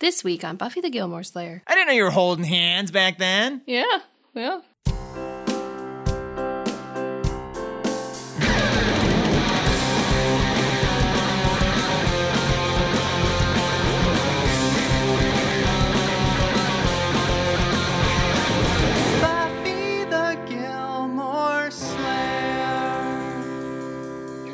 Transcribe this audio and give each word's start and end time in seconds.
This 0.00 0.22
week 0.22 0.44
on 0.44 0.54
Buffy 0.54 0.80
the 0.80 0.90
Gilmore 0.90 1.24
Slayer. 1.24 1.64
I 1.66 1.74
didn't 1.74 1.88
know 1.88 1.94
you 1.94 2.04
were 2.04 2.10
holding 2.10 2.44
hands 2.44 2.92
back 2.92 3.18
then. 3.18 3.62
Yeah, 3.66 3.98
yeah. 4.32 4.60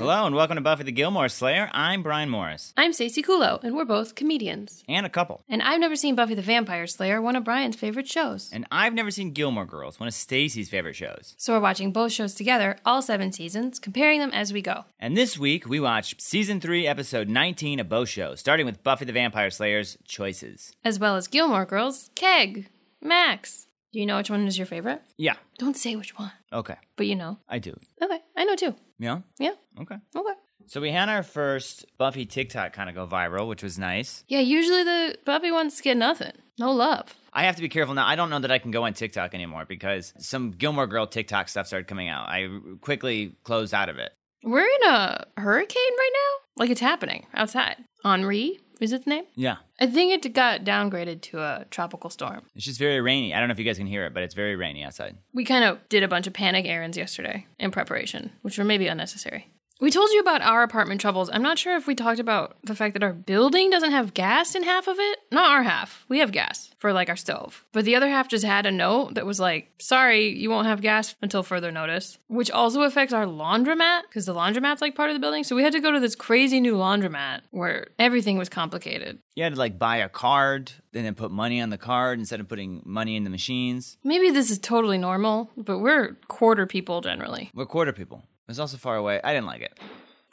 Hello 0.05 0.27
and 0.27 0.37
welcome 0.37 0.57
to 0.57 0.61
Buffy 0.61 0.83
the 0.83 0.93
Gilmore 0.93 1.31
Slayer. 1.31 1.71
I'm 1.73 2.03
Brian 2.03 2.29
Morris. 2.29 2.75
I'm 2.77 2.93
Stacey 2.93 3.23
Kulo, 3.23 3.59
and 3.65 3.75
we're 3.75 3.87
both 3.87 4.15
comedians. 4.15 4.85
And 4.87 5.07
a 5.07 5.09
couple. 5.09 5.43
And 5.49 5.63
I've 5.63 5.81
never 5.81 5.97
seen 5.97 6.15
Buffy 6.15 6.35
the 6.35 6.43
Vampire 6.43 6.87
Slayer, 6.87 7.23
one 7.23 7.37
of 7.37 7.45
Brian's 7.45 7.77
favorite 7.77 8.07
shows. 8.07 8.51
And 8.53 8.67
I've 8.71 8.93
never 8.93 9.11
seen 9.11 9.33
Gilmore 9.33 9.65
Girls, 9.65 9.99
one 9.99 10.07
of 10.07 10.13
Stacy's 10.13 10.69
favorite 10.69 10.95
shows. 10.95 11.35
So 11.39 11.55
we're 11.55 11.61
watching 11.61 11.91
both 11.91 12.13
shows 12.13 12.35
together, 12.35 12.77
all 12.85 13.01
seven 13.01 13.33
seasons, 13.33 13.79
comparing 13.79 14.21
them 14.21 14.31
as 14.35 14.53
we 14.53 14.61
go. 14.61 14.85
And 15.01 15.17
this 15.17 15.39
week 15.39 15.67
we 15.67 15.81
watched 15.81 16.21
season 16.21 16.61
3, 16.61 16.87
episode 16.87 17.31
19 17.31 17.81
of 17.81 17.89
both 17.89 18.11
shows, 18.11 18.41
starting 18.41 18.67
with 18.67 18.83
Buffy 18.83 19.07
the 19.07 19.13
Vampire 19.15 19.49
Slayer's 19.49 19.97
Choices. 20.05 20.75
As 20.85 20.99
well 20.99 21.17
as 21.17 21.29
Gilmore 21.29 21.65
Girls, 21.65 22.11
Keg, 22.15 22.69
Max. 23.01 23.69
Do 23.95 24.01
you 24.01 24.07
know 24.07 24.17
which 24.17 24.29
one 24.29 24.45
is 24.49 24.59
your 24.59 24.67
favorite? 24.67 25.01
Yeah. 25.17 25.35
Don't 25.57 25.77
say 25.77 25.95
which 25.95 26.19
one, 26.19 26.33
Okay. 26.53 26.75
but 26.97 27.07
you 27.07 27.15
know. 27.15 27.39
I 27.49 27.61
do. 27.61 27.77
Okay, 28.03 28.19
I 28.37 28.43
know 28.43 28.57
too. 28.57 28.75
Yeah? 28.99 29.21
Yeah, 29.39 29.53
Okay. 29.81 29.95
okay. 30.17 30.33
So 30.67 30.81
we 30.81 30.91
had 30.91 31.09
our 31.09 31.23
first 31.23 31.85
Buffy 31.97 32.27
TikTok 32.27 32.73
kind 32.73 32.89
of 32.89 32.97
go 32.97 33.07
viral, 33.07 33.47
which 33.49 33.63
was 33.63 33.79
nice. 33.79 34.25
Yeah, 34.27 34.41
usually 34.41 34.83
the 34.83 35.17
Buffy 35.25 35.53
ones 35.53 35.81
get 35.81 35.97
nothing. 35.97 36.33
No 36.59 36.73
love. 36.73 37.15
I 37.33 37.45
have 37.45 37.55
to 37.55 37.63
be 37.63 37.69
careful 37.69 37.95
now. 37.95 38.05
I 38.05 38.17
don't 38.17 38.31
know 38.31 38.41
that 38.41 38.51
I 38.51 38.59
can 38.59 38.73
go 38.73 38.83
on 38.85 38.95
TikTok 38.95 39.33
anymore 39.33 39.65
because 39.65 40.13
some 40.19 40.51
Gilmore 40.51 40.89
Girl 40.89 41.07
TikTok 41.07 41.49
stuff 41.49 41.69
started 41.69 41.87
coming 41.87 42.09
out. 42.09 42.29
I 42.29 42.49
quickly 42.81 43.37
closed 43.45 43.73
out 43.75 43.89
of 43.89 43.99
it. 43.99 44.13
We're 44.43 44.67
in 44.67 44.89
a 44.91 45.25
hurricane 45.37 45.93
right 45.99 46.11
now? 46.13 46.63
Like 46.63 46.71
it's 46.71 46.81
happening 46.81 47.27
outside. 47.33 47.77
Henri 48.05 48.59
is 48.81 48.93
its 48.93 49.07
name? 49.07 49.25
Yeah. 49.35 49.57
I 49.81 49.87
think 49.87 50.25
it 50.25 50.33
got 50.33 50.65
downgraded 50.65 51.21
to 51.23 51.41
a 51.41 51.67
tropical 51.71 52.11
storm. 52.11 52.43
It's 52.55 52.65
just 52.65 52.79
very 52.79 53.01
rainy. 53.01 53.35
I 53.35 53.39
don't 53.39 53.49
know 53.49 53.53
if 53.53 53.59
you 53.59 53.65
guys 53.65 53.79
can 53.79 53.87
hear 53.87 54.07
it, 54.07 54.15
but 54.15 54.23
it's 54.23 54.35
very 54.35 54.57
rainy 54.57 54.85
outside. 54.85 55.17
We 55.33 55.45
kind 55.45 55.65
of 55.65 55.79
did 55.89 56.03
a 56.03 56.09
bunch 56.09 56.27
of 56.27 56.33
panic 56.33 56.67
errands 56.67 56.97
yesterday 56.97 57.47
in 57.59 57.71
preparation, 57.71 58.33
which 58.43 58.59
were 58.59 58.65
maybe 58.65 58.87
unnecessary. 58.87 59.51
We 59.85 59.91
told 59.91 60.09
you 60.13 60.21
about 60.21 60.41
our 60.41 60.63
apartment 60.63 61.03
troubles. 61.03 61.29
I'm 61.31 61.43
not 61.43 61.59
sure 61.59 61.77
if 61.77 61.87
we 61.87 61.95
talked 61.95 62.19
about 62.19 62.57
the 62.63 62.75
fact 62.75 62.95
that 62.95 63.03
our 63.03 63.13
building 63.13 63.69
doesn't 63.69 63.91
have 63.91 64.15
gas 64.15 64.55
in 64.55 64.63
half 64.63 64.89
of 64.89 64.99
it. 64.99 65.19
Not 65.31 65.51
our 65.51 65.63
half. 65.63 66.07
We 66.09 66.21
have 66.21 66.33
gas 66.33 66.71
for 66.79 66.95
like 66.95 67.11
our 67.11 67.17
stove. 67.17 67.67
But 67.73 67.85
the 67.85 67.95
other 67.95 68.09
half 68.09 68.27
just 68.27 68.47
had 68.47 68.65
a 68.65 68.71
note 68.71 69.13
that 69.17 69.27
was 69.27 69.39
like, 69.39 69.73
sorry, 69.79 70.31
you 70.31 70.49
won't 70.49 70.69
have 70.69 70.81
gas 70.81 71.17
until 71.21 71.43
further 71.43 71.71
notice, 71.71 72.17
which 72.29 72.51
also 72.51 72.81
affects 72.81 73.13
our 73.13 73.27
laundromat 73.27 74.05
because 74.09 74.25
the 74.25 74.33
laundromat's 74.33 74.81
like 74.81 74.95
part 74.95 75.11
of 75.11 75.17
the 75.17 75.21
building. 75.21 75.45
So 75.45 75.55
we 75.55 75.63
had 75.63 75.75
to 75.75 75.81
go 75.81 75.93
to 75.93 76.01
this 76.01 76.15
crazy 76.15 76.61
new 76.61 76.77
laundromat 76.77 77.43
where 77.51 77.89
everything 77.99 78.39
was 78.39 78.49
complicated. 78.49 79.19
You 79.35 79.43
had 79.45 79.53
to 79.53 79.59
like 79.59 79.79
buy 79.79 79.99
a 79.99 80.09
card 80.09 80.73
and 80.95 81.05
then 81.05 81.15
put 81.15 81.31
money 81.31 81.61
on 81.61 81.69
the 81.69 81.77
card 81.77 82.19
instead 82.19 82.41
of 82.41 82.49
putting 82.49 82.81
money 82.87 83.17
in 83.17 83.25
the 83.25 83.31
machines. 83.31 83.99
Maybe 84.03 84.31
this 84.31 84.51
is 84.51 84.59
totally 84.59 84.97
normal, 84.97 85.51
but 85.59 85.81
we're 85.81 86.15
quarter 86.29 86.67
people 86.67 87.03
generally. 87.03 87.51
We're 87.53 87.67
quarter 87.67 87.93
people. 87.93 88.23
It 88.47 88.51
was 88.51 88.61
also 88.61 88.77
far 88.77 88.97
away. 88.97 89.21
I 89.23 89.33
didn't 89.33 89.47
like 89.47 89.63
it. 89.63 89.79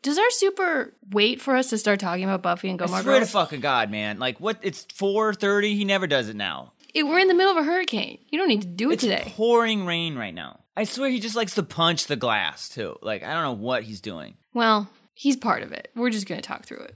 Does 0.04 0.18
our 0.18 0.30
super 0.32 0.94
wait 1.12 1.40
for 1.42 1.56
us 1.56 1.70
to 1.70 1.78
start 1.78 2.00
talking 2.00 2.24
about 2.24 2.42
Buffy 2.42 2.70
and 2.70 2.78
go 2.80 2.86
Marvel? 2.86 2.96
I 2.96 3.00
Gilmore 3.00 3.04
swear 3.04 3.20
to 3.20 3.20
Girls? 3.22 3.32
fucking 3.32 3.60
God, 3.62 3.92
man. 3.92 4.18
Like, 4.20 4.40
what? 4.40 4.58
It's 4.64 4.86
4.30. 4.86 5.76
He 5.76 5.86
never 5.86 6.08
does 6.08 6.28
it 6.28 6.36
now. 6.36 6.74
It- 6.94 7.04
we're 7.04 7.20
in 7.20 7.28
the 7.28 7.34
middle 7.36 7.52
of 7.52 7.58
a 7.58 7.64
hurricane. 7.64 8.18
You 8.30 8.40
don't 8.40 8.48
need 8.48 8.62
to 8.64 8.68
do 8.68 8.92
it 8.92 9.00
today. 9.00 9.14
It's 9.16 9.24
today. 9.26 9.34
pouring 9.36 9.86
rain 9.86 10.16
right 10.16 10.34
now. 10.34 10.60
I 10.76 10.86
swear 10.86 11.10
he 11.10 11.20
just 11.20 11.36
likes 11.36 11.56
to 11.56 11.64
punch 11.64 12.08
the 12.08 12.16
glass, 12.16 12.68
too. 12.70 12.96
Like, 13.02 13.24
I 13.24 13.34
don't 13.34 13.44
know 13.44 13.64
what 13.64 13.84
he's 13.84 14.02
doing. 14.02 14.36
Well, 14.54 14.90
he's 15.14 15.38
part 15.38 15.62
of 15.64 15.72
it. 15.72 15.90
We're 15.96 16.10
just 16.10 16.28
going 16.28 16.42
to 16.42 16.48
talk 16.48 16.66
through 16.66 16.80
it. 16.80 16.96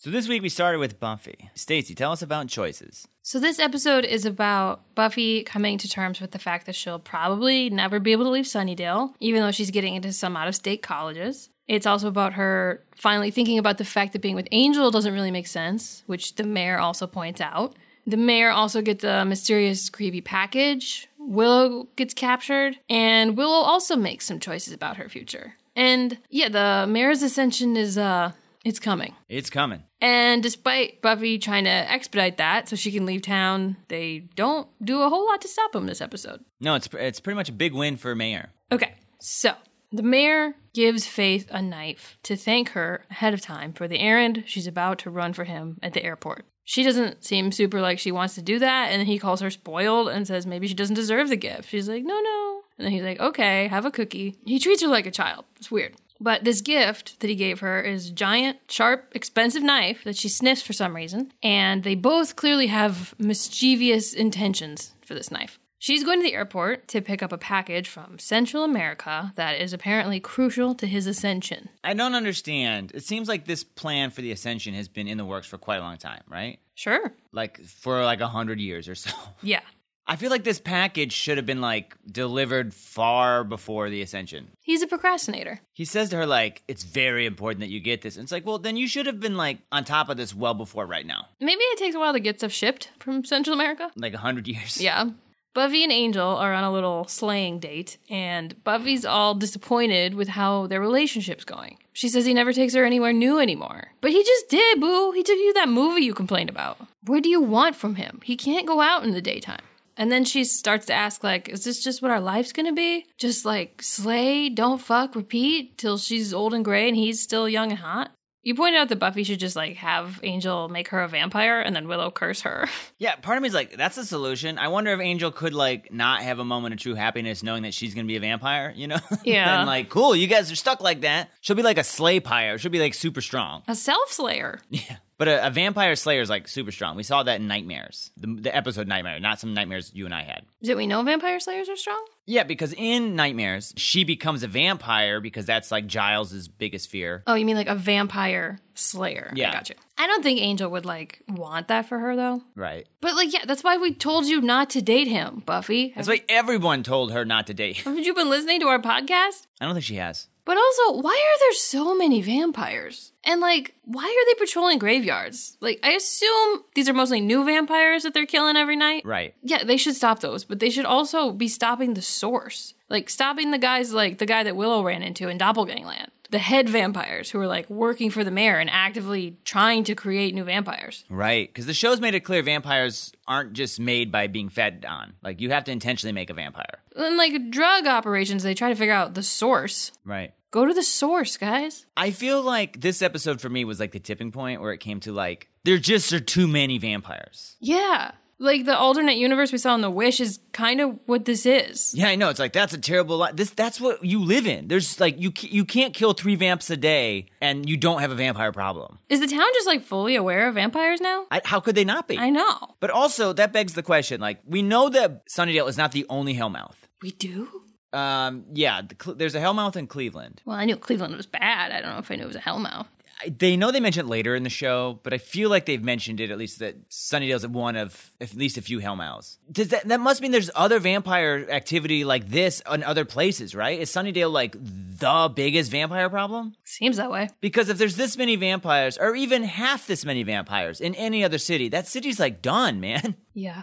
So 0.00 0.10
this 0.10 0.28
week 0.28 0.42
we 0.42 0.48
started 0.50 0.78
with 0.78 1.00
Buffy. 1.00 1.50
Stacy, 1.54 1.94
tell 1.94 2.12
us 2.12 2.22
about 2.22 2.48
choices. 2.48 3.08
So, 3.28 3.40
this 3.40 3.58
episode 3.58 4.04
is 4.04 4.24
about 4.24 4.94
Buffy 4.94 5.42
coming 5.42 5.78
to 5.78 5.88
terms 5.88 6.20
with 6.20 6.30
the 6.30 6.38
fact 6.38 6.64
that 6.66 6.76
she'll 6.76 7.00
probably 7.00 7.68
never 7.68 7.98
be 7.98 8.12
able 8.12 8.22
to 8.26 8.30
leave 8.30 8.44
Sunnydale, 8.44 9.14
even 9.18 9.42
though 9.42 9.50
she's 9.50 9.72
getting 9.72 9.96
into 9.96 10.12
some 10.12 10.36
out 10.36 10.46
of 10.46 10.54
state 10.54 10.80
colleges. 10.80 11.50
It's 11.66 11.86
also 11.86 12.06
about 12.06 12.34
her 12.34 12.84
finally 12.94 13.32
thinking 13.32 13.58
about 13.58 13.78
the 13.78 13.84
fact 13.84 14.12
that 14.12 14.22
being 14.22 14.36
with 14.36 14.46
Angel 14.52 14.92
doesn't 14.92 15.12
really 15.12 15.32
make 15.32 15.48
sense, 15.48 16.04
which 16.06 16.36
the 16.36 16.44
mayor 16.44 16.78
also 16.78 17.08
points 17.08 17.40
out. 17.40 17.74
The 18.06 18.16
mayor 18.16 18.50
also 18.50 18.80
gets 18.80 19.02
a 19.02 19.24
mysterious, 19.24 19.90
creepy 19.90 20.20
package. 20.20 21.08
Willow 21.18 21.88
gets 21.96 22.14
captured, 22.14 22.78
and 22.88 23.36
Willow 23.36 23.64
also 23.64 23.96
makes 23.96 24.24
some 24.24 24.38
choices 24.38 24.72
about 24.72 24.98
her 24.98 25.08
future. 25.08 25.54
And 25.74 26.18
yeah, 26.30 26.48
the 26.48 26.86
mayor's 26.88 27.24
ascension 27.24 27.76
is, 27.76 27.98
uh, 27.98 28.30
it's 28.66 28.80
coming. 28.80 29.14
It's 29.28 29.48
coming. 29.48 29.84
And 30.00 30.42
despite 30.42 31.00
Buffy 31.00 31.38
trying 31.38 31.64
to 31.64 31.70
expedite 31.70 32.38
that 32.38 32.68
so 32.68 32.74
she 32.74 32.90
can 32.90 33.06
leave 33.06 33.22
town, 33.22 33.76
they 33.86 34.24
don't 34.34 34.66
do 34.84 35.02
a 35.02 35.08
whole 35.08 35.24
lot 35.24 35.40
to 35.42 35.48
stop 35.48 35.72
him 35.72 35.86
this 35.86 36.00
episode. 36.00 36.44
No, 36.60 36.74
it's 36.74 36.88
it's 36.94 37.20
pretty 37.20 37.36
much 37.36 37.48
a 37.48 37.52
big 37.52 37.72
win 37.72 37.96
for 37.96 38.16
Mayor. 38.16 38.50
Okay, 38.72 38.94
so 39.20 39.52
the 39.92 40.02
mayor 40.02 40.56
gives 40.74 41.06
Faith 41.06 41.46
a 41.52 41.62
knife 41.62 42.18
to 42.24 42.34
thank 42.34 42.70
her 42.70 43.04
ahead 43.08 43.32
of 43.32 43.40
time 43.40 43.72
for 43.72 43.86
the 43.86 44.00
errand 44.00 44.42
she's 44.46 44.66
about 44.66 44.98
to 44.98 45.10
run 45.10 45.32
for 45.32 45.44
him 45.44 45.78
at 45.80 45.92
the 45.92 46.02
airport. 46.02 46.44
She 46.64 46.82
doesn't 46.82 47.24
seem 47.24 47.52
super 47.52 47.80
like 47.80 48.00
she 48.00 48.10
wants 48.10 48.34
to 48.34 48.42
do 48.42 48.58
that, 48.58 48.88
and 48.90 48.98
then 48.98 49.06
he 49.06 49.20
calls 49.20 49.40
her 49.42 49.50
spoiled 49.50 50.08
and 50.08 50.26
says 50.26 50.44
maybe 50.44 50.66
she 50.66 50.74
doesn't 50.74 50.96
deserve 50.96 51.28
the 51.28 51.36
gift. 51.36 51.68
She's 51.68 51.88
like, 51.88 52.02
no, 52.02 52.20
no. 52.20 52.62
And 52.76 52.84
then 52.84 52.92
he's 52.92 53.04
like, 53.04 53.20
okay, 53.20 53.68
have 53.68 53.84
a 53.84 53.92
cookie. 53.92 54.34
He 54.44 54.58
treats 54.58 54.82
her 54.82 54.88
like 54.88 55.06
a 55.06 55.12
child. 55.12 55.44
It's 55.54 55.70
weird. 55.70 55.94
But 56.20 56.44
this 56.44 56.60
gift 56.60 57.20
that 57.20 57.28
he 57.28 57.36
gave 57.36 57.60
her 57.60 57.80
is 57.80 58.08
a 58.08 58.12
giant, 58.12 58.58
sharp, 58.68 59.12
expensive 59.14 59.62
knife 59.62 60.04
that 60.04 60.16
she 60.16 60.28
sniffs 60.28 60.62
for 60.62 60.72
some 60.72 60.96
reason. 60.96 61.32
And 61.42 61.84
they 61.84 61.94
both 61.94 62.36
clearly 62.36 62.68
have 62.68 63.14
mischievous 63.18 64.12
intentions 64.12 64.92
for 65.04 65.14
this 65.14 65.30
knife. 65.30 65.58
She's 65.78 66.04
going 66.04 66.18
to 66.18 66.22
the 66.24 66.34
airport 66.34 66.88
to 66.88 67.02
pick 67.02 67.22
up 67.22 67.32
a 67.32 67.38
package 67.38 67.86
from 67.88 68.18
Central 68.18 68.64
America 68.64 69.32
that 69.36 69.60
is 69.60 69.72
apparently 69.72 70.18
crucial 70.20 70.74
to 70.74 70.86
his 70.86 71.06
ascension. 71.06 71.68
I 71.84 71.92
don't 71.92 72.14
understand. 72.14 72.92
It 72.94 73.04
seems 73.04 73.28
like 73.28 73.44
this 73.44 73.62
plan 73.62 74.10
for 74.10 74.22
the 74.22 74.32
Ascension 74.32 74.72
has 74.74 74.88
been 74.88 75.06
in 75.06 75.18
the 75.18 75.24
works 75.24 75.46
for 75.46 75.58
quite 75.58 75.76
a 75.76 75.82
long 75.82 75.98
time, 75.98 76.22
right? 76.28 76.58
Sure. 76.74 77.12
Like 77.30 77.62
for 77.62 78.02
like 78.04 78.20
a 78.20 78.26
hundred 78.26 78.58
years 78.58 78.88
or 78.88 78.94
so. 78.94 79.10
Yeah. 79.42 79.60
I 80.08 80.16
feel 80.16 80.30
like 80.30 80.44
this 80.44 80.60
package 80.60 81.12
should 81.12 81.36
have 81.36 81.46
been 81.46 81.60
like 81.60 81.96
delivered 82.10 82.72
far 82.74 83.42
before 83.42 83.90
the 83.90 84.02
Ascension. 84.02 84.48
He's 84.60 84.82
a 84.82 84.86
procrastinator. 84.86 85.60
He 85.72 85.84
says 85.84 86.10
to 86.10 86.16
her 86.16 86.26
like, 86.26 86.62
"It's 86.68 86.84
very 86.84 87.26
important 87.26 87.60
that 87.60 87.70
you 87.70 87.80
get 87.80 88.02
this." 88.02 88.16
And 88.16 88.22
it's 88.22 88.32
like, 88.32 88.46
well, 88.46 88.58
then 88.58 88.76
you 88.76 88.86
should 88.86 89.06
have 89.06 89.18
been 89.20 89.36
like 89.36 89.58
on 89.72 89.84
top 89.84 90.08
of 90.08 90.16
this 90.16 90.34
well 90.34 90.54
before 90.54 90.86
right 90.86 91.06
now, 91.06 91.26
Maybe 91.40 91.60
it 91.62 91.78
takes 91.78 91.94
a 91.96 91.98
while 91.98 92.12
to 92.12 92.20
get 92.20 92.38
stuff 92.38 92.52
shipped 92.52 92.90
from 93.00 93.24
Central 93.24 93.54
America. 93.54 93.90
like 93.96 94.14
a 94.14 94.18
hundred 94.18 94.46
years. 94.46 94.80
Yeah. 94.86 95.10
Buffy 95.54 95.82
and 95.82 95.90
Angel 95.90 96.28
are 96.36 96.52
on 96.52 96.64
a 96.64 96.70
little 96.72 97.06
slaying 97.08 97.58
date, 97.60 97.96
and 98.10 98.62
Buffy's 98.62 99.06
all 99.06 99.34
disappointed 99.34 100.12
with 100.14 100.28
how 100.28 100.66
their 100.66 100.82
relationship's 100.82 101.44
going. 101.46 101.78
She 101.94 102.10
says 102.10 102.26
he 102.26 102.34
never 102.34 102.52
takes 102.52 102.74
her 102.74 102.84
anywhere 102.84 103.14
new 103.14 103.38
anymore. 103.38 103.92
But 104.02 104.10
he 104.10 104.22
just 104.22 104.50
did, 104.50 104.80
boo. 104.80 105.12
He 105.12 105.22
took 105.22 105.38
you 105.38 105.54
to 105.54 105.60
that 105.60 105.70
movie 105.70 106.02
you 106.02 106.12
complained 106.12 106.50
about. 106.50 106.76
What 107.06 107.22
do 107.22 107.30
you 107.30 107.40
want 107.40 107.74
from 107.74 107.94
him? 107.94 108.20
He 108.22 108.36
can't 108.36 108.66
go 108.66 108.82
out 108.82 109.02
in 109.02 109.12
the 109.12 109.22
daytime. 109.22 109.62
And 109.96 110.12
then 110.12 110.24
she 110.24 110.44
starts 110.44 110.86
to 110.86 110.92
ask, 110.94 111.24
like, 111.24 111.48
is 111.48 111.64
this 111.64 111.82
just 111.82 112.02
what 112.02 112.10
our 112.10 112.20
life's 112.20 112.52
gonna 112.52 112.72
be? 112.72 113.06
Just 113.18 113.44
like 113.44 113.82
slay, 113.82 114.48
don't 114.48 114.80
fuck, 114.80 115.14
repeat 115.14 115.78
till 115.78 115.98
she's 115.98 116.34
old 116.34 116.52
and 116.54 116.64
gray 116.64 116.88
and 116.88 116.96
he's 116.96 117.22
still 117.22 117.48
young 117.48 117.70
and 117.70 117.78
hot? 117.80 118.10
You 118.42 118.54
pointed 118.54 118.78
out 118.78 118.90
that 118.90 119.00
Buffy 119.00 119.24
should 119.24 119.40
just 119.40 119.56
like 119.56 119.74
have 119.78 120.20
Angel 120.22 120.68
make 120.68 120.88
her 120.90 121.00
a 121.02 121.08
vampire 121.08 121.58
and 121.58 121.74
then 121.74 121.88
Willow 121.88 122.12
curse 122.12 122.42
her. 122.42 122.68
Yeah, 122.98 123.14
part 123.16 123.36
of 123.36 123.42
me 123.42 123.48
is 123.48 123.54
like, 123.54 123.76
that's 123.76 123.96
the 123.96 124.04
solution. 124.06 124.56
I 124.58 124.68
wonder 124.68 124.90
if 124.92 125.00
Angel 125.00 125.30
could 125.32 125.52
like 125.52 125.92
not 125.92 126.22
have 126.22 126.38
a 126.38 126.44
moment 126.44 126.72
of 126.72 126.80
true 126.80 126.94
happiness 126.94 127.42
knowing 127.42 127.64
that 127.64 127.74
she's 127.74 127.92
gonna 127.94 128.06
be 128.06 128.16
a 128.16 128.20
vampire, 128.20 128.72
you 128.76 128.86
know? 128.86 128.98
Yeah. 129.24 129.58
and 129.58 129.66
like, 129.66 129.88
cool, 129.88 130.14
you 130.14 130.28
guys 130.28 130.50
are 130.52 130.56
stuck 130.56 130.80
like 130.80 131.00
that. 131.00 131.30
She'll 131.40 131.56
be 131.56 131.62
like 131.62 131.76
a 131.78 131.84
slay 131.84 132.20
pyre. 132.20 132.56
She'll 132.58 132.70
be 132.70 132.78
like 132.80 132.94
super 132.94 133.20
strong. 133.20 133.62
a 133.66 133.74
self 133.74 134.10
slayer. 134.12 134.60
Yeah. 134.70 134.96
But 135.18 135.28
a, 135.28 135.46
a 135.46 135.50
vampire 135.50 135.96
slayer 135.96 136.20
is 136.20 136.28
like 136.28 136.46
super 136.46 136.70
strong. 136.70 136.96
We 136.96 137.02
saw 137.02 137.22
that 137.22 137.40
in 137.40 137.48
Nightmares, 137.48 138.10
the, 138.16 138.26
the 138.26 138.54
episode 138.54 138.86
Nightmare, 138.86 139.18
not 139.18 139.40
some 139.40 139.54
nightmares 139.54 139.90
you 139.94 140.04
and 140.04 140.14
I 140.14 140.22
had. 140.22 140.44
Did 140.62 140.76
we 140.76 140.86
know 140.86 141.02
vampire 141.02 141.40
slayers 141.40 141.68
are 141.68 141.76
strong? 141.76 142.04
Yeah, 142.26 142.42
because 142.42 142.74
in 142.76 143.16
Nightmares, 143.16 143.72
she 143.76 144.04
becomes 144.04 144.42
a 144.42 144.48
vampire 144.48 145.20
because 145.20 145.46
that's 145.46 145.70
like 145.70 145.86
Giles's 145.86 146.48
biggest 146.48 146.90
fear. 146.90 147.22
Oh, 147.26 147.34
you 147.34 147.46
mean 147.46 147.56
like 147.56 147.68
a 147.68 147.74
vampire 147.74 148.58
slayer? 148.74 149.32
Yeah. 149.34 149.50
I 149.50 149.52
got 149.52 149.68
you. 149.70 149.76
I 149.96 150.06
don't 150.06 150.22
think 150.22 150.40
Angel 150.40 150.70
would 150.70 150.84
like 150.84 151.22
want 151.28 151.68
that 151.68 151.88
for 151.88 151.98
her 151.98 152.14
though. 152.14 152.42
Right. 152.54 152.86
But 153.00 153.14
like, 153.14 153.32
yeah, 153.32 153.44
that's 153.46 153.64
why 153.64 153.78
we 153.78 153.94
told 153.94 154.26
you 154.26 154.42
not 154.42 154.70
to 154.70 154.82
date 154.82 155.08
him, 155.08 155.42
Buffy. 155.46 155.92
That's 155.96 156.08
why 156.08 156.22
everyone 156.28 156.82
told 156.82 157.12
her 157.12 157.24
not 157.24 157.46
to 157.46 157.54
date. 157.54 157.78
Him. 157.78 157.84
Haven't 157.84 158.04
you 158.04 158.14
been 158.14 158.28
listening 158.28 158.60
to 158.60 158.66
our 158.66 158.80
podcast? 158.80 159.46
I 159.60 159.64
don't 159.64 159.74
think 159.74 159.84
she 159.84 159.96
has. 159.96 160.28
But 160.46 160.56
also, 160.56 161.00
why 161.02 161.10
are 161.10 161.38
there 161.40 161.52
so 161.54 161.96
many 161.96 162.22
vampires? 162.22 163.10
And 163.24 163.40
like, 163.40 163.74
why 163.84 164.04
are 164.04 164.26
they 164.32 164.38
patrolling 164.38 164.78
graveyards? 164.78 165.56
Like, 165.60 165.80
I 165.82 165.90
assume 165.90 166.62
these 166.76 166.88
are 166.88 166.94
mostly 166.94 167.20
new 167.20 167.44
vampires 167.44 168.04
that 168.04 168.14
they're 168.14 168.26
killing 168.26 168.56
every 168.56 168.76
night. 168.76 169.02
Right. 169.04 169.34
Yeah, 169.42 169.64
they 169.64 169.76
should 169.76 169.96
stop 169.96 170.20
those, 170.20 170.44
but 170.44 170.60
they 170.60 170.70
should 170.70 170.84
also 170.84 171.32
be 171.32 171.48
stopping 171.48 171.94
the 171.94 172.00
source. 172.00 172.74
Like, 172.88 173.10
stopping 173.10 173.50
the 173.50 173.58
guys 173.58 173.92
like 173.92 174.18
the 174.18 174.26
guy 174.26 174.44
that 174.44 174.54
Willow 174.54 174.84
ran 174.84 175.02
into 175.02 175.28
in 175.28 175.36
Doppelgangland. 175.36 176.10
The 176.30 176.38
head 176.38 176.68
vampires 176.68 177.30
who 177.30 177.38
are 177.40 177.46
like 177.46 177.68
working 177.70 178.10
for 178.10 178.24
the 178.24 178.30
mayor 178.30 178.56
and 178.56 178.68
actively 178.70 179.36
trying 179.44 179.84
to 179.84 179.94
create 179.94 180.34
new 180.34 180.44
vampires. 180.44 181.04
Right. 181.08 181.48
Because 181.48 181.66
the 181.66 181.74
show's 181.74 182.00
made 182.00 182.14
it 182.14 182.20
clear 182.20 182.42
vampires 182.42 183.12
aren't 183.28 183.52
just 183.52 183.78
made 183.78 184.10
by 184.10 184.26
being 184.26 184.48
fed 184.48 184.84
on. 184.88 185.14
Like, 185.22 185.40
you 185.40 185.50
have 185.50 185.64
to 185.64 185.72
intentionally 185.72 186.12
make 186.12 186.30
a 186.30 186.34
vampire. 186.34 186.80
And 186.96 187.16
like 187.16 187.50
drug 187.50 187.86
operations, 187.86 188.42
they 188.42 188.54
try 188.54 188.70
to 188.70 188.74
figure 188.74 188.94
out 188.94 189.14
the 189.14 189.22
source. 189.22 189.92
Right. 190.04 190.32
Go 190.50 190.64
to 190.64 190.72
the 190.72 190.82
source, 190.82 191.36
guys. 191.36 191.86
I 191.96 192.10
feel 192.12 192.40
like 192.40 192.80
this 192.80 193.02
episode 193.02 193.40
for 193.40 193.48
me 193.48 193.64
was 193.64 193.78
like 193.78 193.92
the 193.92 194.00
tipping 194.00 194.32
point 194.32 194.60
where 194.60 194.72
it 194.72 194.78
came 194.78 195.00
to 195.00 195.12
like, 195.12 195.48
there 195.64 195.78
just 195.78 196.12
are 196.12 196.20
too 196.20 196.46
many 196.48 196.78
vampires. 196.78 197.56
Yeah. 197.60 198.12
Like 198.38 198.66
the 198.66 198.76
alternate 198.76 199.16
universe 199.16 199.50
we 199.50 199.58
saw 199.58 199.74
in 199.74 199.80
The 199.80 199.90
Wish 199.90 200.20
is 200.20 200.40
kind 200.52 200.80
of 200.80 200.98
what 201.06 201.24
this 201.24 201.46
is. 201.46 201.94
Yeah, 201.94 202.08
I 202.08 202.16
know. 202.16 202.28
It's 202.28 202.38
like 202.38 202.52
that's 202.52 202.74
a 202.74 202.78
terrible. 202.78 203.18
Li- 203.18 203.30
this 203.32 203.50
that's 203.50 203.80
what 203.80 204.04
you 204.04 204.22
live 204.22 204.46
in. 204.46 204.68
There's 204.68 205.00
like 205.00 205.18
you 205.18 205.32
you 205.40 205.64
can't 205.64 205.94
kill 205.94 206.12
three 206.12 206.34
vamps 206.34 206.68
a 206.68 206.76
day 206.76 207.26
and 207.40 207.68
you 207.68 207.78
don't 207.78 208.00
have 208.00 208.10
a 208.10 208.14
vampire 208.14 208.52
problem. 208.52 208.98
Is 209.08 209.20
the 209.20 209.26
town 209.26 209.46
just 209.54 209.66
like 209.66 209.82
fully 209.82 210.16
aware 210.16 210.48
of 210.48 210.54
vampires 210.54 211.00
now? 211.00 211.26
I, 211.30 211.40
how 211.44 211.60
could 211.60 211.74
they 211.74 211.84
not 211.84 212.08
be? 212.08 212.18
I 212.18 212.28
know. 212.28 212.74
But 212.80 212.90
also 212.90 213.32
that 213.32 213.52
begs 213.52 213.72
the 213.72 213.82
question. 213.82 214.20
Like 214.20 214.40
we 214.46 214.60
know 214.60 214.90
that 214.90 215.26
Sunnydale 215.28 215.68
is 215.68 215.78
not 215.78 215.92
the 215.92 216.04
only 216.10 216.34
Hellmouth. 216.34 216.76
We 217.00 217.12
do? 217.12 217.48
Um, 217.92 218.44
yeah, 218.52 218.82
the, 218.82 219.14
there's 219.14 219.34
a 219.34 219.40
Hellmouth 219.40 219.76
in 219.76 219.86
Cleveland. 219.86 220.42
Well, 220.44 220.56
I 220.56 220.66
knew 220.66 220.76
Cleveland 220.76 221.16
was 221.16 221.24
bad. 221.24 221.72
I 221.72 221.80
don't 221.80 221.92
know 221.92 221.98
if 221.98 222.10
I 222.10 222.16
knew 222.16 222.24
it 222.24 222.26
was 222.26 222.36
a 222.36 222.40
hellmouth. 222.40 222.86
They 223.26 223.56
know 223.56 223.70
they 223.70 223.80
mentioned 223.80 224.08
it 224.08 224.10
later 224.10 224.34
in 224.34 224.42
the 224.42 224.50
show, 224.50 225.00
but 225.02 225.14
I 225.14 225.18
feel 225.18 225.48
like 225.48 225.64
they've 225.64 225.82
mentioned 225.82 226.20
it 226.20 226.30
at 226.30 226.36
least 226.36 226.58
that 226.58 226.88
Sunnydale's 226.90 227.44
at 227.44 227.50
one 227.50 227.76
of 227.76 228.12
at 228.20 228.34
least 228.34 228.58
a 228.58 228.62
few 228.62 228.78
Hellmouths. 228.78 229.38
Does 229.50 229.68
that 229.68 229.88
that 229.88 230.00
must 230.00 230.20
mean 230.20 230.32
there's 230.32 230.50
other 230.54 230.78
vampire 230.78 231.46
activity 231.50 232.04
like 232.04 232.28
this 232.28 232.62
in 232.70 232.82
other 232.82 233.04
places, 233.04 233.54
right? 233.54 233.80
Is 233.80 233.90
Sunnydale 233.90 234.30
like 234.30 234.56
the 234.60 235.32
biggest 235.34 235.70
vampire 235.70 236.10
problem? 236.10 236.54
Seems 236.64 236.98
that 236.98 237.10
way. 237.10 237.28
Because 237.40 237.68
if 237.68 237.78
there's 237.78 237.96
this 237.96 238.18
many 238.18 238.36
vampires, 238.36 238.98
or 238.98 239.14
even 239.14 239.44
half 239.44 239.86
this 239.86 240.04
many 240.04 240.22
vampires 240.22 240.80
in 240.80 240.94
any 240.94 241.24
other 241.24 241.38
city, 241.38 241.68
that 241.70 241.86
city's 241.88 242.20
like 242.20 242.42
done, 242.42 242.80
man. 242.80 243.16
Yeah. 243.32 243.62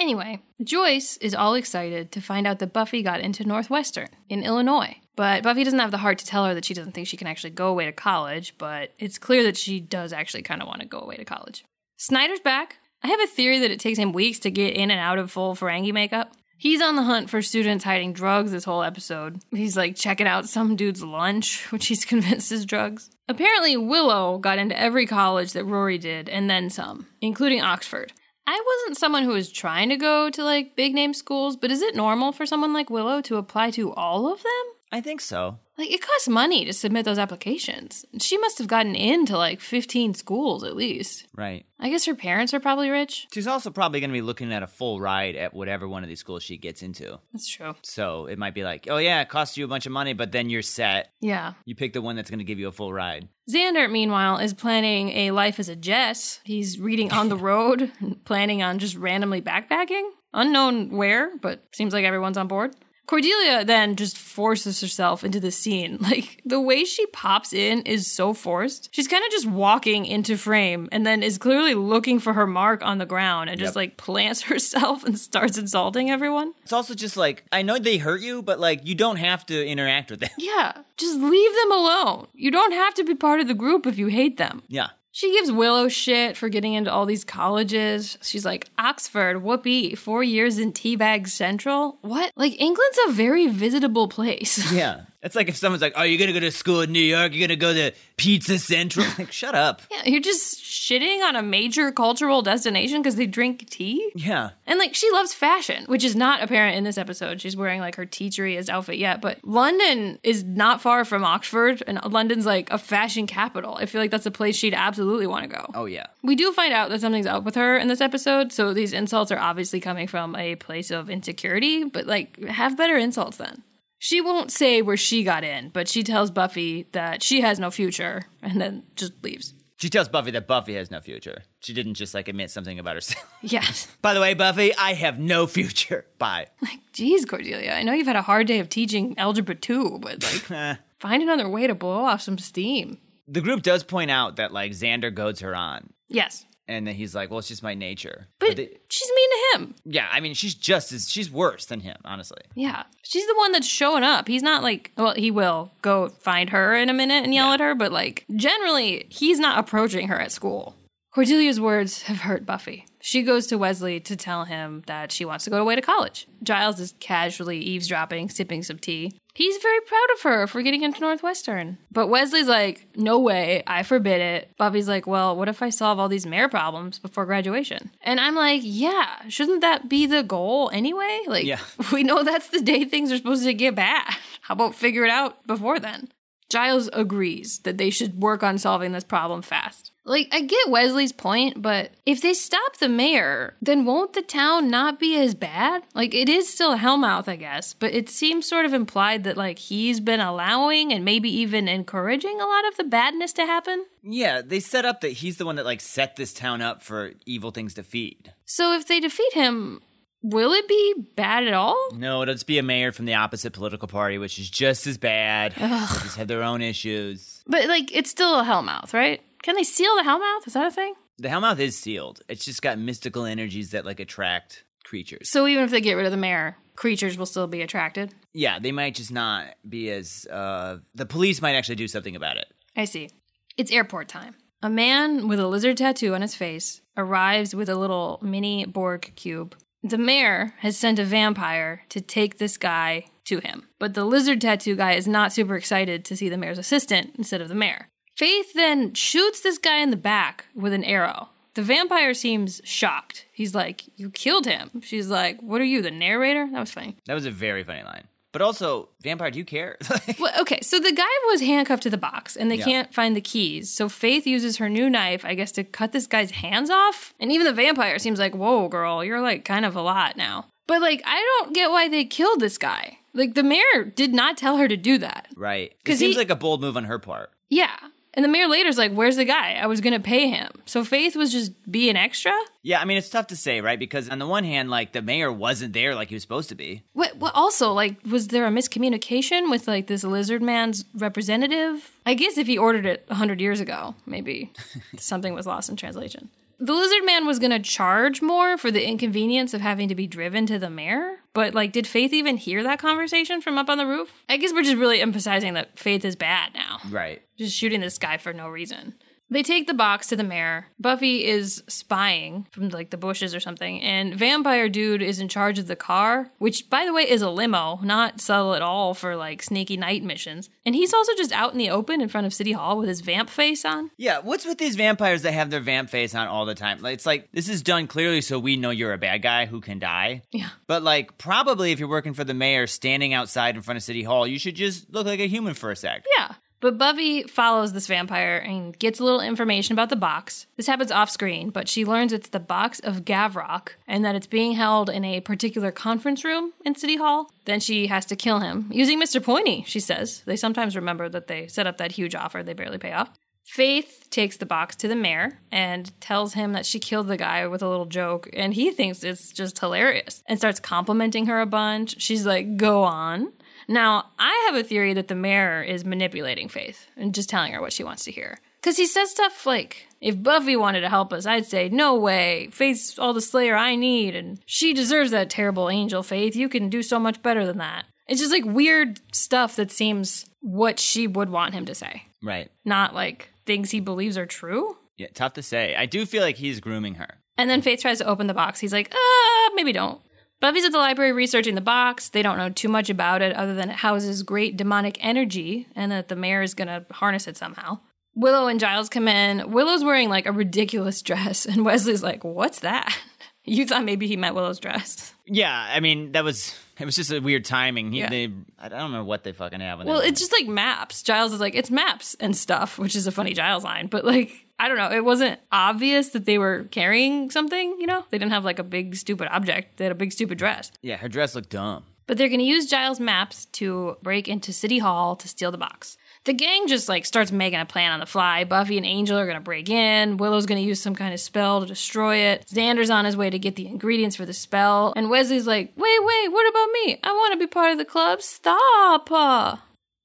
Anyway, 0.00 0.40
Joyce 0.64 1.18
is 1.18 1.34
all 1.34 1.52
excited 1.52 2.10
to 2.12 2.22
find 2.22 2.46
out 2.46 2.58
that 2.58 2.72
Buffy 2.72 3.02
got 3.02 3.20
into 3.20 3.44
Northwestern 3.44 4.08
in 4.30 4.42
Illinois. 4.42 4.96
But 5.14 5.42
Buffy 5.42 5.62
doesn't 5.62 5.78
have 5.78 5.90
the 5.90 5.98
heart 5.98 6.16
to 6.18 6.26
tell 6.26 6.46
her 6.46 6.54
that 6.54 6.64
she 6.64 6.72
doesn't 6.72 6.92
think 6.92 7.06
she 7.06 7.18
can 7.18 7.26
actually 7.26 7.50
go 7.50 7.66
away 7.66 7.84
to 7.84 7.92
college, 7.92 8.54
but 8.56 8.92
it's 8.98 9.18
clear 9.18 9.42
that 9.42 9.58
she 9.58 9.78
does 9.78 10.14
actually 10.14 10.42
kind 10.42 10.62
of 10.62 10.68
want 10.68 10.80
to 10.80 10.86
go 10.86 11.00
away 11.00 11.16
to 11.16 11.26
college. 11.26 11.66
Snyder's 11.98 12.40
back. 12.40 12.78
I 13.02 13.08
have 13.08 13.20
a 13.20 13.26
theory 13.26 13.58
that 13.58 13.70
it 13.70 13.78
takes 13.78 13.98
him 13.98 14.14
weeks 14.14 14.38
to 14.38 14.50
get 14.50 14.72
in 14.72 14.90
and 14.90 14.98
out 14.98 15.18
of 15.18 15.30
full 15.30 15.54
Ferengi 15.54 15.92
makeup. 15.92 16.32
He's 16.56 16.80
on 16.80 16.96
the 16.96 17.02
hunt 17.02 17.28
for 17.28 17.42
students 17.42 17.84
hiding 17.84 18.14
drugs 18.14 18.52
this 18.52 18.64
whole 18.64 18.82
episode. 18.82 19.42
He's 19.50 19.76
like 19.76 19.96
checking 19.96 20.26
out 20.26 20.48
some 20.48 20.76
dude's 20.76 21.02
lunch, 21.02 21.62
which 21.72 21.88
he's 21.88 22.06
convinced 22.06 22.50
is 22.52 22.64
drugs. 22.64 23.10
Apparently, 23.28 23.76
Willow 23.76 24.38
got 24.38 24.58
into 24.58 24.78
every 24.80 25.06
college 25.06 25.52
that 25.52 25.66
Rory 25.66 25.98
did, 25.98 26.30
and 26.30 26.48
then 26.48 26.70
some, 26.70 27.06
including 27.20 27.60
Oxford. 27.60 28.14
I 28.52 28.60
wasn't 28.66 28.98
someone 28.98 29.22
who 29.22 29.30
was 29.30 29.52
trying 29.52 29.90
to 29.90 29.96
go 29.96 30.28
to 30.28 30.42
like 30.42 30.74
big 30.74 30.92
name 30.92 31.14
schools, 31.14 31.56
but 31.56 31.70
is 31.70 31.82
it 31.82 31.94
normal 31.94 32.32
for 32.32 32.44
someone 32.44 32.72
like 32.72 32.90
Willow 32.90 33.20
to 33.22 33.36
apply 33.36 33.70
to 33.70 33.92
all 33.92 34.26
of 34.26 34.42
them? 34.42 34.62
I 34.90 35.00
think 35.00 35.20
so. 35.20 35.60
Like, 35.80 35.92
it 35.92 36.02
costs 36.02 36.28
money 36.28 36.66
to 36.66 36.74
submit 36.74 37.06
those 37.06 37.18
applications. 37.18 38.04
She 38.20 38.36
must 38.36 38.58
have 38.58 38.66
gotten 38.66 38.94
into 38.94 39.38
like 39.38 39.62
15 39.62 40.12
schools 40.12 40.62
at 40.62 40.76
least. 40.76 41.26
Right. 41.34 41.64
I 41.78 41.88
guess 41.88 42.04
her 42.04 42.14
parents 42.14 42.52
are 42.52 42.60
probably 42.60 42.90
rich. 42.90 43.26
She's 43.32 43.46
also 43.46 43.70
probably 43.70 44.00
going 44.00 44.10
to 44.10 44.12
be 44.12 44.20
looking 44.20 44.52
at 44.52 44.62
a 44.62 44.66
full 44.66 45.00
ride 45.00 45.36
at 45.36 45.54
whatever 45.54 45.88
one 45.88 46.02
of 46.02 46.10
these 46.10 46.20
schools 46.20 46.42
she 46.42 46.58
gets 46.58 46.82
into. 46.82 47.18
That's 47.32 47.48
true. 47.48 47.74
So 47.80 48.26
it 48.26 48.38
might 48.38 48.52
be 48.52 48.62
like, 48.62 48.88
oh 48.90 48.98
yeah, 48.98 49.22
it 49.22 49.30
costs 49.30 49.56
you 49.56 49.64
a 49.64 49.68
bunch 49.68 49.86
of 49.86 49.92
money, 49.92 50.12
but 50.12 50.32
then 50.32 50.50
you're 50.50 50.60
set. 50.60 51.14
Yeah. 51.20 51.54
You 51.64 51.74
pick 51.74 51.94
the 51.94 52.02
one 52.02 52.14
that's 52.14 52.28
going 52.28 52.40
to 52.40 52.44
give 52.44 52.58
you 52.58 52.68
a 52.68 52.72
full 52.72 52.92
ride. 52.92 53.28
Xander, 53.50 53.90
meanwhile, 53.90 54.36
is 54.36 54.52
planning 54.52 55.08
a 55.12 55.30
life 55.30 55.58
as 55.58 55.70
a 55.70 55.76
Jess. 55.76 56.40
He's 56.44 56.78
reading 56.78 57.10
on 57.10 57.30
the 57.30 57.36
road, 57.38 57.90
planning 58.26 58.62
on 58.62 58.78
just 58.80 58.96
randomly 58.96 59.40
backpacking. 59.40 60.10
Unknown 60.34 60.90
where, 60.90 61.34
but 61.38 61.64
seems 61.72 61.94
like 61.94 62.04
everyone's 62.04 62.36
on 62.36 62.48
board. 62.48 62.76
Cordelia 63.10 63.64
then 63.64 63.96
just 63.96 64.16
forces 64.16 64.80
herself 64.80 65.24
into 65.24 65.40
the 65.40 65.50
scene. 65.50 65.98
Like, 66.10 66.40
the 66.44 66.60
way 66.60 66.84
she 66.84 67.06
pops 67.06 67.52
in 67.52 67.82
is 67.82 68.10
so 68.10 68.34
forced. 68.34 68.88
She's 68.92 69.08
kind 69.08 69.24
of 69.24 69.30
just 69.32 69.46
walking 69.46 70.06
into 70.06 70.36
frame 70.36 70.88
and 70.92 71.04
then 71.04 71.22
is 71.22 71.38
clearly 71.38 71.74
looking 71.74 72.20
for 72.20 72.32
her 72.34 72.46
mark 72.46 72.82
on 72.84 72.98
the 72.98 73.06
ground 73.06 73.50
and 73.50 73.58
just 73.58 73.70
Yep. 73.70 73.76
like 73.76 73.96
plants 73.96 74.42
herself 74.50 75.02
and 75.04 75.18
starts 75.18 75.58
insulting 75.58 76.08
everyone. 76.10 76.52
It's 76.62 76.72
also 76.72 76.94
just 76.94 77.16
like, 77.16 77.44
I 77.50 77.62
know 77.62 77.78
they 77.80 77.98
hurt 77.98 78.20
you, 78.22 78.42
but 78.42 78.60
like, 78.60 78.86
you 78.86 78.94
don't 78.94 79.16
have 79.16 79.44
to 79.46 79.66
interact 79.66 80.10
with 80.12 80.20
them. 80.20 80.30
Yeah, 80.38 80.72
just 80.96 81.18
leave 81.18 81.52
them 81.62 81.72
alone. 81.72 82.28
You 82.34 82.50
don't 82.52 82.72
have 82.72 82.94
to 82.94 83.04
be 83.04 83.14
part 83.14 83.40
of 83.40 83.48
the 83.48 83.54
group 83.54 83.86
if 83.86 83.98
you 83.98 84.06
hate 84.06 84.36
them. 84.36 84.62
yeah. 84.68 84.88
She 85.12 85.32
gives 85.32 85.50
Willow 85.50 85.88
shit 85.88 86.36
for 86.36 86.48
getting 86.48 86.74
into 86.74 86.92
all 86.92 87.04
these 87.04 87.24
colleges. 87.24 88.16
She's 88.22 88.44
like, 88.44 88.68
Oxford, 88.78 89.42
whoopee, 89.42 89.96
four 89.96 90.22
years 90.22 90.58
in 90.58 90.72
Teabag 90.72 91.28
Central? 91.28 91.98
What? 92.02 92.32
Like, 92.36 92.60
England's 92.60 92.98
a 93.08 93.12
very 93.12 93.48
visitable 93.48 94.08
place. 94.08 94.70
Yeah. 94.80 95.02
It's 95.22 95.36
like 95.36 95.48
if 95.48 95.56
someone's 95.56 95.82
like, 95.82 95.94
oh, 95.96 96.02
you're 96.02 96.24
to 96.26 96.32
go 96.32 96.40
to 96.40 96.50
school 96.50 96.80
in 96.80 96.92
New 96.92 96.98
York, 96.98 97.34
you're 97.34 97.48
to 97.48 97.56
go 97.56 97.74
to 97.74 97.92
Pizza 98.16 98.58
Central. 98.58 99.06
like, 99.18 99.32
shut 99.32 99.54
up. 99.54 99.82
yeah, 99.90 100.02
you're 100.06 100.20
just 100.20 100.62
shitting 100.62 101.22
on 101.22 101.36
a 101.36 101.42
major 101.42 101.92
cultural 101.92 102.40
destination 102.40 103.02
because 103.02 103.16
they 103.16 103.26
drink 103.26 103.68
tea? 103.68 104.10
Yeah. 104.14 104.50
And 104.66 104.78
like, 104.78 104.94
she 104.94 105.10
loves 105.10 105.34
fashion, 105.34 105.84
which 105.86 106.04
is 106.04 106.16
not 106.16 106.42
apparent 106.42 106.76
in 106.76 106.84
this 106.84 106.96
episode. 106.96 107.40
She's 107.40 107.56
wearing 107.56 107.80
like 107.80 107.96
her 107.96 108.06
tea 108.06 108.30
teacheriest 108.30 108.68
outfit 108.68 108.98
yet, 108.98 109.20
but 109.20 109.38
London 109.44 110.18
is 110.22 110.44
not 110.44 110.80
far 110.80 111.04
from 111.04 111.24
Oxford, 111.24 111.82
and 111.86 112.00
London's 112.04 112.46
like 112.46 112.70
a 112.70 112.78
fashion 112.78 113.26
capital. 113.26 113.76
I 113.76 113.86
feel 113.86 114.00
like 114.00 114.10
that's 114.10 114.26
a 114.26 114.30
place 114.30 114.56
she'd 114.56 114.74
absolutely 114.74 115.26
want 115.26 115.50
to 115.50 115.56
go. 115.56 115.66
Oh, 115.74 115.84
yeah. 115.86 116.06
We 116.22 116.36
do 116.36 116.52
find 116.52 116.72
out 116.72 116.90
that 116.90 117.00
something's 117.00 117.26
up 117.26 117.44
with 117.44 117.54
her 117.56 117.76
in 117.76 117.88
this 117.88 118.00
episode, 118.00 118.52
so 118.52 118.72
these 118.72 118.92
insults 118.92 119.32
are 119.32 119.38
obviously 119.38 119.80
coming 119.80 120.06
from 120.06 120.36
a 120.36 120.56
place 120.56 120.90
of 120.90 121.10
insecurity, 121.10 121.84
but 121.84 122.06
like, 122.06 122.42
have 122.44 122.76
better 122.76 122.96
insults 122.96 123.36
then. 123.36 123.62
She 124.02 124.22
won't 124.22 124.50
say 124.50 124.80
where 124.80 124.96
she 124.96 125.22
got 125.24 125.44
in, 125.44 125.68
but 125.68 125.86
she 125.86 126.02
tells 126.02 126.30
Buffy 126.30 126.88
that 126.92 127.22
she 127.22 127.42
has 127.42 127.60
no 127.60 127.70
future 127.70 128.22
and 128.42 128.58
then 128.58 128.84
just 128.96 129.12
leaves. 129.22 129.52
She 129.76 129.90
tells 129.90 130.08
Buffy 130.08 130.30
that 130.30 130.46
Buffy 130.46 130.74
has 130.74 130.90
no 130.90 131.00
future. 131.02 131.42
She 131.60 131.74
didn't 131.74 131.94
just 131.94 132.14
like 132.14 132.26
admit 132.26 132.50
something 132.50 132.78
about 132.78 132.94
herself. 132.94 133.22
Yes. 133.42 133.88
By 134.00 134.14
the 134.14 134.20
way, 134.20 134.32
Buffy, 134.32 134.74
I 134.74 134.94
have 134.94 135.18
no 135.18 135.46
future. 135.46 136.06
Bye. 136.18 136.46
Like, 136.62 136.80
geez, 136.94 137.26
Cordelia, 137.26 137.72
I 137.74 137.82
know 137.82 137.92
you've 137.92 138.06
had 138.06 138.16
a 138.16 138.22
hard 138.22 138.46
day 138.46 138.58
of 138.60 138.70
teaching 138.70 139.14
Algebra 139.18 139.54
2, 139.54 139.98
but 140.00 140.22
like, 140.22 140.50
Eh. 140.50 140.76
find 140.98 141.22
another 141.22 141.48
way 141.48 141.66
to 141.66 141.74
blow 141.74 142.04
off 142.06 142.22
some 142.22 142.38
steam. 142.38 142.96
The 143.28 143.42
group 143.42 143.60
does 143.62 143.84
point 143.84 144.10
out 144.10 144.36
that 144.36 144.50
like 144.50 144.72
Xander 144.72 145.12
goads 145.14 145.40
her 145.40 145.54
on. 145.54 145.90
Yes. 146.08 146.46
And 146.70 146.86
then 146.86 146.94
he's 146.94 147.14
like, 147.16 147.30
well, 147.30 147.40
it's 147.40 147.48
just 147.48 147.62
my 147.64 147.74
nature. 147.74 148.28
But 148.38 148.54
they- 148.56 148.78
she's 148.88 149.10
mean 149.14 149.28
to 149.30 149.58
him. 149.58 149.74
yeah, 149.84 150.08
I 150.12 150.20
mean, 150.20 150.34
she's 150.34 150.54
just 150.54 150.92
as, 150.92 151.10
she's 151.10 151.28
worse 151.30 151.64
than 151.66 151.80
him, 151.80 151.96
honestly. 152.04 152.42
Yeah. 152.54 152.84
She's 153.02 153.26
the 153.26 153.34
one 153.36 153.50
that's 153.50 153.66
showing 153.66 154.04
up. 154.04 154.28
He's 154.28 154.42
not 154.44 154.62
like, 154.62 154.92
well, 154.96 155.14
he 155.14 155.30
will 155.32 155.72
go 155.82 156.08
find 156.08 156.50
her 156.50 156.76
in 156.76 156.88
a 156.88 156.92
minute 156.94 157.24
and 157.24 157.34
yell 157.34 157.48
Yeah. 157.48 157.54
at 157.54 157.60
her, 157.60 157.74
but 157.74 157.90
like, 157.90 158.24
generally, 158.36 159.06
he's 159.08 159.40
not 159.40 159.58
approaching 159.58 160.06
her 160.08 160.20
at 160.20 160.30
school. 160.30 160.76
Cordelia's 161.12 161.60
words 161.60 162.02
have 162.02 162.18
hurt 162.18 162.46
Buffy. 162.46 162.86
She 163.00 163.22
goes 163.22 163.46
to 163.48 163.58
Wesley 163.58 163.98
to 164.00 164.16
tell 164.16 164.44
him 164.44 164.82
that 164.86 165.10
she 165.10 165.24
wants 165.24 165.44
to 165.44 165.50
go 165.50 165.60
away 165.60 165.74
to 165.74 165.82
college. 165.82 166.28
Giles 166.42 166.78
is 166.78 166.94
casually 167.00 167.58
eavesdropping, 167.58 168.28
sipping 168.28 168.62
some 168.62 168.78
tea. 168.78 169.12
He's 169.34 169.62
very 169.62 169.80
proud 169.80 170.06
of 170.14 170.22
her 170.22 170.46
for 170.46 170.60
getting 170.60 170.82
into 170.82 171.00
Northwestern. 171.00 171.78
But 171.90 172.08
Wesley's 172.08 172.48
like, 172.48 172.86
no 172.96 173.18
way, 173.18 173.62
I 173.66 173.84
forbid 173.84 174.20
it. 174.20 174.50
Buffy's 174.58 174.88
like, 174.88 175.06
well, 175.06 175.36
what 175.36 175.48
if 175.48 175.62
I 175.62 175.70
solve 175.70 175.98
all 175.98 176.08
these 176.08 176.26
mayor 176.26 176.48
problems 176.48 176.98
before 176.98 177.26
graduation? 177.26 177.90
And 178.02 178.20
I'm 178.20 178.34
like, 178.34 178.60
yeah, 178.64 179.28
shouldn't 179.28 179.62
that 179.62 179.88
be 179.88 180.06
the 180.06 180.22
goal 180.22 180.68
anyway? 180.72 181.20
Like, 181.26 181.44
Yeah. 181.44 181.60
we 181.92 182.02
know 182.02 182.22
that's 182.22 182.48
the 182.48 182.60
day 182.60 182.84
things 182.84 183.10
are 183.12 183.16
supposed 183.16 183.44
to 183.44 183.54
get 183.54 183.74
bad. 183.76 184.14
How 184.42 184.54
about 184.54 184.74
figure 184.74 185.04
it 185.04 185.10
out 185.10 185.46
before 185.46 185.78
then? 185.78 186.08
Giles 186.50 186.90
agrees 186.92 187.60
that 187.60 187.78
they 187.78 187.90
should 187.90 188.20
work 188.20 188.42
on 188.42 188.58
solving 188.58 188.90
this 188.92 189.04
problem 189.04 189.40
fast. 189.40 189.89
Like, 190.04 190.28
I 190.32 190.40
get 190.40 190.70
Wesley's 190.70 191.12
point, 191.12 191.60
but 191.60 191.90
if 192.06 192.22
they 192.22 192.32
stop 192.32 192.78
the 192.78 192.88
mayor, 192.88 193.54
then 193.60 193.84
won't 193.84 194.14
the 194.14 194.22
town 194.22 194.70
not 194.70 194.98
be 194.98 195.16
as 195.16 195.34
bad? 195.34 195.82
Like, 195.94 196.14
it 196.14 196.28
is 196.28 196.52
still 196.52 196.78
Hellmouth, 196.78 197.28
I 197.28 197.36
guess, 197.36 197.74
but 197.74 197.92
it 197.92 198.08
seems 198.08 198.46
sort 198.46 198.64
of 198.64 198.72
implied 198.72 199.24
that, 199.24 199.36
like, 199.36 199.58
he's 199.58 200.00
been 200.00 200.20
allowing 200.20 200.92
and 200.92 201.04
maybe 201.04 201.28
even 201.28 201.68
encouraging 201.68 202.40
a 202.40 202.46
lot 202.46 202.66
of 202.66 202.76
the 202.76 202.84
badness 202.84 203.32
to 203.34 203.46
happen. 203.46 203.84
Yeah, 204.02 204.40
they 204.42 204.60
set 204.60 204.84
up 204.84 205.02
that 205.02 205.12
he's 205.12 205.36
the 205.36 205.44
one 205.44 205.56
that 205.56 205.66
like 205.66 205.82
set 205.82 206.16
this 206.16 206.32
town 206.32 206.62
up 206.62 206.82
for 206.82 207.12
evil 207.26 207.50
things 207.50 207.74
to 207.74 207.82
feed. 207.82 208.32
So 208.46 208.74
if 208.74 208.86
they 208.88 209.00
defeat 209.00 209.34
him, 209.34 209.82
Will 210.22 210.52
it 210.52 210.68
be 210.68 210.94
bad 211.16 211.46
at 211.46 211.54
all? 211.54 211.88
No, 211.94 212.20
it'll 212.20 212.34
just 212.34 212.46
be 212.46 212.58
a 212.58 212.62
mayor 212.62 212.92
from 212.92 213.06
the 213.06 213.14
opposite 213.14 213.54
political 213.54 213.88
party, 213.88 214.18
which 214.18 214.38
is 214.38 214.50
just 214.50 214.86
as 214.86 214.98
bad. 214.98 215.52
They 215.52 215.66
just 215.66 216.16
have 216.16 216.28
their 216.28 216.42
own 216.42 216.60
issues. 216.60 217.42
But 217.46 217.68
like, 217.68 217.94
it's 217.94 218.10
still 218.10 218.38
a 218.38 218.44
Hellmouth, 218.44 218.92
right? 218.92 219.22
Can 219.42 219.56
they 219.56 219.62
seal 219.62 219.96
the 219.96 220.02
Hellmouth? 220.02 220.46
Is 220.46 220.52
that 220.52 220.66
a 220.66 220.70
thing? 220.70 220.94
The 221.18 221.28
Hellmouth 221.28 221.58
is 221.58 221.78
sealed. 221.78 222.20
It's 222.28 222.44
just 222.44 222.62
got 222.62 222.78
mystical 222.78 223.24
energies 223.24 223.70
that 223.70 223.84
like 223.84 224.00
attract 224.00 224.64
creatures. 224.84 225.30
So 225.30 225.46
even 225.46 225.64
if 225.64 225.70
they 225.70 225.80
get 225.80 225.94
rid 225.94 226.06
of 226.06 226.12
the 226.12 226.18
mayor, 226.18 226.56
creatures 226.76 227.18
will 227.18 227.26
still 227.26 227.46
be 227.46 227.62
attracted. 227.62 228.14
Yeah, 228.32 228.58
they 228.58 228.72
might 228.72 228.94
just 228.94 229.12
not 229.12 229.54
be 229.68 229.90
as. 229.90 230.26
Uh, 230.26 230.78
the 230.94 231.06
police 231.06 231.42
might 231.42 231.54
actually 231.54 231.76
do 231.76 231.88
something 231.88 232.16
about 232.16 232.36
it. 232.36 232.46
I 232.76 232.84
see. 232.84 233.10
It's 233.56 233.72
airport 233.72 234.08
time. 234.08 234.36
A 234.62 234.70
man 234.70 235.26
with 235.26 235.40
a 235.40 235.46
lizard 235.46 235.78
tattoo 235.78 236.14
on 236.14 236.20
his 236.22 236.34
face 236.34 236.82
arrives 236.96 237.54
with 237.54 237.68
a 237.68 237.76
little 237.76 238.18
mini 238.22 238.66
Borg 238.66 239.12
cube. 239.16 239.56
The 239.82 239.98
mayor 239.98 240.54
has 240.58 240.76
sent 240.76 240.98
a 240.98 241.04
vampire 241.04 241.84
to 241.88 242.02
take 242.02 242.36
this 242.36 242.58
guy 242.58 243.06
to 243.24 243.40
him, 243.40 243.68
but 243.78 243.94
the 243.94 244.04
lizard 244.04 244.40
tattoo 244.42 244.76
guy 244.76 244.92
is 244.92 245.08
not 245.08 245.32
super 245.32 245.56
excited 245.56 246.04
to 246.04 246.16
see 246.16 246.28
the 246.28 246.36
mayor's 246.36 246.58
assistant 246.58 247.14
instead 247.16 247.40
of 247.40 247.48
the 247.48 247.54
mayor. 247.54 247.88
Faith 248.16 248.52
then 248.54 248.92
shoots 248.94 249.40
this 249.40 249.58
guy 249.58 249.78
in 249.78 249.90
the 249.90 249.96
back 249.96 250.46
with 250.54 250.72
an 250.72 250.84
arrow. 250.84 251.28
The 251.54 251.62
vampire 251.62 252.14
seems 252.14 252.60
shocked. 252.64 253.26
He's 253.32 253.54
like, 253.54 253.84
You 253.96 254.10
killed 254.10 254.46
him. 254.46 254.82
She's 254.82 255.08
like, 255.08 255.40
What 255.40 255.60
are 255.60 255.64
you, 255.64 255.82
the 255.82 255.90
narrator? 255.90 256.48
That 256.52 256.60
was 256.60 256.70
funny. 256.70 256.96
That 257.06 257.14
was 257.14 257.26
a 257.26 257.30
very 257.30 257.64
funny 257.64 257.82
line. 257.82 258.04
But 258.32 258.42
also, 258.42 258.90
vampire, 259.02 259.32
do 259.32 259.38
you 259.40 259.44
care? 259.44 259.76
Well, 260.20 260.32
okay, 260.42 260.60
so 260.60 260.78
the 260.78 260.92
guy 260.92 261.08
was 261.30 261.40
handcuffed 261.40 261.82
to 261.84 261.90
the 261.90 261.96
box 261.98 262.36
and 262.36 262.48
they 262.50 262.56
Yeah. 262.56 262.64
can't 262.64 262.94
find 262.94 263.16
the 263.16 263.20
keys. 263.20 263.68
So 263.72 263.88
Faith 263.88 264.26
uses 264.26 264.58
her 264.58 264.68
new 264.68 264.88
knife, 264.88 265.24
I 265.24 265.34
guess, 265.34 265.50
to 265.52 265.64
cut 265.64 265.90
this 265.92 266.06
guy's 266.06 266.30
hands 266.30 266.70
off. 266.70 267.12
And 267.18 267.32
even 267.32 267.46
the 267.46 267.52
vampire 267.52 267.98
seems 267.98 268.20
like, 268.20 268.34
whoa, 268.34 268.68
girl, 268.68 269.02
you're 269.04 269.20
like 269.20 269.44
kind 269.44 269.64
of 269.64 269.74
a 269.74 269.82
lot 269.82 270.16
now. 270.16 270.46
But 270.68 270.80
like, 270.80 271.02
I 271.04 271.18
don't 271.42 271.54
get 271.54 271.70
why 271.70 271.88
they 271.88 272.04
killed 272.04 272.38
this 272.38 272.58
guy. 272.58 272.98
Like, 273.12 273.34
the 273.34 273.42
mayor 273.42 273.84
did 273.92 274.14
not 274.14 274.36
tell 274.36 274.58
her 274.58 274.68
to 274.68 274.76
do 274.76 274.98
that. 274.98 275.26
right. 275.34 275.72
It 275.84 275.96
seems 275.96 276.14
he- 276.14 276.18
like 276.18 276.30
a 276.30 276.36
bold 276.36 276.60
move 276.60 276.76
on 276.76 276.84
her 276.84 277.00
part. 277.00 277.32
Yeah. 277.48 277.74
And 278.14 278.24
the 278.24 278.28
mayor 278.28 278.48
later's 278.48 278.76
like, 278.76 278.92
where's 278.92 279.16
the 279.16 279.24
guy? 279.24 279.54
I 279.54 279.66
was 279.66 279.80
going 279.80 279.92
to 279.92 280.00
pay 280.00 280.28
him. 280.28 280.50
So 280.66 280.84
Faith 280.84 281.14
was 281.14 281.30
just 281.30 281.52
being 281.70 281.96
extra? 281.96 282.32
Yeah, 282.62 282.80
I 282.80 282.84
mean, 282.84 282.96
it's 282.98 283.08
tough 283.08 283.28
to 283.28 283.36
say, 283.36 283.60
right? 283.60 283.78
Because 283.78 284.08
on 284.08 284.18
the 284.18 284.26
one 284.26 284.44
hand, 284.44 284.68
like, 284.68 284.92
the 284.92 285.00
mayor 285.02 285.32
wasn't 285.32 285.72
there 285.74 285.94
like 285.94 286.08
he 286.08 286.14
was 286.16 286.22
supposed 286.22 286.48
to 286.48 286.54
be. 286.56 286.82
What, 286.92 287.16
what 287.16 287.34
also, 287.34 287.72
like, 287.72 287.96
was 288.04 288.28
there 288.28 288.46
a 288.46 288.50
miscommunication 288.50 289.48
with, 289.48 289.68
like, 289.68 289.86
this 289.86 290.02
lizard 290.02 290.42
man's 290.42 290.84
representative? 290.94 291.92
I 292.04 292.14
guess 292.14 292.36
if 292.36 292.48
he 292.48 292.58
ordered 292.58 292.84
it 292.84 293.04
100 293.06 293.40
years 293.40 293.60
ago, 293.60 293.94
maybe 294.06 294.52
something 294.98 295.32
was 295.32 295.46
lost 295.46 295.70
in 295.70 295.76
translation. 295.76 296.30
The 296.62 296.74
lizard 296.74 297.06
man 297.06 297.26
was 297.26 297.38
going 297.38 297.52
to 297.52 297.58
charge 297.58 298.20
more 298.20 298.58
for 298.58 298.70
the 298.70 298.86
inconvenience 298.86 299.54
of 299.54 299.62
having 299.62 299.88
to 299.88 299.94
be 299.94 300.06
driven 300.06 300.44
to 300.44 300.58
the 300.58 300.68
mayor. 300.68 301.16
But, 301.32 301.54
like, 301.54 301.72
did 301.72 301.86
Faith 301.86 302.12
even 302.12 302.36
hear 302.36 302.62
that 302.62 302.78
conversation 302.78 303.40
from 303.40 303.56
up 303.56 303.70
on 303.70 303.78
the 303.78 303.86
roof? 303.86 304.24
I 304.28 304.36
guess 304.36 304.52
we're 304.52 304.62
just 304.62 304.76
really 304.76 305.00
emphasizing 305.00 305.54
that 305.54 305.78
Faith 305.78 306.04
is 306.04 306.16
bad 306.16 306.52
now. 306.52 306.80
Right. 306.90 307.22
Just 307.38 307.56
shooting 307.56 307.80
this 307.80 307.96
guy 307.96 308.18
for 308.18 308.34
no 308.34 308.48
reason. 308.48 308.94
They 309.30 309.42
take 309.42 309.66
the 309.66 309.74
box 309.74 310.08
to 310.08 310.16
the 310.16 310.24
mayor. 310.24 310.66
Buffy 310.78 311.24
is 311.24 311.62
spying 311.68 312.46
from 312.50 312.68
like 312.70 312.90
the 312.90 312.96
bushes 312.96 313.34
or 313.34 313.40
something, 313.40 313.80
and 313.80 314.14
Vampire 314.14 314.68
Dude 314.68 315.02
is 315.02 315.20
in 315.20 315.28
charge 315.28 315.58
of 315.58 315.68
the 315.68 315.76
car, 315.76 316.30
which 316.38 316.68
by 316.68 316.84
the 316.84 316.92
way 316.92 317.08
is 317.08 317.22
a 317.22 317.30
limo, 317.30 317.78
not 317.82 318.20
subtle 318.20 318.54
at 318.54 318.62
all 318.62 318.94
for 318.94 319.16
like 319.16 319.42
sneaky 319.42 319.76
night 319.76 320.02
missions. 320.02 320.50
And 320.66 320.74
he's 320.74 320.92
also 320.92 321.12
just 321.16 321.32
out 321.32 321.52
in 321.52 321.58
the 321.58 321.70
open 321.70 322.00
in 322.00 322.08
front 322.08 322.26
of 322.26 322.34
City 322.34 322.52
Hall 322.52 322.76
with 322.78 322.88
his 322.88 323.00
vamp 323.00 323.30
face 323.30 323.64
on. 323.64 323.90
Yeah, 323.96 324.18
what's 324.18 324.44
with 324.44 324.58
these 324.58 324.76
vampires 324.76 325.22
that 325.22 325.32
have 325.32 325.50
their 325.50 325.60
vamp 325.60 325.90
face 325.90 326.14
on 326.14 326.26
all 326.26 326.44
the 326.44 326.54
time? 326.54 326.84
It's 326.84 327.06
like 327.06 327.30
this 327.32 327.48
is 327.48 327.62
done 327.62 327.86
clearly 327.86 328.20
so 328.20 328.38
we 328.38 328.56
know 328.56 328.70
you're 328.70 328.92
a 328.92 328.98
bad 328.98 329.22
guy 329.22 329.46
who 329.46 329.60
can 329.60 329.78
die. 329.78 330.22
Yeah. 330.32 330.48
But 330.66 330.82
like, 330.82 331.18
probably 331.18 331.72
if 331.72 331.78
you're 331.78 331.88
working 331.88 332.14
for 332.14 332.24
the 332.24 332.34
mayor, 332.34 332.66
standing 332.66 333.14
outside 333.14 333.54
in 333.54 333.62
front 333.62 333.76
of 333.76 333.82
City 333.82 334.02
Hall, 334.02 334.26
you 334.26 334.38
should 334.38 334.56
just 334.56 334.92
look 334.92 335.06
like 335.06 335.20
a 335.20 335.28
human 335.28 335.54
for 335.54 335.70
a 335.70 335.76
sec. 335.76 336.04
Yeah. 336.18 336.34
But 336.60 336.76
Buffy 336.76 337.22
follows 337.22 337.72
this 337.72 337.86
vampire 337.86 338.36
and 338.36 338.78
gets 338.78 339.00
a 339.00 339.04
little 339.04 339.20
information 339.20 339.72
about 339.72 339.88
the 339.88 339.96
box. 339.96 340.46
This 340.56 340.66
happens 340.66 340.92
off 340.92 341.10
screen, 341.10 341.48
but 341.50 341.68
she 341.68 341.86
learns 341.86 342.12
it's 342.12 342.28
the 342.28 342.38
box 342.38 342.80
of 342.80 343.04
Gavrok 343.06 343.70
and 343.88 344.04
that 344.04 344.14
it's 344.14 344.26
being 344.26 344.52
held 344.52 344.90
in 344.90 345.04
a 345.04 345.20
particular 345.20 345.72
conference 345.72 346.22
room 346.22 346.52
in 346.64 346.74
City 346.74 346.96
Hall. 346.96 347.30
Then 347.46 347.60
she 347.60 347.86
has 347.86 348.04
to 348.06 348.16
kill 348.16 348.40
him 348.40 348.68
using 348.70 349.00
Mr. 349.00 349.22
Pointy, 349.22 349.64
she 349.66 349.80
says. 349.80 350.22
They 350.26 350.36
sometimes 350.36 350.76
remember 350.76 351.08
that 351.08 351.28
they 351.28 351.46
set 351.46 351.66
up 351.66 351.78
that 351.78 351.92
huge 351.92 352.14
offer 352.14 352.42
they 352.42 352.52
barely 352.52 352.78
pay 352.78 352.92
off. 352.92 353.10
Faith 353.50 354.06
takes 354.10 354.36
the 354.36 354.46
box 354.46 354.76
to 354.76 354.86
the 354.86 354.94
mayor 354.94 355.40
and 355.50 355.98
tells 356.00 356.34
him 356.34 356.52
that 356.52 356.66
she 356.66 356.78
killed 356.78 357.08
the 357.08 357.16
guy 357.16 357.46
with 357.48 357.62
a 357.62 357.68
little 357.68 357.86
joke, 357.86 358.28
and 358.32 358.54
he 358.54 358.70
thinks 358.70 359.02
it's 359.02 359.32
just 359.32 359.58
hilarious 359.58 360.22
and 360.26 360.38
starts 360.38 360.60
complimenting 360.60 361.26
her 361.26 361.40
a 361.40 361.46
bunch. 361.46 362.00
She's 362.00 362.24
like, 362.24 362.56
Go 362.56 362.84
on. 362.84 363.32
Now, 363.70 364.06
I 364.18 364.46
have 364.50 364.56
a 364.56 364.66
theory 364.66 364.94
that 364.94 365.06
the 365.06 365.14
mayor 365.14 365.62
is 365.62 365.84
manipulating 365.84 366.48
Faith 366.48 366.88
and 366.96 367.14
just 367.14 367.28
telling 367.30 367.52
her 367.52 367.60
what 367.60 367.72
she 367.72 367.84
wants 367.84 368.04
to 368.04 368.10
hear. 368.10 368.38
Because 368.60 368.76
he 368.76 368.84
says 368.86 369.10
stuff 369.12 369.46
like, 369.46 369.86
if 370.00 370.20
Buffy 370.20 370.56
wanted 370.56 370.80
to 370.80 370.88
help 370.88 371.12
us, 371.12 371.24
I'd 371.24 371.46
say, 371.46 371.68
no 371.68 371.94
way, 371.94 372.48
Faith's 372.52 372.98
all 372.98 373.14
the 373.14 373.20
slayer 373.20 373.54
I 373.56 373.76
need, 373.76 374.16
and 374.16 374.40
she 374.44 374.74
deserves 374.74 375.12
that 375.12 375.30
terrible 375.30 375.70
angel, 375.70 376.02
Faith. 376.02 376.34
You 376.34 376.48
can 376.48 376.68
do 376.68 376.82
so 376.82 376.98
much 376.98 377.22
better 377.22 377.46
than 377.46 377.58
that. 377.58 377.84
It's 378.08 378.20
just 378.20 378.32
like 378.32 378.44
weird 378.44 379.00
stuff 379.14 379.54
that 379.54 379.70
seems 379.70 380.26
what 380.40 380.80
she 380.80 381.06
would 381.06 381.30
want 381.30 381.54
him 381.54 381.64
to 381.66 381.74
say, 381.74 382.02
Right. 382.24 382.50
not 382.64 382.92
like 382.92 383.28
things 383.46 383.70
he 383.70 383.78
believes 383.78 384.18
are 384.18 384.26
true. 384.26 384.76
Yeah, 384.96 385.06
tough 385.14 385.34
to 385.34 385.42
say. 385.42 385.76
I 385.76 385.86
do 385.86 386.04
feel 386.06 386.22
like 386.22 386.36
he's 386.36 386.58
grooming 386.58 386.96
her. 386.96 387.18
And 387.38 387.48
then 387.48 387.62
Faith 387.62 387.80
tries 387.82 387.98
to 387.98 388.04
open 388.06 388.26
the 388.26 388.34
box. 388.34 388.58
He's 388.58 388.72
like, 388.72 388.92
uh, 388.92 389.50
maybe 389.54 389.72
don't. 389.72 390.00
Buffy's 390.40 390.64
at 390.64 390.72
the 390.72 390.78
library 390.78 391.12
researching 391.12 391.54
the 391.54 391.60
box. 391.60 392.08
They 392.08 392.22
don't 392.22 392.38
know 392.38 392.48
too 392.50 392.68
much 392.68 392.88
about 392.90 393.22
it 393.22 393.34
other 393.36 393.54
than 393.54 393.70
it 393.70 393.76
houses 393.76 394.22
great 394.22 394.56
demonic 394.56 394.96
energy 395.00 395.66
and 395.76 395.92
that 395.92 396.08
the 396.08 396.16
mayor 396.16 396.42
is 396.42 396.54
going 396.54 396.68
to 396.68 396.84
harness 396.92 397.26
it 397.28 397.36
somehow. 397.36 397.78
Willow 398.14 398.48
and 398.48 398.58
Giles 398.58 398.88
come 398.88 399.06
in. 399.06 399.52
Willow's 399.52 399.84
wearing 399.84 400.08
like 400.08 400.26
a 400.26 400.32
ridiculous 400.32 401.00
dress, 401.08 401.46
and 401.46 401.64
Wesley's 401.64 402.02
like, 402.02 402.24
What's 402.24 402.60
that? 402.60 402.94
You 403.46 403.66
thought 403.66 403.84
maybe 403.84 404.06
he 404.06 404.18
meant 404.18 404.34
Willow's 404.34 404.60
dress. 404.60 405.14
Yeah, 405.26 405.50
I 405.50 405.80
mean 405.80 406.12
that 406.12 406.22
was 406.24 406.54
it 406.78 406.84
was 406.84 406.94
just 406.94 407.10
a 407.10 407.20
weird 407.20 407.44
timing. 407.46 407.90
He, 407.90 408.00
Yeah. 408.00 408.10
they, 408.10 408.28
I 408.58 408.68
don't 408.68 408.92
know 408.92 409.02
what 409.02 409.24
they 409.24 409.32
fucking 409.32 409.60
have. 409.60 409.80
in 409.80 409.86
Well, 409.86 410.00
it's 410.00 410.20
just 410.20 410.30
like 410.30 410.46
maps. 410.46 411.02
Giles 411.02 411.32
is 411.32 411.40
like, 411.40 411.54
It's 411.54 411.70
maps 411.70 412.14
and 412.20 412.36
stuff, 412.36 412.78
which 412.78 412.94
is 412.94 413.06
a 413.06 413.10
funny 413.10 413.32
Giles 413.32 413.64
line, 413.64 413.86
but 413.86 414.04
like, 414.04 414.46
I 414.60 414.68
don't 414.68 414.76
know. 414.76 414.92
It 414.92 415.04
wasn't 415.04 415.40
obvious 415.50 416.10
that 416.10 416.26
they 416.26 416.36
were 416.36 416.64
carrying 416.70 417.30
something, 417.30 417.76
you 417.80 417.86
know? 417.86 418.04
They 418.10 418.18
didn't 418.18 418.32
have 418.32 418.44
like 418.44 418.58
a 418.58 418.62
big 418.62 418.94
stupid 418.94 419.26
object, 419.30 419.78
they 419.78 419.84
had 419.84 419.92
a 419.92 419.96
big 419.96 420.12
stupid 420.12 420.36
dress. 420.36 420.70
yeah, 420.82 420.96
her 420.98 421.08
dress 421.08 421.34
looked 421.34 421.50
dumb. 421.50 421.84
But 422.06 422.18
they're 422.18 422.28
going 422.28 422.40
to 422.40 422.44
use 422.44 422.66
Giles' 422.66 422.98
maps 422.98 423.44
to 423.52 423.96
break 424.02 424.26
into 424.26 424.52
City 424.52 424.78
Hall 424.78 425.14
to 425.16 425.28
steal 425.28 425.52
the 425.52 425.58
box. 425.58 425.96
The 426.24 426.32
gang 426.32 426.66
just 426.66 426.88
like 426.88 427.06
starts 427.06 427.30
making 427.30 427.60
a 427.60 427.64
plan 427.64 427.92
on 427.92 428.00
the 428.00 428.06
fly. 428.06 428.42
Buffy 428.44 428.76
and 428.76 428.84
Angel 428.84 429.16
are 429.16 429.26
going 429.26 429.38
to 429.38 429.42
break 429.42 429.70
in. 429.70 430.16
Willow's 430.16 430.44
going 430.44 430.60
to 430.60 430.66
use 430.66 430.82
some 430.82 430.96
kind 430.96 431.14
of 431.14 431.20
spell 431.20 431.60
to 431.60 431.66
destroy 431.66 432.16
it. 432.16 432.46
Xander's 432.52 432.90
on 432.90 433.04
his 433.04 433.16
way 433.16 433.30
to 433.30 433.38
get 433.38 433.54
the 433.54 433.66
ingredients 433.66 434.16
for 434.16 434.26
the 434.26 434.32
spell. 434.34 434.92
And 434.96 435.08
Wesley's 435.08 435.46
like, 435.46 435.72
wait, 435.76 436.04
wait, 436.04 436.32
what 436.32 436.50
about 436.50 436.68
me? 436.72 436.98
I 437.02 437.12
want 437.12 437.32
to 437.32 437.38
be 437.38 437.46
part 437.46 437.72
of 437.72 437.78
the 437.78 437.84
club. 437.84 438.20
Stop. 438.22 439.10
Uh. 439.10 439.56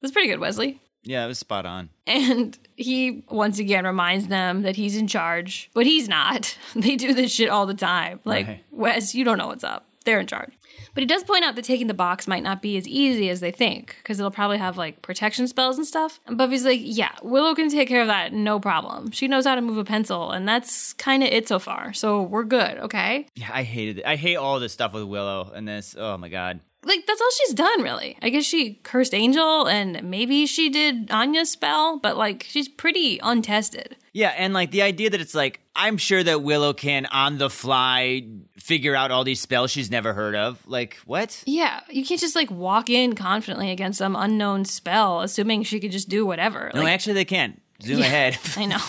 That's 0.01 0.13
pretty 0.13 0.29
good, 0.29 0.39
Wesley. 0.39 0.79
Yeah, 1.05 1.23
it 1.23 1.27
was 1.27 1.39
spot 1.39 1.65
on. 1.65 1.89
And 2.07 2.57
he 2.75 3.23
once 3.29 3.57
again 3.57 3.85
reminds 3.85 4.27
them 4.27 4.61
that 4.61 4.75
he's 4.75 4.95
in 4.97 5.07
charge, 5.07 5.71
but 5.73 5.85
he's 5.85 6.07
not. 6.07 6.57
They 6.75 6.95
do 6.97 7.13
this 7.13 7.31
shit 7.31 7.49
all 7.49 7.65
the 7.65 7.73
time. 7.73 8.19
Like, 8.25 8.47
Right. 8.47 8.63
Wes, 8.71 9.15
you 9.15 9.23
don't 9.23 9.37
know 9.37 9.47
what's 9.47 9.63
up. 9.63 9.87
They're 10.03 10.19
in 10.19 10.27
charge. 10.27 10.53
But 10.93 11.01
he 11.01 11.07
does 11.07 11.23
point 11.23 11.43
out 11.43 11.55
that 11.55 11.65
taking 11.65 11.87
the 11.87 11.93
box 11.95 12.27
might 12.27 12.43
not 12.43 12.61
be 12.61 12.77
as 12.77 12.87
easy 12.87 13.29
as 13.29 13.39
they 13.39 13.51
think, 13.51 13.95
because 14.01 14.19
it'll 14.19 14.29
probably 14.31 14.57
have 14.59 14.77
like 14.77 15.01
protection 15.01 15.47
spells 15.47 15.77
and 15.77 15.85
stuff. 15.87 16.19
And 16.27 16.37
Buffy's 16.37 16.63
like, 16.63 16.79
yeah, 16.81 17.11
Willow 17.23 17.55
can 17.55 17.69
take 17.69 17.87
care 17.87 18.01
of 18.01 18.07
that, 18.07 18.31
no 18.33 18.59
problem. 18.59 19.11
She 19.11 19.27
knows 19.27 19.45
how 19.45 19.55
to 19.55 19.61
move 19.61 19.77
a 19.77 19.83
pencil, 19.83 20.31
and 20.31 20.47
that's 20.47 20.93
kind 20.93 21.23
of 21.23 21.29
it 21.29 21.47
so 21.47 21.57
far. 21.59 21.91
So 21.93 22.21
we're 22.21 22.43
good, 22.43 22.77
okay? 22.77 23.25
Yeah, 23.35 23.49
I 23.51 23.63
hated 23.63 23.99
it. 23.99 24.05
I 24.05 24.15
hate 24.15 24.35
all 24.35 24.59
this 24.59 24.73
stuff 24.73 24.93
with 24.93 25.03
Willow 25.05 25.51
and 25.55 25.67
this. 25.67 25.95
Oh 25.97 26.17
my 26.17 26.29
god. 26.29 26.59
Like 26.85 27.05
that's 27.05 27.19
all 27.21 27.29
she's 27.45 27.53
done 27.53 27.81
really. 27.81 28.17
I 28.21 28.29
guess 28.29 28.45
she 28.45 28.75
cursed 28.83 29.13
Angel 29.13 29.67
and 29.67 30.01
maybe 30.03 30.45
she 30.45 30.69
did 30.69 31.11
Anya's 31.11 31.51
spell, 31.51 31.99
but 31.99 32.15
like 32.17 32.45
she's 32.47 32.67
pretty 32.69 33.19
untested. 33.21 33.97
Yeah, 34.13 34.29
and 34.37 34.53
like 34.53 34.71
the 34.71 34.81
idea 34.81 35.09
that 35.09 35.19
it's 35.19 35.35
like 35.35 35.59
I'm 35.75 35.97
sure 35.97 36.23
that 36.23 36.41
Willow 36.41 36.71
can 36.73 37.05
on 37.07 37.37
the 37.37 37.49
fly 37.49 38.23
figure 38.57 38.95
out 38.95 39.11
all 39.11 39.23
these 39.25 39.41
spells 39.41 39.71
she's 39.71 39.91
never 39.91 40.13
heard 40.13 40.35
of. 40.35 40.65
Like 40.65 40.95
what? 41.05 41.43
Yeah, 41.45 41.81
you 41.89 42.05
can't 42.05 42.21
just 42.21 42.35
like 42.35 42.49
walk 42.49 42.89
in 42.89 43.15
confidently 43.15 43.71
against 43.71 43.97
some 43.99 44.15
unknown 44.15 44.63
spell, 44.65 45.21
assuming 45.21 45.63
she 45.63 45.79
could 45.79 45.91
just 45.91 46.07
do 46.07 46.25
whatever. 46.25 46.71
No, 46.73 46.81
Like, 46.83 46.93
actually 46.93 47.13
they 47.13 47.25
can. 47.25 47.59
Zoom 47.83 47.99
Yeah, 47.99 48.05
ahead. 48.05 48.37
I 48.57 48.65
know. 48.65 48.79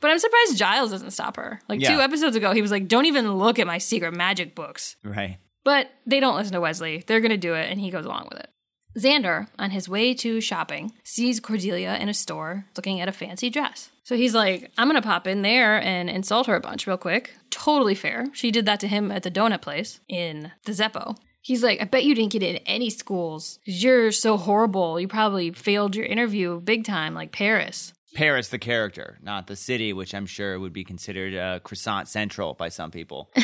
But 0.00 0.10
I'm 0.10 0.18
surprised 0.18 0.56
Giles 0.58 0.90
doesn't 0.90 1.10
stop 1.12 1.36
her. 1.36 1.60
Like 1.68 1.80
Yeah. 1.80 1.94
two 1.94 2.00
episodes 2.00 2.36
ago, 2.36 2.52
he 2.52 2.62
was 2.62 2.70
like, 2.70 2.86
"Don't 2.88 3.06
even 3.06 3.34
look 3.34 3.58
at 3.58 3.66
my 3.66 3.78
secret 3.78 4.12
magic 4.14 4.54
books." 4.54 4.96
right. 5.04 5.38
But 5.70 5.88
they 6.04 6.18
don't 6.18 6.34
listen 6.34 6.54
to 6.54 6.60
Wesley. 6.60 7.04
They're 7.06 7.20
gonna 7.20 7.36
do 7.36 7.54
it, 7.54 7.70
and 7.70 7.80
he 7.80 7.90
goes 7.90 8.04
along 8.04 8.26
with 8.28 8.40
it. 8.40 8.50
Xander, 8.98 9.46
on 9.56 9.70
his 9.70 9.88
way 9.88 10.14
to 10.14 10.40
shopping, 10.40 10.90
sees 11.04 11.38
Cordelia 11.38 11.96
in 12.00 12.08
a 12.08 12.12
store 12.12 12.66
looking 12.76 13.00
at 13.00 13.08
a 13.08 13.12
fancy 13.12 13.50
dress. 13.50 13.88
So 14.02 14.16
he's 14.16 14.34
like, 14.34 14.72
I'm 14.76 14.88
gonna 14.88 15.00
pop 15.00 15.28
in 15.28 15.42
there 15.42 15.80
and 15.80 16.10
insult 16.10 16.48
her 16.48 16.56
a 16.56 16.60
bunch 16.60 16.88
real 16.88 16.96
quick. 16.96 17.36
Totally 17.50 17.94
fair. 17.94 18.26
She 18.32 18.50
did 18.50 18.66
that 18.66 18.80
to 18.80 18.88
him 18.88 19.12
at 19.12 19.22
the 19.22 19.30
donut 19.30 19.62
place 19.62 20.00
in 20.08 20.50
the 20.64 20.72
Zeppo. 20.72 21.16
He's 21.40 21.62
like, 21.62 21.80
I 21.80 21.84
bet 21.84 22.02
you 22.02 22.16
didn't 22.16 22.32
get 22.32 22.42
in 22.42 22.56
any 22.66 22.90
schools 22.90 23.60
you're 23.64 24.10
so 24.10 24.38
horrible. 24.38 24.98
You 24.98 25.06
probably 25.06 25.52
failed 25.52 25.94
your 25.94 26.04
interview 26.04 26.60
big 26.60 26.84
time, 26.84 27.14
like 27.14 27.30
Paris. 27.30 27.92
Paris, 28.16 28.48
the 28.48 28.58
character, 28.58 29.20
not 29.22 29.46
the 29.46 29.54
city, 29.54 29.92
which 29.92 30.16
I'm 30.16 30.26
sure 30.26 30.58
would 30.58 30.72
be 30.72 30.82
considered 30.82 31.32
uh, 31.32 31.60
croissant 31.60 32.08
central 32.08 32.54
by 32.54 32.70
some 32.70 32.90
people. 32.90 33.30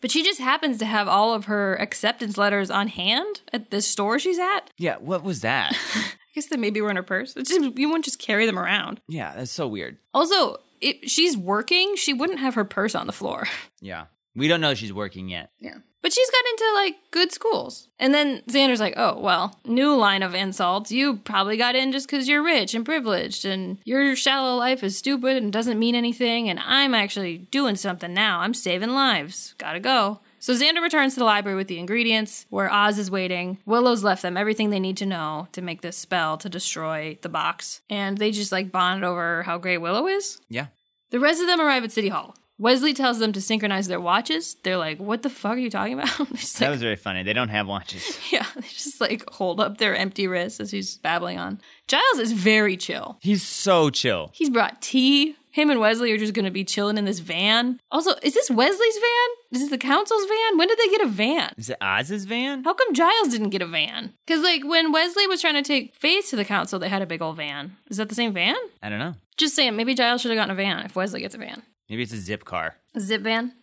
But 0.00 0.10
she 0.10 0.22
just 0.22 0.40
happens 0.40 0.78
to 0.78 0.84
have 0.84 1.08
all 1.08 1.34
of 1.34 1.46
her 1.46 1.74
acceptance 1.76 2.36
letters 2.38 2.70
on 2.70 2.88
hand 2.88 3.40
at 3.52 3.70
the 3.70 3.82
store 3.82 4.18
she's 4.18 4.38
at. 4.38 4.70
yeah, 4.78 4.96
what 4.98 5.22
was 5.24 5.40
that? 5.40 5.76
I 5.94 6.04
guess 6.34 6.46
they 6.46 6.56
maybe 6.56 6.80
were 6.80 6.90
in 6.90 6.96
her 6.96 7.02
purse. 7.02 7.34
It's 7.36 7.50
just, 7.50 7.76
you 7.78 7.88
wouldn't 7.88 8.04
just 8.04 8.20
carry 8.20 8.46
them 8.46 8.58
around. 8.58 9.00
yeah, 9.08 9.34
that's 9.36 9.50
so 9.50 9.66
weird. 9.66 9.96
Also, 10.14 10.58
if 10.80 11.10
she's 11.10 11.36
working, 11.36 11.96
she 11.96 12.12
wouldn't 12.12 12.38
have 12.38 12.54
her 12.54 12.64
purse 12.64 12.94
on 12.94 13.06
the 13.08 13.12
floor. 13.12 13.48
Yeah. 13.80 14.04
We 14.38 14.48
don't 14.48 14.60
know 14.60 14.74
she's 14.74 14.92
working 14.92 15.28
yet. 15.28 15.50
Yeah. 15.58 15.78
But 16.00 16.12
she's 16.12 16.30
got 16.30 16.44
into 16.50 16.74
like 16.74 16.94
good 17.10 17.32
schools. 17.32 17.88
And 17.98 18.14
then 18.14 18.42
Xander's 18.48 18.80
like, 18.80 18.94
oh, 18.96 19.18
well, 19.18 19.58
new 19.64 19.96
line 19.96 20.22
of 20.22 20.34
insults. 20.34 20.92
You 20.92 21.16
probably 21.16 21.56
got 21.56 21.74
in 21.74 21.90
just 21.90 22.06
because 22.06 22.28
you're 22.28 22.42
rich 22.42 22.72
and 22.74 22.84
privileged 22.84 23.44
and 23.44 23.78
your 23.84 24.14
shallow 24.14 24.56
life 24.56 24.84
is 24.84 24.96
stupid 24.96 25.36
and 25.36 25.52
doesn't 25.52 25.78
mean 25.78 25.96
anything. 25.96 26.48
And 26.48 26.60
I'm 26.60 26.94
actually 26.94 27.38
doing 27.38 27.74
something 27.74 28.14
now. 28.14 28.40
I'm 28.40 28.54
saving 28.54 28.90
lives. 28.90 29.54
Gotta 29.58 29.80
go. 29.80 30.20
So 30.38 30.54
Xander 30.54 30.80
returns 30.80 31.14
to 31.14 31.18
the 31.18 31.26
library 31.26 31.56
with 31.56 31.66
the 31.66 31.80
ingredients 31.80 32.46
where 32.48 32.72
Oz 32.72 32.96
is 32.98 33.10
waiting. 33.10 33.58
Willow's 33.66 34.04
left 34.04 34.22
them 34.22 34.36
everything 34.36 34.70
they 34.70 34.78
need 34.78 34.98
to 34.98 35.06
know 35.06 35.48
to 35.50 35.62
make 35.62 35.80
this 35.80 35.96
spell 35.96 36.38
to 36.38 36.48
destroy 36.48 37.18
the 37.22 37.28
box. 37.28 37.80
And 37.90 38.16
they 38.16 38.30
just 38.30 38.52
like 38.52 38.70
bond 38.70 39.04
over 39.04 39.42
how 39.42 39.58
great 39.58 39.78
Willow 39.78 40.06
is. 40.06 40.40
Yeah. 40.48 40.68
The 41.10 41.18
rest 41.18 41.40
of 41.40 41.48
them 41.48 41.60
arrive 41.60 41.82
at 41.82 41.90
City 41.90 42.08
Hall. 42.08 42.36
Wesley 42.58 42.92
tells 42.92 43.20
them 43.20 43.32
to 43.32 43.40
synchronize 43.40 43.86
their 43.86 44.00
watches. 44.00 44.56
They're 44.62 44.76
like, 44.76 44.98
"What 44.98 45.22
the 45.22 45.30
fuck 45.30 45.52
are 45.52 45.58
you 45.58 45.70
talking 45.70 45.94
about?" 45.94 46.08
That 46.18 46.60
like, 46.60 46.70
was 46.70 46.82
very 46.82 46.96
funny. 46.96 47.22
They 47.22 47.32
don't 47.32 47.50
have 47.50 47.66
watches. 47.66 48.18
yeah, 48.32 48.46
they 48.54 48.62
just 48.62 49.00
like 49.00 49.28
hold 49.30 49.60
up 49.60 49.78
their 49.78 49.94
empty 49.94 50.26
wrists 50.26 50.60
as 50.60 50.70
he's 50.70 50.96
babbling 50.98 51.38
on. 51.38 51.60
Giles 51.86 52.18
is 52.18 52.32
very 52.32 52.76
chill. 52.76 53.18
He's 53.20 53.42
so 53.42 53.90
chill. 53.90 54.30
He's 54.34 54.50
brought 54.50 54.82
tea. 54.82 55.36
Him 55.50 55.70
and 55.70 55.80
Wesley 55.80 56.12
are 56.12 56.18
just 56.18 56.34
going 56.34 56.44
to 56.44 56.50
be 56.50 56.64
chilling 56.64 56.98
in 56.98 57.04
this 57.04 57.18
van. 57.18 57.80
Also, 57.90 58.12
is 58.22 58.34
this 58.34 58.50
Wesley's 58.50 58.98
van? 58.98 59.28
Is 59.52 59.60
this 59.62 59.70
the 59.70 59.78
council's 59.78 60.24
van? 60.26 60.58
When 60.58 60.68
did 60.68 60.78
they 60.78 60.88
get 60.88 61.00
a 61.00 61.08
van? 61.08 61.52
Is 61.56 61.70
it 61.70 61.78
Oz's 61.80 62.26
van? 62.26 62.62
How 62.64 62.74
come 62.74 62.94
Giles 62.94 63.28
didn't 63.28 63.50
get 63.50 63.62
a 63.62 63.66
van? 63.66 64.12
Because, 64.26 64.42
like, 64.42 64.62
when 64.64 64.92
Wesley 64.92 65.26
was 65.26 65.40
trying 65.40 65.54
to 65.54 65.62
take 65.62 65.94
Faith 65.96 66.28
to 66.30 66.36
the 66.36 66.44
council, 66.44 66.78
they 66.78 66.88
had 66.88 67.02
a 67.02 67.06
big 67.06 67.22
old 67.22 67.36
van. 67.38 67.76
Is 67.90 67.96
that 67.96 68.08
the 68.08 68.14
same 68.14 68.34
van? 68.34 68.56
I 68.82 68.88
don't 68.88 69.00
know. 69.00 69.14
Just 69.36 69.56
saying, 69.56 69.74
maybe 69.74 69.94
Giles 69.94 70.20
should 70.20 70.30
have 70.30 70.38
gotten 70.38 70.52
a 70.52 70.54
van 70.54 70.84
if 70.84 70.94
Wesley 70.94 71.20
gets 71.20 71.34
a 71.34 71.38
van. 71.38 71.62
Maybe 71.88 72.02
it's 72.02 72.12
a 72.12 72.18
zip 72.18 72.44
car. 72.44 72.76
A 72.94 73.00
zip 73.00 73.22
van. 73.22 73.54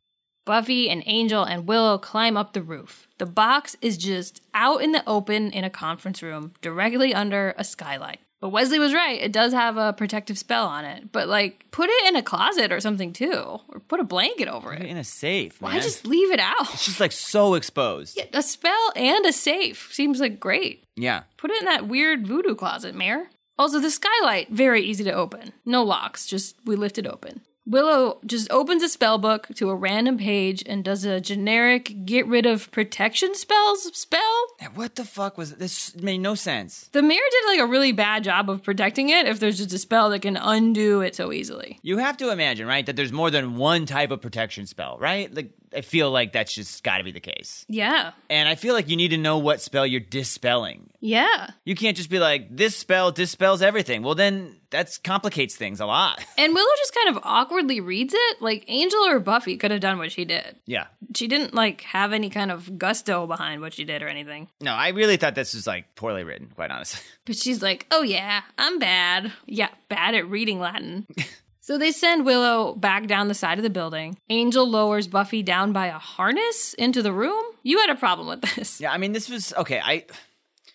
Buffy 0.45 0.89
and 0.89 1.01
Angel 1.05 1.43
and 1.43 1.67
Willow 1.67 1.97
climb 1.97 2.37
up 2.37 2.53
the 2.53 2.61
roof. 2.61 3.07
The 3.17 3.25
box 3.25 3.75
is 3.81 3.97
just 3.97 4.41
out 4.53 4.81
in 4.81 4.91
the 4.91 5.03
open 5.07 5.51
in 5.51 5.63
a 5.63 5.69
conference 5.71 6.21
room, 6.21 6.53
directly 6.61 7.13
under 7.13 7.55
a 7.57 7.63
skylight. 7.63 8.19
But 8.41 8.49
Wesley 8.49 8.77
was 8.77 8.93
right. 8.93 9.19
It 9.19 9.31
does 9.31 9.53
have 9.53 9.77
a 9.77 9.93
protective 9.93 10.37
spell 10.37 10.67
on 10.67 10.85
it. 10.85 11.11
But, 11.11 11.27
like, 11.27 11.65
put 11.71 11.89
it 11.89 12.07
in 12.09 12.15
a 12.15 12.21
closet 12.21 12.71
or 12.71 12.79
something 12.79 13.11
too, 13.11 13.59
or 13.69 13.79
put 13.87 13.99
a 13.99 14.03
blanket 14.03 14.47
over 14.47 14.71
Put 14.73 14.83
it 14.83 14.89
in 14.89 14.97
a 14.97 15.03
safe, 15.03 15.59
man. 15.61 15.73
Why 15.73 15.79
just 15.79 16.05
leave 16.05 16.31
it 16.31 16.39
out? 16.39 16.73
It's 16.73 16.85
just 16.85 16.99
like 16.99 17.11
so 17.11 17.55
exposed. 17.55 18.21
A 18.33 18.43
spell 18.43 18.91
and 18.95 19.25
a 19.25 19.33
safe 19.33 19.89
seems 19.93 20.19
like 20.19 20.39
great. 20.39 20.83
Yeah. 20.95 21.23
Put 21.37 21.49
it 21.51 21.61
in 21.61 21.65
that 21.65 21.87
weird 21.87 22.27
voodoo 22.27 22.53
closet, 22.55 22.93
Mayor. 22.93 23.29
Also, 23.57 23.79
the 23.79 23.89
skylight, 23.89 24.49
very 24.51 24.81
easy 24.83 25.03
to 25.05 25.13
open. 25.13 25.53
No 25.65 25.81
locks, 25.81 26.27
just 26.27 26.57
we 26.65 26.75
lift 26.75 26.97
it 26.97 27.07
open. 27.07 27.41
Willow 27.67 28.19
just 28.25 28.51
opens 28.51 28.83
a 28.83 28.89
spell 28.89 29.17
book 29.17 29.47
to 29.55 29.69
a 29.69 29.75
random 29.75 30.17
page 30.17 30.63
and 30.67 30.83
does 30.83 31.03
a 31.03 31.19
generic 31.19 32.05
get 32.05 32.27
rid 32.27 32.45
of 32.45 32.69
protection 32.71 33.33
spells 33.33 33.89
spell. 33.97 34.47
What 34.75 34.95
the 34.95 35.03
fuck 35.03 35.37
was 35.37 35.53
this? 35.55 35.95
Made 35.95 36.19
no 36.19 36.35
sense. 36.35 36.89
The 36.91 37.01
mayor 37.01 37.19
did 37.31 37.47
like 37.47 37.59
a 37.59 37.65
really 37.65 37.91
bad 37.91 38.23
job 38.23 38.49
of 38.49 38.61
protecting 38.61 39.09
it 39.09 39.27
if 39.27 39.39
there's 39.39 39.57
just 39.57 39.73
a 39.73 39.79
spell 39.79 40.11
that 40.11 40.21
can 40.21 40.37
undo 40.37 41.01
it 41.01 41.15
so 41.15 41.31
easily. 41.31 41.79
You 41.81 41.97
have 41.97 42.17
to 42.17 42.29
imagine, 42.29 42.67
right, 42.67 42.85
that 42.85 42.95
there's 42.95 43.11
more 43.11 43.31
than 43.31 43.55
one 43.55 43.85
type 43.85 44.11
of 44.11 44.21
protection 44.21 44.67
spell, 44.67 44.97
right? 44.99 45.33
Like, 45.33 45.49
I 45.75 45.81
feel 45.81 46.09
like 46.11 46.33
that's 46.33 46.53
just 46.53 46.83
got 46.83 46.97
to 46.99 47.03
be 47.03 47.11
the 47.11 47.19
case. 47.19 47.65
Yeah. 47.67 48.11
And 48.29 48.47
I 48.47 48.55
feel 48.55 48.73
like 48.73 48.89
you 48.89 48.95
need 48.95 49.09
to 49.09 49.17
know 49.17 49.37
what 49.37 49.61
spell 49.61 49.85
you're 49.85 49.99
dispelling. 49.99 50.89
Yeah. 51.01 51.49
You 51.65 51.75
can't 51.75 51.97
just 51.97 52.09
be 52.09 52.19
like, 52.19 52.47
this 52.55 52.75
spell 52.75 53.11
dispels 53.11 53.61
everything. 53.61 54.01
Well, 54.03 54.15
then 54.15 54.55
that 54.71 54.97
complicates 55.03 55.55
things 55.55 55.79
a 55.79 55.85
lot. 55.85 56.23
And 56.37 56.53
Willow 56.53 56.71
just 56.77 56.93
kind 56.93 57.15
of 57.15 57.23
awkwardly 57.23 57.79
reads 57.79 58.13
it. 58.15 58.41
Like 58.41 58.65
Angel 58.67 58.99
or 59.07 59.19
Buffy 59.19 59.57
could 59.57 59.71
have 59.71 59.79
done 59.79 59.97
what 59.97 60.11
she 60.11 60.25
did. 60.25 60.55
yeah. 60.65 60.87
She 61.15 61.27
didn't 61.27 61.53
like 61.53 61.81
have 61.81 62.11
any 62.11 62.29
kind 62.29 62.51
of 62.51 62.77
gusto 62.77 63.25
behind 63.25 63.61
what 63.61 63.73
she 63.73 63.85
did 63.85 64.01
or 64.03 64.07
anything. 64.09 64.49
No, 64.59 64.73
I 64.73 64.89
really 64.89 65.15
thought 65.17 65.33
this 65.35 65.53
was 65.53 65.65
like 65.65 65.95
poorly 65.95 66.23
written, 66.25 66.51
quite 66.55 66.71
honestly. 66.71 66.99
But 67.25 67.37
she's 67.37 67.61
like, 67.63 67.87
oh 67.89 68.03
yeah, 68.03 68.41
I'm 68.57 68.77
bad. 68.79 69.31
Yeah, 69.47 69.69
bad 69.89 70.13
at 70.13 70.29
reading 70.29 70.59
Latin. 70.59 71.07
so 71.65 71.79
they 71.79 71.91
send 71.91 72.27
Willow 72.27 72.75
back 72.75 73.07
down 73.07 73.27
the 73.27 73.33
side 73.33 73.57
of 73.57 73.63
the 73.63 73.71
building. 73.71 74.19
Angel 74.29 74.69
lowers 74.69 75.07
Buffy 75.07 75.41
down 75.41 75.73
by 75.73 75.87
a 75.87 75.97
harness 75.97 76.75
into 76.75 77.01
the 77.01 77.11
room. 77.11 77.43
You 77.63 77.79
had 77.79 77.89
a 77.89 77.95
problem 77.95 78.27
with 78.27 78.41
this. 78.55 78.79
Yeah, 78.79 78.91
I 78.91 78.99
mean, 78.99 79.13
this 79.13 79.27
was 79.29 79.51
okay. 79.55 79.81
I. 79.83 80.05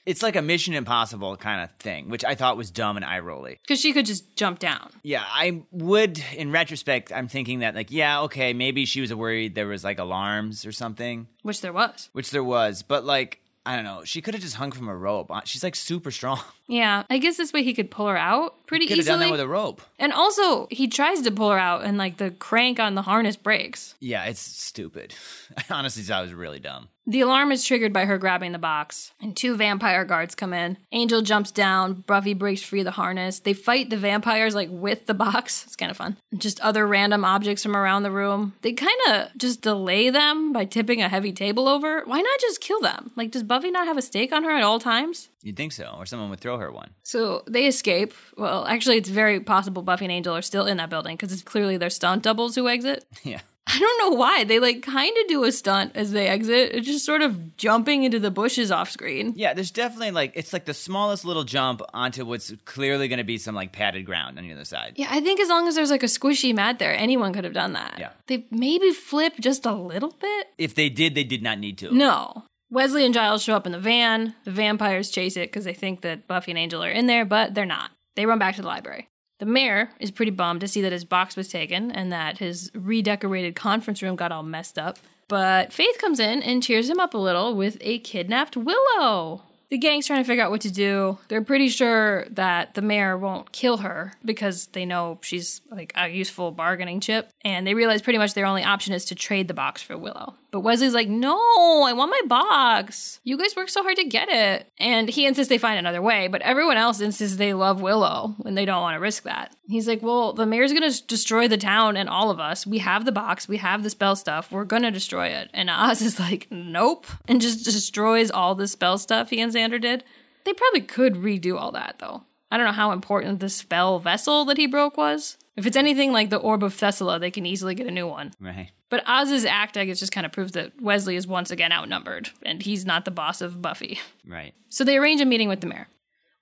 It's 0.06 0.20
like 0.22 0.34
a 0.34 0.42
Mission 0.42 0.74
Impossible 0.74 1.36
kind 1.36 1.60
of 1.62 1.70
thing, 1.78 2.08
which 2.08 2.24
I 2.24 2.34
thought 2.34 2.56
was 2.56 2.72
dumb 2.72 2.96
and 2.96 3.04
eye 3.04 3.20
rolly. 3.20 3.60
Because 3.62 3.80
she 3.80 3.92
could 3.92 4.04
just 4.06 4.34
jump 4.34 4.58
down. 4.58 4.90
Yeah, 5.04 5.22
I 5.24 5.62
would, 5.70 6.20
in 6.34 6.50
retrospect, 6.50 7.12
I'm 7.12 7.28
thinking 7.28 7.60
that, 7.60 7.76
like, 7.76 7.92
yeah, 7.92 8.22
okay, 8.22 8.52
maybe 8.52 8.84
she 8.86 9.00
was 9.02 9.14
worried 9.14 9.54
there 9.54 9.68
was 9.68 9.84
like 9.84 10.00
alarms 10.00 10.64
or 10.66 10.72
something, 10.72 11.28
Which 11.42 11.60
there 11.60 11.72
was. 11.72 12.08
which 12.12 12.30
there 12.30 12.42
was, 12.42 12.82
but 12.82 13.04
like, 13.04 13.40
I 13.64 13.76
don't 13.76 13.84
know, 13.84 14.02
she 14.04 14.22
could 14.22 14.32
have 14.34 14.42
just 14.42 14.56
hung 14.56 14.72
from 14.72 14.88
a 14.88 14.96
rope. 14.96 15.30
Uh, 15.30 15.42
She's 15.44 15.62
like 15.62 15.76
super 15.76 16.10
strong. 16.10 16.40
Yeah, 16.70 17.02
I 17.10 17.18
guess 17.18 17.36
this 17.36 17.52
way 17.52 17.62
he 17.64 17.74
could 17.74 17.90
pull 17.90 18.06
her 18.06 18.16
out 18.16 18.54
pretty 18.66 18.86
Could 18.86 18.98
have 18.98 19.06
easily. 19.06 19.12
done 19.18 19.20
that 19.26 19.30
with 19.32 19.40
a 19.40 19.48
rope. 19.48 19.82
and 19.98 20.12
also, 20.12 20.68
he 20.70 20.86
tries 20.86 21.22
to 21.22 21.30
pull 21.32 21.50
her 21.50 21.58
out, 21.58 21.82
and 21.84 21.98
like 21.98 22.16
the 22.18 22.30
crank 22.30 22.78
on 22.78 22.94
the 22.94 23.02
harness 23.02 23.36
breaks. 23.36 23.96
Yeah, 23.98 24.24
it's 24.26 24.40
stupid. 24.40 25.12
I 25.58 25.64
honestly 25.70 26.04
thought 26.04 26.20
it 26.20 26.26
was 26.26 26.34
really 26.34 26.60
dumb. 26.60 26.88
The 27.08 27.22
alarm 27.22 27.50
is 27.50 27.64
triggered 27.64 27.92
by 27.92 28.04
her 28.04 28.18
grabbing 28.18 28.52
the 28.52 28.58
box, 28.58 29.10
and 29.20 29.36
two 29.36 29.56
vampire 29.56 30.04
guards 30.04 30.36
come 30.36 30.52
in. 30.52 30.76
Angel 30.92 31.22
jumps 31.22 31.50
down, 31.50 32.04
Buffy 32.06 32.34
breaks 32.34 32.62
free 32.62 32.80
of 32.80 32.84
the 32.84 32.92
harness. 32.92 33.40
They 33.40 33.52
fight 33.54 33.90
the 33.90 33.96
vampires 33.96 34.54
like 34.54 34.68
with 34.70 35.06
the 35.06 35.14
box. 35.14 35.64
It's 35.70 35.74
kind 35.76 35.90
of 35.90 35.96
fun. 35.96 36.16
Just 36.38 36.60
other 36.60 36.86
random 36.86 37.24
objects 37.24 37.64
from 37.64 37.76
around 37.76 38.04
the 38.04 38.10
room. 38.12 38.52
They 38.62 38.74
kind 38.74 39.00
of 39.08 39.28
just 39.36 39.62
delay 39.62 40.10
them 40.10 40.52
by 40.52 40.66
tipping 40.66 41.02
a 41.02 41.08
heavy 41.08 41.32
table 41.32 41.66
over. 41.66 42.02
Why 42.04 42.20
not 42.20 42.40
just 42.40 42.60
kill 42.60 42.80
them? 42.80 43.10
Like, 43.16 43.32
does 43.32 43.42
Buffy 43.42 43.70
not 43.72 43.86
have 43.88 43.96
a 43.98 44.02
stake 44.02 44.30
on 44.32 44.44
her 44.44 44.50
at 44.52 44.62
all 44.62 44.78
times? 44.78 45.29
You'd 45.42 45.56
think 45.56 45.72
so, 45.72 45.94
or 45.96 46.04
someone 46.06 46.28
would 46.30 46.40
throw 46.40 46.58
her 46.58 46.70
one. 46.70 46.90
So 47.02 47.42
they 47.46 47.66
escape. 47.66 48.12
Well, 48.36 48.66
actually, 48.66 48.98
it's 48.98 49.08
very 49.08 49.40
possible 49.40 49.82
Buffy 49.82 50.04
and 50.04 50.12
Angel 50.12 50.36
are 50.36 50.42
still 50.42 50.66
in 50.66 50.76
that 50.76 50.90
building 50.90 51.16
because 51.16 51.32
it's 51.32 51.42
clearly 51.42 51.76
their 51.78 51.90
stunt 51.90 52.22
doubles 52.22 52.54
who 52.54 52.68
exit. 52.68 53.04
yeah. 53.22 53.40
I 53.72 53.78
don't 53.78 53.98
know 53.98 54.16
why. 54.18 54.44
They 54.44 54.58
like 54.58 54.82
kind 54.82 55.16
of 55.16 55.28
do 55.28 55.44
a 55.44 55.52
stunt 55.52 55.92
as 55.94 56.10
they 56.10 56.26
exit. 56.26 56.72
It's 56.72 56.86
just 56.86 57.04
sort 57.04 57.22
of 57.22 57.56
jumping 57.56 58.02
into 58.02 58.18
the 58.18 58.30
bushes 58.30 58.72
off 58.72 58.90
screen. 58.90 59.32
Yeah, 59.36 59.54
there's 59.54 59.70
definitely 59.70 60.10
like, 60.10 60.32
it's 60.34 60.52
like 60.52 60.64
the 60.64 60.74
smallest 60.74 61.24
little 61.24 61.44
jump 61.44 61.80
onto 61.94 62.24
what's 62.24 62.52
clearly 62.64 63.06
going 63.06 63.18
to 63.18 63.24
be 63.24 63.38
some 63.38 63.54
like 63.54 63.70
padded 63.70 64.06
ground 64.06 64.38
on 64.38 64.44
the 64.44 64.52
other 64.52 64.64
side. 64.64 64.94
Yeah, 64.96 65.08
I 65.10 65.20
think 65.20 65.38
as 65.38 65.48
long 65.48 65.68
as 65.68 65.76
there's 65.76 65.90
like 65.90 66.02
a 66.02 66.06
squishy 66.06 66.52
mat 66.54 66.80
there, 66.80 66.96
anyone 66.96 67.32
could 67.32 67.44
have 67.44 67.52
done 67.52 67.74
that. 67.74 67.96
Yeah. 67.98 68.10
They 68.26 68.44
maybe 68.50 68.90
flip 68.90 69.34
just 69.38 69.64
a 69.66 69.72
little 69.72 70.16
bit. 70.20 70.48
If 70.58 70.74
they 70.74 70.88
did, 70.88 71.14
they 71.14 71.24
did 71.24 71.42
not 71.42 71.58
need 71.60 71.78
to. 71.78 71.94
No. 71.94 72.44
Wesley 72.70 73.04
and 73.04 73.12
Giles 73.12 73.42
show 73.42 73.56
up 73.56 73.66
in 73.66 73.72
the 73.72 73.80
van. 73.80 74.34
The 74.44 74.52
vampires 74.52 75.10
chase 75.10 75.36
it 75.36 75.50
because 75.50 75.64
they 75.64 75.74
think 75.74 76.02
that 76.02 76.28
Buffy 76.28 76.52
and 76.52 76.58
Angel 76.58 76.84
are 76.84 76.90
in 76.90 77.06
there, 77.06 77.24
but 77.24 77.54
they're 77.54 77.66
not. 77.66 77.90
They 78.14 78.26
run 78.26 78.38
back 78.38 78.54
to 78.56 78.62
the 78.62 78.68
library. 78.68 79.08
The 79.40 79.46
mayor 79.46 79.90
is 79.98 80.10
pretty 80.10 80.30
bummed 80.30 80.60
to 80.60 80.68
see 80.68 80.82
that 80.82 80.92
his 80.92 81.04
box 81.04 81.34
was 81.34 81.48
taken 81.48 81.90
and 81.90 82.12
that 82.12 82.38
his 82.38 82.70
redecorated 82.74 83.56
conference 83.56 84.02
room 84.02 84.14
got 84.14 84.32
all 84.32 84.42
messed 84.42 84.78
up. 84.78 84.98
But 85.28 85.72
Faith 85.72 85.98
comes 85.98 86.20
in 86.20 86.42
and 86.42 86.62
cheers 86.62 86.88
him 86.88 87.00
up 87.00 87.14
a 87.14 87.18
little 87.18 87.56
with 87.56 87.78
a 87.80 88.00
kidnapped 88.00 88.56
Willow. 88.56 89.42
The 89.70 89.78
gang's 89.78 90.06
trying 90.06 90.22
to 90.22 90.26
figure 90.26 90.42
out 90.44 90.50
what 90.50 90.60
to 90.62 90.72
do. 90.72 91.18
They're 91.28 91.42
pretty 91.42 91.68
sure 91.68 92.26
that 92.30 92.74
the 92.74 92.82
mayor 92.82 93.16
won't 93.16 93.52
kill 93.52 93.78
her 93.78 94.12
because 94.24 94.66
they 94.66 94.84
know 94.84 95.18
she's 95.22 95.60
like 95.70 95.92
a 95.96 96.08
useful 96.08 96.50
bargaining 96.50 97.00
chip. 97.00 97.30
And 97.44 97.66
they 97.66 97.74
realize 97.74 98.02
pretty 98.02 98.18
much 98.18 98.34
their 98.34 98.46
only 98.46 98.64
option 98.64 98.92
is 98.92 99.04
to 99.06 99.14
trade 99.14 99.46
the 99.46 99.54
box 99.54 99.80
for 99.80 99.96
Willow. 99.96 100.34
But 100.50 100.60
Wesley's 100.60 100.94
like, 100.94 101.08
no, 101.08 101.36
I 101.84 101.92
want 101.92 102.10
my 102.10 102.22
box. 102.26 103.20
You 103.24 103.36
guys 103.36 103.54
worked 103.54 103.70
so 103.70 103.82
hard 103.82 103.96
to 103.96 104.04
get 104.04 104.28
it. 104.28 104.70
And 104.78 105.08
he 105.08 105.26
insists 105.26 105.48
they 105.48 105.58
find 105.58 105.78
another 105.78 106.02
way, 106.02 106.28
but 106.28 106.42
everyone 106.42 106.76
else 106.76 107.00
insists 107.00 107.36
they 107.36 107.54
love 107.54 107.80
Willow 107.80 108.34
and 108.44 108.56
they 108.56 108.64
don't 108.64 108.82
want 108.82 108.96
to 108.96 109.00
risk 109.00 109.22
that. 109.24 109.54
He's 109.68 109.86
like, 109.86 110.02
well, 110.02 110.32
the 110.32 110.46
mayor's 110.46 110.72
going 110.72 110.90
to 110.90 111.06
destroy 111.06 111.46
the 111.46 111.56
town 111.56 111.96
and 111.96 112.08
all 112.08 112.30
of 112.30 112.40
us. 112.40 112.66
We 112.66 112.78
have 112.78 113.04
the 113.04 113.12
box, 113.12 113.48
we 113.48 113.58
have 113.58 113.82
the 113.82 113.90
spell 113.90 114.16
stuff. 114.16 114.50
We're 114.50 114.64
going 114.64 114.82
to 114.82 114.90
destroy 114.90 115.28
it. 115.28 115.50
And 115.54 115.70
Oz 115.70 116.02
is 116.02 116.18
like, 116.18 116.48
nope, 116.50 117.06
and 117.28 117.40
just 117.40 117.64
destroys 117.64 118.30
all 118.30 118.54
the 118.54 118.68
spell 118.68 118.98
stuff 118.98 119.30
he 119.30 119.40
and 119.40 119.52
Xander 119.52 119.80
did. 119.80 120.04
They 120.44 120.52
probably 120.52 120.80
could 120.80 121.14
redo 121.14 121.58
all 121.58 121.72
that, 121.72 121.96
though. 121.98 122.24
I 122.50 122.56
don't 122.56 122.66
know 122.66 122.72
how 122.72 122.90
important 122.92 123.38
the 123.38 123.48
spell 123.48 124.00
vessel 124.00 124.44
that 124.46 124.56
he 124.56 124.66
broke 124.66 124.96
was. 124.96 125.36
If 125.56 125.66
it's 125.66 125.76
anything 125.76 126.12
like 126.12 126.30
the 126.30 126.36
Orb 126.36 126.62
of 126.62 126.74
Thessulah, 126.74 127.20
they 127.20 127.30
can 127.30 127.44
easily 127.44 127.74
get 127.74 127.86
a 127.86 127.90
new 127.90 128.06
one. 128.06 128.32
Right. 128.40 128.70
But 128.88 129.04
Oz's 129.06 129.44
act, 129.44 129.76
I 129.76 129.84
guess, 129.84 130.00
just 130.00 130.12
kind 130.12 130.24
of 130.24 130.32
proves 130.32 130.52
that 130.52 130.80
Wesley 130.80 131.16
is 131.16 131.26
once 131.26 131.50
again 131.50 131.72
outnumbered, 131.72 132.30
and 132.44 132.62
he's 132.62 132.86
not 132.86 133.04
the 133.04 133.10
boss 133.10 133.40
of 133.40 133.60
Buffy. 133.60 133.98
Right. 134.26 134.54
So 134.68 134.84
they 134.84 134.96
arrange 134.96 135.20
a 135.20 135.24
meeting 135.24 135.48
with 135.48 135.60
the 135.60 135.66
mayor. 135.66 135.88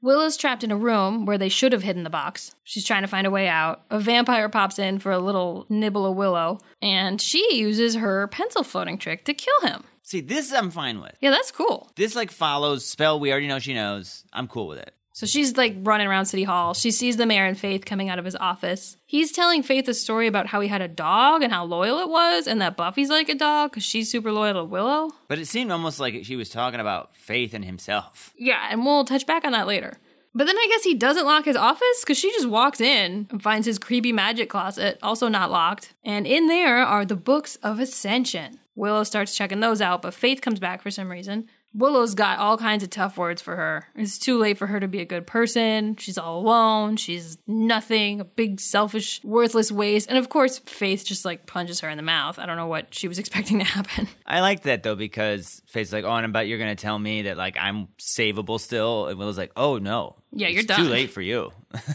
Willow's 0.01 0.37
trapped 0.37 0.63
in 0.63 0.71
a 0.71 0.77
room 0.77 1.27
where 1.27 1.39
they 1.39 1.49
should 1.49 1.73
have 1.73 1.83
hidden 1.83 2.05
the 2.05 2.11
box. 2.11 2.55
She's 2.63 2.85
trying 2.85 3.03
to 3.03 3.09
find 3.09 3.27
a 3.27 3.31
way 3.33 3.49
out. 3.49 3.83
A 3.91 3.99
vampire 3.99 4.49
pops 4.49 4.79
in 4.79 5.01
for 5.01 5.11
a 5.11 5.19
little 5.19 5.67
nibble 5.69 6.07
of 6.07 6.17
Willow, 6.17 6.61
and 6.81 7.21
she 7.21 7.57
uses 7.57 7.97
her 7.97 8.29
pencil 8.29 8.63
floating 8.63 8.99
trick 8.99 9.25
to 9.25 9.35
kill 9.35 9.61
him. 9.63 9.83
See, 10.03 10.21
this 10.21 10.53
I'm 10.53 10.71
fine 10.71 11.01
with. 11.01 11.17
Yeah, 11.21 11.31
that's 11.31 11.51
cool. 11.51 11.91
This 11.97 12.15
like 12.15 12.31
follows 12.31 12.87
spell 12.87 13.19
we 13.19 13.33
already 13.33 13.49
know 13.49 13.59
she 13.59 13.75
knows. 13.75 14.25
I'm 14.33 14.47
cool 14.47 14.69
with 14.69 14.79
it. 14.79 14.95
So 15.19 15.27
she's 15.27 15.57
like 15.57 15.75
running 15.83 16.07
around 16.07 16.27
City 16.27 16.45
Hall. 16.45 16.75
She 16.75 16.93
sees 16.93 17.17
the 17.17 17.27
mayor 17.27 17.45
and 17.45 17.59
Faith 17.59 17.85
coming 17.85 18.09
out 18.09 18.21
of 18.21 18.25
his 18.25 18.37
office. 18.37 18.97
He's 19.05 19.33
telling 19.33 19.65
Faith 19.65 19.89
a 19.89 19.95
story 19.95 20.29
about 20.29 20.47
how 20.47 20.61
he 20.61 20.69
had 20.69 20.81
a 20.81 20.87
dog 20.87 21.43
and 21.43 21.53
how 21.53 21.65
loyal 21.65 21.99
it 21.99 22.09
was, 22.09 22.47
and 22.47 22.61
that 22.61 22.77
Buffy's 22.77 23.11
like 23.11 23.29
a 23.29 23.35
dog 23.35 23.73
because 23.73 23.83
she's 23.83 24.09
super 24.09 24.31
loyal 24.31 24.55
to 24.55 24.65
Willow. 24.65 25.11
But 25.27 25.41
it 25.41 25.47
seemed 25.47 25.73
almost 25.73 25.99
like 25.99 26.25
she 26.25 26.37
was 26.37 26.51
talking 26.51 26.79
about 26.79 27.17
faith 27.17 27.53
in 27.53 27.65
himself. 27.65 28.33
Yeah, 28.39 28.69
and 28.71 28.85
we'll 28.85 29.05
touch 29.05 29.27
back 29.27 29.45
on 29.45 29.51
that 29.51 29.67
later. 29.67 29.99
But 30.37 30.47
then 30.47 30.57
I 30.57 30.69
guess 30.71 30.85
he 30.85 30.95
doesn't 30.95 31.27
lock 31.27 31.47
his 31.47 31.57
office 31.57 32.03
because 32.03 32.17
she 32.17 32.31
just 32.31 32.49
walks 32.49 32.81
in 32.81 33.27
and 33.29 33.43
finds 33.43 33.67
his 33.67 33.81
creepy 33.81 34.13
magic 34.13 34.49
closet, 34.49 35.01
also 35.03 35.27
not 35.27 35.51
locked. 35.51 35.95
And 36.05 36.29
in 36.29 36.47
there 36.47 36.79
are 36.79 37.05
the 37.05 37.17
books 37.17 37.57
of 37.57 37.81
Ascension. 37.81 38.61
Willow 38.77 39.03
starts 39.03 39.35
checking 39.35 39.59
those 39.59 39.81
out, 39.81 40.01
but 40.01 40.15
Faith 40.15 40.43
comes 40.43 40.61
back 40.61 40.81
for 40.81 40.93
some 40.93 41.11
reason. 41.11 41.49
Willow's 41.75 42.15
got 42.15 42.39
all 42.39 42.57
kinds 42.57 42.83
of 42.83 42.91
tough 42.91 43.17
words 43.19 43.43
for 43.43 43.55
her. 43.55 43.87
It's 43.95 44.19
too 44.19 44.39
late 44.39 44.59
for 44.59 44.67
her 44.67 44.81
to 44.81 44.89
be 44.89 45.01
a 45.01 45.05
good 45.05 45.27
person. 45.27 45.97
She's 45.97 46.19
all 46.19 46.41
alone. 46.41 46.97
She's 46.97 47.39
nothing, 47.47 48.21
a 48.21 48.25
big, 48.25 48.59
selfish, 48.59 49.23
worthless 49.23 49.71
waste. 49.71 50.09
And 50.09 50.19
of 50.19 50.29
course, 50.29 50.59
Faith 50.59 51.05
just 51.05 51.25
like 51.25 51.47
punches 51.47 51.81
her 51.81 51.89
in 51.89 51.97
the 51.97 52.03
mouth. 52.03 52.39
I 52.39 52.47
don't 52.47 52.57
know 52.57 52.67
what 52.67 52.95
she 52.95 53.07
was 53.07 53.19
expecting 53.19 53.59
to 53.59 53.65
happen. 53.65 54.09
I 54.27 54.41
like 54.41 54.63
that 54.63 54.83
though 54.83 54.97
because 54.97 55.63
Faith's 55.67 55.93
like, 55.93 56.05
oh, 56.05 56.11
and 56.13 56.33
bet 56.33 56.49
you're 56.49 56.59
gonna 56.59 56.75
tell 56.75 56.99
me 56.99 57.23
that 57.23 57.37
like 57.37 57.57
I'm 57.61 57.89
savable 57.99 58.59
still, 58.59 59.07
and 59.09 59.19
Willow's 59.19 59.39
like, 59.39 59.53
oh 59.57 59.79
no, 59.79 60.17
Yeah, 60.33 60.49
you're 60.49 60.61
it's 60.61 60.69
done. 60.69 60.81
Too 60.81 60.89
late 60.89 61.11
for 61.11 61.23
you. 61.23 61.53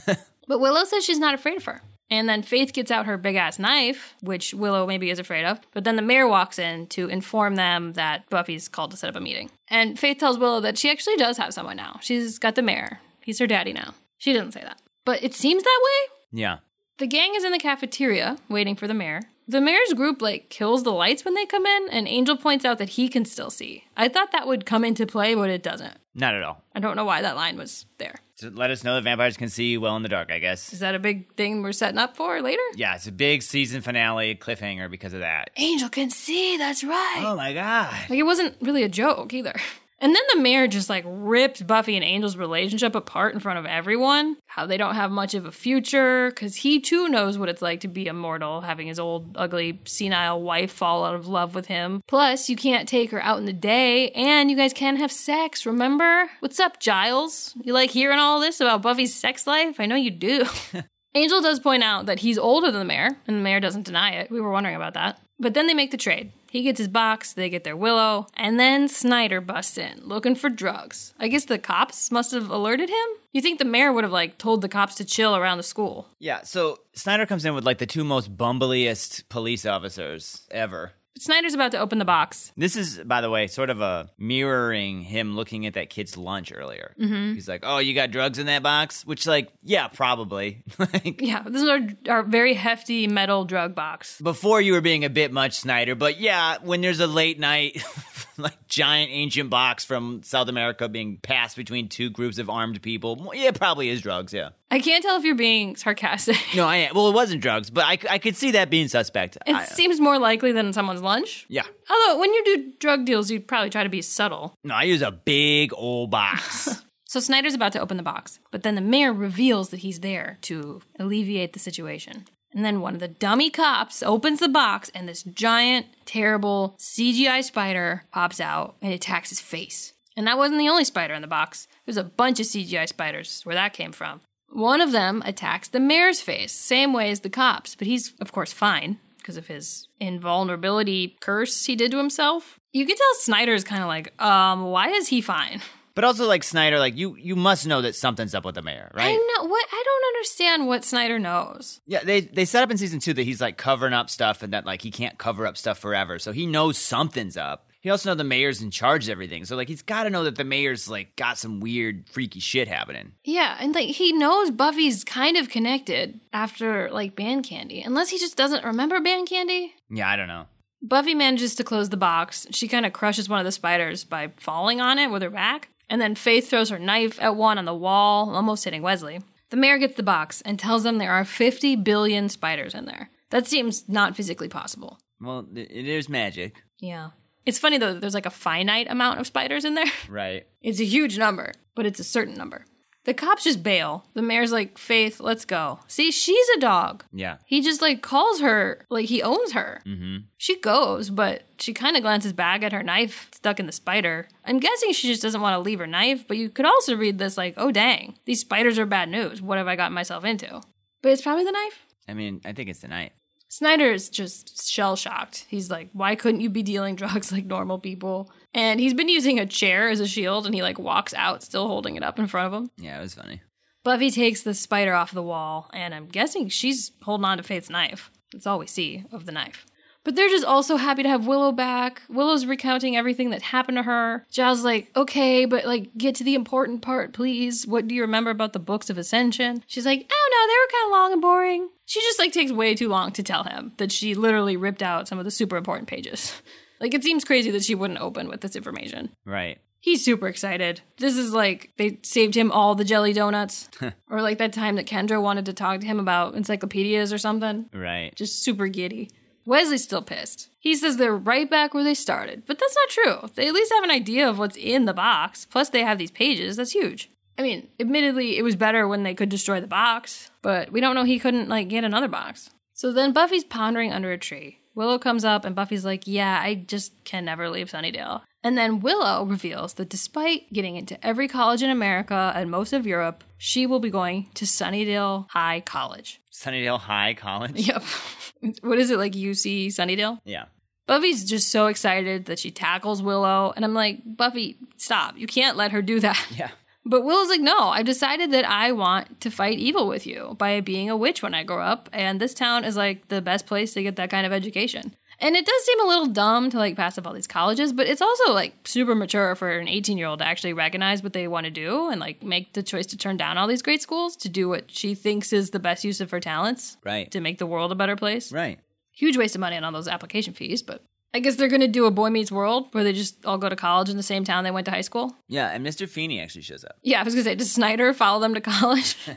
But 0.45 0.59
Willow 0.59 0.83
says 0.83 1.05
she's 1.05 1.19
not 1.19 1.33
afraid 1.33 1.55
of 1.55 1.63
her. 1.63 1.81
And 2.09 2.29
then 2.29 2.43
Faith 2.43 2.73
gets 2.73 2.91
out 2.91 3.05
her 3.05 3.17
big 3.17 3.35
ass 3.35 3.57
knife, 3.57 4.13
which 4.21 4.53
Willow 4.53 4.85
maybe 4.85 5.09
is 5.09 5.19
afraid 5.19 5.45
of. 5.45 5.59
But 5.73 5.83
then 5.83 5.95
the 5.95 6.01
mayor 6.01 6.27
walks 6.27 6.59
in 6.59 6.87
to 6.87 7.07
inform 7.07 7.55
them 7.55 7.93
that 7.93 8.29
Buffy's 8.29 8.67
called 8.67 8.91
to 8.91 8.97
set 8.97 9.09
up 9.09 9.15
a 9.15 9.19
meeting. 9.21 9.49
And 9.69 9.97
Faith 9.97 10.17
tells 10.19 10.37
Willow 10.37 10.59
that 10.61 10.77
she 10.77 10.91
actually 10.91 11.15
does 11.15 11.37
have 11.37 11.53
someone 11.53 11.77
now. 11.77 11.99
She's 12.01 12.37
got 12.39 12.55
the 12.55 12.61
mayor. 12.61 12.99
He's 13.21 13.39
her 13.39 13.47
daddy 13.47 13.73
now. 13.73 13.93
She 14.17 14.33
doesn't 14.33 14.51
say 14.51 14.61
that. 14.61 14.79
But 15.05 15.23
it 15.23 15.33
seems 15.33 15.63
that 15.63 15.81
way. 15.83 16.39
yeah. 16.39 16.57
The 16.99 17.07
gang 17.07 17.33
is 17.35 17.43
in 17.43 17.51
the 17.51 17.57
cafeteria 17.59 18.37
waiting 18.49 18.75
for 18.75 18.87
the 18.87 18.93
mayor. 18.93 19.21
The 19.47 19.59
mayor's 19.59 19.93
group 19.93 20.21
like 20.21 20.49
kills 20.49 20.83
the 20.83 20.91
lights 20.91 21.25
when 21.25 21.33
they 21.33 21.45
come 21.45 21.65
in, 21.65 21.89
and 21.89 22.07
Angel 22.07 22.37
points 22.37 22.63
out 22.63 22.77
that 22.77 22.89
he 22.89 23.09
can 23.09 23.25
still 23.25 23.49
see. 23.49 23.85
I 23.97 24.07
thought 24.07 24.31
that 24.31 24.45
would 24.47 24.65
come 24.67 24.85
into 24.85 25.07
play, 25.07 25.33
but 25.33 25.49
it 25.49 25.63
doesn't. 25.63 25.97
Not 26.13 26.35
at 26.35 26.43
all. 26.43 26.61
I 26.75 26.79
don't 26.79 26.95
know 26.95 27.03
why 27.03 27.23
that 27.23 27.35
line 27.35 27.57
was 27.57 27.87
there. 27.97 28.15
To 28.37 28.49
let 28.49 28.71
us 28.71 28.83
know 28.83 28.95
that 28.95 29.03
vampires 29.03 29.37
can 29.37 29.49
see 29.49 29.77
well 29.77 29.95
in 29.95 30.01
the 30.01 30.09
dark, 30.09 30.31
I 30.31 30.39
guess. 30.39 30.73
Is 30.73 30.79
that 30.79 30.95
a 30.95 30.99
big 30.99 31.31
thing 31.35 31.61
we're 31.61 31.71
setting 31.71 31.99
up 31.99 32.15
for 32.17 32.41
later? 32.41 32.61
Yeah, 32.75 32.95
it's 32.95 33.05
a 33.05 33.11
big 33.11 33.43
season 33.43 33.81
finale 33.81 34.35
cliffhanger 34.35 34.89
because 34.89 35.13
of 35.13 35.19
that. 35.19 35.51
Angel 35.55 35.87
can 35.87 36.09
see, 36.09 36.57
that's 36.57 36.83
right. 36.83 37.23
Oh 37.23 37.35
my 37.35 37.53
god. 37.53 37.93
Like 38.09 38.17
it 38.17 38.23
wasn't 38.23 38.55
really 38.59 38.81
a 38.83 38.89
joke 38.89 39.33
either. 39.33 39.53
And 40.03 40.13
then 40.13 40.23
the 40.33 40.41
mayor 40.41 40.67
just 40.67 40.89
like 40.89 41.05
ripped 41.07 41.65
Buffy 41.65 41.95
and 41.95 42.03
Angel's 42.03 42.35
relationship 42.35 42.93
apart 42.93 43.33
in 43.33 43.39
front 43.39 43.57
of 43.57 43.65
everyone. 43.65 44.35
How 44.47 44.65
they 44.65 44.75
don't 44.75 44.95
have 44.95 45.11
much 45.11 45.33
of 45.33 45.45
a 45.45 45.51
future, 45.51 46.29
because 46.29 46.57
he 46.57 46.81
too 46.81 47.07
knows 47.07 47.37
what 47.37 47.47
it's 47.47 47.61
like 47.61 47.79
to 47.79 47.87
be 47.87 48.07
immortal, 48.07 48.59
having 48.59 48.87
his 48.87 48.99
old, 48.99 49.37
ugly, 49.37 49.79
senile 49.85 50.41
wife 50.41 50.73
fall 50.73 51.05
out 51.05 51.15
of 51.15 51.27
love 51.27 51.55
with 51.55 51.67
him. 51.67 52.01
Plus, 52.05 52.49
you 52.49 52.57
can't 52.57 52.89
take 52.89 53.11
her 53.11 53.23
out 53.23 53.37
in 53.37 53.45
the 53.45 53.53
day, 53.53 54.09
and 54.09 54.51
you 54.51 54.57
guys 54.57 54.73
can't 54.73 54.97
have 54.97 55.11
sex, 55.11 55.65
remember? 55.65 56.29
What's 56.41 56.59
up, 56.59 56.81
Giles? 56.81 57.53
You 57.63 57.71
like 57.71 57.89
hearing 57.89 58.19
all 58.19 58.41
this 58.41 58.59
about 58.59 58.81
Buffy's 58.81 59.15
sex 59.15 59.47
life? 59.47 59.79
I 59.79 59.85
know 59.85 59.95
you 59.95 60.11
do. 60.11 60.43
Angel 61.15 61.41
does 61.41 61.61
point 61.61 61.81
out 61.81 62.07
that 62.07 62.19
he's 62.19 62.37
older 62.37 62.71
than 62.71 62.79
the 62.79 62.85
mayor, 62.85 63.07
and 63.25 63.37
the 63.37 63.41
mayor 63.41 63.61
doesn't 63.61 63.85
deny 63.85 64.11
it. 64.15 64.29
We 64.29 64.41
were 64.41 64.51
wondering 64.51 64.75
about 64.75 64.95
that. 64.95 65.21
But 65.39 65.53
then 65.53 65.67
they 65.67 65.73
make 65.73 65.91
the 65.91 65.97
trade. 65.97 66.33
He 66.53 66.61
gets 66.61 66.77
his 66.77 66.87
box, 66.87 67.33
they 67.33 67.49
get 67.49 67.63
their 67.63 67.75
Willow, 67.75 68.27
and 68.35 68.59
then 68.59 68.87
Snyder 68.87 69.41
busts 69.41 69.75
in 69.75 70.01
looking 70.03 70.35
for 70.35 70.51
drugs. 70.51 71.15
I 71.19 71.27
guess 71.27 71.45
the 71.45 71.57
cops 71.57 72.11
must 72.11 72.31
have 72.31 72.51
alerted 72.51 72.89
him? 72.89 73.07
You 73.31 73.41
think 73.41 73.57
the 73.57 73.65
mayor 73.65 73.91
would 73.91 74.03
have 74.03 74.13
like 74.13 74.37
told 74.37 74.61
the 74.61 74.69
cops 74.69 74.93
to 74.95 75.03
chill 75.03 75.35
around 75.35 75.57
the 75.57 75.63
school? 75.63 76.09
Yeah, 76.19 76.43
so 76.43 76.81
Snyder 76.93 77.25
comes 77.25 77.43
in 77.43 77.55
with 77.55 77.65
like 77.65 77.79
the 77.79 77.87
two 77.87 78.03
most 78.03 78.37
bumbliest 78.37 79.27
police 79.29 79.65
officers 79.65 80.45
ever. 80.51 80.91
Snyder's 81.17 81.53
about 81.53 81.71
to 81.71 81.79
open 81.79 81.99
the 81.99 82.05
box. 82.05 82.51
This 82.57 82.75
is, 82.75 82.97
by 82.99 83.21
the 83.21 83.29
way, 83.29 83.47
sort 83.47 83.69
of 83.69 83.81
a 83.81 84.09
mirroring 84.17 85.01
him 85.01 85.35
looking 85.35 85.65
at 85.65 85.75
that 85.75 85.89
kid's 85.89 86.17
lunch 86.17 86.51
earlier. 86.53 86.95
Mm-hmm. 86.99 87.33
He's 87.35 87.47
like, 87.47 87.61
"Oh, 87.63 87.77
you 87.77 87.93
got 87.93 88.11
drugs 88.11 88.39
in 88.39 88.47
that 88.47 88.63
box?" 88.63 89.05
Which, 89.05 89.27
like, 89.27 89.49
yeah, 89.61 89.87
probably. 89.87 90.63
like, 90.79 91.21
Yeah, 91.21 91.43
this 91.45 91.61
is 91.61 91.69
our, 91.69 91.79
our 92.09 92.23
very 92.23 92.55
hefty 92.55 93.07
metal 93.07 93.45
drug 93.45 93.75
box. 93.75 94.19
before 94.21 94.59
you 94.59 94.73
were 94.73 94.81
being 94.81 95.05
a 95.05 95.09
bit 95.09 95.31
much, 95.31 95.59
Snyder. 95.59 95.95
But 95.95 96.19
yeah, 96.19 96.57
when 96.61 96.81
there's 96.81 96.99
a 96.99 97.07
late 97.07 97.39
night, 97.39 97.81
like 98.37 98.67
giant 98.67 99.11
ancient 99.11 99.49
box 99.49 99.85
from 99.85 100.21
South 100.23 100.47
America 100.47 100.89
being 100.89 101.17
passed 101.17 101.55
between 101.55 101.89
two 101.89 102.09
groups 102.09 102.37
of 102.37 102.49
armed 102.49 102.81
people, 102.81 103.31
yeah, 103.33 103.49
it 103.49 103.55
probably 103.59 103.89
is 103.89 104.01
drugs. 104.01 104.33
Yeah. 104.33 104.49
I 104.71 104.79
can't 104.79 105.03
tell 105.03 105.17
if 105.17 105.23
you're 105.23 105.35
being 105.35 105.75
sarcastic. 105.75 106.37
No, 106.55 106.65
I 106.67 106.77
am. 106.77 106.95
Well, 106.95 107.09
it 107.09 107.13
wasn't 107.13 107.41
drugs, 107.41 107.69
but 107.69 107.85
I, 107.85 107.97
I 108.09 108.17
could 108.17 108.35
see 108.35 108.51
that 108.51 108.69
being 108.69 108.87
suspect. 108.87 109.37
It 109.45 109.55
I- 109.55 109.63
uh, 109.63 109.65
seems 109.65 109.99
more 109.99 110.17
likely 110.19 110.51
than 110.51 110.73
someone's 110.73 111.01
lunch. 111.01 111.45
yeah. 111.49 111.63
Although, 111.89 112.19
when 112.19 112.33
you 112.33 112.43
do 112.45 112.73
drug 112.79 113.05
deals, 113.05 113.29
you'd 113.29 113.47
probably 113.47 113.69
try 113.69 113.83
to 113.83 113.89
be 113.89 114.01
subtle. 114.01 114.55
No, 114.63 114.73
I 114.75 114.83
use 114.83 115.01
a 115.01 115.11
big 115.11 115.71
old 115.73 116.11
box. 116.11 116.81
So 117.05 117.19
Snyder's 117.19 117.53
about 117.53 117.73
to 117.73 117.79
open 117.79 117.97
the 117.97 118.01
box, 118.01 118.39
but 118.49 118.63
then 118.63 118.73
the 118.73 118.81
mayor 118.81 119.13
reveals 119.13 119.69
that 119.69 119.81
he's 119.81 119.99
there 119.99 120.39
to 120.41 120.81
alleviate 120.97 121.53
the 121.53 121.59
situation. 121.59 122.25
And 122.53 122.63
then 122.63 122.81
one 122.81 122.93
of 122.93 122.99
the 122.99 123.07
dummy 123.07 123.49
cops 123.49 124.03
opens 124.03 124.39
the 124.39 124.49
box, 124.49 124.91
and 124.93 125.07
this 125.07 125.23
giant, 125.23 125.87
terrible 126.05 126.75
CGI 126.79 127.43
spider 127.43 128.03
pops 128.11 128.39
out 128.39 128.75
and 128.81 128.93
attacks 128.93 129.29
his 129.29 129.39
face. 129.39 129.93
And 130.15 130.27
that 130.27 130.37
wasn't 130.37 130.59
the 130.59 130.69
only 130.69 130.83
spider 130.83 131.13
in 131.13 131.21
the 131.21 131.27
box. 131.27 131.67
There's 131.85 131.97
a 131.97 132.03
bunch 132.03 132.39
of 132.39 132.45
CGI 132.45 132.87
spiders, 132.87 133.41
where 133.43 133.55
that 133.55 133.73
came 133.73 133.91
from. 133.91 134.21
One 134.49 134.81
of 134.81 134.91
them 134.91 135.23
attacks 135.25 135.67
the 135.67 135.79
mayor's 135.79 136.21
face, 136.21 136.51
same 136.51 136.93
way 136.93 137.09
as 137.09 137.21
the 137.21 137.29
cops, 137.29 137.73
but 137.73 137.87
he's, 137.87 138.13
of 138.21 138.31
course, 138.31 138.53
fine 138.53 138.99
because 139.17 139.37
of 139.37 139.47
his 139.47 139.87
invulnerability 139.99 141.17
curse 141.21 141.65
he 141.65 141.75
did 141.75 141.89
to 141.91 141.97
himself. 141.97 142.59
You 142.71 142.85
can 142.85 142.95
tell 142.95 143.13
Snyder's 143.15 143.63
kind 143.63 143.81
of 143.81 143.87
like, 143.87 144.21
um, 144.21 144.65
why 144.65 144.89
is 144.89 145.07
he 145.07 145.21
fine? 145.21 145.61
but 145.95 146.03
also, 146.03 146.27
like 146.27 146.43
Snyder, 146.43 146.79
like 146.79 146.97
you, 146.97 147.15
you 147.17 147.35
must 147.35 147.67
know 147.67 147.81
that 147.81 147.95
something's 147.95 148.33
up 148.33 148.45
with 148.45 148.55
the 148.55 148.61
mayor, 148.61 148.91
right? 148.93 149.09
I 149.09 149.13
know 149.13 149.47
what 149.47 149.65
I 149.71 149.83
don't 149.85 150.15
understand 150.15 150.67
what 150.67 150.83
Snyder 150.83 151.19
knows. 151.19 151.81
Yeah, 151.85 152.03
they 152.03 152.21
they 152.21 152.45
set 152.45 152.63
up 152.63 152.71
in 152.71 152.77
season 152.77 152.99
two 152.99 153.13
that 153.13 153.23
he's 153.23 153.41
like 153.41 153.57
covering 153.57 153.93
up 153.93 154.09
stuff 154.09 154.41
and 154.41 154.53
that 154.53 154.65
like 154.65 154.81
he 154.81 154.91
can't 154.91 155.17
cover 155.17 155.45
up 155.45 155.57
stuff 155.57 155.79
forever. 155.79 156.19
So 156.19 156.31
he 156.31 156.45
knows 156.45 156.77
something's 156.77 157.37
up. 157.37 157.67
He 157.81 157.89
also 157.89 158.09
knows 158.09 158.17
the 158.17 158.23
mayor's 158.23 158.61
in 158.61 158.71
charge 158.71 159.05
of 159.05 159.11
everything. 159.11 159.43
So 159.43 159.57
like 159.57 159.67
he's 159.67 159.81
got 159.81 160.03
to 160.03 160.09
know 160.09 160.23
that 160.23 160.37
the 160.37 160.45
mayor's 160.45 160.89
like 160.89 161.17
got 161.17 161.37
some 161.37 161.59
weird 161.59 162.07
freaky 162.09 162.39
shit 162.39 162.69
happening. 162.69 163.11
Yeah, 163.25 163.57
and 163.59 163.75
like 163.75 163.89
he 163.89 164.13
knows 164.13 164.51
Buffy's 164.51 165.03
kind 165.03 165.35
of 165.35 165.49
connected 165.49 166.21
after 166.31 166.89
like 166.91 167.15
Band 167.15 167.43
Candy, 167.43 167.81
unless 167.81 168.09
he 168.09 168.17
just 168.17 168.37
doesn't 168.37 168.63
remember 168.63 169.01
Band 169.01 169.27
Candy. 169.27 169.73
Yeah, 169.89 170.09
I 170.09 170.15
don't 170.15 170.29
know. 170.29 170.45
Buffy 170.81 171.13
manages 171.13 171.55
to 171.55 171.63
close 171.63 171.89
the 171.89 171.97
box. 171.97 172.47
She 172.51 172.67
kind 172.67 172.85
of 172.85 172.93
crushes 172.93 173.29
one 173.29 173.39
of 173.39 173.45
the 173.45 173.51
spiders 173.51 174.03
by 174.03 174.31
falling 174.37 174.81
on 174.81 174.97
it 174.99 175.11
with 175.11 175.21
her 175.21 175.29
back. 175.29 175.69
And 175.89 176.01
then 176.01 176.15
Faith 176.15 176.49
throws 176.49 176.69
her 176.69 176.79
knife 176.79 177.19
at 177.21 177.35
one 177.35 177.57
on 177.57 177.65
the 177.65 177.73
wall, 177.73 178.33
almost 178.35 178.63
hitting 178.63 178.81
Wesley. 178.81 179.19
The 179.49 179.57
mayor 179.57 179.77
gets 179.77 179.95
the 179.95 180.03
box 180.03 180.41
and 180.41 180.57
tells 180.57 180.83
them 180.83 180.97
there 180.97 181.11
are 181.11 181.25
50 181.25 181.75
billion 181.77 182.29
spiders 182.29 182.73
in 182.73 182.85
there. 182.85 183.09
That 183.29 183.47
seems 183.47 183.87
not 183.87 184.15
physically 184.15 184.47
possible. 184.49 184.99
Well, 185.21 185.47
it 185.55 185.87
is 185.87 186.09
magic, 186.09 186.63
Yeah. 186.79 187.11
It's 187.45 187.59
funny 187.59 187.77
though, 187.77 187.93
there's 187.99 188.13
like 188.13 188.25
a 188.25 188.29
finite 188.31 188.89
amount 188.89 189.19
of 189.19 189.27
spiders 189.27 189.65
in 189.65 189.73
there. 189.75 189.91
right? 190.09 190.47
It's 190.61 190.79
a 190.79 190.85
huge 190.85 191.17
number, 191.17 191.51
but 191.75 191.85
it's 191.85 191.99
a 191.99 192.03
certain 192.03 192.35
number. 192.35 192.65
The 193.05 193.13
cops 193.13 193.43
just 193.43 193.63
bail. 193.63 194.05
The 194.13 194.21
mayor's 194.21 194.51
like, 194.51 194.77
Faith, 194.77 195.19
let's 195.19 195.45
go. 195.45 195.79
See, 195.87 196.11
she's 196.11 196.47
a 196.55 196.59
dog. 196.59 197.03
Yeah. 197.11 197.37
He 197.45 197.61
just 197.61 197.81
like 197.81 198.01
calls 198.01 198.39
her 198.39 198.85
like 198.89 199.05
he 199.05 199.21
owns 199.21 199.51
her. 199.51 199.81
Mm-hmm. 199.85 200.25
She 200.37 200.59
goes, 200.59 201.09
but 201.09 201.43
she 201.57 201.73
kind 201.73 201.97
of 201.97 202.01
glances 202.03 202.33
back 202.33 202.63
at 202.63 202.71
her 202.71 202.83
knife 202.83 203.29
stuck 203.33 203.59
in 203.59 203.65
the 203.65 203.71
spider. 203.71 204.27
I'm 204.45 204.59
guessing 204.59 204.93
she 204.93 205.07
just 205.07 205.21
doesn't 205.21 205.41
want 205.41 205.55
to 205.55 205.59
leave 205.59 205.79
her 205.79 205.87
knife, 205.87 206.27
but 206.27 206.37
you 206.37 206.49
could 206.49 206.65
also 206.65 206.95
read 206.95 207.17
this 207.17 207.37
like, 207.37 207.55
oh 207.57 207.71
dang, 207.71 208.17
these 208.25 208.41
spiders 208.41 208.79
are 208.79 208.85
bad 208.85 209.09
news. 209.09 209.41
What 209.41 209.57
have 209.57 209.67
I 209.67 209.75
gotten 209.75 209.93
myself 209.93 210.23
into? 210.23 210.61
But 211.01 211.11
it's 211.11 211.21
probably 211.21 211.43
the 211.43 211.51
knife. 211.51 211.85
I 212.07 212.13
mean, 212.13 212.41
I 212.45 212.53
think 212.53 212.69
it's 212.69 212.79
the 212.79 212.87
night. 212.87 213.13
Snyder's 213.53 214.09
just 214.09 214.67
shell 214.67 214.95
shocked. 214.95 215.45
He's 215.47 215.69
like, 215.69 215.91
why 215.93 216.15
couldn't 216.15 216.41
you 216.41 216.49
be 216.49 216.63
dealing 216.63 216.95
drugs 217.03 217.31
like 217.31 217.45
normal 217.45 217.77
people? 217.77 218.31
And 218.51 218.79
he's 218.79 218.95
been 218.95 219.09
using 219.09 219.39
a 219.39 219.45
chair 219.45 219.89
as 219.89 219.99
a 219.99 220.07
shield 220.07 220.47
and 220.47 220.55
he 220.55 220.63
like 220.63 220.79
walks 220.79 221.13
out 221.13 221.43
still 221.43 221.67
holding 221.67 221.95
it 221.95 222.01
up 222.01 222.17
in 222.17 222.25
front 222.25 222.47
of 222.51 222.59
him. 222.59 222.71
Yeah, 222.77 222.97
it 222.97 223.01
was 223.01 223.13
funny. 223.13 223.43
Buffy 223.83 224.09
takes 224.09 224.41
the 224.41 224.55
spider 224.55 224.95
off 224.95 225.11
the 225.11 225.21
wall 225.21 225.69
and 225.71 225.93
I'm 225.93 226.07
guessing 226.07 226.49
she's 226.49 226.93
holding 227.03 227.25
on 227.25 227.37
to 227.37 227.43
Faith's 227.43 227.69
knife. 227.69 228.09
That's 228.31 228.47
all 228.47 228.57
we 228.57 228.65
see 228.65 229.05
of 229.11 229.27
the 229.27 229.31
knife. 229.31 229.67
But 230.03 230.15
they're 230.15 230.29
just 230.29 230.45
also 230.45 230.75
happy 230.75 231.03
to 231.03 231.09
have 231.09 231.27
Willow 231.27 231.51
back. 231.51 232.01
Willow's 232.09 232.47
recounting 232.47 232.97
everything 232.97 233.29
that 233.29 233.41
happened 233.43 233.77
to 233.77 233.83
her. 233.83 234.25
Giles 234.31 234.63
like, 234.63 234.89
okay, 234.95 235.45
but 235.45 235.65
like 235.65 235.95
get 235.95 236.15
to 236.15 236.23
the 236.23 236.35
important 236.35 236.81
part, 236.81 237.13
please. 237.13 237.67
What 237.67 237.87
do 237.87 237.93
you 237.93 238.01
remember 238.01 238.31
about 238.31 238.53
the 238.53 238.59
books 238.59 238.89
of 238.89 238.97
Ascension? 238.97 239.63
She's 239.67 239.85
like, 239.85 240.09
oh 240.11 240.29
no, 240.31 240.47
they 240.47 240.57
were 240.57 240.71
kind 240.71 240.87
of 240.87 240.91
long 240.91 241.13
and 241.13 241.21
boring. 241.21 241.69
She 241.93 242.01
just 242.01 242.17
like 242.17 242.31
takes 242.31 242.51
way 242.51 242.73
too 242.73 242.89
long 242.89 243.11
to 243.11 243.21
tell 243.21 243.43
him 243.43 243.73
that 243.77 243.91
she 243.91 244.15
literally 244.15 244.57
ripped 244.57 244.81
out 244.81 245.07
some 245.07 245.19
of 245.19 245.25
the 245.25 245.29
super 245.29 245.57
important 245.57 245.87
pages. 245.87 246.33
Like 246.79 246.95
it 246.95 247.03
seems 247.03 247.23
crazy 247.23 247.51
that 247.51 247.63
she 247.63 247.75
wouldn't 247.75 248.01
open 248.01 248.27
with 248.27 248.41
this 248.41 248.55
information. 248.55 249.15
Right. 249.25 249.59
He's 249.79 250.03
super 250.03 250.27
excited. 250.27 250.81
This 250.97 251.15
is 251.15 251.33
like 251.33 251.71
they 251.77 251.99
saved 252.01 252.35
him 252.35 252.51
all 252.51 252.73
the 252.73 252.83
jelly 252.83 253.13
donuts. 253.13 253.69
or 254.09 254.23
like 254.23 254.39
that 254.39 254.53
time 254.53 254.75
that 254.77 254.87
Kendra 254.87 255.21
wanted 255.21 255.45
to 255.45 255.53
talk 255.53 255.81
to 255.81 255.85
him 255.85 255.99
about 255.99 256.33
encyclopedias 256.33 257.13
or 257.13 257.19
something. 257.19 257.69
Right. 257.71 258.13
Just 258.15 258.41
super 258.41 258.67
giddy. 258.67 259.11
Wesley's 259.45 259.83
still 259.83 260.01
pissed. 260.01 260.49
He 260.59 260.73
says 260.73 260.97
they're 260.97 261.15
right 261.15 261.47
back 261.47 261.75
where 261.75 261.83
they 261.83 261.93
started, 261.93 262.41
but 262.47 262.57
that's 262.57 262.75
not 262.75 262.89
true. 262.89 263.29
They 263.35 263.47
at 263.47 263.53
least 263.53 263.71
have 263.71 263.83
an 263.83 263.91
idea 263.91 264.27
of 264.27 264.39
what's 264.39 264.57
in 264.57 264.85
the 264.85 264.93
box. 264.93 265.45
Plus, 265.45 265.69
they 265.69 265.83
have 265.83 265.99
these 265.99 266.11
pages. 266.11 266.55
That's 266.55 266.71
huge. 266.71 267.11
I 267.37 267.43
mean, 267.43 267.67
admittedly, 267.79 268.37
it 268.37 268.41
was 268.41 268.55
better 268.55 268.87
when 268.87 269.03
they 269.03 269.13
could 269.13 269.29
destroy 269.29 269.61
the 269.61 269.67
box, 269.67 270.31
but 270.43 270.71
we 270.71 270.79
don't 270.79 270.93
know 270.93 271.03
he 271.03 271.17
couldn't, 271.17 271.49
like, 271.49 271.69
get 271.69 271.83
another 271.83 272.07
box. 272.07 272.51
So 272.73 272.91
then 272.91 273.13
Buffy's 273.13 273.43
pondering 273.43 273.91
under 273.91 274.11
a 274.11 274.17
tree. 274.19 274.59
Willow 274.75 274.99
comes 274.99 275.25
up, 275.25 275.45
and 275.45 275.55
Buffy's 275.55 275.85
like, 275.85 276.05
Yeah, 276.05 276.39
I 276.39 276.55
just 276.55 277.03
can 277.03 277.25
never 277.25 277.49
leave 277.49 277.71
Sunnydale. 277.71 278.21
And 278.43 278.57
then 278.57 278.81
Willow 278.81 279.25
reveals 279.25 279.75
that 279.75 279.89
despite 279.89 280.51
getting 280.51 280.75
into 280.75 281.03
every 281.05 281.27
college 281.27 281.63
in 281.63 281.69
America 281.69 282.33
and 282.35 282.51
most 282.51 282.73
of 282.73 282.85
Europe, 282.85 283.23
she 283.37 283.65
will 283.65 283.79
be 283.79 283.89
going 283.89 284.29
to 284.33 284.45
Sunnydale 284.45 285.29
High 285.29 285.61
College. 285.61 286.19
Sunnydale 286.31 286.79
High 286.79 287.13
College. 287.13 287.55
Yep. 287.55 287.83
what 288.61 288.79
is 288.79 288.91
it, 288.91 288.97
like 288.97 289.13
UC 289.13 289.67
Sunnydale? 289.67 290.19
Yeah. 290.25 290.45
Buffy's 290.87 291.23
just 291.23 291.49
so 291.49 291.67
excited 291.67 292.25
that 292.25 292.39
she 292.39 292.51
tackles 292.51 293.01
Willow, 293.01 293.53
and 293.55 293.63
I'm 293.63 293.73
like, 293.73 294.01
Buffy, 294.05 294.57
stop. 294.75 295.17
You 295.17 295.27
can't 295.27 295.55
let 295.55 295.71
her 295.71 295.81
do 295.81 296.01
that. 296.01 296.21
Yeah. 296.35 296.49
But 296.85 297.01
Will 297.01 297.07
Willow's 297.13 297.29
like, 297.29 297.39
no, 297.41 297.57
I've 297.69 297.85
decided 297.85 298.31
that 298.31 298.45
I 298.45 298.73
want 298.73 299.21
to 299.21 299.31
fight 299.31 299.57
evil 299.57 299.87
with 299.87 300.05
you 300.05 300.35
by 300.37 300.59
being 300.59 300.89
a 300.89 300.97
witch 300.97 301.23
when 301.23 301.33
I 301.33 301.43
grow 301.43 301.61
up, 301.61 301.89
and 301.93 302.19
this 302.19 302.33
town 302.33 302.65
is 302.65 302.75
like 302.75 303.07
the 303.07 303.21
best 303.21 303.45
place 303.45 303.73
to 303.73 303.83
get 303.83 303.95
that 303.95 304.09
kind 304.09 304.25
of 304.25 304.33
education. 304.33 304.93
And 305.19 305.35
it 305.37 305.45
does 305.45 305.63
seem 305.63 305.79
a 305.79 305.87
little 305.87 306.07
dumb 306.07 306.49
to 306.49 306.57
like 306.57 306.75
pass 306.75 306.97
up 306.97 307.07
all 307.07 307.13
these 307.13 307.27
colleges, 307.27 307.71
but 307.71 307.87
it's 307.87 308.01
also 308.01 308.33
like 308.33 308.53
super 308.67 308.95
mature 308.95 309.35
for 309.35 309.57
an 309.57 309.69
18 309.69 309.97
year 309.97 310.07
old 310.07 310.19
to 310.19 310.25
actually 310.27 310.51
recognize 310.53 311.01
what 311.01 311.13
they 311.13 311.27
want 311.29 311.45
to 311.45 311.51
do 311.51 311.89
and 311.89 312.01
like 312.01 312.21
make 312.23 312.53
the 312.53 312.63
choice 312.63 312.87
to 312.87 312.97
turn 312.97 313.15
down 313.15 313.37
all 313.37 313.47
these 313.47 313.61
great 313.61 313.81
schools 313.81 314.17
to 314.17 314.27
do 314.27 314.49
what 314.49 314.69
she 314.69 314.93
thinks 314.95 315.31
is 315.31 315.51
the 315.51 315.59
best 315.59 315.85
use 315.85 316.01
of 316.01 316.11
her 316.11 316.19
talents 316.19 316.77
Right. 316.83 317.09
to 317.11 317.21
make 317.21 317.37
the 317.37 317.45
world 317.45 317.71
a 317.71 317.75
better 317.75 317.95
place. 317.95 318.31
Right. 318.33 318.59
Huge 318.91 319.15
waste 319.15 319.35
of 319.35 319.39
money 319.41 319.55
on 319.55 319.63
all 319.63 319.71
those 319.71 319.87
application 319.87 320.33
fees, 320.33 320.61
but 320.61 320.83
I 321.13 321.19
guess 321.19 321.35
they're 321.35 321.47
going 321.47 321.61
to 321.61 321.67
do 321.67 321.85
a 321.85 321.91
Boy 321.91 322.09
Meets 322.09 322.31
World 322.31 322.67
where 322.71 322.83
they 322.83 322.91
just 322.93 323.23
all 323.25 323.37
go 323.37 323.47
to 323.49 323.55
college 323.55 323.89
in 323.89 323.97
the 323.97 324.03
same 324.03 324.23
town 324.23 324.43
they 324.43 324.51
went 324.51 324.65
to 324.65 324.71
high 324.71 324.81
school. 324.81 325.15
Yeah, 325.27 325.49
and 325.49 325.65
Mr. 325.65 325.87
Feeney 325.87 326.19
actually 326.19 326.41
shows 326.41 326.63
up. 326.63 326.77
Yeah, 326.81 326.99
I 326.99 327.03
was 327.03 327.13
going 327.13 327.23
to 327.23 327.29
say, 327.29 327.35
does 327.35 327.51
Snyder 327.51 327.93
follow 327.93 328.19
them 328.19 328.33
to 328.33 328.41
college? 328.41 328.95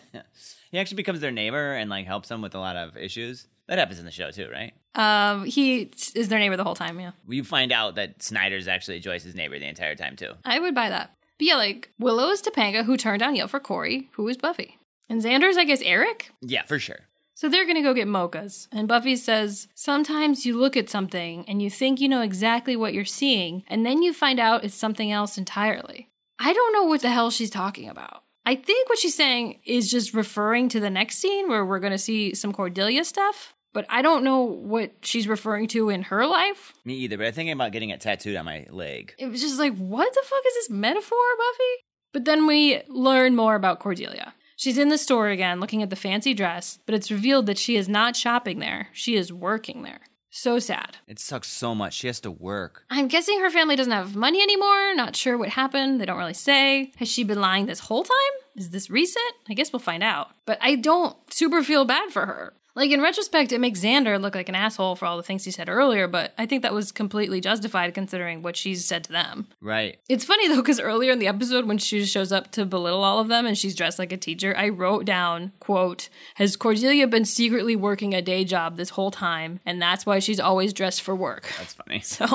He 0.73 0.79
actually 0.81 0.97
becomes 0.97 1.21
their 1.21 1.31
neighbor 1.31 1.75
and 1.75 1.89
like 1.89 2.07
helps 2.07 2.29
them 2.29 2.43
with 2.43 2.55
a 2.55 2.59
lot 2.59 2.75
of 2.77 2.97
issues. 2.97 3.47
That 3.69 3.79
happens 3.79 3.99
in 4.01 4.05
the 4.05 4.11
show 4.11 4.31
too, 4.33 4.49
right? 4.53 4.75
um, 4.97 5.45
he 5.45 5.91
is 6.15 6.29
their 6.29 6.39
neighbor 6.41 6.57
the 6.57 6.65
whole 6.65 6.75
time, 6.75 6.99
yeah. 6.99 7.13
You 7.29 7.45
find 7.45 7.71
out 7.71 7.95
that 7.95 8.21
Snyder's 8.23 8.67
actually 8.67 8.99
Joyce's 8.99 9.35
neighbor 9.37 9.59
the 9.59 9.69
entire 9.69 9.95
time 9.95 10.17
too. 10.17 10.33
I 10.45 10.59
would 10.59 10.75
buy 10.75 10.89
that. 10.91 11.13
But 11.39 11.47
yeah, 11.47 11.57
like 11.57 11.91
Willow 12.01 12.31
is 12.31 12.43
Topanga, 12.43 12.85
who 12.85 12.97
turned 12.97 13.21
down 13.21 13.37
Yale 13.37 13.47
for 13.49 13.61
Cory, 13.61 14.11
who 14.15 14.27
is 14.29 14.37
Buffy. 14.37 14.77
And 15.09 15.23
Xander's, 15.23 15.57
I 15.57 15.65
guess, 15.65 15.81
Eric? 15.83 16.31
Yeah, 16.43 16.65
for 16.65 16.79
sure. 16.81 17.07
So 17.37 17.51
they're 17.51 17.67
gonna 17.67 17.83
go 17.83 17.93
get 17.93 18.09
mochas. 18.09 18.67
And 18.73 18.89
Buffy 18.89 19.15
says, 19.15 19.69
Sometimes 19.75 20.47
you 20.47 20.59
look 20.59 20.75
at 20.75 20.89
something 20.89 21.45
and 21.47 21.61
you 21.61 21.69
think 21.69 22.01
you 22.01 22.09
know 22.09 22.23
exactly 22.23 22.77
what 22.77 22.95
you're 22.95 23.05
seeing, 23.05 23.63
and 23.69 23.85
then 23.85 24.03
you 24.03 24.15
find 24.15 24.41
out 24.41 24.65
it's 24.65 24.75
something 24.75 25.13
else 25.13 25.37
entirely. 25.37 26.09
I 26.39 26.55
don't 26.55 26.73
know 26.73 26.85
what 26.85 27.03
the 27.03 27.11
hell 27.11 27.31
she's 27.31 27.51
talking 27.51 27.91
about. 27.91 28.23
I 28.47 28.55
think 28.55 28.89
what 28.89 28.99
she's 28.99 29.15
saying 29.15 29.61
is 29.67 29.91
just 29.91 30.15
referring 30.15 30.71
to 30.71 30.81
the 30.81 30.89
next 30.89 31.19
scene 31.19 31.51
where 31.51 31.63
we're 31.63 31.79
gonna 31.79 31.99
see 31.99 32.35
some 32.35 32.55
Cordelia 32.55 33.05
stuff, 33.05 33.55
but 33.75 33.85
I 33.91 34.01
don't 34.01 34.25
know 34.25 34.41
what 34.41 34.93
she's 35.03 35.29
referring 35.29 35.69
to 35.69 35.91
in 35.91 36.05
her 36.05 36.27
life. 36.27 36.73
Me 36.87 36.95
either, 36.95 37.19
but 37.19 37.27
I'm 37.27 37.35
thinking 37.35 37.53
about 37.53 37.73
getting 37.73 37.91
it 37.91 38.01
tattooed 38.01 38.37
on 38.37 38.47
my 38.47 38.65
leg. 38.71 39.15
It 39.19 39.27
was 39.27 39.43
just 39.43 39.59
like, 39.59 39.77
what 39.77 40.11
the 40.15 40.23
fuck 40.25 40.43
is 40.47 40.55
this 40.55 40.71
metaphor, 40.71 41.19
Buffy? 41.37 41.85
But 42.15 42.25
then 42.25 42.47
we 42.47 42.81
learn 42.89 43.37
more 43.37 43.57
about 43.57 43.81
Cordelia. 43.81 44.33
She's 44.57 44.79
in 44.79 44.89
the 44.89 44.99
store 44.99 45.29
again 45.29 45.61
looking 45.61 45.83
at 45.83 45.91
the 45.91 45.97
fancy 45.97 46.33
dress, 46.33 46.79
but 46.87 46.95
it's 46.95 47.11
revealed 47.11 47.45
that 47.47 47.59
she 47.59 47.77
is 47.77 47.89
not 47.89 48.17
shopping 48.17 48.59
there. 48.59 48.89
She 48.93 49.15
is 49.15 49.31
working 49.33 49.83
there. 49.83 50.01
So 50.31 50.59
sad. 50.59 50.97
It 51.07 51.19
sucks 51.19 51.49
so 51.49 51.75
much. 51.75 51.95
She 51.95 52.09
has 52.09 52.21
to 52.21 52.31
work. 52.31 52.85
I'm 52.91 53.09
guessing 53.09 53.41
her 53.41 53.51
family 53.51 53.77
doesn't 53.77 53.93
have 53.93 54.17
money 54.17 54.43
anymore. 54.43 54.95
Not 54.95 55.15
sure 55.15 55.39
what 55.39 55.51
happened. 55.51 56.01
They 56.01 56.07
don't 56.07 56.19
really 56.19 56.35
say. 56.35 56.93
Has 56.97 57.09
she 57.09 57.23
been 57.23 57.41
lying 57.41 57.67
this 57.67 57.81
whole 57.81 58.03
time? 58.03 58.17
Is 58.55 58.71
this 58.71 58.91
recent? 58.91 59.25
I 59.49 59.55
guess 59.55 59.73
we'll 59.73 59.81
find 59.81 60.03
out. 60.03 60.29
But 60.47 60.59
I 60.61 60.75
don't 60.77 61.17
super 61.33 61.63
feel 61.63 61.85
bad 61.85 62.11
for 62.11 62.27
her. 62.27 62.55
Like 62.77 62.91
in 62.91 63.01
retrospect, 63.01 63.53
it 63.53 63.59
makes 63.59 63.81
Xander 63.81 64.21
look 64.21 64.35
like 64.35 64.51
an 64.51 64.55
asshole 64.55 64.97
for 64.97 65.07
all 65.07 65.17
the 65.17 65.23
things 65.23 65.45
he 65.45 65.51
said 65.51 65.71
earlier, 65.71 66.07
but 66.07 66.35
I 66.37 66.45
think 66.45 66.61
that 66.61 66.75
was 66.75 66.93
completely 66.93 67.41
justified 67.41 67.95
considering 67.95 68.43
what 68.43 68.55
she's 68.55 68.85
said 68.85 69.05
to 69.05 69.13
them. 69.13 69.49
Right. 69.63 69.99
It's 70.11 70.27
funny 70.27 70.47
though, 70.49 70.57
because 70.57 70.79
earlier 70.79 71.11
in 71.11 71.19
the 71.19 71.27
episode, 71.27 71.65
when 71.65 71.79
she 71.79 72.05
shows 72.05 72.33
up 72.33 72.53
to 72.53 72.67
belittle 72.67 73.03
all 73.03 73.19
of 73.19 73.29
them 73.29 73.47
and 73.47 73.57
she's 73.57 73.75
dressed 73.75 73.99
like 73.99 74.13
a 74.13 74.19
teacher, 74.19 74.55
I 74.55 74.69
wrote 74.69 75.07
down, 75.07 75.53
quote, 75.59 76.11
Has 76.35 76.55
Cordelia 76.55 77.07
been 77.07 77.25
secretly 77.25 77.77
working 77.77 78.13
a 78.13 78.21
day 78.21 78.45
job 78.45 78.77
this 78.77 78.91
whole 78.91 79.11
time? 79.11 79.59
And 79.65 79.81
that's 79.81 80.05
why 80.05 80.19
she's 80.19 80.39
always 80.39 80.75
dressed 80.75 81.01
for 81.01 81.17
work. 81.17 81.51
That's 81.59 81.73
funny. 81.73 82.03
So 82.17 82.27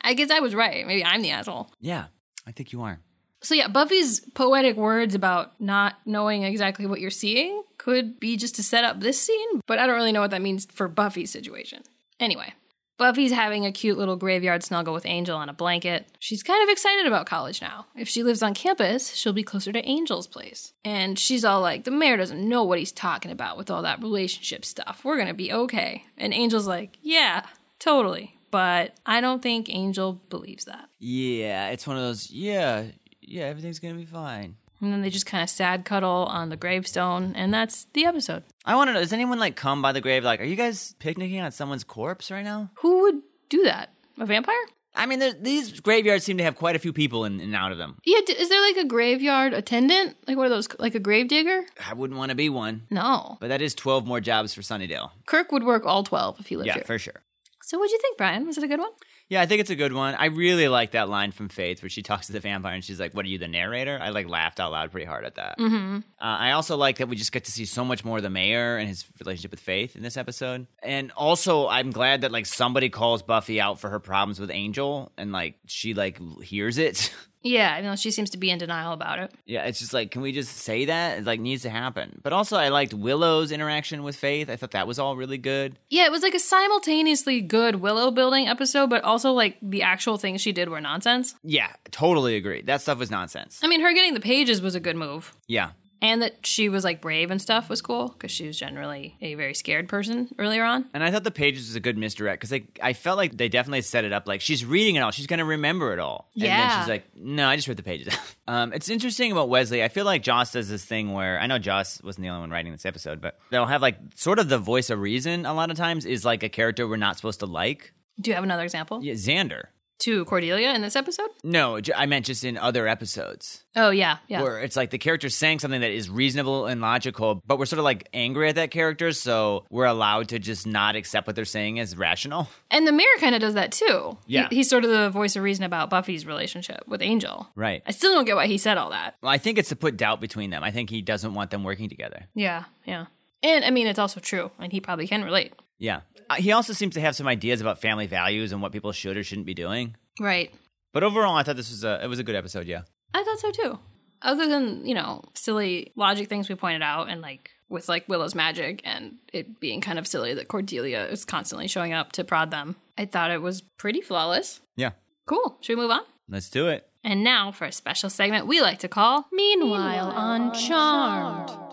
I 0.00 0.14
guess 0.14 0.30
I 0.30 0.40
was 0.40 0.54
right. 0.54 0.86
Maybe 0.86 1.04
I'm 1.04 1.22
the 1.22 1.30
asshole. 1.30 1.70
Yeah, 1.80 2.06
I 2.46 2.52
think 2.52 2.72
you 2.72 2.82
are. 2.82 3.00
So 3.40 3.54
yeah, 3.54 3.68
Buffy's 3.68 4.20
poetic 4.20 4.76
words 4.76 5.14
about 5.14 5.60
not 5.60 5.96
knowing 6.04 6.42
exactly 6.42 6.86
what 6.86 7.00
you're 7.00 7.10
seeing 7.10 7.62
could 7.78 8.20
be 8.20 8.36
just 8.36 8.56
to 8.56 8.62
set 8.62 8.84
up 8.84 9.00
this 9.00 9.20
scene, 9.20 9.60
but 9.66 9.78
I 9.78 9.86
don't 9.86 9.96
really 9.96 10.12
know 10.12 10.20
what 10.20 10.30
that 10.32 10.42
means 10.42 10.66
for 10.66 10.88
Buffy's 10.88 11.30
situation. 11.30 11.82
Anyway, 12.20 12.52
Buffy's 12.98 13.30
having 13.30 13.64
a 13.64 13.70
cute 13.70 13.96
little 13.96 14.16
graveyard 14.16 14.64
snuggle 14.64 14.92
with 14.92 15.06
Angel 15.06 15.38
on 15.38 15.48
a 15.48 15.52
blanket. 15.52 16.08
She's 16.18 16.42
kind 16.42 16.62
of 16.64 16.68
excited 16.68 17.06
about 17.06 17.26
college 17.26 17.62
now. 17.62 17.86
If 17.94 18.08
she 18.08 18.24
lives 18.24 18.42
on 18.42 18.54
campus, 18.54 19.14
she'll 19.14 19.32
be 19.32 19.44
closer 19.44 19.70
to 19.70 19.84
Angel's 19.84 20.26
place. 20.26 20.72
And 20.84 21.16
she's 21.16 21.44
all 21.44 21.60
like, 21.60 21.84
the 21.84 21.92
mayor 21.92 22.16
doesn't 22.16 22.46
know 22.46 22.64
what 22.64 22.80
he's 22.80 22.90
talking 22.90 23.30
about 23.30 23.56
with 23.56 23.70
all 23.70 23.82
that 23.82 24.02
relationship 24.02 24.64
stuff. 24.64 25.02
We're 25.04 25.16
gonna 25.16 25.32
be 25.32 25.52
okay. 25.52 26.04
And 26.16 26.34
Angel's 26.34 26.66
like, 26.66 26.98
yeah, 27.00 27.46
totally. 27.78 28.34
But 28.50 28.94
I 29.06 29.20
don't 29.20 29.42
think 29.42 29.68
Angel 29.68 30.20
believes 30.28 30.64
that. 30.64 30.88
Yeah, 30.98 31.68
it's 31.68 31.86
one 31.86 31.96
of 31.96 32.02
those. 32.02 32.30
Yeah, 32.30 32.86
yeah, 33.20 33.44
everything's 33.44 33.78
gonna 33.78 33.94
be 33.94 34.06
fine. 34.06 34.56
And 34.80 34.92
then 34.92 35.02
they 35.02 35.10
just 35.10 35.26
kind 35.26 35.42
of 35.42 35.50
sad 35.50 35.84
cuddle 35.84 36.26
on 36.30 36.50
the 36.50 36.56
gravestone, 36.56 37.34
and 37.34 37.52
that's 37.52 37.86
the 37.94 38.04
episode. 38.04 38.44
I 38.64 38.76
want 38.76 38.88
to 38.88 38.94
know: 38.94 39.00
Does 39.00 39.12
anyone 39.12 39.38
like 39.40 39.56
come 39.56 39.82
by 39.82 39.92
the 39.92 40.00
grave? 40.00 40.22
Like, 40.24 40.40
are 40.40 40.44
you 40.44 40.56
guys 40.56 40.94
picnicking 41.00 41.40
on 41.40 41.50
someone's 41.50 41.84
corpse 41.84 42.30
right 42.30 42.44
now? 42.44 42.70
Who 42.76 43.02
would 43.02 43.16
do 43.48 43.64
that? 43.64 43.90
A 44.20 44.26
vampire? 44.26 44.54
I 44.94 45.06
mean, 45.06 45.18
there- 45.20 45.32
these 45.32 45.78
graveyards 45.80 46.24
seem 46.24 46.38
to 46.38 46.44
have 46.44 46.56
quite 46.56 46.74
a 46.74 46.78
few 46.80 46.92
people 46.92 47.24
in, 47.24 47.40
and 47.40 47.54
out 47.54 47.70
of 47.72 47.78
them. 47.78 47.98
Yeah, 48.04 48.18
d- 48.26 48.32
is 48.32 48.48
there 48.48 48.60
like 48.60 48.76
a 48.76 48.84
graveyard 48.84 49.52
attendant? 49.52 50.16
Like 50.26 50.36
what 50.36 50.46
are 50.46 50.50
those, 50.50 50.68
like 50.78 50.94
a 50.96 51.00
grave 51.00 51.28
digger? 51.28 51.64
I 51.88 51.94
wouldn't 51.94 52.18
want 52.18 52.30
to 52.30 52.34
be 52.36 52.48
one, 52.48 52.82
No. 52.90 53.36
but 53.40 53.48
that 53.48 53.62
is 53.62 53.74
twelve 53.74 54.06
more 54.06 54.20
jobs 54.20 54.54
for 54.54 54.60
Sunnydale. 54.62 55.10
Kirk 55.26 55.52
would 55.52 55.62
work 55.64 55.86
all 55.86 56.02
12 56.04 56.40
if 56.40 56.46
he 56.46 56.56
lived 56.56 56.66
Yeah, 56.68 56.74
here. 56.74 56.84
for 56.84 56.98
sure. 56.98 57.22
So 57.62 57.78
what'd 57.78 57.92
you 57.92 57.98
think, 58.00 58.16
Brian? 58.16 58.46
Was 58.46 58.58
it 58.58 58.64
a 58.64 58.68
good 58.68 58.80
one? 58.80 58.90
Yeah, 59.28 59.42
I 59.42 59.46
think 59.46 59.60
it's 59.60 59.70
a 59.70 59.76
good 59.76 59.92
one. 59.92 60.14
I 60.14 60.26
really 60.26 60.68
like 60.68 60.92
that 60.92 61.08
line 61.08 61.32
from 61.32 61.50
Faith 61.50 61.82
where 61.82 61.90
she 61.90 62.02
talks 62.02 62.28
to 62.28 62.32
the 62.32 62.40
vampire 62.40 62.74
and 62.74 62.82
she's 62.82 62.98
like, 62.98 63.12
"What 63.12 63.26
are 63.26 63.28
you, 63.28 63.38
the 63.38 63.48
narrator?" 63.48 63.98
I 64.00 64.08
like 64.08 64.26
laughed 64.26 64.58
out 64.58 64.72
loud 64.72 64.90
pretty 64.90 65.06
hard 65.06 65.26
at 65.26 65.34
that. 65.34 65.58
Mm-hmm. 65.58 65.96
Uh, 65.96 66.00
I 66.18 66.52
also 66.52 66.76
like 66.76 66.98
that 66.98 67.08
we 67.08 67.16
just 67.16 67.32
get 67.32 67.44
to 67.44 67.52
see 67.52 67.66
so 67.66 67.84
much 67.84 68.04
more 68.04 68.16
of 68.16 68.22
the 68.22 68.30
mayor 68.30 68.78
and 68.78 68.88
his 68.88 69.04
relationship 69.20 69.50
with 69.50 69.60
Faith 69.60 69.96
in 69.96 70.02
this 70.02 70.16
episode. 70.16 70.66
And 70.82 71.12
also, 71.12 71.68
I'm 71.68 71.90
glad 71.90 72.22
that 72.22 72.32
like 72.32 72.46
somebody 72.46 72.88
calls 72.88 73.22
Buffy 73.22 73.60
out 73.60 73.80
for 73.80 73.90
her 73.90 74.00
problems 74.00 74.40
with 74.40 74.50
Angel 74.50 75.12
and 75.18 75.30
like 75.30 75.56
she 75.66 75.92
like 75.92 76.18
hears 76.40 76.78
it. 76.78 77.14
Yeah, 77.42 77.72
I 77.72 77.80
know 77.80 77.94
she 77.96 78.10
seems 78.10 78.30
to 78.30 78.36
be 78.38 78.50
in 78.50 78.58
denial 78.58 78.92
about 78.92 79.18
it. 79.20 79.32
yeah, 79.46 79.64
it's 79.64 79.78
just 79.78 79.94
like, 79.94 80.10
can 80.10 80.22
we 80.22 80.32
just 80.32 80.56
say 80.56 80.86
that? 80.86 81.18
It 81.18 81.24
like 81.24 81.40
needs 81.40 81.62
to 81.62 81.70
happen. 81.70 82.20
But 82.22 82.32
also, 82.32 82.56
I 82.56 82.68
liked 82.68 82.92
Willow's 82.94 83.52
interaction 83.52 84.02
with 84.02 84.16
Faith. 84.16 84.50
I 84.50 84.56
thought 84.56 84.72
that 84.72 84.86
was 84.86 84.98
all 84.98 85.16
really 85.16 85.38
good. 85.38 85.78
Yeah, 85.88 86.06
it 86.06 86.12
was 86.12 86.22
like 86.22 86.34
a 86.34 86.38
simultaneously 86.40 87.40
good 87.40 87.76
Willow 87.76 88.10
building 88.10 88.48
episode, 88.48 88.90
but 88.90 89.04
also 89.04 89.32
like 89.32 89.56
the 89.62 89.82
actual 89.82 90.18
things 90.18 90.40
she 90.40 90.52
did 90.52 90.68
were 90.68 90.80
nonsense. 90.80 91.34
Yeah, 91.42 91.72
totally 91.90 92.36
agree. 92.36 92.62
That 92.62 92.80
stuff 92.80 92.98
was 92.98 93.10
nonsense. 93.10 93.60
I 93.62 93.68
mean, 93.68 93.80
her 93.82 93.92
getting 93.92 94.14
the 94.14 94.20
pages 94.20 94.60
was 94.60 94.74
a 94.74 94.80
good 94.80 94.96
move. 94.96 95.34
Yeah. 95.46 95.70
And 96.00 96.22
that 96.22 96.46
she 96.46 96.68
was 96.68 96.84
like 96.84 97.00
brave 97.00 97.30
and 97.30 97.42
stuff 97.42 97.68
was 97.68 97.82
cool 97.82 98.08
because 98.08 98.30
she 98.30 98.46
was 98.46 98.56
generally 98.56 99.16
a 99.20 99.34
very 99.34 99.54
scared 99.54 99.88
person 99.88 100.28
earlier 100.38 100.64
on. 100.64 100.86
And 100.94 101.02
I 101.02 101.10
thought 101.10 101.24
the 101.24 101.30
pages 101.30 101.68
was 101.68 101.74
a 101.74 101.80
good 101.80 101.98
misdirect 101.98 102.40
because 102.40 102.62
I 102.82 102.92
felt 102.92 103.16
like 103.16 103.36
they 103.36 103.48
definitely 103.48 103.82
set 103.82 104.04
it 104.04 104.12
up 104.12 104.28
like 104.28 104.40
she's 104.40 104.64
reading 104.64 104.94
it 104.94 105.00
all. 105.00 105.10
She's 105.10 105.26
going 105.26 105.38
to 105.38 105.44
remember 105.44 105.92
it 105.92 105.98
all. 105.98 106.30
Yeah. 106.34 106.50
And 106.50 106.70
then 106.70 106.80
she's 106.80 106.88
like, 106.88 107.16
no, 107.16 107.48
I 107.48 107.56
just 107.56 107.66
read 107.66 107.76
the 107.76 107.82
pages. 107.82 108.16
um, 108.48 108.72
it's 108.72 108.88
interesting 108.88 109.32
about 109.32 109.48
Wesley. 109.48 109.82
I 109.82 109.88
feel 109.88 110.04
like 110.04 110.22
Joss 110.22 110.52
does 110.52 110.68
this 110.68 110.84
thing 110.84 111.12
where 111.12 111.40
I 111.40 111.46
know 111.46 111.58
Joss 111.58 112.02
wasn't 112.02 112.22
the 112.24 112.28
only 112.28 112.40
one 112.40 112.50
writing 112.50 112.72
this 112.72 112.86
episode, 112.86 113.20
but 113.20 113.38
they'll 113.50 113.66
have 113.66 113.82
like 113.82 113.98
sort 114.14 114.38
of 114.38 114.48
the 114.48 114.58
voice 114.58 114.90
of 114.90 115.00
reason 115.00 115.46
a 115.46 115.54
lot 115.54 115.70
of 115.70 115.76
times 115.76 116.06
is 116.06 116.24
like 116.24 116.42
a 116.42 116.48
character 116.48 116.86
we're 116.86 116.96
not 116.96 117.16
supposed 117.16 117.40
to 117.40 117.46
like. 117.46 117.92
Do 118.20 118.30
you 118.30 118.34
have 118.34 118.44
another 118.44 118.64
example? 118.64 119.00
Yeah, 119.02 119.14
Xander. 119.14 119.64
To 120.00 120.24
Cordelia 120.26 120.72
in 120.74 120.80
this 120.82 120.94
episode? 120.94 121.28
No, 121.42 121.80
I 121.96 122.06
meant 122.06 122.26
just 122.26 122.44
in 122.44 122.56
other 122.56 122.86
episodes 122.86 123.64
Oh, 123.74 123.90
yeah. 123.90 124.18
Yeah. 124.28 124.42
where 124.42 124.60
it's 124.60 124.76
like 124.76 124.90
the 124.90 124.98
character's 124.98 125.34
saying 125.34 125.58
something 125.58 125.80
that 125.80 125.90
is 125.90 126.08
reasonable 126.08 126.66
and 126.66 126.80
logical, 126.80 127.42
but 127.46 127.58
we're 127.58 127.66
sort 127.66 127.78
of 127.80 127.84
like 127.84 128.08
angry 128.14 128.48
at 128.48 128.54
that 128.54 128.70
character, 128.70 129.10
so 129.10 129.64
we're 129.70 129.86
allowed 129.86 130.28
to 130.28 130.38
just 130.38 130.68
not 130.68 130.94
accept 130.94 131.26
what 131.26 131.34
they're 131.34 131.44
saying 131.44 131.80
as 131.80 131.96
rational. 131.96 132.48
And 132.70 132.86
the 132.86 132.92
mayor 132.92 133.06
kind 133.18 133.34
of 133.34 133.40
does 133.40 133.54
that 133.54 133.72
too. 133.72 134.16
He- 134.26 134.34
Yeah. 134.34 134.48
he's 134.50 134.68
sort 134.70 134.84
of 134.84 134.90
the 134.90 135.10
voice 135.10 135.34
of 135.34 135.42
reason 135.42 135.64
about 135.64 135.90
Buffy's 135.90 136.24
relationship 136.26 136.84
with 136.86 137.02
Angel. 137.02 137.48
Right. 137.56 137.82
I 137.84 137.90
still 137.90 138.14
don't 138.14 138.24
get 138.24 138.36
why 138.36 138.46
he 138.46 138.56
said 138.58 138.78
all 138.78 138.90
that. 138.90 139.16
Well, 139.20 139.32
I 139.32 139.38
think 139.38 139.58
it's 139.58 139.70
to 139.70 139.76
put 139.76 139.96
doubt 139.96 140.20
between 140.20 140.50
them. 140.50 140.62
I 140.62 140.70
think 140.70 140.90
he 140.90 141.02
doesn't 141.02 141.34
want 141.34 141.50
them 141.50 141.64
working 141.64 141.88
together. 141.88 142.26
Yeah, 142.34 142.64
yeah. 142.84 143.06
And 143.42 143.64
I 143.64 143.70
mean, 143.70 143.86
it's 143.88 143.98
also 143.98 144.20
true, 144.20 144.52
and 144.60 144.70
he 144.72 144.80
probably 144.80 145.08
can 145.08 145.24
relate. 145.24 145.54
Yeah. 145.78 146.00
He 146.36 146.52
also 146.52 146.72
seems 146.72 146.94
to 146.94 147.00
have 147.00 147.16
some 147.16 147.26
ideas 147.26 147.60
about 147.60 147.80
family 147.80 148.06
values 148.06 148.52
and 148.52 148.60
what 148.60 148.72
people 148.72 148.92
should 148.92 149.16
or 149.16 149.24
shouldn't 149.24 149.46
be 149.46 149.54
doing. 149.54 149.96
Right. 150.20 150.52
But 150.92 151.02
overall, 151.02 151.36
I 151.36 151.42
thought 151.42 151.56
this 151.56 151.70
was 151.70 151.84
a 151.84 152.02
it 152.02 152.08
was 152.08 152.18
a 152.18 152.24
good 152.24 152.36
episode. 152.36 152.66
Yeah. 152.66 152.82
I 153.14 153.22
thought 153.22 153.38
so 153.38 153.50
too. 153.50 153.78
Other 154.20 154.48
than, 154.48 154.84
you 154.84 154.94
know, 154.94 155.22
silly 155.34 155.92
logic 155.96 156.28
things 156.28 156.48
we 156.48 156.54
pointed 156.54 156.82
out 156.82 157.08
and 157.08 157.20
like 157.20 157.50
with 157.68 157.88
like 157.88 158.08
Willow's 158.08 158.34
magic 158.34 158.80
and 158.84 159.16
it 159.32 159.60
being 159.60 159.80
kind 159.80 159.98
of 159.98 160.06
silly 160.06 160.34
that 160.34 160.48
Cordelia 160.48 161.06
is 161.06 161.24
constantly 161.24 161.68
showing 161.68 161.92
up 161.92 162.12
to 162.12 162.24
prod 162.24 162.50
them. 162.50 162.76
I 162.96 163.04
thought 163.06 163.30
it 163.30 163.42
was 163.42 163.60
pretty 163.60 164.00
flawless. 164.00 164.60
Yeah. 164.76 164.90
Cool. 165.26 165.56
Should 165.60 165.76
we 165.76 165.82
move 165.82 165.90
on? 165.92 166.02
Let's 166.28 166.50
do 166.50 166.68
it. 166.68 166.88
And 167.04 167.22
now 167.22 167.52
for 167.52 167.64
a 167.64 167.72
special 167.72 168.10
segment 168.10 168.46
we 168.46 168.60
like 168.60 168.80
to 168.80 168.88
call 168.88 169.28
Meanwhile 169.32 170.10
on 170.10 170.52
Charmed. 170.52 171.48
Charmed 171.48 171.67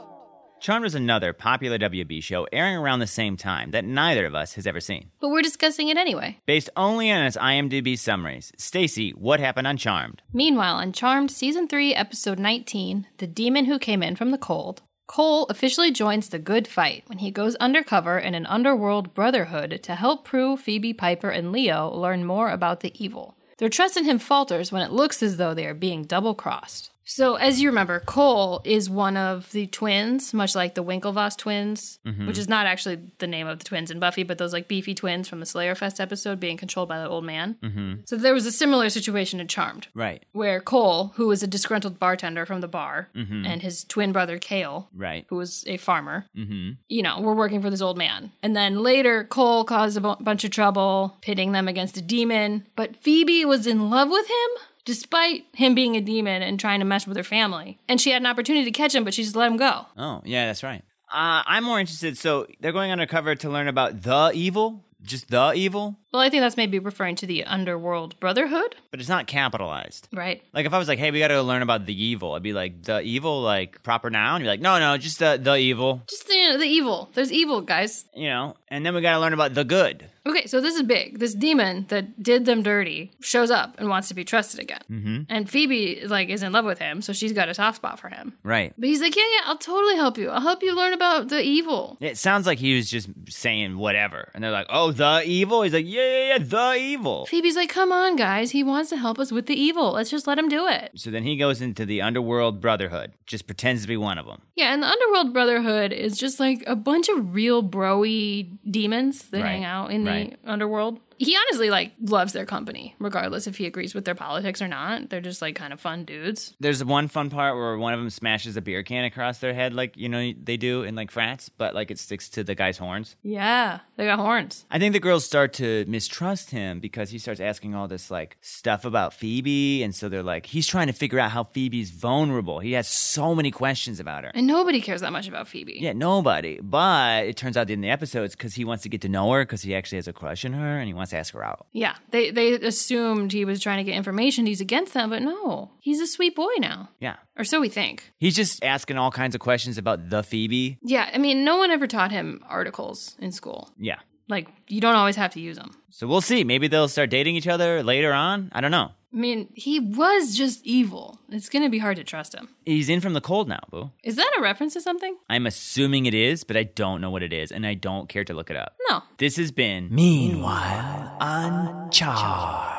is 0.61 0.95
another 0.95 1.33
popular 1.33 1.77
WB 1.77 2.23
show 2.23 2.47
airing 2.51 2.75
around 2.75 2.99
the 2.99 3.07
same 3.07 3.37
time 3.37 3.71
that 3.71 3.85
neither 3.85 4.25
of 4.25 4.35
us 4.35 4.53
has 4.53 4.65
ever 4.65 4.79
seen. 4.79 5.11
But 5.19 5.29
we're 5.29 5.41
discussing 5.41 5.89
it 5.89 5.97
anyway. 5.97 6.39
Based 6.45 6.69
only 6.75 7.11
on 7.11 7.25
its 7.25 7.37
IMDb 7.37 7.97
summaries, 7.97 8.51
Stacy, 8.57 9.11
what 9.11 9.39
happened 9.39 9.67
on 9.67 9.77
Charmed? 9.77 10.21
Meanwhile, 10.33 10.75
on 10.75 10.91
Charmed 10.91 11.31
Season 11.31 11.67
3, 11.67 11.93
Episode 11.93 12.39
19, 12.39 13.07
The 13.17 13.27
Demon 13.27 13.65
Who 13.65 13.79
Came 13.79 14.01
In 14.01 14.15
from 14.15 14.31
the 14.31 14.37
Cold, 14.37 14.81
Cole 15.07 15.45
officially 15.49 15.91
joins 15.91 16.29
the 16.29 16.39
good 16.39 16.67
fight 16.67 17.03
when 17.05 17.19
he 17.19 17.29
goes 17.29 17.55
undercover 17.55 18.17
in 18.17 18.33
an 18.33 18.47
underworld 18.47 19.13
brotherhood 19.13 19.81
to 19.83 19.95
help 19.95 20.25
Prue, 20.25 20.57
Phoebe, 20.57 20.93
Piper, 20.93 21.29
and 21.29 21.51
Leo 21.51 21.93
learn 21.93 22.25
more 22.25 22.49
about 22.49 22.79
the 22.79 22.91
evil. 23.03 23.37
Their 23.57 23.69
trust 23.69 23.97
in 23.97 24.05
him 24.05 24.17
falters 24.19 24.71
when 24.71 24.81
it 24.81 24.91
looks 24.91 25.21
as 25.21 25.37
though 25.37 25.53
they 25.53 25.65
are 25.65 25.75
being 25.75 26.03
double 26.03 26.33
crossed. 26.33 26.89
So, 27.05 27.35
as 27.35 27.61
you 27.61 27.69
remember, 27.69 27.99
Cole 27.99 28.61
is 28.63 28.89
one 28.89 29.15
of 29.15 29.51
the 29.51 29.67
twins, 29.67 30.33
much 30.33 30.55
like 30.55 30.73
the 30.73 30.83
Winklevoss 30.83 31.37
twins, 31.37 31.99
mm-hmm. 32.05 32.25
which 32.25 32.37
is 32.39 32.49
not 32.49 32.65
actually 32.65 32.99
the 33.19 33.27
name 33.27 33.45
of 33.47 33.59
the 33.59 33.65
twins 33.65 33.91
in 33.91 33.99
Buffy, 33.99 34.23
but 34.23 34.39
those 34.39 34.53
like 34.53 34.67
beefy 34.67 34.95
twins 34.95 35.27
from 35.29 35.39
the 35.39 35.45
Slayer 35.45 35.75
Fest 35.75 36.01
episode 36.01 36.39
being 36.39 36.57
controlled 36.57 36.89
by 36.89 36.99
the 36.99 37.07
old 37.07 37.23
man. 37.23 37.57
Mm-hmm. 37.61 37.93
So, 38.05 38.17
there 38.17 38.33
was 38.33 38.45
a 38.47 38.51
similar 38.51 38.89
situation 38.89 39.39
in 39.39 39.47
Charmed 39.47 39.87
Right. 39.93 40.23
where 40.31 40.59
Cole, 40.59 41.13
who 41.15 41.27
was 41.27 41.43
a 41.43 41.47
disgruntled 41.47 41.99
bartender 41.99 42.45
from 42.45 42.61
the 42.61 42.67
bar, 42.67 43.09
mm-hmm. 43.15 43.45
and 43.45 43.61
his 43.61 43.83
twin 43.83 44.11
brother 44.11 44.39
Kale, 44.39 44.89
Right. 44.95 45.25
who 45.29 45.35
was 45.35 45.63
a 45.67 45.77
farmer, 45.77 46.25
mm-hmm. 46.35 46.71
you 46.89 47.03
know, 47.03 47.21
were 47.21 47.35
working 47.35 47.61
for 47.61 47.69
this 47.69 47.81
old 47.81 47.97
man. 47.99 48.31
And 48.41 48.55
then 48.55 48.81
later, 48.81 49.25
Cole 49.25 49.63
caused 49.63 49.95
a 49.97 50.01
bunch 50.01 50.43
of 50.43 50.49
trouble, 50.49 51.17
pitting 51.21 51.51
them 51.51 51.67
against 51.67 51.97
a 51.97 52.01
demon. 52.01 52.67
But 52.75 52.95
Phoebe 52.95 53.45
was 53.45 53.67
in 53.67 53.91
love 53.91 54.09
with 54.09 54.27
him. 54.27 54.49
Despite 54.85 55.45
him 55.53 55.73
being 55.75 55.95
a 55.95 56.01
demon 56.01 56.41
and 56.41 56.59
trying 56.59 56.79
to 56.79 56.85
mess 56.85 57.07
with 57.07 57.17
her 57.17 57.23
family. 57.23 57.79
And 57.89 57.99
she 57.99 58.11
had 58.11 58.21
an 58.21 58.27
opportunity 58.27 58.65
to 58.65 58.71
catch 58.71 58.93
him, 58.95 59.03
but 59.03 59.13
she 59.13 59.23
just 59.23 59.35
let 59.35 59.51
him 59.51 59.57
go. 59.57 59.85
Oh, 59.97 60.21
yeah, 60.23 60.45
that's 60.45 60.63
right. 60.63 60.83
Uh, 61.11 61.43
I'm 61.45 61.63
more 61.63 61.79
interested. 61.79 62.17
So 62.17 62.47
they're 62.59 62.71
going 62.71 62.91
undercover 62.91 63.35
to 63.35 63.49
learn 63.49 63.67
about 63.67 64.01
the 64.03 64.31
evil, 64.33 64.83
just 65.01 65.29
the 65.29 65.53
evil, 65.55 65.97
Well, 66.11 66.21
I 66.21 66.29
think 66.29 66.41
that's 66.41 66.57
maybe 66.57 66.79
referring 66.79 67.15
to 67.17 67.27
the 67.27 67.43
Underworld 67.43 68.19
Brotherhood, 68.19 68.75
but 68.89 68.99
it's 68.99 69.09
not 69.09 69.27
capitalized. 69.27 70.07
right? 70.11 70.41
Like 70.53 70.65
if 70.65 70.73
I 70.73 70.79
was 70.79 70.87
like, 70.87 70.97
"Hey, 70.97 71.11
we 71.11 71.19
got 71.19 71.27
to 71.27 71.35
go 71.35 71.43
learn 71.43 71.61
about 71.61 71.85
the 71.85 71.93
evil," 72.03 72.33
I'd 72.33 72.41
be 72.41 72.53
like, 72.53 72.81
"The 72.83 73.01
evil, 73.01 73.41
like 73.41 73.83
proper 73.83 74.09
noun." 74.09 74.41
You're 74.41 74.49
like, 74.49 74.61
"No, 74.61 74.79
no, 74.79 74.97
just 74.97 75.19
the 75.19 75.39
the 75.41 75.55
evil," 75.57 76.01
Just 76.09 76.27
the, 76.27 76.55
the 76.57 76.65
evil. 76.65 77.09
There's 77.13 77.31
evil, 77.31 77.61
guys. 77.61 78.05
you 78.15 78.29
know. 78.29 78.55
And 78.69 78.83
then 78.85 78.95
we 78.95 79.01
got 79.01 79.13
to 79.13 79.19
learn 79.19 79.33
about 79.33 79.53
the 79.53 79.63
good. 79.63 80.09
Okay, 80.27 80.47
so 80.47 80.59
this 80.59 80.75
is 80.75 80.83
big. 80.83 81.19
This 81.19 81.33
demon 81.35 81.85
that 81.89 82.21
did 82.21 82.45
them 82.45 82.63
dirty 82.63 83.11
shows 83.19 83.51
up 83.51 83.75
and 83.77 83.89
wants 83.89 84.07
to 84.07 84.13
be 84.15 84.23
trusted 84.23 84.59
again. 84.59 84.81
Mm-hmm. 84.91 85.21
And 85.29 85.49
Phoebe 85.49 86.05
like 86.07 86.29
is 86.29 86.41
in 86.41 86.51
love 86.51 86.65
with 86.65 86.79
him, 86.79 87.01
so 87.01 87.13
she's 87.13 87.31
got 87.33 87.47
a 87.47 87.53
soft 87.53 87.77
spot 87.77 87.99
for 87.99 88.09
him. 88.09 88.33
Right. 88.43 88.73
But 88.77 88.89
he's 88.89 89.01
like, 89.01 89.15
yeah, 89.15 89.23
yeah, 89.35 89.41
I'll 89.45 89.57
totally 89.57 89.95
help 89.95 90.17
you. 90.17 90.29
I'll 90.29 90.41
help 90.41 90.63
you 90.63 90.75
learn 90.75 90.93
about 90.93 91.29
the 91.29 91.41
evil. 91.41 91.97
It 91.99 92.17
sounds 92.17 92.47
like 92.47 92.57
he 92.57 92.75
was 92.75 92.89
just 92.89 93.09
saying 93.29 93.77
whatever, 93.77 94.29
and 94.33 94.43
they're 94.43 94.51
like, 94.51 94.67
"Oh, 94.69 94.91
the 94.91 95.21
evil." 95.25 95.61
He's 95.61 95.73
like, 95.73 95.85
"Yeah, 95.85 96.01
yeah, 96.01 96.27
yeah, 96.27 96.37
the 96.39 96.75
evil." 96.79 97.25
Phoebe's 97.27 97.55
like, 97.55 97.69
come 97.69 97.91
on, 97.91 98.15
guys. 98.15 98.51
He 98.51 98.63
wants 98.63 98.89
to 98.89 98.97
help 98.97 99.19
us 99.19 99.31
with 99.31 99.45
the 99.45 99.59
evil. 99.59 99.91
Let's 99.93 100.09
just 100.09 100.27
let 100.27 100.39
him 100.39 100.49
do 100.49 100.67
it. 100.67 100.91
So 100.95 101.11
then 101.11 101.23
he 101.23 101.37
goes 101.37 101.61
into 101.61 101.85
the 101.85 102.01
underworld 102.01 102.61
brotherhood, 102.61 103.13
just 103.25 103.45
pretends 103.47 103.83
to 103.83 103.87
be 103.87 103.97
one 103.97 104.17
of 104.17 104.25
them. 104.25 104.41
Yeah, 104.55 104.73
and 104.73 104.81
the 104.81 104.87
Underworld 104.87 105.33
Brotherhood 105.33 105.91
is 105.91 106.17
just 106.17 106.39
like 106.39 106.63
a 106.65 106.77
bunch 106.77 107.09
of 107.09 107.35
real 107.35 107.61
broy 107.61 108.47
demons 108.69 109.23
that 109.29 109.41
Right, 109.41 109.49
hang 109.49 109.65
out 109.65 109.91
in 109.91 110.05
right. 110.05 110.14
The 110.23 110.33
underworld. 110.45 110.99
He 111.17 111.35
honestly 111.35 111.69
like 111.69 111.93
loves 112.01 112.33
their 112.33 112.45
company, 112.45 112.95
regardless 112.99 113.47
if 113.47 113.57
he 113.57 113.65
agrees 113.65 113.93
with 113.95 114.05
their 114.05 114.15
politics 114.15 114.61
or 114.61 114.67
not. 114.67 115.09
They're 115.09 115.21
just 115.21 115.41
like 115.41 115.55
kind 115.55 115.73
of 115.73 115.79
fun 115.79 116.05
dudes. 116.05 116.55
There's 116.59 116.83
one 116.83 117.07
fun 117.07 117.29
part 117.29 117.55
where 117.55 117.77
one 117.77 117.93
of 117.93 117.99
them 117.99 118.09
smashes 118.09 118.57
a 118.57 118.61
beer 118.61 118.83
can 118.83 119.05
across 119.05 119.39
their 119.39 119.53
head, 119.53 119.73
like 119.73 119.95
you 119.97 120.09
know 120.09 120.33
they 120.41 120.57
do 120.57 120.83
in 120.83 120.95
like 120.95 121.11
frats, 121.11 121.49
but 121.49 121.73
like 121.73 121.91
it 121.91 121.99
sticks 121.99 122.29
to 122.29 122.43
the 122.43 122.55
guy's 122.55 122.77
horns. 122.77 123.15
Yeah, 123.23 123.79
they 123.95 124.05
got 124.05 124.19
horns. 124.19 124.65
I 124.69 124.79
think 124.79 124.93
the 124.93 124.99
girls 124.99 125.25
start 125.25 125.53
to 125.53 125.85
mistrust 125.87 126.51
him 126.51 126.79
because 126.79 127.09
he 127.09 127.19
starts 127.19 127.39
asking 127.39 127.75
all 127.75 127.87
this 127.87 128.11
like 128.11 128.37
stuff 128.41 128.85
about 128.85 129.13
Phoebe, 129.13 129.83
and 129.83 129.95
so 129.95 130.09
they're 130.09 130.23
like, 130.23 130.45
he's 130.47 130.67
trying 130.67 130.87
to 130.87 130.93
figure 130.93 131.19
out 131.19 131.31
how 131.31 131.43
Phoebe's 131.43 131.91
vulnerable. 131.91 132.59
He 132.59 132.73
has 132.73 132.87
so 132.87 133.33
many 133.35 133.51
questions 133.51 133.99
about 133.99 134.23
her. 134.23 134.31
And 134.33 134.47
nobody 134.47 134.81
cares 134.81 135.01
that 135.01 135.11
much 135.11 135.27
about 135.27 135.47
Phoebe. 135.47 135.77
Yeah, 135.79 135.93
nobody. 135.93 136.59
But 136.61 137.25
it 137.25 137.37
turns 137.37 137.57
out 137.57 137.69
in 137.69 137.81
the 137.81 137.89
episodes 137.89 138.35
because 138.35 138.55
he 138.55 138.65
wants 138.65 138.83
to 138.83 138.89
get 138.89 139.01
to 139.01 139.09
know 139.09 139.31
her 139.31 139.43
because 139.43 139.61
he 139.61 139.75
actually 139.75 139.97
has 139.97 140.07
a 140.07 140.13
crush 140.13 140.45
on 140.45 140.53
her 140.53 140.77
and 140.77 140.87
he 140.87 140.93
wants 140.93 141.04
to 141.11 141.17
ask 141.17 141.33
her 141.33 141.43
out. 141.43 141.67
Yeah, 141.71 141.95
they 142.11 142.31
they 142.31 142.53
assumed 142.53 143.31
he 143.33 143.45
was 143.45 143.59
trying 143.61 143.77
to 143.77 143.83
get 143.83 143.95
information. 143.97 144.45
He's 144.45 144.61
against 144.61 144.93
them, 144.93 145.09
but 145.09 145.21
no, 145.21 145.71
he's 145.79 145.99
a 146.01 146.07
sweet 146.07 146.35
boy 146.35 146.53
now, 146.59 146.89
Yeah. 146.99 147.15
or 147.37 147.43
so 147.43 147.59
we 147.61 147.69
think. 147.69 148.11
He's 148.17 148.35
just 148.35 148.63
asking 148.63 148.97
all 148.97 149.11
kinds 149.11 149.35
of 149.35 149.41
questions 149.41 149.77
about 149.77 150.09
the 150.09 150.23
Phoebe. 150.23 150.77
Yeah, 150.81 151.09
I 151.13 151.17
mean, 151.17 151.43
no 151.43 151.57
one 151.57 151.71
ever 151.71 151.87
taught 151.87 152.11
him 152.11 152.43
articles 152.47 153.15
in 153.19 153.31
school. 153.31 153.71
Yeah. 153.77 153.99
Like, 154.27 154.49
you 154.67 154.81
don't 154.81 154.95
always 154.95 155.15
have 155.17 155.31
to 155.33 155.39
use 155.39 155.57
them. 155.57 155.71
So 155.91 156.07
we'll 156.07 156.21
see. 156.21 156.43
Maybe 156.43 156.67
they'll 156.67 156.87
start 156.87 157.09
dating 157.09 157.35
each 157.35 157.47
other 157.47 157.83
later 157.83 158.11
on. 158.11 158.49
I 158.53 158.61
don't 158.61 158.71
know. 158.71 158.91
I 159.13 159.17
mean, 159.17 159.47
he 159.53 159.79
was 159.79 160.35
just 160.35 160.65
evil. 160.65 161.19
It's 161.29 161.47
gonna 161.47 161.69
be 161.69 161.77
hard 161.77 161.95
to 161.97 162.03
trust 162.03 162.35
him. 162.35 162.49
He's 162.65 162.89
in 162.89 162.99
from 162.99 163.13
the 163.13 163.21
cold 163.21 163.47
now, 163.47 163.61
boo. 163.71 163.91
Is 164.03 164.17
that 164.17 164.29
a 164.37 164.41
reference 164.41 164.73
to 164.73 164.81
something? 164.81 165.15
I'm 165.29 165.45
assuming 165.45 166.05
it 166.05 166.13
is, 166.13 166.43
but 166.43 166.57
I 166.57 166.63
don't 166.63 166.99
know 166.99 167.11
what 167.11 167.23
it 167.23 167.31
is, 167.31 167.49
and 167.51 167.65
I 167.65 167.75
don't 167.75 168.09
care 168.09 168.25
to 168.25 168.33
look 168.33 168.49
it 168.49 168.57
up. 168.57 168.75
No. 168.89 169.03
This 169.17 169.37
has 169.37 169.51
been 169.53 169.87
Meanwhile 169.89 171.15
on 171.21 171.91
Charmed. 171.91 172.73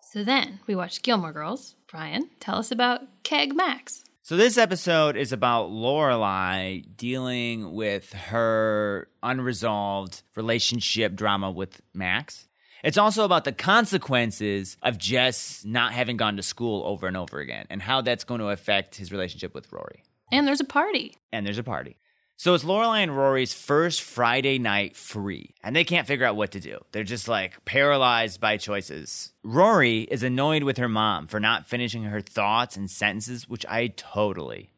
So 0.00 0.24
then 0.24 0.58
we 0.66 0.74
watched 0.74 1.02
Gilmore 1.02 1.32
Girls. 1.32 1.76
Brian, 1.88 2.30
tell 2.40 2.56
us 2.56 2.72
about 2.72 3.02
Keg 3.22 3.54
Max. 3.54 4.02
So 4.26 4.36
this 4.36 4.58
episode 4.58 5.16
is 5.16 5.30
about 5.30 5.70
Lorelai 5.70 6.84
dealing 6.96 7.74
with 7.74 8.12
her 8.12 9.06
unresolved 9.22 10.24
relationship 10.34 11.14
drama 11.14 11.52
with 11.52 11.80
Max. 11.94 12.48
It's 12.82 12.98
also 12.98 13.24
about 13.24 13.44
the 13.44 13.52
consequences 13.52 14.78
of 14.82 14.98
Jess 14.98 15.64
not 15.64 15.92
having 15.92 16.16
gone 16.16 16.38
to 16.38 16.42
school 16.42 16.84
over 16.88 17.06
and 17.06 17.16
over 17.16 17.38
again 17.38 17.66
and 17.70 17.80
how 17.80 18.00
that's 18.00 18.24
going 18.24 18.40
to 18.40 18.48
affect 18.48 18.96
his 18.96 19.12
relationship 19.12 19.54
with 19.54 19.72
Rory. 19.72 20.02
And 20.32 20.44
there's 20.44 20.60
a 20.60 20.64
party. 20.64 21.14
And 21.32 21.46
there's 21.46 21.58
a 21.58 21.62
party. 21.62 21.96
So 22.38 22.52
it's 22.52 22.64
Lorelai 22.64 23.02
and 23.02 23.16
Rory's 23.16 23.54
first 23.54 24.02
Friday 24.02 24.58
night 24.58 24.94
free, 24.94 25.54
and 25.62 25.74
they 25.74 25.84
can't 25.84 26.06
figure 26.06 26.26
out 26.26 26.36
what 26.36 26.50
to 26.50 26.60
do. 26.60 26.84
They're 26.92 27.02
just 27.02 27.28
like 27.28 27.64
paralyzed 27.64 28.42
by 28.42 28.58
choices. 28.58 29.32
Rory 29.42 30.02
is 30.02 30.22
annoyed 30.22 30.62
with 30.62 30.76
her 30.76 30.88
mom 30.88 31.28
for 31.28 31.40
not 31.40 31.66
finishing 31.66 32.04
her 32.04 32.20
thoughts 32.20 32.76
and 32.76 32.90
sentences, 32.90 33.48
which 33.48 33.64
I 33.66 33.86
totally. 33.86 34.68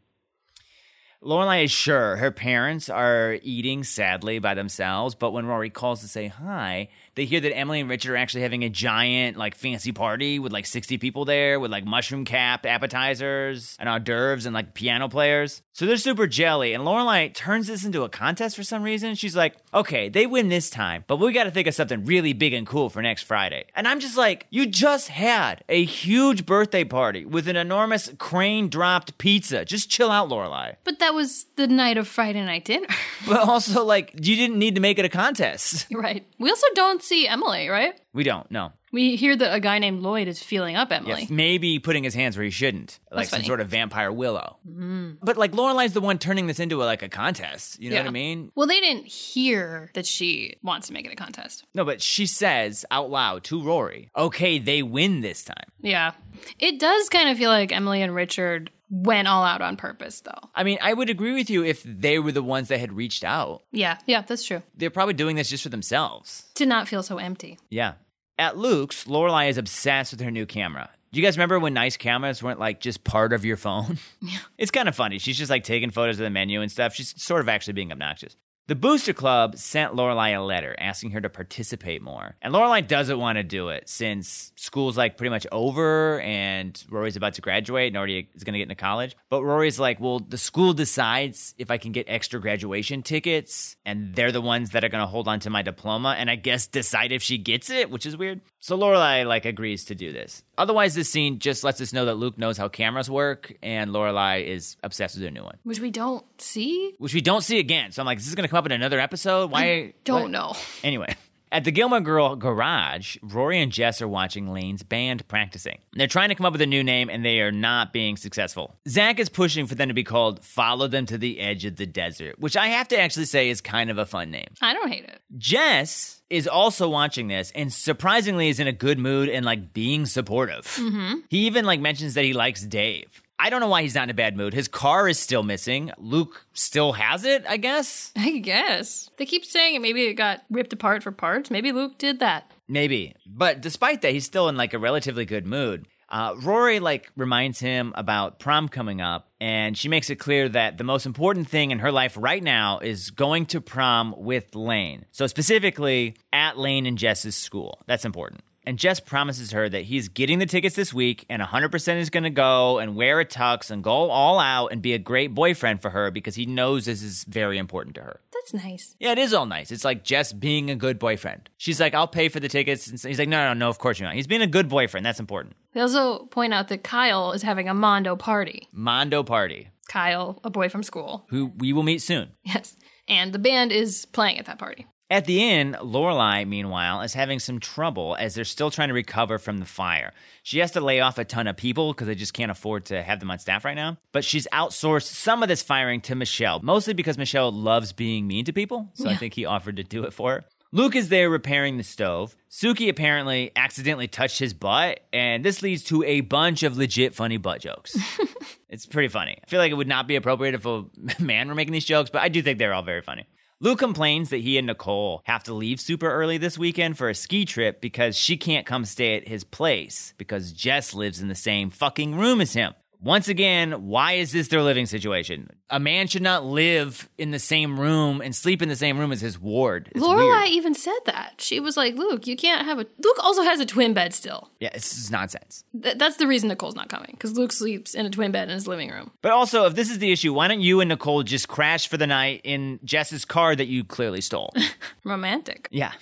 Lorelai 1.20 1.64
is 1.64 1.72
sure 1.72 2.14
her 2.14 2.30
parents 2.30 2.88
are 2.88 3.40
eating 3.42 3.82
sadly 3.82 4.38
by 4.38 4.54
themselves, 4.54 5.16
but 5.16 5.32
when 5.32 5.46
Rory 5.46 5.68
calls 5.68 6.00
to 6.02 6.08
say 6.08 6.28
hi, 6.28 6.90
they 7.18 7.24
hear 7.24 7.40
that 7.40 7.56
Emily 7.56 7.80
and 7.80 7.90
Richard 7.90 8.12
are 8.12 8.16
actually 8.16 8.42
having 8.42 8.62
a 8.62 8.70
giant, 8.70 9.36
like, 9.36 9.56
fancy 9.56 9.92
party 9.92 10.38
with 10.38 10.52
like 10.52 10.66
60 10.66 10.98
people 10.98 11.24
there 11.24 11.58
with 11.58 11.70
like 11.70 11.84
mushroom 11.84 12.24
capped 12.24 12.64
appetizers 12.64 13.76
and 13.80 13.88
hors 13.88 14.00
d'oeuvres 14.00 14.46
and 14.46 14.54
like 14.54 14.72
piano 14.74 15.08
players. 15.08 15.62
So 15.72 15.86
they're 15.86 15.96
super 15.96 16.26
jelly. 16.26 16.74
And 16.74 16.84
Lorelai 16.84 17.32
turns 17.34 17.66
this 17.66 17.84
into 17.84 18.02
a 18.02 18.08
contest 18.08 18.56
for 18.56 18.62
some 18.62 18.82
reason. 18.82 19.14
She's 19.14 19.36
like, 19.36 19.56
okay, 19.72 20.08
they 20.08 20.26
win 20.26 20.48
this 20.48 20.70
time, 20.70 21.04
but 21.06 21.16
we 21.16 21.32
got 21.32 21.44
to 21.44 21.50
think 21.50 21.68
of 21.68 21.74
something 21.74 22.04
really 22.04 22.32
big 22.32 22.52
and 22.52 22.66
cool 22.66 22.90
for 22.90 23.02
next 23.02 23.22
Friday. 23.22 23.66
And 23.74 23.86
I'm 23.86 24.00
just 24.00 24.16
like, 24.16 24.46
you 24.50 24.66
just 24.66 25.08
had 25.08 25.62
a 25.68 25.84
huge 25.84 26.46
birthday 26.46 26.84
party 26.84 27.24
with 27.24 27.48
an 27.48 27.56
enormous 27.56 28.10
crane 28.18 28.68
dropped 28.68 29.18
pizza. 29.18 29.64
Just 29.64 29.90
chill 29.90 30.10
out, 30.10 30.28
Lorelai. 30.28 30.76
But 30.84 30.98
that 30.98 31.14
was 31.14 31.46
the 31.56 31.66
night 31.66 31.96
of 31.96 32.08
Friday 32.08 32.44
night 32.44 32.64
dinner. 32.64 32.88
But 33.26 33.40
also, 33.48 33.84
like, 33.84 34.14
you 34.14 34.36
didn't 34.36 34.58
need 34.58 34.74
to 34.76 34.80
make 34.80 34.98
it 34.98 35.04
a 35.04 35.08
contest. 35.08 35.86
right. 35.92 36.26
We 36.38 36.50
also 36.50 36.66
don't 36.74 37.02
see 37.08 37.26
Emily, 37.26 37.68
right? 37.68 37.98
We 38.12 38.24
don't, 38.24 38.50
no. 38.50 38.72
We 38.90 39.16
hear 39.16 39.36
that 39.36 39.54
a 39.54 39.60
guy 39.60 39.78
named 39.80 40.00
Lloyd 40.00 40.28
is 40.28 40.42
feeling 40.42 40.74
up 40.74 40.90
Emily. 40.90 41.22
Yeah, 41.22 41.26
maybe 41.34 41.78
putting 41.78 42.04
his 42.04 42.14
hands 42.14 42.36
where 42.38 42.44
he 42.44 42.50
shouldn't, 42.50 42.98
like 43.10 43.18
That's 43.18 43.30
some 43.30 43.36
funny. 43.38 43.46
sort 43.46 43.60
of 43.60 43.68
vampire 43.68 44.10
willow. 44.10 44.56
Mm. 44.66 45.18
But 45.22 45.36
like 45.36 45.52
Lorelai's 45.52 45.92
the 45.92 46.00
one 46.00 46.18
turning 46.18 46.46
this 46.46 46.58
into 46.58 46.82
a, 46.82 46.84
like 46.84 47.02
a 47.02 47.08
contest. 47.10 47.80
You 47.82 47.90
know 47.90 47.98
what 47.98 48.06
I 48.06 48.10
mean? 48.10 48.50
Well, 48.54 48.66
they 48.66 48.80
didn't 48.80 49.04
hear 49.06 49.90
that 49.92 50.06
she 50.06 50.56
wants 50.62 50.86
to 50.86 50.94
make 50.94 51.04
it 51.06 51.12
a 51.12 51.16
contest. 51.16 51.64
No, 51.74 51.84
but 51.84 52.00
she 52.00 52.24
says 52.24 52.86
out 52.90 53.10
loud 53.10 53.44
to 53.44 53.62
Rory, 53.62 54.10
"Okay, 54.16 54.58
they 54.58 54.82
win 54.82 55.20
this 55.20 55.44
time." 55.44 55.66
Yeah. 55.80 56.12
It 56.58 56.78
does 56.80 57.10
kind 57.10 57.28
of 57.28 57.36
feel 57.36 57.50
like 57.50 57.72
Emily 57.72 58.00
and 58.00 58.14
Richard 58.14 58.70
went 58.90 59.28
all 59.28 59.44
out 59.44 59.60
on 59.60 59.76
purpose, 59.76 60.20
though. 60.20 60.48
I 60.54 60.64
mean, 60.64 60.78
I 60.80 60.92
would 60.94 61.10
agree 61.10 61.34
with 61.34 61.50
you 61.50 61.64
if 61.64 61.82
they 61.84 62.18
were 62.18 62.32
the 62.32 62.42
ones 62.42 62.68
that 62.68 62.80
had 62.80 62.92
reached 62.92 63.24
out. 63.24 63.62
Yeah. 63.70 63.98
Yeah, 64.06 64.22
that's 64.22 64.44
true. 64.44 64.62
They're 64.76 64.90
probably 64.90 65.14
doing 65.14 65.36
this 65.36 65.50
just 65.50 65.62
for 65.62 65.68
themselves. 65.68 66.44
To 66.54 66.66
not 66.66 66.88
feel 66.88 67.02
so 67.02 67.18
empty. 67.18 67.58
Yeah. 67.70 67.94
At 68.38 68.56
Luke's, 68.56 69.04
Lorelai 69.04 69.48
is 69.50 69.58
obsessed 69.58 70.12
with 70.12 70.20
her 70.20 70.30
new 70.30 70.46
camera. 70.46 70.90
Do 71.10 71.18
you 71.20 71.26
guys 71.26 71.36
remember 71.36 71.58
when 71.58 71.74
nice 71.74 71.96
cameras 71.96 72.42
weren't 72.42 72.60
like 72.60 72.80
just 72.80 73.02
part 73.02 73.32
of 73.32 73.44
your 73.44 73.56
phone? 73.56 73.98
Yeah. 74.20 74.38
It's 74.58 74.70
kind 74.70 74.88
of 74.88 74.94
funny. 74.96 75.18
She's 75.18 75.38
just 75.38 75.50
like 75.50 75.64
taking 75.64 75.90
photos 75.90 76.18
of 76.18 76.24
the 76.24 76.30
menu 76.30 76.60
and 76.60 76.70
stuff. 76.70 76.94
She's 76.94 77.14
sort 77.22 77.40
of 77.40 77.48
actually 77.48 77.72
being 77.74 77.92
obnoxious. 77.92 78.36
The 78.68 78.74
Booster 78.74 79.14
Club 79.14 79.56
sent 79.56 79.94
Lorelai 79.94 80.36
a 80.36 80.42
letter 80.42 80.76
asking 80.78 81.12
her 81.12 81.22
to 81.22 81.30
participate 81.30 82.02
more. 82.02 82.36
And 82.42 82.52
Lorelai 82.52 82.86
doesn't 82.86 83.18
want 83.18 83.36
to 83.36 83.42
do 83.42 83.70
it 83.70 83.88
since 83.88 84.52
school's 84.56 84.94
like 84.94 85.16
pretty 85.16 85.30
much 85.30 85.46
over 85.50 86.20
and 86.20 86.78
Rory's 86.90 87.16
about 87.16 87.32
to 87.34 87.40
graduate 87.40 87.86
and 87.86 87.96
already 87.96 88.28
is 88.34 88.44
going 88.44 88.52
to 88.52 88.58
get 88.58 88.64
into 88.64 88.74
college. 88.74 89.16
But 89.30 89.42
Rory's 89.42 89.78
like, 89.78 90.00
well, 90.00 90.20
the 90.20 90.36
school 90.36 90.74
decides 90.74 91.54
if 91.56 91.70
I 91.70 91.78
can 91.78 91.92
get 91.92 92.10
extra 92.10 92.40
graduation 92.42 93.02
tickets 93.02 93.78
and 93.86 94.14
they're 94.14 94.32
the 94.32 94.42
ones 94.42 94.72
that 94.72 94.84
are 94.84 94.90
going 94.90 95.00
to 95.02 95.06
hold 95.06 95.28
on 95.28 95.40
to 95.40 95.48
my 95.50 95.62
diploma 95.62 96.16
and 96.18 96.30
I 96.30 96.36
guess 96.36 96.66
decide 96.66 97.10
if 97.10 97.22
she 97.22 97.38
gets 97.38 97.70
it, 97.70 97.90
which 97.90 98.04
is 98.04 98.18
weird. 98.18 98.42
So 98.58 98.76
Lorelai 98.76 99.26
like 99.26 99.46
agrees 99.46 99.86
to 99.86 99.94
do 99.94 100.12
this. 100.12 100.42
Otherwise, 100.58 100.94
this 100.94 101.08
scene 101.08 101.38
just 101.38 101.64
lets 101.64 101.80
us 101.80 101.94
know 101.94 102.04
that 102.04 102.16
Luke 102.16 102.36
knows 102.36 102.58
how 102.58 102.68
cameras 102.68 103.08
work 103.08 103.54
and 103.62 103.92
Lorelai 103.92 104.44
is 104.44 104.76
obsessed 104.82 105.14
with 105.14 105.24
her 105.24 105.30
new 105.30 105.44
one, 105.44 105.56
Which 105.62 105.80
we 105.80 105.90
don't 105.90 106.26
see? 106.38 106.94
which 106.98 107.14
we 107.14 107.22
don't 107.22 107.42
see 107.42 107.60
again. 107.60 107.92
So 107.92 108.02
I'm 108.02 108.06
like, 108.06 108.18
this 108.18 108.28
is 108.28 108.34
going 108.34 108.42
to 108.42 108.48
come 108.50 108.57
up 108.58 108.66
in 108.66 108.72
another 108.72 109.00
episode? 109.00 109.50
Why? 109.50 109.94
Don't 110.04 110.22
what? 110.22 110.30
know. 110.30 110.56
Anyway, 110.84 111.16
at 111.50 111.64
the 111.64 111.72
Gilmore 111.72 112.00
Girl 112.00 112.36
garage, 112.36 113.16
Rory 113.22 113.60
and 113.60 113.72
Jess 113.72 114.00
are 114.02 114.08
watching 114.08 114.52
Lane's 114.52 114.82
band 114.82 115.26
practicing. 115.28 115.78
They're 115.92 116.06
trying 116.06 116.28
to 116.28 116.34
come 116.34 116.46
up 116.46 116.52
with 116.52 116.60
a 116.60 116.66
new 116.66 116.84
name 116.84 117.08
and 117.08 117.24
they 117.24 117.40
are 117.40 117.52
not 117.52 117.92
being 117.92 118.16
successful. 118.16 118.76
Zach 118.88 119.18
is 119.18 119.28
pushing 119.28 119.66
for 119.66 119.74
them 119.74 119.88
to 119.88 119.94
be 119.94 120.04
called 120.04 120.44
Follow 120.44 120.88
Them 120.88 121.06
to 121.06 121.18
the 121.18 121.40
Edge 121.40 121.64
of 121.64 121.76
the 121.76 121.86
Desert, 121.86 122.38
which 122.38 122.56
I 122.56 122.68
have 122.68 122.88
to 122.88 123.00
actually 123.00 123.24
say 123.24 123.48
is 123.48 123.60
kind 123.60 123.90
of 123.90 123.98
a 123.98 124.06
fun 124.06 124.30
name. 124.30 124.48
I 124.60 124.72
don't 124.72 124.90
hate 124.90 125.04
it. 125.04 125.20
Jess 125.36 126.20
is 126.30 126.46
also 126.46 126.88
watching 126.88 127.28
this 127.28 127.50
and 127.54 127.72
surprisingly 127.72 128.48
is 128.48 128.60
in 128.60 128.66
a 128.66 128.72
good 128.72 128.98
mood 128.98 129.28
and 129.28 129.44
like 129.44 129.72
being 129.72 130.06
supportive. 130.06 130.66
Mm-hmm. 130.66 131.20
He 131.28 131.46
even 131.46 131.64
like 131.64 131.80
mentions 131.80 132.14
that 132.14 132.24
he 132.24 132.34
likes 132.34 132.62
Dave. 132.62 133.22
I 133.38 133.50
don't 133.50 133.60
know 133.60 133.68
why 133.68 133.82
he's 133.82 133.94
not 133.94 134.04
in 134.04 134.10
a 134.10 134.14
bad 134.14 134.36
mood. 134.36 134.52
His 134.52 134.66
car 134.68 135.08
is 135.08 135.18
still 135.18 135.42
missing. 135.42 135.92
Luke 135.96 136.44
still 136.54 136.92
has 136.92 137.24
it, 137.24 137.44
I 137.48 137.56
guess. 137.56 138.12
I 138.16 138.38
guess. 138.38 139.10
They 139.16 139.26
keep 139.26 139.44
saying 139.44 139.76
it. 139.76 139.82
Maybe 139.82 140.04
it 140.04 140.14
got 140.14 140.42
ripped 140.50 140.72
apart 140.72 141.02
for 141.02 141.12
parts. 141.12 141.50
Maybe 141.50 141.70
Luke 141.70 141.98
did 141.98 142.18
that. 142.20 142.50
Maybe. 142.66 143.14
But 143.26 143.60
despite 143.60 144.02
that, 144.02 144.12
he's 144.12 144.24
still 144.24 144.48
in 144.48 144.56
like 144.56 144.74
a 144.74 144.78
relatively 144.78 145.24
good 145.24 145.46
mood. 145.46 145.86
Uh, 146.10 146.34
Rory 146.42 146.80
like 146.80 147.12
reminds 147.16 147.60
him 147.60 147.92
about 147.94 148.38
prom 148.38 148.68
coming 148.68 149.00
up, 149.00 149.28
and 149.40 149.76
she 149.76 149.88
makes 149.88 150.08
it 150.08 150.16
clear 150.16 150.48
that 150.48 150.78
the 150.78 150.84
most 150.84 151.04
important 151.04 151.48
thing 151.48 151.70
in 151.70 151.80
her 151.80 151.92
life 151.92 152.16
right 152.18 152.42
now 152.42 152.78
is 152.78 153.10
going 153.10 153.44
to 153.46 153.60
prom 153.60 154.14
with 154.16 154.54
Lane. 154.54 155.04
So 155.12 155.26
specifically 155.26 156.16
at 156.32 156.58
Lane 156.58 156.86
and 156.86 156.96
Jess's 156.96 157.36
school. 157.36 157.80
That's 157.86 158.06
important. 158.06 158.40
And 158.68 158.78
Jess 158.78 159.00
promises 159.00 159.52
her 159.52 159.66
that 159.66 159.84
he's 159.84 160.10
getting 160.10 160.40
the 160.40 160.44
tickets 160.44 160.76
this 160.76 160.92
week 160.92 161.24
and 161.30 161.40
100% 161.40 161.96
is 161.96 162.10
going 162.10 162.24
to 162.24 162.30
go 162.30 162.76
and 162.78 162.96
wear 162.96 163.18
a 163.18 163.24
tux 163.24 163.70
and 163.70 163.82
go 163.82 164.10
all 164.10 164.38
out 164.38 164.72
and 164.72 164.82
be 164.82 164.92
a 164.92 164.98
great 164.98 165.34
boyfriend 165.34 165.80
for 165.80 165.88
her 165.88 166.10
because 166.10 166.34
he 166.34 166.44
knows 166.44 166.84
this 166.84 167.02
is 167.02 167.24
very 167.24 167.56
important 167.56 167.94
to 167.94 168.02
her. 168.02 168.20
That's 168.30 168.52
nice. 168.62 168.94
Yeah, 169.00 169.12
it 169.12 169.18
is 169.18 169.32
all 169.32 169.46
nice. 169.46 169.72
It's 169.72 169.86
like 169.86 170.04
Jess 170.04 170.34
being 170.34 170.68
a 170.68 170.76
good 170.76 170.98
boyfriend. 170.98 171.48
She's 171.56 171.80
like, 171.80 171.94
I'll 171.94 172.06
pay 172.06 172.28
for 172.28 172.40
the 172.40 172.48
tickets. 172.48 172.88
And 172.88 173.00
he's 173.00 173.18
like, 173.18 173.30
no, 173.30 173.42
no, 173.42 173.54
no, 173.54 173.70
of 173.70 173.78
course 173.78 173.98
you're 173.98 174.06
not. 174.06 174.16
He's 174.16 174.26
being 174.26 174.42
a 174.42 174.46
good 174.46 174.68
boyfriend. 174.68 175.06
That's 175.06 175.18
important. 175.18 175.56
They 175.72 175.80
also 175.80 176.26
point 176.26 176.52
out 176.52 176.68
that 176.68 176.84
Kyle 176.84 177.32
is 177.32 177.40
having 177.40 177.70
a 177.70 177.74
Mondo 177.74 178.16
party. 178.16 178.68
Mondo 178.72 179.22
Party, 179.22 179.70
Kyle, 179.88 180.40
a 180.44 180.50
boy 180.50 180.68
from 180.68 180.82
school. 180.82 181.24
who 181.30 181.52
we 181.56 181.72
will 181.72 181.84
meet 181.84 182.02
soon. 182.02 182.32
Yes. 182.44 182.76
And 183.08 183.32
the 183.32 183.38
band 183.38 183.72
is 183.72 184.04
playing 184.04 184.38
at 184.38 184.44
that 184.44 184.58
party. 184.58 184.86
At 185.10 185.24
the 185.24 185.42
inn, 185.42 185.74
Lorelai, 185.80 186.46
meanwhile, 186.46 187.00
is 187.00 187.14
having 187.14 187.38
some 187.38 187.60
trouble 187.60 188.14
as 188.20 188.34
they're 188.34 188.44
still 188.44 188.70
trying 188.70 188.88
to 188.88 188.94
recover 188.94 189.38
from 189.38 189.56
the 189.56 189.64
fire. 189.64 190.12
She 190.42 190.58
has 190.58 190.72
to 190.72 190.82
lay 190.82 191.00
off 191.00 191.16
a 191.16 191.24
ton 191.24 191.46
of 191.46 191.56
people 191.56 191.94
because 191.94 192.06
they 192.06 192.14
just 192.14 192.34
can't 192.34 192.50
afford 192.50 192.84
to 192.86 193.02
have 193.02 193.18
them 193.18 193.30
on 193.30 193.38
staff 193.38 193.64
right 193.64 193.74
now. 193.74 193.96
But 194.12 194.22
she's 194.22 194.46
outsourced 194.52 195.06
some 195.06 195.42
of 195.42 195.48
this 195.48 195.62
firing 195.62 196.02
to 196.02 196.14
Michel, 196.14 196.60
mostly 196.62 196.92
because 196.92 197.16
Michel 197.16 197.50
loves 197.50 197.94
being 197.94 198.26
mean 198.26 198.44
to 198.44 198.52
people. 198.52 198.90
So 198.92 199.08
I 199.08 199.16
think 199.16 199.32
he 199.32 199.46
offered 199.46 199.76
to 199.76 199.82
do 199.82 200.04
it 200.04 200.12
for 200.12 200.32
her. 200.32 200.44
Luke 200.72 200.94
is 200.94 201.08
there 201.08 201.30
repairing 201.30 201.78
the 201.78 201.84
stove. 201.84 202.36
Sookie 202.50 202.90
apparently 202.90 203.50
accidentally 203.56 204.08
touched 204.08 204.38
his 204.38 204.52
butt, 204.52 205.00
and 205.14 205.42
this 205.42 205.62
leads 205.62 205.84
to 205.84 206.04
a 206.04 206.20
bunch 206.20 206.62
of 206.62 206.76
legit 206.76 207.14
funny 207.14 207.38
butt 207.38 207.62
jokes. 207.62 207.96
it's 208.68 208.84
pretty 208.84 209.08
funny. 209.08 209.38
I 209.42 209.48
feel 209.48 209.60
like 209.60 209.72
it 209.72 209.76
would 209.76 209.88
not 209.88 210.06
be 210.06 210.16
appropriate 210.16 210.54
if 210.54 210.66
a 210.66 210.84
man 211.18 211.48
were 211.48 211.54
making 211.54 211.72
these 211.72 211.86
jokes, 211.86 212.10
but 212.10 212.20
I 212.20 212.28
do 212.28 212.42
think 212.42 212.58
they're 212.58 212.74
all 212.74 212.82
very 212.82 213.00
funny. 213.00 213.26
Luke 213.60 213.80
complains 213.80 214.30
that 214.30 214.36
he 214.38 214.56
and 214.56 214.68
Nicole 214.68 215.20
have 215.24 215.42
to 215.42 215.52
leave 215.52 215.80
super 215.80 216.08
early 216.08 216.38
this 216.38 216.56
weekend 216.56 216.96
for 216.96 217.08
a 217.08 217.14
ski 217.14 217.44
trip 217.44 217.80
because 217.80 218.16
she 218.16 218.36
can't 218.36 218.64
come 218.64 218.84
stay 218.84 219.16
at 219.16 219.26
his 219.26 219.42
place 219.42 220.14
because 220.16 220.52
Jess 220.52 220.94
lives 220.94 221.20
in 221.20 221.26
the 221.26 221.34
same 221.34 221.68
fucking 221.68 222.14
room 222.14 222.40
as 222.40 222.52
him. 222.52 222.72
Once 223.00 223.28
again, 223.28 223.86
why 223.86 224.14
is 224.14 224.32
this 224.32 224.48
their 224.48 224.62
living 224.62 224.84
situation? 224.84 225.48
A 225.70 225.78
man 225.78 226.08
should 226.08 226.22
not 226.22 226.44
live 226.44 227.08
in 227.16 227.30
the 227.30 227.38
same 227.38 227.78
room 227.78 228.20
and 228.20 228.34
sleep 228.34 228.60
in 228.60 228.68
the 228.68 228.74
same 228.74 228.98
room 228.98 229.12
as 229.12 229.20
his 229.20 229.38
ward. 229.38 229.88
It's 229.94 230.04
Lorelai 230.04 230.40
weird. 230.40 230.48
even 230.48 230.74
said 230.74 230.98
that. 231.04 231.34
She 231.38 231.60
was 231.60 231.76
like, 231.76 231.94
Luke, 231.94 232.26
you 232.26 232.36
can't 232.36 232.64
have 232.64 232.78
a. 232.80 232.86
Luke 232.98 233.16
also 233.22 233.42
has 233.42 233.60
a 233.60 233.66
twin 233.66 233.94
bed 233.94 234.12
still. 234.14 234.50
Yeah, 234.58 234.70
this 234.72 234.98
is 234.98 235.12
nonsense. 235.12 235.64
Th- 235.80 235.96
that's 235.96 236.16
the 236.16 236.26
reason 236.26 236.48
Nicole's 236.48 236.74
not 236.74 236.88
coming, 236.88 237.10
because 237.12 237.38
Luke 237.38 237.52
sleeps 237.52 237.94
in 237.94 238.04
a 238.04 238.10
twin 238.10 238.32
bed 238.32 238.48
in 238.48 238.54
his 238.54 238.66
living 238.66 238.90
room. 238.90 239.12
But 239.22 239.30
also, 239.30 239.66
if 239.66 239.76
this 239.76 239.90
is 239.90 239.98
the 240.00 240.10
issue, 240.10 240.32
why 240.32 240.48
don't 240.48 240.60
you 240.60 240.80
and 240.80 240.88
Nicole 240.88 241.22
just 241.22 241.46
crash 241.46 241.86
for 241.86 241.98
the 241.98 242.06
night 242.06 242.40
in 242.42 242.80
Jess's 242.84 243.24
car 243.24 243.54
that 243.54 243.68
you 243.68 243.84
clearly 243.84 244.20
stole? 244.20 244.52
Romantic. 245.04 245.68
Yeah. 245.70 245.92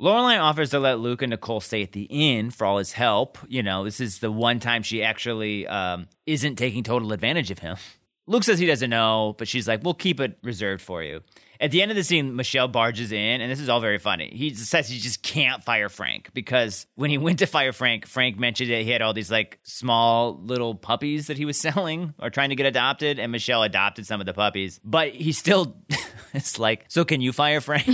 Lorelai 0.00 0.38
offers 0.40 0.70
to 0.70 0.78
let 0.78 0.98
Luke 0.98 1.22
and 1.22 1.30
Nicole 1.30 1.60
stay 1.60 1.82
at 1.82 1.92
the 1.92 2.02
inn 2.02 2.50
for 2.50 2.66
all 2.66 2.78
his 2.78 2.92
help. 2.92 3.38
You 3.48 3.62
know, 3.62 3.84
this 3.84 4.00
is 4.00 4.18
the 4.18 4.30
one 4.30 4.60
time 4.60 4.82
she 4.82 5.02
actually 5.02 5.66
um, 5.66 6.08
isn't 6.26 6.56
taking 6.56 6.82
total 6.82 7.12
advantage 7.12 7.50
of 7.50 7.60
him. 7.60 7.76
Luke 8.26 8.44
says 8.44 8.58
he 8.58 8.66
doesn't 8.66 8.90
know, 8.90 9.34
but 9.38 9.46
she's 9.46 9.68
like, 9.68 9.84
we'll 9.84 9.94
keep 9.94 10.20
it 10.20 10.36
reserved 10.42 10.82
for 10.82 11.02
you. 11.02 11.20
At 11.60 11.70
the 11.70 11.80
end 11.80 11.90
of 11.90 11.96
the 11.96 12.04
scene, 12.04 12.36
Michel 12.36 12.68
barges 12.68 13.12
in, 13.12 13.40
and 13.40 13.50
this 13.50 13.60
is 13.60 13.68
all 13.68 13.80
very 13.80 13.98
funny. 13.98 14.30
He 14.34 14.52
says 14.54 14.88
he 14.88 14.98
just 14.98 15.22
can't 15.22 15.62
fire 15.62 15.88
Frank 15.88 16.30
because 16.34 16.86
when 16.96 17.08
he 17.08 17.18
went 17.26 17.38
to 17.38 17.46
fire 17.46 17.72
Frank, 17.72 18.06
Frank 18.06 18.38
mentioned 18.38 18.70
that 18.70 18.82
he 18.82 18.90
had 18.90 19.00
all 19.00 19.14
these 19.14 19.30
like 19.30 19.58
small 19.62 20.38
little 20.38 20.74
puppies 20.74 21.28
that 21.28 21.38
he 21.38 21.44
was 21.44 21.56
selling 21.60 22.14
or 22.18 22.28
trying 22.28 22.50
to 22.50 22.56
get 22.56 22.66
adopted, 22.66 23.18
and 23.18 23.32
Michel 23.32 23.62
adopted 23.62 24.06
some 24.06 24.20
of 24.20 24.26
the 24.26 24.34
puppies. 24.34 24.80
But 24.84 25.14
he 25.14 25.32
still 25.32 25.76
is 26.34 26.58
like, 26.58 26.84
so 26.88 27.04
can 27.04 27.20
you 27.20 27.32
fire 27.32 27.60
Frank? 27.60 27.86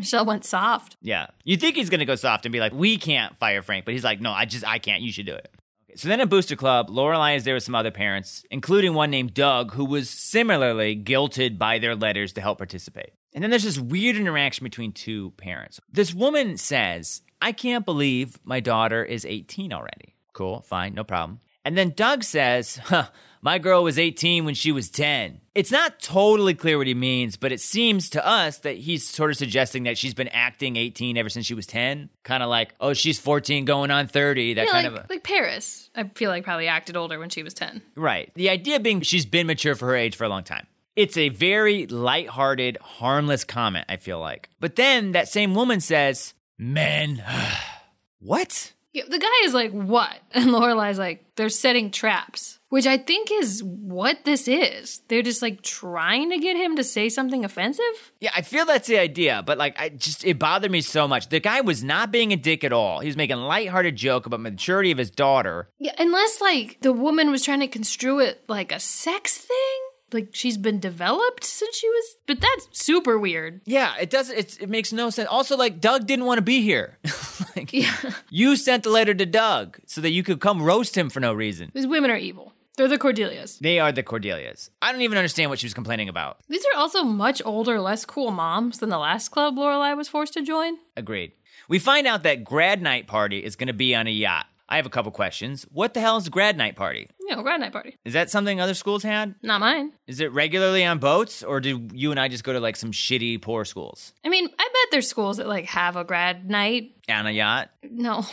Michel 0.00 0.24
went 0.24 0.44
soft. 0.44 0.96
Yeah. 1.00 1.26
You 1.44 1.56
think 1.56 1.76
he's 1.76 1.90
going 1.90 2.00
to 2.00 2.06
go 2.06 2.14
soft 2.14 2.46
and 2.46 2.52
be 2.52 2.60
like, 2.60 2.72
we 2.72 2.96
can't 2.96 3.36
fire 3.36 3.62
Frank, 3.62 3.84
but 3.84 3.92
he's 3.92 4.04
like, 4.04 4.20
no, 4.20 4.32
I 4.32 4.46
just, 4.46 4.66
I 4.66 4.78
can't. 4.78 5.02
You 5.02 5.12
should 5.12 5.26
do 5.26 5.34
it. 5.34 5.48
Okay, 5.84 5.96
so 5.96 6.08
then 6.08 6.20
at 6.20 6.28
Booster 6.28 6.56
Club, 6.56 6.88
Lorelai 6.88 7.36
is 7.36 7.44
there 7.44 7.54
with 7.54 7.62
some 7.62 7.74
other 7.74 7.90
parents, 7.90 8.44
including 8.50 8.94
one 8.94 9.10
named 9.10 9.34
Doug, 9.34 9.74
who 9.74 9.84
was 9.84 10.08
similarly 10.08 10.96
guilted 10.96 11.58
by 11.58 11.78
their 11.78 11.94
letters 11.94 12.32
to 12.32 12.40
help 12.40 12.58
participate. 12.58 13.12
And 13.32 13.44
then 13.44 13.50
there's 13.50 13.64
this 13.64 13.78
weird 13.78 14.16
interaction 14.16 14.64
between 14.64 14.92
two 14.92 15.32
parents. 15.32 15.80
This 15.92 16.14
woman 16.14 16.56
says, 16.56 17.22
I 17.40 17.52
can't 17.52 17.84
believe 17.84 18.38
my 18.42 18.60
daughter 18.60 19.04
is 19.04 19.24
18 19.24 19.72
already. 19.72 20.16
Cool, 20.32 20.62
fine, 20.62 20.94
no 20.94 21.04
problem. 21.04 21.40
And 21.64 21.76
then 21.76 21.92
Doug 21.96 22.24
says, 22.24 22.76
huh, 22.84 23.08
my 23.42 23.58
girl 23.58 23.82
was 23.82 23.98
18 23.98 24.44
when 24.44 24.54
she 24.54 24.72
was 24.72 24.90
10. 24.90 25.40
It's 25.54 25.70
not 25.72 26.00
totally 26.00 26.54
clear 26.54 26.78
what 26.78 26.86
he 26.86 26.94
means, 26.94 27.36
but 27.36 27.52
it 27.52 27.60
seems 27.60 28.10
to 28.10 28.26
us 28.26 28.58
that 28.58 28.76
he's 28.76 29.06
sort 29.06 29.30
of 29.30 29.36
suggesting 29.36 29.82
that 29.84 29.98
she's 29.98 30.14
been 30.14 30.28
acting 30.28 30.76
18 30.76 31.16
ever 31.16 31.28
since 31.28 31.44
she 31.46 31.54
was 31.54 31.66
10. 31.66 32.08
Kind 32.22 32.42
of 32.42 32.48
like, 32.48 32.74
oh, 32.80 32.92
she's 32.92 33.18
14 33.18 33.64
going 33.64 33.90
on 33.90 34.06
30. 34.06 34.54
That 34.54 34.66
Yeah, 34.66 34.72
kind 34.72 34.92
like, 34.92 35.00
of 35.00 35.04
a. 35.10 35.12
like 35.12 35.22
Paris. 35.24 35.90
I 35.94 36.04
feel 36.04 36.30
like 36.30 36.44
probably 36.44 36.68
acted 36.68 36.96
older 36.96 37.18
when 37.18 37.30
she 37.30 37.42
was 37.42 37.54
10. 37.54 37.82
Right. 37.96 38.30
The 38.34 38.50
idea 38.50 38.78
being 38.80 39.00
she's 39.02 39.26
been 39.26 39.46
mature 39.46 39.74
for 39.74 39.86
her 39.86 39.96
age 39.96 40.16
for 40.16 40.24
a 40.24 40.28
long 40.28 40.44
time. 40.44 40.66
It's 40.96 41.16
a 41.16 41.28
very 41.30 41.86
lighthearted, 41.86 42.78
harmless 42.80 43.44
comment, 43.44 43.86
I 43.88 43.96
feel 43.96 44.18
like. 44.20 44.50
But 44.60 44.76
then 44.76 45.12
that 45.12 45.28
same 45.28 45.54
woman 45.54 45.80
says, 45.80 46.34
Men. 46.58 47.24
what? 48.18 48.72
Yeah, 48.92 49.04
the 49.08 49.18
guy 49.18 49.28
is 49.44 49.54
like, 49.54 49.72
what? 49.72 50.18
And 50.32 50.46
Lorelai's 50.46 50.98
like, 50.98 51.24
they're 51.36 51.48
setting 51.48 51.90
traps, 51.90 52.58
which 52.68 52.86
I 52.86 52.98
think 52.98 53.30
is 53.32 53.62
what 53.62 54.24
this 54.24 54.48
is. 54.48 55.02
They're 55.08 55.22
just 55.22 55.42
like 55.42 55.62
trying 55.62 56.30
to 56.30 56.38
get 56.38 56.56
him 56.56 56.76
to 56.76 56.84
say 56.84 57.08
something 57.08 57.44
offensive. 57.44 58.12
Yeah, 58.20 58.30
I 58.34 58.42
feel 58.42 58.64
that's 58.64 58.88
the 58.88 58.98
idea, 58.98 59.42
but 59.44 59.58
like, 59.58 59.78
I 59.78 59.90
just, 59.90 60.24
it 60.24 60.38
bothered 60.38 60.70
me 60.70 60.80
so 60.80 61.06
much. 61.06 61.28
The 61.28 61.40
guy 61.40 61.60
was 61.60 61.84
not 61.84 62.10
being 62.10 62.32
a 62.32 62.36
dick 62.36 62.64
at 62.64 62.72
all. 62.72 63.00
He 63.00 63.06
was 63.06 63.16
making 63.16 63.38
a 63.38 63.46
lighthearted 63.46 63.96
joke 63.96 64.26
about 64.26 64.40
maturity 64.40 64.90
of 64.90 64.98
his 64.98 65.10
daughter. 65.10 65.68
Yeah, 65.78 65.94
unless 65.98 66.40
like 66.40 66.78
the 66.80 66.92
woman 66.92 67.30
was 67.30 67.44
trying 67.44 67.60
to 67.60 67.68
construe 67.68 68.20
it 68.20 68.42
like 68.48 68.72
a 68.72 68.80
sex 68.80 69.36
thing. 69.36 69.89
Like 70.12 70.30
she's 70.32 70.56
been 70.58 70.80
developed 70.80 71.44
since 71.44 71.76
she 71.76 71.88
was, 71.88 72.16
but 72.26 72.40
that's 72.40 72.68
super 72.72 73.18
weird. 73.18 73.60
Yeah, 73.64 73.94
it 74.00 74.10
doesn't, 74.10 74.36
it's, 74.36 74.56
it 74.58 74.68
makes 74.68 74.92
no 74.92 75.10
sense. 75.10 75.28
Also, 75.28 75.56
like, 75.56 75.80
Doug 75.80 76.06
didn't 76.06 76.24
want 76.24 76.38
to 76.38 76.42
be 76.42 76.62
here. 76.62 76.98
like, 77.56 77.72
Yeah, 77.72 77.94
you 78.30 78.56
sent 78.56 78.82
the 78.84 78.90
letter 78.90 79.14
to 79.14 79.26
Doug 79.26 79.78
so 79.86 80.00
that 80.00 80.10
you 80.10 80.22
could 80.22 80.40
come 80.40 80.62
roast 80.62 80.96
him 80.96 81.10
for 81.10 81.20
no 81.20 81.32
reason. 81.32 81.70
these 81.74 81.86
women 81.86 82.10
are 82.10 82.16
evil. 82.16 82.52
They're 82.76 82.88
the 82.88 82.98
Cordelias. 82.98 83.58
They 83.58 83.78
are 83.78 83.92
the 83.92 84.02
Cordelias. 84.02 84.70
I 84.80 84.90
don't 84.92 85.02
even 85.02 85.18
understand 85.18 85.50
what 85.50 85.58
she 85.58 85.66
was 85.66 85.74
complaining 85.74 86.08
about. 86.08 86.38
These 86.48 86.64
are 86.64 86.78
also 86.78 87.02
much 87.02 87.42
older, 87.44 87.78
less 87.80 88.06
cool 88.06 88.30
moms 88.30 88.78
than 88.78 88.88
the 88.88 88.98
last 88.98 89.28
club 89.28 89.56
Lorelai 89.56 89.94
was 89.96 90.08
forced 90.08 90.32
to 90.34 90.42
join. 90.42 90.78
Agreed. 90.96 91.32
We 91.68 91.78
find 91.78 92.06
out 92.06 92.22
that 92.22 92.42
grad 92.42 92.80
night 92.80 93.06
party 93.06 93.44
is 93.44 93.54
going 93.56 93.66
to 93.66 93.72
be 93.74 93.94
on 93.94 94.06
a 94.06 94.10
yacht. 94.10 94.46
I 94.70 94.76
have 94.76 94.86
a 94.86 94.90
couple 94.90 95.10
questions. 95.10 95.66
What 95.72 95.94
the 95.94 96.00
hell 96.00 96.16
is 96.16 96.28
a 96.28 96.30
grad 96.30 96.56
night 96.56 96.76
party? 96.76 97.08
You 97.20 97.34
know, 97.34 97.42
grad 97.42 97.60
night 97.60 97.72
party. 97.72 97.96
Is 98.04 98.12
that 98.12 98.30
something 98.30 98.60
other 98.60 98.74
schools 98.74 99.02
had? 99.02 99.34
Not 99.42 99.60
mine. 99.60 99.92
Is 100.06 100.20
it 100.20 100.32
regularly 100.32 100.84
on 100.84 100.98
boats, 100.98 101.42
or 101.42 101.60
do 101.60 101.88
you 101.92 102.12
and 102.12 102.20
I 102.20 102.28
just 102.28 102.44
go 102.44 102.52
to 102.52 102.60
like 102.60 102.76
some 102.76 102.92
shitty 102.92 103.42
poor 103.42 103.64
schools 103.64 104.12
I 104.24 104.28
mean, 104.28 104.46
I 104.46 104.64
bet 104.64 104.90
there's 104.92 105.08
schools 105.08 105.38
that 105.38 105.48
like 105.48 105.64
have 105.66 105.96
a 105.96 106.04
grad 106.04 106.48
night. 106.48 106.92
on 107.08 107.26
a 107.26 107.30
yacht? 107.30 107.70
No. 107.82 108.24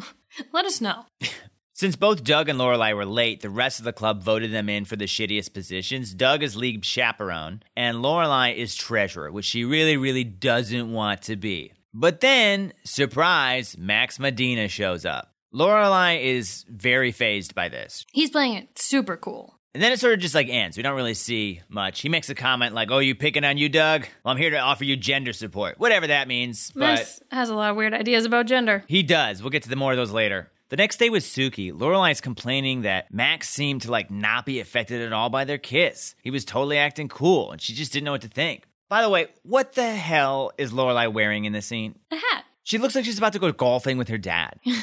Let 0.52 0.64
us 0.66 0.80
know. 0.80 1.04
Since 1.76 1.96
both 1.96 2.22
Doug 2.22 2.48
and 2.48 2.56
Lorelai 2.58 2.94
were 2.94 3.04
late, 3.04 3.40
the 3.40 3.50
rest 3.50 3.80
of 3.80 3.84
the 3.84 3.92
club 3.92 4.22
voted 4.22 4.52
them 4.52 4.68
in 4.68 4.84
for 4.84 4.94
the 4.94 5.06
shittiest 5.06 5.52
positions. 5.52 6.14
Doug 6.14 6.44
is 6.44 6.54
league 6.54 6.84
chaperone, 6.84 7.64
and 7.76 7.98
Lorelai 7.98 8.54
is 8.54 8.76
treasurer, 8.76 9.32
which 9.32 9.44
she 9.44 9.64
really, 9.64 9.96
really 9.96 10.22
doesn't 10.22 10.92
want 10.92 11.22
to 11.22 11.34
be. 11.34 11.72
But 11.92 12.20
then, 12.20 12.72
surprise, 12.84 13.76
Max 13.76 14.20
Medina 14.20 14.68
shows 14.68 15.04
up. 15.04 15.33
Lorelai 15.54 16.20
is 16.22 16.64
very 16.68 17.12
phased 17.12 17.54
by 17.54 17.68
this. 17.68 18.04
He's 18.12 18.30
playing 18.30 18.54
it 18.54 18.78
super 18.78 19.16
cool. 19.16 19.58
And 19.72 19.82
then 19.82 19.90
it 19.92 19.98
sort 20.00 20.14
of 20.14 20.20
just 20.20 20.34
like 20.34 20.48
ends. 20.48 20.76
We 20.76 20.82
don't 20.82 20.94
really 20.96 21.14
see 21.14 21.60
much. 21.68 22.00
He 22.00 22.08
makes 22.08 22.28
a 22.28 22.34
comment 22.34 22.74
like, 22.74 22.90
Oh, 22.90 22.98
you 22.98 23.14
picking 23.14 23.44
on 23.44 23.56
you, 23.58 23.68
Doug? 23.68 24.06
Well, 24.24 24.32
I'm 24.32 24.36
here 24.38 24.50
to 24.50 24.58
offer 24.58 24.84
you 24.84 24.96
gender 24.96 25.32
support. 25.32 25.78
Whatever 25.78 26.06
that 26.08 26.28
means. 26.28 26.70
But 26.72 26.80
Max 26.80 27.20
has 27.30 27.50
a 27.50 27.54
lot 27.54 27.70
of 27.70 27.76
weird 27.76 27.92
ideas 27.94 28.24
about 28.24 28.46
gender. 28.46 28.84
he 28.88 29.02
does. 29.02 29.42
We'll 29.42 29.50
get 29.50 29.62
to 29.64 29.68
the 29.68 29.76
more 29.76 29.90
of 29.92 29.96
those 29.96 30.12
later. 30.12 30.50
The 30.70 30.76
next 30.76 30.96
day 30.98 31.10
with 31.10 31.22
Sookie, 31.24 31.72
Lorelai's 31.72 32.20
complaining 32.20 32.82
that 32.82 33.12
Max 33.12 33.48
seemed 33.48 33.82
to 33.82 33.90
like 33.90 34.10
not 34.10 34.46
be 34.46 34.60
affected 34.60 35.02
at 35.02 35.12
all 35.12 35.28
by 35.28 35.44
their 35.44 35.58
kiss. 35.58 36.14
He 36.22 36.30
was 36.30 36.44
totally 36.44 36.78
acting 36.78 37.08
cool, 37.08 37.52
and 37.52 37.60
she 37.60 37.74
just 37.74 37.92
didn't 37.92 38.04
know 38.06 38.12
what 38.12 38.22
to 38.22 38.28
think. 38.28 38.64
By 38.88 39.02
the 39.02 39.08
way, 39.10 39.26
what 39.42 39.74
the 39.74 39.90
hell 39.90 40.52
is 40.58 40.72
Lorelai 40.72 41.12
wearing 41.12 41.44
in 41.44 41.52
this 41.52 41.66
scene? 41.66 41.96
A 42.10 42.16
hat. 42.16 42.44
She 42.64 42.78
looks 42.78 42.94
like 42.94 43.04
she's 43.04 43.18
about 43.18 43.34
to 43.34 43.38
go 43.38 43.52
golfing 43.52 43.98
with 43.98 44.08
her 44.08 44.18
dad. 44.18 44.58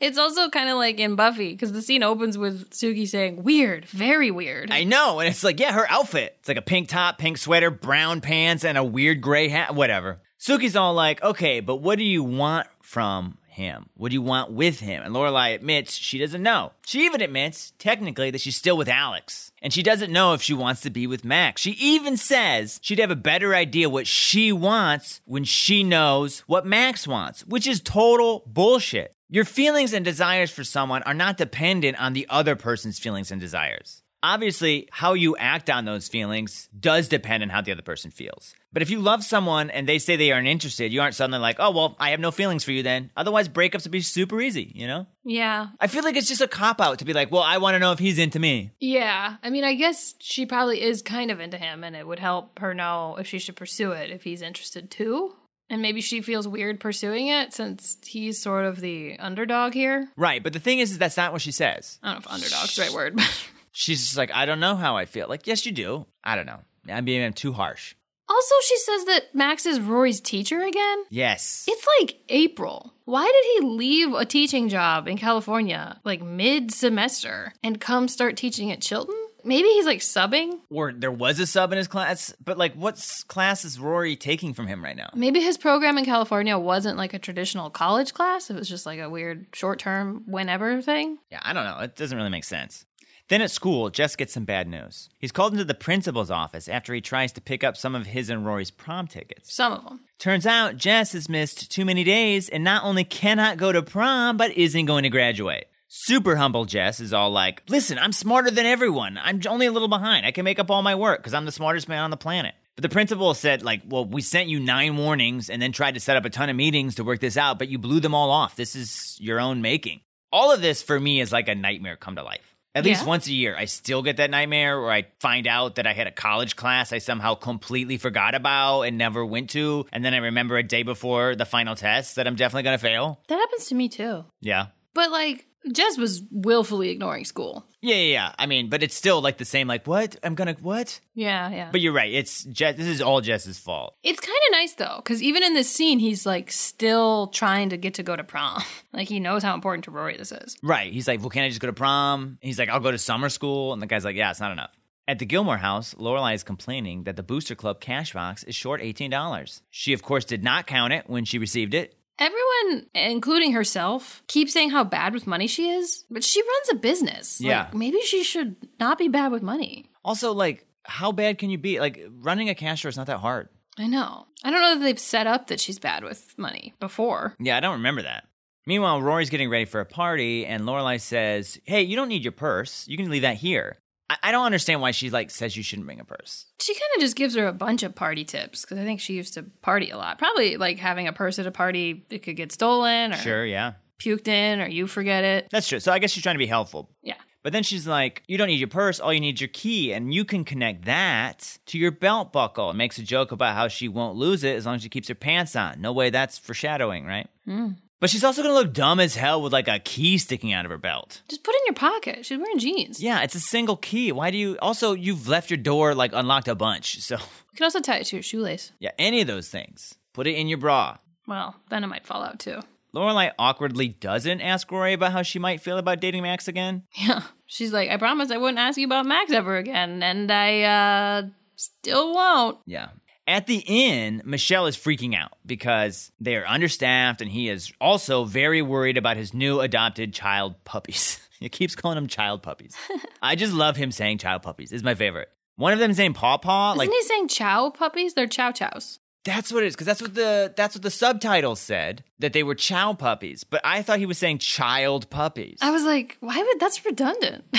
It's 0.00 0.18
also 0.18 0.48
kind 0.48 0.68
of 0.68 0.76
like 0.76 0.98
in 0.98 1.14
Buffy 1.14 1.52
because 1.52 1.72
the 1.72 1.82
scene 1.82 2.02
opens 2.02 2.36
with 2.36 2.70
Sookie 2.70 3.06
saying, 3.06 3.42
Weird, 3.44 3.84
very 3.84 4.30
weird. 4.30 4.72
I 4.72 4.82
know, 4.84 5.20
and 5.20 5.28
it's 5.28 5.44
like, 5.44 5.60
yeah, 5.60 5.72
her 5.72 5.86
outfit. 5.88 6.36
It's 6.40 6.48
like 6.48 6.56
a 6.56 6.62
pink 6.62 6.88
top, 6.88 7.18
pink 7.18 7.36
sweater, 7.38 7.70
brown 7.70 8.20
pants, 8.20 8.64
and 8.64 8.76
a 8.78 8.82
weird 8.82 9.20
gray 9.20 9.48
hat, 9.48 9.74
whatever. 9.74 10.20
Sookie's 10.40 10.74
all 10.76 10.94
like, 10.94 11.22
okay, 11.22 11.60
but 11.60 11.76
what 11.76 11.98
do 11.98 12.04
you 12.04 12.24
want 12.24 12.66
from 12.82 13.38
him? 13.58 13.90
What 13.94 14.08
do 14.08 14.14
you 14.14 14.22
want 14.22 14.50
with 14.50 14.80
him? 14.80 15.02
And 15.02 15.14
Lorelai 15.14 15.54
admits 15.54 15.94
she 15.94 16.18
doesn't 16.18 16.42
know. 16.42 16.72
She 16.86 17.04
even 17.04 17.20
admits, 17.20 17.72
technically, 17.78 18.30
that 18.30 18.40
she's 18.40 18.56
still 18.56 18.78
with 18.78 18.88
Alex. 18.88 19.52
And 19.60 19.72
she 19.72 19.82
doesn't 19.82 20.12
know 20.12 20.32
if 20.32 20.40
she 20.40 20.54
wants 20.54 20.80
to 20.82 20.90
be 20.90 21.06
with 21.06 21.24
Max. 21.24 21.60
She 21.60 21.72
even 21.72 22.16
says 22.16 22.78
she'd 22.82 23.00
have 23.00 23.10
a 23.10 23.16
better 23.16 23.54
idea 23.54 23.90
what 23.90 24.06
she 24.06 24.50
wants 24.52 25.20
when 25.26 25.44
she 25.44 25.84
knows 25.84 26.40
what 26.46 26.64
Max 26.64 27.06
wants, 27.06 27.44
which 27.46 27.66
is 27.66 27.80
total 27.80 28.42
bullshit. 28.46 29.14
Your 29.28 29.44
feelings 29.44 29.92
and 29.92 30.04
desires 30.04 30.50
for 30.50 30.64
someone 30.64 31.02
are 31.02 31.12
not 31.12 31.36
dependent 31.36 32.00
on 32.00 32.14
the 32.14 32.26
other 32.30 32.56
person's 32.56 32.98
feelings 32.98 33.30
and 33.30 33.38
desires. 33.38 34.02
Obviously, 34.22 34.88
how 34.90 35.14
you 35.14 35.36
act 35.36 35.70
on 35.70 35.84
those 35.84 36.08
feelings 36.08 36.68
does 36.78 37.08
depend 37.08 37.42
on 37.42 37.48
how 37.48 37.60
the 37.60 37.70
other 37.70 37.82
person 37.82 38.10
feels. 38.10 38.54
But 38.72 38.82
if 38.82 38.90
you 38.90 38.98
love 38.98 39.22
someone 39.22 39.70
and 39.70 39.88
they 39.88 39.98
say 39.98 40.16
they 40.16 40.32
aren't 40.32 40.48
interested, 40.48 40.92
you 40.92 41.00
aren't 41.00 41.14
suddenly 41.14 41.38
like, 41.38 41.56
oh, 41.58 41.70
well, 41.70 41.96
I 42.00 42.10
have 42.10 42.20
no 42.20 42.30
feelings 42.30 42.64
for 42.64 42.72
you 42.72 42.82
then. 42.82 43.10
Otherwise, 43.16 43.48
breakups 43.48 43.84
would 43.84 43.92
be 43.92 44.00
super 44.00 44.40
easy, 44.40 44.72
you 44.74 44.86
know? 44.86 45.06
yeah. 45.24 45.68
I 45.78 45.86
feel 45.86 46.02
like 46.02 46.16
it's 46.16 46.28
just 46.28 46.40
a 46.40 46.48
cop 46.48 46.80
out 46.80 46.98
to 46.98 47.04
be 47.04 47.12
like, 47.12 47.30
well, 47.30 47.42
I 47.42 47.58
want 47.58 47.74
to 47.74 47.78
know 47.78 47.92
if 47.92 47.98
he's 47.98 48.18
into 48.18 48.38
me. 48.38 48.72
Yeah. 48.80 49.36
I 49.42 49.50
mean, 49.50 49.64
I 49.64 49.74
guess 49.74 50.14
she 50.18 50.46
probably 50.46 50.82
is 50.82 51.02
kind 51.02 51.30
of 51.30 51.38
into 51.38 51.56
him 51.58 51.84
and 51.84 51.94
it 51.94 52.06
would 52.06 52.18
help 52.18 52.58
her 52.58 52.74
know 52.74 53.16
if 53.16 53.26
she 53.26 53.38
should 53.38 53.56
pursue 53.56 53.92
it 53.92 54.10
if 54.10 54.24
he's 54.24 54.42
interested 54.42 54.90
too. 54.90 55.34
And 55.70 55.82
maybe 55.82 56.00
she 56.00 56.22
feels 56.22 56.48
weird 56.48 56.80
pursuing 56.80 57.28
it 57.28 57.52
since 57.52 57.98
he's 58.04 58.40
sort 58.40 58.64
of 58.64 58.80
the 58.80 59.18
underdog 59.18 59.74
here. 59.74 60.08
Right. 60.16 60.42
But 60.42 60.54
the 60.54 60.60
thing 60.60 60.78
is, 60.78 60.92
is 60.92 60.98
that's 60.98 61.16
not 61.16 61.32
what 61.32 61.42
she 61.42 61.52
says. 61.52 61.98
I 62.02 62.06
don't 62.06 62.14
know 62.14 62.18
if 62.20 62.32
underdog's 62.32 62.74
the 62.74 62.82
right 62.82 62.92
word, 62.92 63.16
but 63.16 63.44
She's 63.78 64.00
just 64.04 64.16
like, 64.16 64.32
I 64.34 64.44
don't 64.44 64.58
know 64.58 64.74
how 64.74 64.96
I 64.96 65.04
feel. 65.04 65.28
Like, 65.28 65.46
yes, 65.46 65.64
you 65.64 65.70
do. 65.70 66.04
I 66.24 66.34
don't 66.34 66.46
know. 66.46 66.58
I'm 66.88 67.04
being 67.04 67.22
I'm 67.24 67.32
too 67.32 67.52
harsh. 67.52 67.94
also 68.28 68.54
she 68.66 68.76
says 68.78 69.04
that 69.04 69.34
Max 69.34 69.66
is 69.66 69.78
Rory's 69.78 70.20
teacher 70.20 70.60
again. 70.60 71.04
Yes. 71.10 71.64
It's 71.68 71.86
like 72.00 72.18
April. 72.28 72.92
Why 73.04 73.24
did 73.24 73.62
he 73.62 73.76
leave 73.76 74.12
a 74.14 74.24
teaching 74.24 74.68
job 74.68 75.06
in 75.06 75.16
California 75.16 76.00
like 76.04 76.20
mid 76.22 76.72
semester 76.72 77.52
and 77.62 77.80
come 77.80 78.08
start 78.08 78.36
teaching 78.36 78.72
at 78.72 78.80
Chilton? 78.80 79.14
Maybe 79.44 79.68
he's 79.68 79.86
like 79.86 80.00
subbing. 80.00 80.58
or 80.70 80.92
there 80.92 81.12
was 81.12 81.38
a 81.38 81.46
sub 81.46 81.70
in 81.70 81.78
his 81.78 81.86
class, 81.86 82.34
but 82.44 82.58
like, 82.58 82.74
what 82.74 83.00
class 83.28 83.64
is 83.64 83.78
Rory 83.78 84.16
taking 84.16 84.54
from 84.54 84.66
him 84.66 84.82
right 84.82 84.96
now? 84.96 85.10
Maybe 85.14 85.40
his 85.40 85.56
program 85.56 85.96
in 85.98 86.04
California 86.04 86.58
wasn't 86.58 86.98
like 86.98 87.14
a 87.14 87.18
traditional 87.20 87.70
college 87.70 88.12
class. 88.12 88.50
It 88.50 88.56
was 88.56 88.68
just 88.68 88.84
like 88.86 88.98
a 88.98 89.08
weird 89.08 89.46
short 89.54 89.78
term 89.78 90.24
whenever 90.26 90.82
thing. 90.82 91.18
Yeah, 91.30 91.38
I 91.42 91.52
don't 91.52 91.64
know. 91.64 91.78
It 91.78 91.94
doesn't 91.94 92.18
really 92.18 92.28
make 92.30 92.42
sense. 92.44 92.84
Then 93.28 93.42
at 93.42 93.50
school, 93.50 93.90
Jess 93.90 94.16
gets 94.16 94.32
some 94.32 94.44
bad 94.44 94.66
news. 94.68 95.10
He's 95.18 95.32
called 95.32 95.52
into 95.52 95.64
the 95.64 95.74
principal's 95.74 96.30
office 96.30 96.66
after 96.66 96.94
he 96.94 97.02
tries 97.02 97.32
to 97.32 97.42
pick 97.42 97.62
up 97.62 97.76
some 97.76 97.94
of 97.94 98.06
his 98.06 98.30
and 98.30 98.46
Rory's 98.46 98.70
prom 98.70 99.06
tickets. 99.06 99.54
Some 99.54 99.72
of 99.74 99.84
them. 99.84 100.00
Turns 100.18 100.46
out 100.46 100.76
Jess 100.78 101.12
has 101.12 101.28
missed 101.28 101.70
too 101.70 101.84
many 101.84 102.04
days 102.04 102.48
and 102.48 102.64
not 102.64 102.84
only 102.84 103.04
cannot 103.04 103.58
go 103.58 103.70
to 103.70 103.82
prom, 103.82 104.38
but 104.38 104.56
isn't 104.56 104.86
going 104.86 105.02
to 105.02 105.10
graduate. 105.10 105.66
Super 105.88 106.36
humble 106.36 106.64
Jess 106.64 107.00
is 107.00 107.12
all 107.12 107.30
like, 107.30 107.62
Listen, 107.68 107.98
I'm 107.98 108.12
smarter 108.12 108.50
than 108.50 108.66
everyone. 108.66 109.18
I'm 109.18 109.40
only 109.46 109.66
a 109.66 109.72
little 109.72 109.88
behind. 109.88 110.24
I 110.24 110.32
can 110.32 110.44
make 110.44 110.58
up 110.58 110.70
all 110.70 110.82
my 110.82 110.94
work 110.94 111.20
because 111.20 111.34
I'm 111.34 111.44
the 111.44 111.52
smartest 111.52 111.88
man 111.88 112.04
on 112.04 112.10
the 112.10 112.16
planet. 112.16 112.54
But 112.76 112.82
the 112.82 112.88
principal 112.90 113.34
said, 113.34 113.62
like, 113.62 113.82
well, 113.88 114.04
we 114.04 114.22
sent 114.22 114.48
you 114.48 114.60
nine 114.60 114.96
warnings 114.96 115.50
and 115.50 115.60
then 115.60 115.72
tried 115.72 115.94
to 115.94 116.00
set 116.00 116.16
up 116.16 116.24
a 116.24 116.30
ton 116.30 116.48
of 116.48 116.56
meetings 116.56 116.94
to 116.94 117.04
work 117.04 117.20
this 117.20 117.36
out, 117.36 117.58
but 117.58 117.68
you 117.68 117.78
blew 117.78 118.00
them 118.00 118.14
all 118.14 118.30
off. 118.30 118.54
This 118.54 118.76
is 118.76 119.16
your 119.20 119.40
own 119.40 119.62
making. 119.62 120.00
All 120.30 120.52
of 120.52 120.60
this 120.60 120.82
for 120.82 120.98
me 120.98 121.20
is 121.20 121.32
like 121.32 121.48
a 121.48 121.54
nightmare 121.54 121.96
come 121.96 122.16
to 122.16 122.22
life. 122.22 122.47
At 122.74 122.84
least 122.84 123.02
Yeah. 123.02 123.08
once 123.08 123.26
a 123.26 123.32
year, 123.32 123.56
I 123.56 123.64
still 123.64 124.02
get 124.02 124.18
that 124.18 124.30
nightmare 124.30 124.80
where 124.80 124.90
I 124.92 125.06
find 125.20 125.46
out 125.46 125.76
that 125.76 125.86
I 125.86 125.92
had 125.94 126.06
a 126.06 126.12
college 126.12 126.54
class 126.54 126.92
I 126.92 126.98
somehow 126.98 127.34
completely 127.34 127.96
forgot 127.98 128.34
about 128.34 128.82
and 128.82 128.98
never 128.98 129.24
went 129.24 129.50
to. 129.50 129.86
And 129.90 130.04
then 130.04 130.14
I 130.14 130.18
remember 130.18 130.56
a 130.58 130.62
day 130.62 130.82
before 130.82 131.34
the 131.34 131.46
final 131.46 131.74
test 131.74 132.16
that 132.16 132.26
I'm 132.26 132.36
definitely 132.36 132.64
going 132.64 132.78
to 132.78 132.82
fail. 132.82 133.20
That 133.28 133.38
happens 133.38 133.66
to 133.68 133.74
me 133.74 133.88
too. 133.88 134.24
Yeah. 134.40 134.66
But 134.94 135.10
like, 135.10 135.46
Jess 135.72 135.96
was 135.98 136.22
willfully 136.30 136.90
ignoring 136.90 137.24
school. 137.24 137.66
Yeah, 137.80 137.94
yeah, 137.94 138.12
yeah. 138.12 138.32
I 138.38 138.46
mean, 138.46 138.68
but 138.68 138.82
it's 138.82 138.94
still 138.94 139.20
like 139.20 139.38
the 139.38 139.44
same, 139.44 139.68
like, 139.68 139.86
what? 139.86 140.16
I'm 140.22 140.34
to, 140.34 140.56
what? 140.60 141.00
Yeah, 141.14 141.48
yeah. 141.50 141.68
But 141.70 141.80
you're 141.80 141.92
right. 141.92 142.12
It's 142.12 142.44
Jess, 142.44 142.76
this 142.76 142.86
is 142.86 143.00
all 143.00 143.20
Jess's 143.20 143.58
fault. 143.58 143.94
It's 144.02 144.20
kind 144.20 144.38
of 144.48 144.52
nice 144.52 144.74
though, 144.74 144.96
because 144.96 145.22
even 145.22 145.42
in 145.42 145.54
this 145.54 145.70
scene, 145.70 145.98
he's 145.98 146.26
like 146.26 146.50
still 146.50 147.28
trying 147.28 147.70
to 147.70 147.76
get 147.76 147.94
to 147.94 148.02
go 148.02 148.16
to 148.16 148.24
prom. 148.24 148.62
like 148.92 149.08
he 149.08 149.20
knows 149.20 149.42
how 149.42 149.54
important 149.54 149.84
to 149.84 149.90
Rory 149.90 150.16
this 150.16 150.32
is. 150.32 150.56
Right. 150.62 150.92
He's 150.92 151.06
like, 151.06 151.20
well, 151.20 151.30
can't 151.30 151.44
I 151.44 151.48
just 151.48 151.60
go 151.60 151.68
to 151.68 151.72
prom? 151.72 152.38
He's 152.40 152.58
like, 152.58 152.68
I'll 152.68 152.80
go 152.80 152.90
to 152.90 152.98
summer 152.98 153.28
school. 153.28 153.72
And 153.72 153.80
the 153.80 153.86
guy's 153.86 154.04
like, 154.04 154.16
yeah, 154.16 154.30
it's 154.30 154.40
not 154.40 154.52
enough. 154.52 154.70
At 155.06 155.20
the 155.20 155.24
Gilmore 155.24 155.56
house, 155.56 155.94
Lorelai 155.94 156.34
is 156.34 156.42
complaining 156.42 157.04
that 157.04 157.16
the 157.16 157.22
Booster 157.22 157.54
Club 157.54 157.80
cash 157.80 158.12
box 158.12 158.42
is 158.42 158.54
short 158.54 158.82
$18. 158.82 159.62
She, 159.70 159.94
of 159.94 160.02
course, 160.02 160.26
did 160.26 160.44
not 160.44 160.66
count 160.66 160.92
it 160.92 161.08
when 161.08 161.24
she 161.24 161.38
received 161.38 161.72
it. 161.72 161.94
Everyone, 162.18 162.86
including 162.94 163.52
herself, 163.52 164.22
keeps 164.26 164.52
saying 164.52 164.70
how 164.70 164.84
bad 164.84 165.14
with 165.14 165.26
money 165.26 165.46
she 165.46 165.70
is, 165.70 166.04
but 166.10 166.24
she 166.24 166.40
runs 166.42 166.68
a 166.72 166.74
business. 166.76 167.40
Like, 167.40 167.48
Yeah. 167.48 167.70
maybe 167.72 168.00
she 168.00 168.22
should 168.24 168.56
not 168.80 168.98
be 168.98 169.08
bad 169.08 169.30
with 169.32 169.42
money. 169.42 169.90
Also, 170.04 170.32
like, 170.32 170.66
how 170.84 171.12
bad 171.12 171.38
can 171.38 171.50
you 171.50 171.58
be? 171.58 171.78
Like, 171.80 172.00
running 172.10 172.48
a 172.48 172.54
cash 172.54 172.80
store 172.80 172.88
is 172.88 172.96
not 172.96 173.06
that 173.06 173.18
hard. 173.18 173.48
I 173.78 173.86
know. 173.86 174.26
I 174.42 174.50
don't 174.50 174.60
know 174.60 174.74
that 174.74 174.84
they've 174.84 174.98
set 174.98 175.26
up 175.28 175.46
that 175.48 175.60
she's 175.60 175.78
bad 175.78 176.02
with 176.02 176.36
money 176.36 176.74
before. 176.80 177.34
Yeah, 177.38 177.56
I 177.56 177.60
don't 177.60 177.74
remember 177.76 178.02
that. 178.02 178.24
Meanwhile, 178.66 179.00
Rory's 179.00 179.30
getting 179.30 179.48
ready 179.48 179.64
for 179.64 179.80
a 179.80 179.86
party, 179.86 180.44
and 180.44 180.64
Lorelai 180.64 181.00
says, 181.00 181.58
"Hey, 181.64 181.82
you 181.82 181.96
don't 181.96 182.08
need 182.08 182.22
your 182.24 182.32
purse. 182.32 182.86
You 182.88 182.96
can 182.96 183.08
leave 183.10 183.22
that 183.22 183.36
here." 183.36 183.78
I, 184.22 184.32
don't 184.32 184.46
understand 184.46 184.80
why 184.80 184.92
she 184.92 185.10
like 185.10 185.30
says 185.30 185.56
you 185.56 185.62
shouldn't 185.62 185.86
bring 185.86 186.00
a 186.00 186.04
purse. 186.04 186.46
She 186.60 186.72
kind 186.74 186.90
of 186.96 187.00
just 187.02 187.14
gives 187.16 187.34
her 187.34 187.46
a 187.46 187.52
bunch 187.52 187.82
of 187.82 187.94
party 187.94 188.24
tips 188.24 188.62
because 188.62 188.78
I 188.78 188.84
think 188.84 189.00
she 189.00 189.14
used 189.14 189.34
to 189.34 189.42
party 189.60 189.90
a 189.90 189.96
lot. 189.98 190.18
Probably 190.18 190.56
like 190.56 190.78
having 190.78 191.08
a 191.08 191.12
purse 191.12 191.38
at 191.38 191.46
a 191.46 191.50
party, 191.50 192.06
it 192.10 192.20
could 192.22 192.36
get 192.36 192.50
stolen 192.52 193.12
or 193.12 193.16
Sure, 193.16 193.44
yeah, 193.44 193.74
puked 193.98 194.28
in 194.28 194.60
or 194.60 194.68
you 194.68 194.86
forget 194.86 195.24
it. 195.24 195.48
that's 195.50 195.68
true. 195.68 195.80
So 195.80 195.92
I 195.92 195.98
guess 195.98 196.10
she's 196.10 196.22
trying 196.22 196.36
to 196.36 196.38
be 196.38 196.46
helpful. 196.46 196.90
Yeah. 197.02 197.14
But 197.44 197.52
then 197.52 197.62
she's 197.62 197.86
like, 197.86 198.22
"You 198.26 198.36
don't 198.36 198.48
need 198.48 198.58
your 198.58 198.68
purse. 198.68 198.98
All 198.98 199.12
you 199.12 199.20
need 199.20 199.36
is 199.36 199.40
your 199.40 199.48
key, 199.48 199.92
and 199.92 200.12
you 200.12 200.24
can 200.24 200.44
connect 200.44 200.86
that 200.86 201.58
to 201.66 201.78
your 201.78 201.92
belt 201.92 202.32
buckle." 202.32 202.68
And 202.70 202.76
makes 202.78 202.98
a 202.98 203.02
joke 203.02 203.30
about 203.30 203.54
how 203.54 203.68
she 203.68 203.88
won't 203.88 204.16
lose 204.16 204.42
it 204.42 204.56
as 204.56 204.66
long 204.66 204.74
as 204.74 204.82
she 204.82 204.88
keeps 204.88 205.08
her 205.08 205.14
pants 205.14 205.54
on. 205.54 205.80
No 205.80 205.92
way, 205.92 206.10
that's 206.10 206.36
foreshadowing, 206.36 207.06
right? 207.06 207.28
Mm. 207.46 207.76
But 208.00 208.10
she's 208.10 208.22
also 208.22 208.42
gonna 208.42 208.54
look 208.54 208.72
dumb 208.72 209.00
as 209.00 209.16
hell 209.16 209.42
with 209.42 209.52
like 209.52 209.66
a 209.68 209.78
key 209.80 210.18
sticking 210.18 210.52
out 210.52 210.64
of 210.64 210.70
her 210.70 210.78
belt. 210.78 211.22
Just 211.28 211.42
put 211.42 211.54
it 211.54 211.62
in 211.62 211.66
your 211.66 211.74
pocket. 211.74 212.24
She's 212.24 212.38
wearing 212.38 212.58
jeans. 212.58 213.00
Yeah, 213.02 213.22
it's 213.22 213.34
a 213.34 213.40
single 213.40 213.76
key. 213.76 214.12
Why 214.12 214.30
do 214.30 214.38
you? 214.38 214.56
Also, 214.62 214.92
you've 214.92 215.26
left 215.28 215.50
your 215.50 215.56
door 215.56 215.94
like 215.94 216.12
unlocked 216.14 216.46
a 216.48 216.54
bunch. 216.54 217.00
So 217.02 217.16
You 217.16 217.56
can 217.56 217.64
also 217.64 217.80
tie 217.80 217.96
it 217.98 218.04
to 218.06 218.16
your 218.16 218.22
shoelace. 218.22 218.70
yeah, 218.78 218.90
any 218.98 219.20
of 219.20 219.26
those 219.26 219.48
things. 219.48 219.94
Put 220.12 220.26
it 220.28 220.34
in 220.36 220.46
your 220.48 220.58
bra. 220.58 220.98
Well, 221.26 221.56
then 221.70 221.82
it 221.84 221.88
might 221.88 222.06
fall 222.06 222.22
out 222.22 222.38
too. 222.38 222.60
Lorelai 222.94 223.32
awkwardly 223.38 223.88
doesn't 223.88 224.40
ask 224.40 224.70
Rory 224.72 224.94
about 224.94 225.12
how 225.12 225.22
she 225.22 225.38
might 225.38 225.60
feel 225.60 225.76
about 225.76 226.00
dating 226.00 226.22
Max 226.22 226.48
again. 226.48 226.84
Yeah. 226.96 227.22
She's 227.46 227.72
like, 227.72 227.90
I 227.90 227.96
promised 227.98 228.30
I 228.32 228.38
wouldn't 228.38 228.58
ask 228.58 228.78
you 228.78 228.86
about 228.86 229.06
Max 229.06 229.30
ever 229.32 229.56
again, 229.56 230.02
and 230.02 230.30
I 230.30 230.62
uh 230.62 231.22
still 231.56 232.14
won't. 232.14 232.58
Yeah. 232.66 232.88
At 233.28 233.46
the 233.46 233.62
inn, 233.66 234.22
Michel 234.24 234.64
is 234.66 234.74
freaking 234.76 235.14
out 235.14 235.32
because 235.44 236.10
they 236.18 236.34
are 236.36 236.46
understaffed 236.46 237.20
and 237.20 237.30
he 237.30 237.50
is 237.50 237.70
also 237.78 238.24
very 238.24 238.62
worried 238.62 238.96
about 238.96 239.18
his 239.18 239.34
new 239.34 239.60
adopted 239.60 240.14
child 240.14 240.54
puppies. 240.64 241.20
he 241.38 241.50
keeps 241.50 241.76
calling 241.76 241.96
them 241.96 242.06
child 242.06 242.42
puppies. 242.42 242.74
I 243.22 243.36
just 243.36 243.52
love 243.52 243.76
him 243.76 243.92
saying 243.92 244.16
child 244.18 244.42
puppies. 244.42 244.72
It's 244.72 244.82
my 244.82 244.94
favorite. 244.94 245.28
One 245.56 245.74
of 245.74 245.78
them's 245.78 245.98
named 245.98 246.14
Paw 246.14 246.38
Paw. 246.38 246.70
Isn't 246.72 246.78
Like 246.78 246.90
he 246.90 247.02
saying 247.02 247.28
chow 247.28 247.68
puppies? 247.68 248.14
They're 248.14 248.26
chow 248.26 248.50
chows. 248.50 248.98
that's 249.24 249.52
what 249.52 249.62
it 249.62 249.66
is 249.66 249.74
because 249.74 249.86
that's 249.86 250.00
what 250.00 250.14
the 250.14 250.54
that's 250.56 250.74
what 250.74 250.82
the 250.82 250.90
subtitles 250.90 251.60
said 251.60 252.04
that 252.20 252.32
they 252.32 252.42
were 252.42 252.54
chow 252.54 252.94
puppies. 252.94 253.44
But 253.44 253.60
I 253.62 253.82
thought 253.82 253.98
he 253.98 254.06
was 254.06 254.16
saying 254.16 254.38
child 254.38 255.10
puppies. 255.10 255.58
I 255.60 255.70
was 255.70 255.82
like, 255.84 256.16
why 256.20 256.38
would 256.42 256.60
that's 256.60 256.82
redundant? 256.86 257.44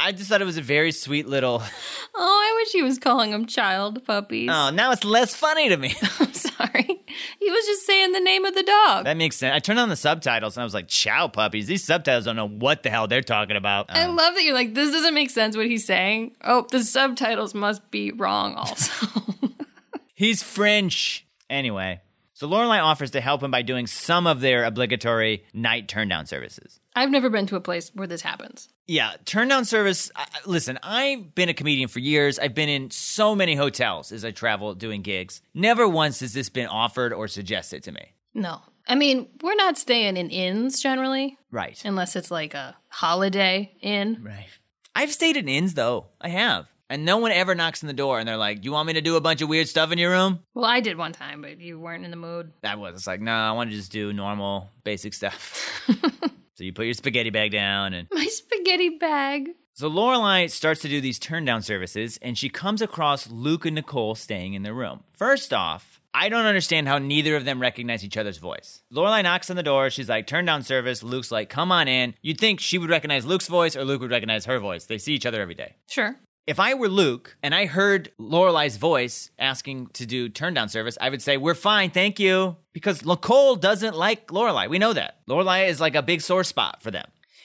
I 0.00 0.12
just 0.12 0.30
thought 0.30 0.40
it 0.40 0.44
was 0.44 0.58
a 0.58 0.62
very 0.62 0.92
sweet 0.92 1.26
little. 1.26 1.60
oh, 2.14 2.52
I 2.54 2.54
wish 2.62 2.72
he 2.72 2.82
was 2.82 2.98
calling 2.98 3.32
them 3.32 3.46
child 3.46 4.04
puppies. 4.04 4.48
Oh, 4.52 4.70
now 4.70 4.92
it's 4.92 5.04
less 5.04 5.34
funny 5.34 5.68
to 5.70 5.76
me. 5.76 5.92
I'm 6.20 6.32
sorry. 6.32 6.84
He 7.40 7.50
was 7.50 7.66
just 7.66 7.84
saying 7.84 8.12
the 8.12 8.20
name 8.20 8.44
of 8.44 8.54
the 8.54 8.62
dog. 8.62 9.04
that 9.06 9.16
makes 9.16 9.36
sense. 9.36 9.56
I 9.56 9.58
turned 9.58 9.80
on 9.80 9.88
the 9.88 9.96
subtitles 9.96 10.56
and 10.56 10.62
I 10.62 10.64
was 10.64 10.72
like, 10.74 10.86
"Chow 10.86 11.26
puppies." 11.26 11.66
These 11.66 11.82
subtitles 11.84 12.26
don't 12.26 12.36
know 12.36 12.46
what 12.48 12.84
the 12.84 12.90
hell 12.90 13.08
they're 13.08 13.22
talking 13.22 13.56
about. 13.56 13.86
I 13.88 14.02
Um, 14.04 14.14
love 14.14 14.34
that 14.34 14.44
you're 14.44 14.54
like, 14.54 14.72
this 14.74 14.92
doesn't 14.92 15.14
make 15.14 15.30
sense 15.30 15.56
what 15.56 15.66
he's 15.66 15.84
saying. 15.84 16.36
Oh, 16.44 16.66
the 16.70 16.84
subtitles 16.84 17.54
must 17.54 17.90
be 17.90 18.12
wrong 18.12 18.54
also. 18.54 19.22
he's 20.14 20.42
French. 20.42 21.26
Anyway, 21.50 22.00
so 22.34 22.48
Lorelai 22.48 22.82
offers 22.82 23.10
to 23.12 23.20
help 23.20 23.42
him 23.42 23.50
by 23.50 23.62
doing 23.62 23.86
some 23.88 24.26
of 24.26 24.40
their 24.40 24.64
obligatory 24.64 25.44
night 25.52 25.88
turn 25.88 26.08
down 26.08 26.26
services. 26.26 26.78
I've 26.98 27.10
never 27.10 27.30
been 27.30 27.46
to 27.46 27.56
a 27.56 27.60
place 27.60 27.90
where 27.94 28.06
this 28.06 28.22
happens. 28.22 28.68
Yeah, 28.86 29.12
turn 29.24 29.48
down 29.48 29.64
service. 29.64 30.10
I, 30.16 30.26
listen, 30.46 30.78
I've 30.82 31.34
been 31.34 31.48
a 31.48 31.54
comedian 31.54 31.88
for 31.88 31.98
years. 32.00 32.38
I've 32.38 32.54
been 32.54 32.68
in 32.68 32.90
so 32.90 33.34
many 33.34 33.54
hotels 33.54 34.12
as 34.12 34.24
I 34.24 34.30
travel 34.30 34.74
doing 34.74 35.02
gigs. 35.02 35.40
Never 35.54 35.86
once 35.88 36.20
has 36.20 36.32
this 36.32 36.48
been 36.48 36.66
offered 36.66 37.12
or 37.12 37.28
suggested 37.28 37.82
to 37.84 37.92
me. 37.92 38.12
No. 38.34 38.60
I 38.86 38.94
mean, 38.94 39.28
we're 39.42 39.54
not 39.54 39.76
staying 39.78 40.16
in 40.16 40.30
inns 40.30 40.80
generally, 40.80 41.36
Right. 41.50 41.80
unless 41.84 42.16
it's 42.16 42.30
like 42.30 42.54
a 42.54 42.76
holiday 42.88 43.72
inn. 43.80 44.20
Right. 44.22 44.46
I've 44.94 45.12
stayed 45.12 45.36
in 45.36 45.48
inns 45.48 45.74
though. 45.74 46.06
I 46.20 46.28
have. 46.30 46.66
And 46.90 47.04
no 47.04 47.18
one 47.18 47.32
ever 47.32 47.54
knocks 47.54 47.82
on 47.82 47.86
the 47.86 47.92
door 47.92 48.18
and 48.18 48.26
they're 48.26 48.38
like, 48.38 48.64
You 48.64 48.72
want 48.72 48.86
me 48.86 48.94
to 48.94 49.02
do 49.02 49.16
a 49.16 49.20
bunch 49.20 49.42
of 49.42 49.48
weird 49.50 49.68
stuff 49.68 49.92
in 49.92 49.98
your 49.98 50.10
room? 50.10 50.40
Well, 50.54 50.64
I 50.64 50.80
did 50.80 50.96
one 50.96 51.12
time, 51.12 51.42
but 51.42 51.60
you 51.60 51.78
weren't 51.78 52.04
in 52.06 52.10
the 52.10 52.16
mood. 52.16 52.50
That 52.62 52.78
was. 52.78 52.94
It's 52.94 53.06
like, 53.06 53.20
no, 53.20 53.32
I 53.32 53.52
want 53.52 53.68
to 53.70 53.76
just 53.76 53.92
do 53.92 54.12
normal, 54.14 54.70
basic 54.84 55.12
stuff. 55.12 55.84
so 56.58 56.64
you 56.64 56.72
put 56.72 56.86
your 56.86 56.94
spaghetti 56.94 57.30
bag 57.30 57.52
down 57.52 57.94
and 57.94 58.08
My 58.12 58.26
spaghetti 58.26 58.88
bag. 58.88 59.50
so 59.74 59.88
Lorelai 59.88 60.50
starts 60.50 60.80
to 60.80 60.88
do 60.88 61.00
these 61.00 61.20
turn 61.20 61.44
down 61.44 61.62
services 61.62 62.18
and 62.20 62.36
she 62.36 62.48
comes 62.48 62.82
across 62.82 63.30
Luke 63.30 63.64
and 63.64 63.76
Nicole 63.76 64.16
staying 64.16 64.54
in 64.54 64.64
their 64.64 64.74
room. 64.74 65.04
First 65.12 65.54
off, 65.54 66.00
I 66.12 66.28
don't 66.28 66.46
understand 66.46 66.88
how 66.88 66.98
neither 66.98 67.36
of 67.36 67.44
them 67.44 67.60
recognize 67.62 68.04
each 68.04 68.16
other's 68.16 68.38
voice. 68.38 68.82
Lorelai 68.92 69.22
knocks 69.22 69.50
on 69.50 69.56
the 69.56 69.62
door. 69.62 69.88
She's 69.88 70.08
like, 70.08 70.26
turn 70.26 70.46
down 70.46 70.64
service. 70.64 71.04
Luke's 71.04 71.30
like, 71.30 71.48
come 71.48 71.70
on 71.70 71.86
in. 71.86 72.14
You'd 72.22 72.40
think 72.40 72.58
she 72.58 72.78
would 72.78 72.90
recognize 72.90 73.24
Luke's 73.24 73.46
voice 73.46 73.76
or 73.76 73.84
Luke 73.84 74.00
would 74.00 74.10
recognize 74.10 74.46
her 74.46 74.58
voice. 74.58 74.86
They 74.86 74.98
see 74.98 75.12
each 75.14 75.26
other 75.26 75.40
every 75.40 75.54
day. 75.54 75.76
Sure. 75.86 76.16
If 76.48 76.58
I 76.58 76.72
were 76.72 76.88
Luke 76.88 77.36
and 77.42 77.54
I 77.54 77.66
heard 77.66 78.10
Lorelai's 78.18 78.78
voice 78.78 79.30
asking 79.38 79.88
to 79.88 80.06
do 80.06 80.30
turn 80.30 80.54
down 80.54 80.70
service, 80.70 80.96
I 80.98 81.10
would 81.10 81.20
say, 81.20 81.36
We're 81.36 81.52
fine, 81.52 81.90
thank 81.90 82.18
you. 82.18 82.56
Because 82.72 83.04
Nicole 83.04 83.54
doesn't 83.54 83.94
like 83.94 84.28
Lorelai. 84.28 84.70
We 84.70 84.78
know 84.78 84.94
that. 84.94 85.18
Lorelai 85.28 85.68
is 85.68 85.78
like 85.78 85.94
a 85.94 86.00
big 86.00 86.22
sore 86.22 86.44
spot 86.44 86.82
for 86.82 86.90
them. 86.90 87.04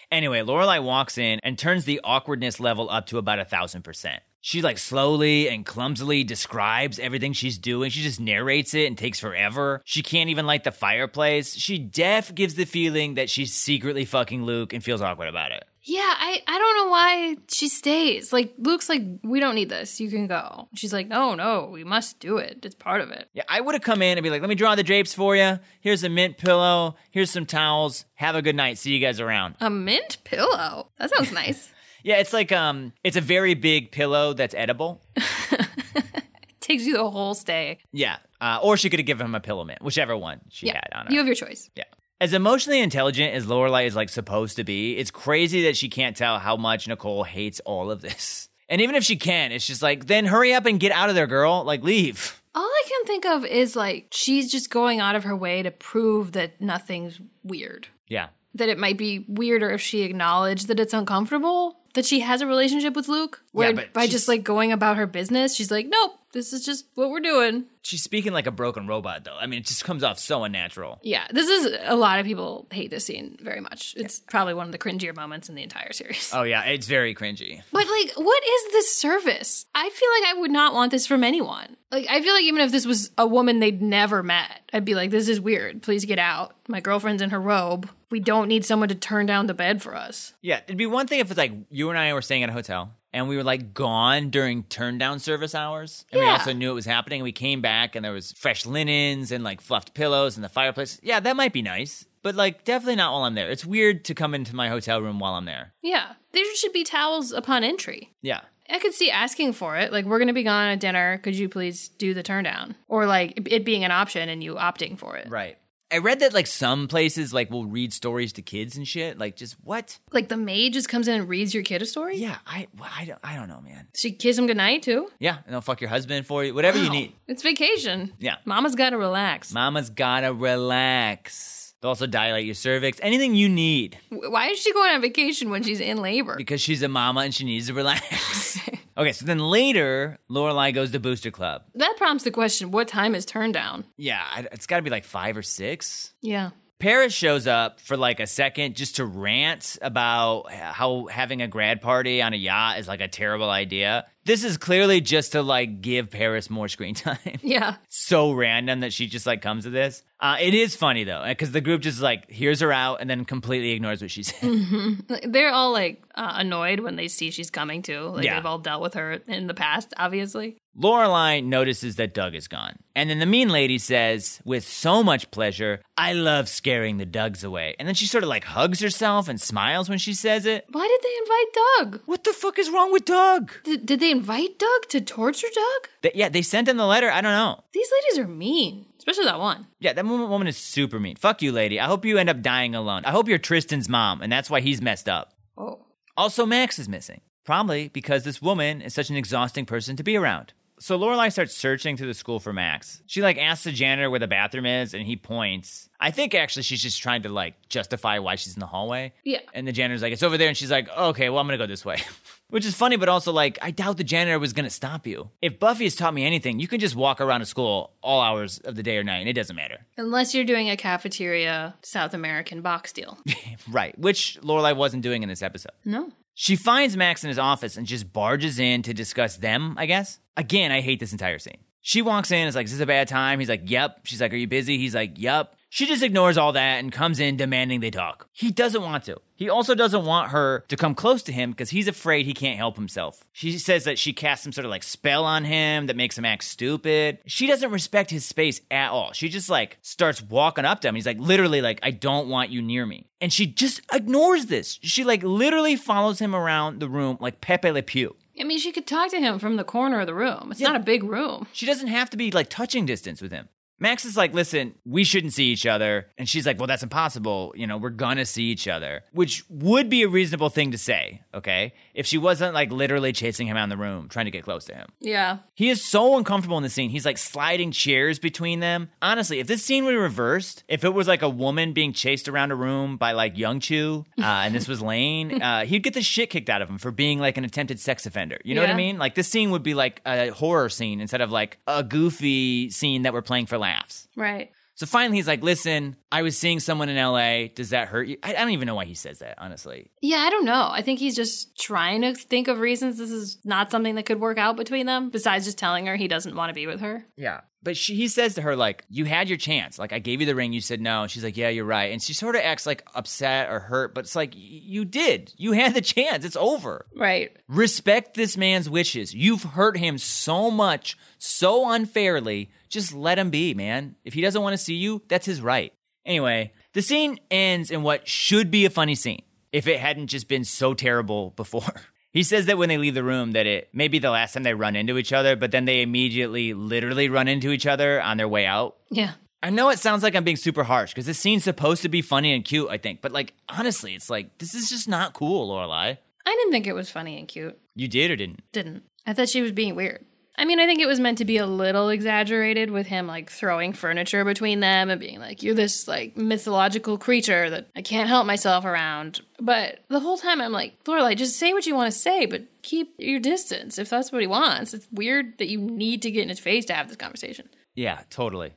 Anyway, 0.10 0.40
Lorelai 0.40 0.82
walks 0.82 1.18
in 1.18 1.42
and 1.44 1.60
turns 1.60 1.84
the 1.84 2.00
awkwardness 2.02 2.62
level 2.62 2.90
up 2.90 3.08
to 3.08 3.18
about 3.18 3.40
a 3.40 3.46
thousand 3.46 3.82
percent. 3.82 4.24
She 4.40 4.62
like 4.62 4.78
slowly 4.78 5.50
and 5.50 5.66
clumsily 5.66 6.24
describes 6.24 6.98
everything 6.98 7.34
she's 7.34 7.58
doing. 7.58 7.90
She 7.90 8.04
just 8.04 8.22
narrates 8.22 8.74
it 8.74 8.88
and 8.88 8.98
takes 8.98 9.20
forever. 9.20 9.82
She 9.84 10.02
can't 10.02 10.30
even 10.30 10.46
light 10.46 10.64
the 10.64 10.72
fireplace. 10.72 11.56
She 11.56 11.78
def 11.78 12.34
gives 12.34 12.56
the 12.56 12.64
feeling 12.64 13.16
that 13.16 13.30
she's 13.30 13.54
secretly 13.54 14.06
fucking 14.06 14.46
Luke 14.46 14.72
and 14.72 14.82
feels 14.82 15.02
awkward 15.02 15.28
about 15.28 15.52
it. 15.52 15.66
Yeah, 15.86 16.00
I, 16.02 16.42
I 16.48 16.58
don't 16.58 16.76
know 16.78 16.92
why 16.92 17.36
she 17.50 17.68
stays. 17.68 18.32
Like, 18.32 18.54
Luke's 18.58 18.88
like, 18.88 19.02
we 19.22 19.42
don't 19.42 19.54
need 19.56 19.68
this. 19.68 20.00
You 20.00 20.10
can 20.10 20.28
go. 20.28 20.70
She's 20.76 20.94
like, 20.94 21.08
no, 21.10 21.36
no, 21.36 21.66
we 21.72 21.84
must 21.84 22.20
do 22.22 22.38
it. 22.38 22.60
It's 22.64 22.74
part 22.76 23.02
of 23.02 23.12
it. 23.12 23.28
Yeah, 23.34 23.44
I 23.50 23.60
would 23.60 23.76
have 23.76 23.82
come 23.82 24.02
in 24.02 24.18
and 24.18 24.24
be 24.24 24.30
like, 24.30 24.40
let 24.42 24.48
me 24.48 24.56
draw 24.56 24.76
the 24.76 24.84
drapes 24.84 25.14
for 25.14 25.36
you. 25.36 25.60
Here's 25.82 26.04
a 26.06 26.10
mint 26.10 26.38
pillow. 26.38 26.96
Here's 27.12 27.32
some 27.32 27.46
towels. 27.46 28.06
Have 28.16 28.36
a 28.36 28.42
good 28.42 28.56
night. 28.56 28.78
See 28.78 28.94
you 28.94 29.00
guys 29.00 29.20
around. 29.20 29.56
A 29.60 29.70
mint 29.70 30.18
pillow. 30.24 30.90
That 31.00 31.10
sounds 31.10 31.32
nice. 31.44 31.70
Yeah, 32.02 32.18
it's 32.20 32.34
like 32.34 32.52
um 32.52 32.92
it's 33.04 33.16
a 33.18 33.22
very 33.22 33.54
big 33.54 33.92
pillow 33.92 34.34
that's 34.34 34.54
edible. 34.56 35.02
Takes 36.60 36.86
you 36.86 36.94
the 36.94 37.10
whole 37.10 37.34
stay. 37.34 37.80
Yeah. 37.92 38.18
Uh, 38.40 38.60
or 38.64 38.78
she 38.78 38.90
could 38.90 39.00
have 39.00 39.06
given 39.06 39.26
him 39.26 39.36
a 39.36 39.40
pillow 39.42 39.64
mint, 39.66 39.82
whichever 39.82 40.16
one 40.16 40.40
she 40.50 40.68
Yeah. 40.68 40.76
had 40.76 40.90
on 40.98 41.06
her. 41.08 41.12
You 41.12 41.18
have 41.20 41.28
your 41.28 41.36
choice. 41.36 41.70
yeah. 41.76 41.84
As 42.24 42.32
emotionally 42.32 42.80
intelligent 42.80 43.34
as 43.34 43.48
Lorelai 43.48 43.86
is 43.86 43.98
like 43.98 44.08
supposed 44.08 44.56
to 44.56 44.64
be, 44.64 44.96
it's 44.96 45.12
crazy 45.12 45.64
that 45.64 45.76
she 45.76 45.90
can't 45.90 46.16
tell 46.16 46.40
how 46.40 46.56
much 46.56 46.88
Nicole 46.88 47.26
hates 47.26 47.60
all 47.66 47.92
of 47.92 48.00
this. 48.02 48.48
And 48.70 48.80
even 48.80 48.96
if 48.96 49.04
she 49.04 49.18
can, 49.18 49.52
it's 49.52 49.68
just 49.68 49.84
like, 49.84 50.08
then 50.08 50.26
hurry 50.26 50.54
up 50.54 50.66
and 50.66 50.80
get 50.80 50.94
out 50.94 51.10
of 51.10 51.16
there, 51.16 51.28
girl. 51.28 51.66
Like, 51.66 51.84
leave. 51.84 52.42
All 52.56 52.64
I 52.64 52.84
can 52.88 53.06
think 53.06 53.26
of 53.26 53.46
is 53.46 53.76
like, 53.76 54.08
she's 54.12 54.50
just 54.50 54.70
going 54.70 55.02
out 55.02 55.16
of 55.16 55.26
her 55.26 55.36
way 55.36 55.62
to 55.62 55.70
prove 55.70 56.32
that 56.32 56.62
nothing's 56.62 57.20
weird. 57.44 57.88
Yeah. 58.08 58.30
That 58.56 58.70
it 58.70 58.80
might 58.80 58.98
be 58.98 59.26
weirder 59.28 59.70
if 59.72 59.82
she 59.82 60.04
acknowledged 60.04 60.70
that 60.70 60.80
it's 60.80 60.94
uncomfortable 60.94 61.82
that 61.94 62.06
she 62.06 62.22
has 62.22 62.40
a 62.42 62.48
relationship 62.48 62.96
with 62.96 63.10
Luke. 63.10 63.43
Where 63.54 63.74
but 63.74 63.94
by 63.94 64.08
just 64.08 64.28
like 64.28 64.44
going 64.44 64.72
about 64.72 64.98
her 64.98 65.06
business, 65.06 65.56
she's 65.56 65.70
like, 65.70 65.86
nope, 65.88 66.20
this 66.34 66.54
is 66.54 66.66
just 66.66 66.88
what 66.96 67.12
we're 67.12 67.20
doing. 67.20 67.66
She's 67.84 68.02
speaking 68.02 68.34
like 68.34 68.48
a 68.48 68.52
broken 68.52 68.88
robot, 68.88 69.24
though. 69.24 69.38
I 69.40 69.46
mean, 69.46 69.60
it 69.60 69.68
just 69.68 69.86
comes 69.86 70.04
off 70.04 70.18
so 70.18 70.44
unnatural. 70.44 71.00
Yeah, 71.04 71.28
this 71.30 71.48
is 71.48 71.78
a 71.84 71.96
lot 71.96 72.20
of 72.20 72.26
people 72.26 72.66
hate 72.72 72.90
this 72.90 73.06
scene 73.06 73.38
very 73.40 73.62
much. 73.62 73.94
It's 73.96 74.20
probably 74.20 74.56
one 74.56 74.66
of 74.66 74.72
the 74.72 74.80
cringier 74.80 75.16
moments 75.16 75.50
in 75.50 75.56
the 75.56 75.62
entire 75.62 75.94
series. 75.94 76.32
Oh, 76.34 76.42
yeah. 76.42 76.64
It's 76.64 76.88
very 76.88 77.14
cringy. 77.14 77.62
But 77.72 77.88
like, 77.88 78.14
what 78.16 78.44
is 78.44 78.72
this 78.72 78.96
service? 78.96 79.68
I 79.76 79.88
feel 79.88 80.10
like 80.20 80.36
I 80.36 80.40
would 80.40 80.52
not 80.52 80.74
want 80.74 80.92
this 80.92 81.06
from 81.06 81.24
anyone. 81.24 81.78
Like, 81.92 82.08
I 82.10 82.24
feel 82.24 82.34
like 82.34 82.46
even 82.46 82.62
if 82.62 82.72
this 82.72 82.88
was 82.88 83.12
a 83.20 83.28
woman 83.28 83.60
they'd 83.60 83.84
never 83.84 84.24
met, 84.24 84.62
I'd 84.74 84.86
be 84.86 84.96
like, 84.96 85.12
this 85.12 85.30
is 85.30 85.40
weird. 85.40 85.84
Please 85.84 86.06
get 86.06 86.18
out. 86.18 86.56
My 86.68 86.80
girlfriend's 86.80 87.22
in 87.22 87.30
her 87.30 87.40
robe. 87.40 87.88
We 88.10 88.20
don't 88.20 88.48
need 88.48 88.66
someone 88.66 88.90
to 88.90 88.96
turn 88.96 89.28
down 89.28 89.46
the 89.46 89.54
bed 89.54 89.84
for 89.84 89.96
us. 89.96 90.34
Yeah, 90.42 90.62
it'd 90.66 90.78
be 90.78 90.88
one 90.88 91.06
thing 91.06 91.20
if 91.20 91.30
it's 91.30 91.38
like 91.38 91.52
you 91.70 91.92
and 91.92 92.00
I 92.00 92.14
were 92.14 92.24
staying 92.24 92.42
at 92.42 92.50
a 92.50 92.54
hotel 92.54 92.92
and 93.14 93.28
we 93.28 93.38
were 93.38 93.44
like 93.44 93.74
gone 93.74 94.30
during 94.30 94.64
turn 94.64 94.98
down 94.98 95.20
service 95.20 95.54
hours 95.56 96.06
and 96.12 96.22
we 96.22 96.28
also 96.28 96.52
knew 96.54 96.72
it 96.72 96.74
was 96.74 96.86
happening 96.86 97.24
we 97.24 97.32
came 97.32 97.62
back 97.62 97.96
and 97.96 98.04
there 98.04 98.12
was 98.12 98.32
fresh 98.34 98.66
linens 98.66 99.32
and 99.32 99.44
like 99.44 99.62
fluffed 99.62 99.94
pillows 99.94 100.36
and 100.36 100.44
the 100.44 100.50
fireplace. 100.50 101.00
Yeah, 101.04 101.20
that 101.20 101.36
might 101.36 101.54
be 101.54 101.62
nice. 101.62 102.06
But 102.24 102.36
like 102.36 102.64
definitely 102.64 102.96
not 102.96 103.14
while 103.14 103.24
I'm 103.24 103.36
there. 103.36 103.50
It's 103.50 103.66
weird 103.66 104.06
to 104.06 104.16
come 104.16 104.34
into 104.34 104.56
my 104.56 104.70
hotel 104.70 105.02
room 105.02 105.20
while 105.20 105.34
I'm 105.36 105.46
there. 105.46 105.74
Yeah, 105.82 106.14
there 106.32 106.44
should 106.56 106.74
be 106.74 106.84
towels 106.84 107.32
upon 107.32 107.64
entry. 107.64 108.14
Yeah. 108.22 108.42
I 108.70 108.80
could 108.80 108.94
see 108.94 109.12
asking 109.12 109.54
for 109.54 109.76
it. 109.76 109.92
Like, 109.92 110.06
we're 110.06 110.20
going 110.20 110.30
to 110.30 110.34
be 110.34 110.44
gone 110.44 110.68
at 110.68 110.80
dinner. 110.80 111.20
Could 111.20 111.36
you 111.36 111.50
please 111.50 111.90
do 111.90 112.14
the 112.14 112.24
turn 112.24 112.46
down? 112.46 112.76
Or 112.88 113.06
like 113.06 113.48
it 113.52 113.66
being 113.66 113.84
an 113.84 113.92
option 113.92 114.30
and 114.30 114.44
you 114.44 114.56
opting 114.56 114.98
for 114.98 115.18
it. 115.18 115.30
Right. 115.30 115.58
I 115.94 116.00
read 116.00 116.22
that 116.22 116.34
like 116.34 116.48
some 116.48 116.88
places 116.88 117.34
like 117.34 117.52
will 117.52 117.66
read 117.68 117.94
stories 117.94 118.34
to 118.34 118.42
kids 118.42 118.76
and 118.78 118.88
shit. 118.88 119.20
Like 119.20 119.36
just 119.36 119.56
what? 119.64 120.00
Like 120.12 120.28
the 120.28 120.38
maid 120.38 120.74
just 120.74 120.90
comes 120.90 121.08
in 121.08 121.20
and 121.20 121.30
reads 121.30 121.54
your 121.54 121.62
kid 121.64 121.84
a 121.84 121.86
story? 121.86 122.18
Yeah, 122.18 122.38
I 122.48 122.68
well, 122.80 122.90
I 122.98 123.06
don't 123.06 123.20
I 123.24 123.36
don't 123.36 123.48
know, 123.48 123.62
man. 123.62 123.88
She 123.96 124.12
kiss 124.12 124.38
him 124.38 124.48
goodnight 124.48 124.82
too? 124.82 125.10
Yeah, 125.20 125.38
and 125.46 125.54
they'll 125.54 125.62
fuck 125.62 125.82
your 125.82 125.92
husband 125.92 126.26
for 126.26 126.44
you, 126.44 126.54
whatever 126.56 126.80
you 126.80 126.90
need. 126.90 127.14
It's 127.28 127.44
vacation. 127.44 128.12
Yeah. 128.18 128.38
Mama's 128.46 128.74
gotta 128.76 128.98
relax. 128.98 129.54
Mama's 129.54 129.92
gotta 129.92 130.34
relax. 130.34 131.76
They'll 131.82 131.90
also 131.90 132.08
dilate 132.08 132.46
your 132.46 132.56
cervix. 132.56 132.98
Anything 133.02 133.36
you 133.36 133.50
need 133.50 133.98
Why 134.10 134.48
is 134.48 134.60
she 134.60 134.72
going 134.74 134.92
on 134.94 135.02
vacation 135.02 135.50
when 135.50 135.64
she's 135.64 135.80
in 135.82 135.98
labor? 136.02 136.36
because 136.38 136.62
she's 136.62 136.82
a 136.82 136.88
mama 136.88 137.22
and 137.22 137.36
she 137.36 137.44
needs 137.46 137.68
to 137.68 137.74
relax. 137.74 138.60
okay, 138.98 139.12
so 139.12 139.26
then 139.26 139.40
later, 139.40 140.20
Lorelai 140.30 140.74
goes 140.74 140.92
to 140.92 141.00
Booster 141.00 141.32
Club. 141.32 141.64
That 141.76 141.96
prompts 141.98 142.24
the 142.24 142.32
question 142.32 142.72
what 142.72 142.88
time 142.88 143.16
is 143.16 143.26
turn 143.26 143.52
down? 143.52 143.86
Yeah, 143.98 144.22
I- 144.24 144.48
it's 144.52 144.68
got 144.68 144.78
to 144.78 144.82
be 144.84 144.90
like 144.90 145.04
five 145.06 145.38
or 145.38 145.44
six. 145.44 146.14
Yeah. 146.22 146.52
Paris 146.80 147.14
shows 147.14 147.48
up 147.48 147.80
for 147.80 147.96
like 147.96 148.20
a 148.20 148.28
second 148.28 148.76
just 148.76 148.98
to 148.98 149.06
rant 149.06 149.78
about 149.82 150.52
how 150.52 151.06
having 151.06 151.42
a 151.42 151.48
grad 151.48 151.82
party 151.82 152.22
on 152.22 152.34
a 152.34 152.36
yacht 152.36 152.78
is 152.78 152.90
like 152.90 153.00
a 153.00 153.08
terrible 153.08 153.50
idea. 153.50 154.06
This 154.26 154.44
is 154.44 154.58
clearly 154.58 155.00
just 155.00 155.32
to 155.32 155.44
like 155.44 155.80
give 155.80 156.10
Paris 156.10 156.50
more 156.50 156.68
screen 156.68 156.94
time. 156.96 157.18
Yeah. 157.42 157.76
so 157.88 158.34
random 158.34 158.82
that 158.82 158.92
she 158.92 159.08
just 159.08 159.26
like 159.26 159.42
comes 159.42 159.64
to 159.64 159.70
this. 159.70 160.04
Uh, 160.24 160.38
it 160.40 160.54
is 160.54 160.74
funny 160.76 161.04
though, 161.04 161.22
because 161.28 161.52
the 161.52 161.60
group 161.60 161.82
just 161.82 162.00
like 162.02 162.32
hears 162.32 162.62
her 162.62 162.72
out 162.72 163.02
and 163.02 163.10
then 163.10 163.26
completely 163.26 163.72
ignores 163.72 164.02
what 164.02 164.10
she 164.10 164.24
said. 164.30 165.04
They're 165.26 165.52
all 165.52 165.74
like 165.74 166.02
uh, 166.16 166.32
annoyed 166.38 166.80
when 166.80 166.96
they 166.96 167.10
see 167.10 167.30
she's 167.30 167.50
coming 167.52 167.82
too. 167.82 168.00
Like 168.16 168.24
Yeah. 168.24 168.36
they've 168.36 168.46
all 168.46 168.60
dealt 168.60 168.82
with 168.82 168.94
her 168.94 169.20
in 169.28 169.48
the 169.48 169.54
past, 169.54 169.94
obviously. 169.98 170.56
Lorelai 170.80 171.44
notices 171.44 171.98
that 171.98 172.14
Doug 172.16 172.34
is 172.34 172.48
gone. 172.48 172.78
And 172.96 173.08
then 173.10 173.20
the 173.20 173.26
mean 173.28 173.50
lady 173.50 173.78
says, 173.78 174.42
with 174.44 174.64
so 174.64 175.04
much 175.04 175.30
pleasure, 175.30 175.82
I 175.98 176.14
love 176.14 176.48
scaring 176.50 176.98
the 176.98 177.06
Dougs 177.06 177.44
away. 177.44 177.76
And 177.78 177.88
then 177.88 177.94
she 177.94 178.08
sort 178.08 178.24
of 178.24 178.30
like 178.30 178.44
hugs 178.46 178.80
herself 178.80 179.28
and 179.28 179.40
smiles 179.40 179.88
when 179.90 180.00
she 180.00 180.14
says 180.16 180.46
it. 180.48 180.66
Why 180.72 180.88
did 180.88 181.02
they 181.04 181.18
invite 181.22 181.54
Doug? 181.94 182.02
What 182.08 182.24
the 182.24 182.34
fuck 182.34 182.58
is 182.58 182.72
wrong 182.72 182.92
with 182.92 183.06
Doug? 183.06 183.52
Did, 183.64 183.86
did 183.86 184.00
they 184.00 184.10
invite 184.10 184.58
Doug 184.58 184.88
to 184.90 185.02
torture 185.02 185.48
Doug? 185.54 185.90
Th- 186.02 186.16
yeah, 186.16 186.30
they 186.30 186.42
sent 186.42 186.68
him 186.70 186.78
the 186.78 186.88
letter. 186.88 187.12
I 187.12 187.22
don't 187.22 187.34
know. 187.34 187.64
These 187.74 187.90
ladies 187.92 188.26
are 188.26 188.28
mean, 188.28 188.86
especially 189.04 189.26
that 189.26 189.40
one. 189.40 189.68
Yeah, 189.80 189.92
that 189.92 190.06
woman, 190.06 190.30
woman 190.30 190.48
is 190.48 190.56
super 190.56 190.98
mean. 190.98 191.18
Fuck 191.18 191.42
you, 191.42 191.52
lady. 191.52 191.78
I 191.78 191.88
hope 191.88 192.06
you 192.06 192.18
end 192.18 192.30
up 192.30 192.42
dying 192.42 192.74
alone. 192.74 193.04
I 193.04 193.12
hope 193.12 193.28
you're 193.28 193.38
Tristan's 193.38 193.90
mom, 193.90 194.22
and 194.22 194.32
that's 194.32 194.50
why 194.50 194.62
he's 194.62 194.82
messed 194.82 195.10
up. 195.10 195.34
Oh. 195.58 195.86
Also, 196.16 196.46
Max 196.46 196.80
is 196.80 196.88
missing. 196.88 197.20
Probably 197.44 197.90
because 197.90 198.24
this 198.24 198.42
woman 198.42 198.82
is 198.82 198.94
such 198.94 199.10
an 199.10 199.18
exhausting 199.18 199.66
person 199.66 199.98
to 199.98 200.04
be 200.04 200.16
around. 200.16 200.54
So 200.80 200.98
Lorelai 200.98 201.32
starts 201.32 201.56
searching 201.56 201.98
through 201.98 202.08
the 202.08 202.14
school 202.14 202.40
for 202.40 202.54
Max. 202.54 203.02
She 203.06 203.22
like 203.22 203.38
asks 203.38 203.66
the 203.66 203.74
janitor 203.74 204.10
where 204.10 204.20
the 204.20 204.28
bathroom 204.28 204.66
is, 204.66 204.94
and 204.94 205.06
he 205.06 205.18
points. 205.18 205.90
I 206.00 206.12
think 206.12 206.34
actually 206.34 206.64
she's 206.64 206.82
just 206.82 207.02
trying 207.02 207.24
to 207.24 207.30
like 207.30 207.56
justify 207.68 208.20
why 208.20 208.36
she's 208.36 208.54
in 208.54 208.62
the 208.62 208.66
hallway. 208.68 209.14
Yeah. 209.26 209.40
And 209.54 209.68
the 209.68 209.74
janitor's 209.74 210.02
like, 210.02 210.14
it's 210.14 210.24
over 210.24 210.38
there, 210.38 210.48
and 210.48 210.56
she's 210.56 210.72
like, 210.72 210.90
okay, 210.90 211.30
well 211.30 211.40
I'm 211.40 211.48
gonna 211.48 211.58
go 211.58 211.68
this 211.68 211.84
way. 211.84 211.98
Which 212.54 212.68
is 212.68 212.76
funny, 212.76 212.98
but 212.98 213.10
also 213.10 213.32
like, 213.32 213.58
I 213.64 213.72
doubt 213.72 213.98
the 213.98 214.04
janitor 214.04 214.38
was 214.38 214.54
gonna 214.54 214.70
stop 214.70 215.08
you. 215.08 215.32
If 215.42 215.60
Buffy 215.60 215.86
has 215.86 215.96
taught 215.96 216.14
me 216.14 216.24
anything, 216.24 216.60
you 216.60 216.68
can 216.68 216.80
just 216.80 216.96
walk 216.96 217.20
around 217.20 217.42
a 217.42 217.48
school 217.48 217.94
all 218.04 218.22
hours 218.22 218.60
of 218.60 218.76
the 218.76 218.84
day 218.84 218.98
or 218.98 219.04
night, 219.04 219.22
and 219.22 219.28
it 219.28 219.34
doesn't 219.34 219.56
matter. 219.56 219.88
Unless 219.98 220.36
you're 220.36 220.46
doing 220.46 220.70
a 220.70 220.78
cafeteria 220.78 221.74
South 221.82 222.14
American 222.14 222.62
box 222.62 222.94
deal. 222.94 223.18
Right, 223.72 223.98
which 223.98 224.38
Lorelai 224.42 224.76
wasn't 224.76 225.02
doing 225.04 225.24
in 225.24 225.30
this 225.30 225.42
episode. 225.42 225.72
no. 225.84 226.12
She 226.36 226.56
finds 226.56 226.98
Max 226.98 227.24
in 227.24 227.28
his 227.30 227.40
office 227.40 227.78
and 227.78 227.86
just 227.88 228.12
barges 228.12 228.58
in 228.60 228.82
to 228.84 228.94
discuss 228.94 229.38
them, 229.38 229.76
I 229.78 229.86
guess. 229.86 230.20
Again, 230.36 230.72
I 230.72 230.82
hate 230.82 231.00
this 231.00 231.12
entire 231.12 231.38
scene. 231.40 231.58
She 231.82 232.02
walks 232.02 232.32
in, 232.32 232.48
is 232.48 232.56
like, 232.56 232.66
Is 232.66 232.72
this 232.72 232.82
a 232.82 232.86
bad 232.86 233.08
time? 233.08 233.40
He's 233.40 233.50
like, 233.50 233.70
Yep. 233.70 234.00
She's 234.06 234.20
like, 234.22 234.34
Are 234.34 234.38
you 234.38 234.48
busy? 234.48 234.78
He's 234.78 234.96
like, 234.96 235.12
Yep. 235.18 235.56
She 235.74 235.88
just 235.88 236.04
ignores 236.04 236.38
all 236.38 236.52
that 236.52 236.78
and 236.78 236.92
comes 236.92 237.20
in 237.20 237.36
demanding 237.36 237.80
they 237.80 237.90
talk. 237.90 238.28
He 238.32 238.52
doesn't 238.52 238.84
want 238.84 239.06
to. 239.06 239.20
He 239.34 239.50
also 239.50 239.74
doesn't 239.74 240.06
want 240.06 240.30
her 240.30 240.64
to 240.68 240.78
come 240.78 240.94
close 240.94 241.24
to 241.24 241.32
him 241.32 241.50
because 241.50 241.72
he's 241.72 241.88
afraid 241.88 242.28
he 242.28 242.36
can't 242.36 242.60
help 242.60 242.76
himself. 242.76 243.24
She 243.32 243.58
says 243.58 243.84
that 243.86 243.98
she 243.98 244.14
casts 244.14 244.44
some 244.44 244.52
sort 244.52 244.66
of 244.66 244.70
like 244.70 244.84
spell 244.84 245.26
on 245.26 245.46
him 245.46 245.88
that 245.88 245.96
makes 245.96 246.16
him 246.16 246.26
act 246.26 246.44
stupid. 246.44 247.18
She 247.26 247.48
doesn't 247.48 247.72
respect 247.72 248.12
his 248.12 248.24
space 248.24 248.62
at 248.70 248.92
all. 248.92 249.14
She 249.14 249.30
just 249.30 249.50
like 249.50 249.80
starts 249.82 250.22
walking 250.22 250.64
up 250.64 250.82
to 250.82 250.90
him. 250.90 250.94
He's 250.94 251.08
like, 251.08 251.18
literally, 251.18 251.60
like, 251.60 251.80
I 251.82 251.90
don't 251.90 252.30
want 252.30 252.52
you 252.52 252.62
near 252.62 252.86
me. 252.86 253.08
And 253.20 253.34
she 253.34 253.48
just 253.48 253.82
ignores 253.92 254.46
this. 254.46 254.78
She 254.84 255.04
like 255.04 255.24
literally 255.24 255.76
follows 255.76 256.20
him 256.20 256.36
around 256.36 256.82
the 256.82 256.88
room 256.88 257.18
like 257.20 257.42
Pepe 257.42 257.72
Le 257.72 257.82
Pew. 257.82 258.16
I 258.40 258.44
mean, 258.44 258.60
she 258.60 258.72
could 258.72 258.86
talk 258.86 259.10
to 259.10 259.20
him 259.20 259.40
from 259.40 259.56
the 259.56 259.64
corner 259.64 260.02
of 260.02 260.06
the 260.06 260.14
room. 260.14 260.50
It's 260.52 260.60
not 260.60 260.76
a 260.76 260.80
big 260.80 261.04
room. 261.04 261.48
She 261.52 261.66
doesn't 261.66 261.88
have 261.88 262.12
to 262.12 262.18
be 262.18 262.30
like 262.30 262.52
touching 262.52 262.86
distance 262.86 263.24
with 263.24 263.32
him. 263.32 263.50
Max 263.84 264.06
is 264.06 264.16
like, 264.16 264.34
listen, 264.34 264.76
we 264.86 265.04
shouldn't 265.04 265.34
see 265.34 265.52
each 265.52 265.66
other. 265.66 266.08
And 266.18 266.30
she's 266.30 266.48
like, 266.48 266.58
well, 266.58 266.68
that's 266.68 266.84
impossible. 266.84 267.54
You 267.54 267.68
know, 267.68 267.76
we're 267.76 267.90
gonna 267.90 268.26
see 268.26 268.46
each 268.46 268.66
other, 268.66 269.04
which 269.12 269.44
would 269.50 269.90
be 269.90 270.04
a 270.04 270.08
reasonable 270.08 270.50
thing 270.50 270.72
to 270.72 270.78
say, 270.78 271.22
okay? 271.34 271.74
If 271.94 272.06
she 272.06 272.18
wasn't 272.18 272.54
like 272.54 272.72
literally 272.72 273.14
chasing 273.14 273.48
him 273.48 273.58
out 273.58 273.64
around 273.64 273.70
the 273.70 273.78
room, 273.78 274.10
trying 274.10 274.26
to 274.26 274.32
get 274.32 274.44
close 274.44 274.66
to 274.66 274.76
him. 274.76 274.88
Yeah. 275.00 275.38
He 275.54 275.70
is 275.70 275.82
so 275.82 276.18
uncomfortable 276.18 276.58
in 276.58 276.64
the 276.64 276.70
scene. 276.70 276.90
He's 276.90 277.06
like 277.06 277.18
sliding 277.18 277.72
chairs 277.72 278.20
between 278.20 278.60
them. 278.60 278.90
Honestly, 279.02 279.40
if 279.40 279.48
this 279.48 279.64
scene 279.64 279.86
were 279.86 279.98
reversed, 279.98 280.64
if 280.68 280.84
it 280.84 280.94
was 280.94 281.08
like 281.08 281.22
a 281.22 281.30
woman 281.30 281.72
being 281.72 281.94
chased 281.94 282.28
around 282.28 282.52
a 282.52 282.56
room 282.56 282.98
by 282.98 283.14
like 283.14 283.38
Young 283.38 283.62
Chu, 283.62 284.06
uh, 284.20 284.22
and 284.22 284.54
this 284.54 284.68
was 284.68 284.82
Lane, 284.82 285.42
uh, 285.42 285.66
he'd 285.66 285.84
get 285.84 285.94
the 285.94 286.02
shit 286.02 286.30
kicked 286.30 286.50
out 286.50 286.62
of 286.62 286.70
him 286.70 286.78
for 286.78 286.92
being 286.92 287.20
like 287.20 287.38
an 287.38 287.46
attempted 287.46 287.80
sex 287.80 288.06
offender. 288.06 288.38
You 288.44 288.56
know 288.56 288.62
what 288.62 288.70
I 288.70 288.76
mean? 288.76 288.98
Like 288.98 289.16
this 289.16 289.30
scene 289.30 289.52
would 289.52 289.64
be 289.64 289.74
like 289.74 290.02
a 290.06 290.28
horror 290.30 290.68
scene 290.68 291.00
instead 291.00 291.22
of 291.22 291.32
like 291.32 291.60
a 291.66 291.84
goofy 291.84 292.70
scene 292.70 293.04
that 293.04 293.14
we're 293.14 293.22
playing 293.22 293.46
for 293.46 293.58
laughs. 293.58 294.10
Right. 294.18 294.52
So 294.76 294.86
finally, 294.86 295.18
he's 295.18 295.28
like, 295.28 295.44
"Listen, 295.44 295.96
I 296.12 296.22
was 296.24 296.38
seeing 296.38 296.60
someone 296.60 296.90
in 296.90 296.98
L.A. 296.98 297.52
Does 297.56 297.70
that 297.70 297.88
hurt 297.88 298.08
you?" 298.08 298.18
I, 298.24 298.32
I 298.32 298.34
don't 298.34 298.52
even 298.52 298.66
know 298.66 298.76
why 298.76 298.86
he 298.86 298.96
says 298.96 299.20
that. 299.20 299.36
Honestly, 299.38 299.92
Yeah, 300.02 300.18
I 300.18 300.30
don't 300.30 300.46
know. 300.46 300.70
I 300.72 300.82
think 300.82 301.00
he's 301.00 301.16
just 301.16 301.60
trying 301.60 302.02
to 302.02 302.16
think 302.16 302.48
of 302.48 302.60
reasons 302.60 302.98
this 302.98 303.12
is 303.12 303.38
not 303.46 303.72
something 303.72 303.96
that 303.96 304.06
could 304.06 304.20
work 304.20 304.38
out 304.38 304.58
between 304.58 304.86
them, 304.86 305.10
besides 305.10 305.46
just 305.46 305.58
telling 305.58 305.86
her 305.86 305.96
he 305.96 306.08
doesn't 306.08 306.36
want 306.36 306.50
to 306.50 306.54
be 306.54 306.68
with 306.68 306.82
her. 306.82 307.06
Yeah. 307.18 307.42
But 307.64 307.78
she, 307.78 307.96
he 307.96 308.08
says 308.08 308.36
to 308.36 308.42
her, 308.42 308.56
like, 308.56 308.84
you 308.90 309.06
had 309.06 309.30
your 309.30 309.38
chance. 309.38 309.80
Like, 309.80 309.94
I 309.94 310.00
gave 310.00 310.20
you 310.20 310.26
the 310.26 310.36
ring. 310.36 310.52
You 310.52 310.62
said 310.62 310.82
no. 310.82 311.04
And 311.04 311.12
she's 311.12 311.24
like, 311.24 311.38
yeah, 311.38 311.50
you're 311.50 311.64
right. 311.64 311.92
And 311.92 312.02
she 312.02 312.14
sort 312.14 312.36
of 312.36 312.42
acts 312.42 312.66
like 312.66 312.86
upset 312.94 313.50
or 313.50 313.60
hurt, 313.60 313.96
but 313.96 314.04
it's 314.04 314.16
like, 314.16 314.34
you 314.36 314.84
did. 314.84 315.34
You 315.38 315.54
had 315.54 315.74
the 315.74 315.82
chance. 315.82 316.26
It's 316.26 316.36
over. 316.36 316.86
Right. 316.96 317.36
Respect 317.48 318.16
this 318.16 318.36
man's 318.36 318.70
wishes. 318.70 319.14
You've 319.14 319.44
hurt 319.44 319.78
him 319.78 319.98
so 319.98 320.52
much, 320.52 320.98
so 321.18 321.70
unfairly. 321.72 322.52
Just 322.70 322.94
let 322.94 323.18
him 323.18 323.30
be, 323.30 323.54
man. 323.54 323.96
If 324.04 324.14
he 324.14 324.22
doesn't 324.22 324.42
want 324.42 324.54
to 324.54 324.64
see 324.64 324.76
you, 324.76 325.02
that's 325.08 325.26
his 325.26 325.42
right. 325.42 325.72
Anyway, 326.06 326.52
the 326.74 326.82
scene 326.82 327.18
ends 327.32 327.72
in 327.72 327.82
what 327.84 328.08
should 328.08 328.52
be 328.52 328.66
a 328.66 328.70
funny 328.70 328.96
scene 328.96 329.22
if 329.54 329.68
it 329.68 329.80
hadn't 329.80 330.08
just 330.08 330.28
been 330.28 330.44
so 330.44 330.74
terrible 330.74 331.30
before. 331.36 331.82
He 332.14 332.22
says 332.24 332.46
that 332.46 332.60
when 332.60 332.70
they 332.70 332.78
leave 332.78 332.94
the 332.94 333.04
room 333.04 333.32
that 333.32 333.48
it 333.48 333.70
may 333.74 333.88
be 333.88 333.98
the 333.98 334.12
last 334.12 334.34
time 334.34 334.44
they 334.44 334.54
run 334.54 334.76
into 334.76 334.98
each 335.00 335.12
other, 335.12 335.36
but 335.36 335.52
then 335.52 335.66
they 335.66 335.82
immediately 335.82 336.54
literally 336.54 337.10
run 337.10 337.28
into 337.28 337.52
each 337.52 337.66
other 337.66 338.00
on 338.02 338.18
their 338.18 338.28
way 338.28 338.46
out. 338.46 338.78
Yeah. 338.92 339.14
I 339.42 339.50
know 339.50 339.70
it 339.70 339.80
sounds 339.80 340.04
like 340.04 340.16
I'm 340.16 340.24
being 340.24 340.38
super 340.38 340.64
harsh 340.64 340.92
because 340.92 341.08
this 341.08 341.20
scene's 341.20 341.44
supposed 341.44 341.82
to 341.82 341.90
be 341.90 342.02
funny 342.02 342.32
and 342.34 342.46
cute, 342.46 342.70
I 342.70 342.78
think, 342.78 343.02
but 343.02 343.12
like 343.12 343.34
honestly, 343.50 343.96
it's 343.96 344.10
like 344.10 344.38
this 344.38 344.54
is 344.54 344.70
just 344.70 344.88
not 344.88 345.14
cool, 345.14 345.50
Lorelai. 345.50 345.98
I 346.26 346.30
didn't 346.30 346.52
think 346.52 346.68
it 346.68 346.74
was 346.74 346.90
funny 346.90 347.18
and 347.18 347.28
cute. 347.28 347.60
You 347.76 347.88
did 347.88 348.12
or 348.12 348.16
didn't? 348.16 348.44
Didn't. 348.54 348.84
I 349.06 349.14
thought 349.14 349.28
she 349.28 349.42
was 349.42 349.52
being 349.52 349.76
weird. 349.76 350.06
I 350.36 350.46
mean, 350.46 350.60
I 350.60 350.66
think 350.66 350.80
it 350.80 350.88
was 350.88 351.00
meant 351.00 351.20
to 351.20 351.26
be 351.26 351.38
a 351.38 351.46
little 351.46 351.90
exaggerated 351.90 352.72
with 352.72 352.88
him 352.88 353.06
like 353.06 353.30
throwing 353.30 353.72
furniture 353.72 354.26
between 354.26 354.62
them 354.62 354.90
and 354.90 355.00
being 355.00 355.20
like, 355.20 355.44
you're 355.44 355.54
this 355.54 355.88
like 355.88 356.18
mythological 356.18 356.98
creature 356.98 357.52
that 357.52 357.68
I 357.76 357.84
can't 357.84 358.10
help 358.10 358.26
myself 358.26 358.66
around. 358.66 359.22
But 359.40 359.82
the 359.90 360.00
whole 360.00 360.18
time 360.18 360.42
I'm 360.42 360.52
like, 360.52 360.84
Lorelai, 360.86 361.16
just 361.16 361.38
say 361.38 361.54
what 361.54 361.68
you 361.68 361.76
want 361.76 361.94
to 361.94 361.98
say, 362.00 362.26
but 362.26 362.44
keep 362.64 362.96
your 362.98 363.20
distance 363.20 363.78
if 363.78 363.90
that's 363.92 364.12
what 364.12 364.22
he 364.22 364.28
wants. 364.28 364.74
It's 364.74 364.88
weird 364.92 365.38
that 365.38 365.50
you 365.50 365.60
need 365.62 366.02
to 366.02 366.10
get 366.12 366.24
in 366.24 366.30
his 366.30 366.40
face 366.40 366.66
to 366.66 366.74
have 366.74 366.88
this 366.88 366.98
conversation. 366.98 367.48
Yeah, 367.76 368.02
totally. 368.10 368.54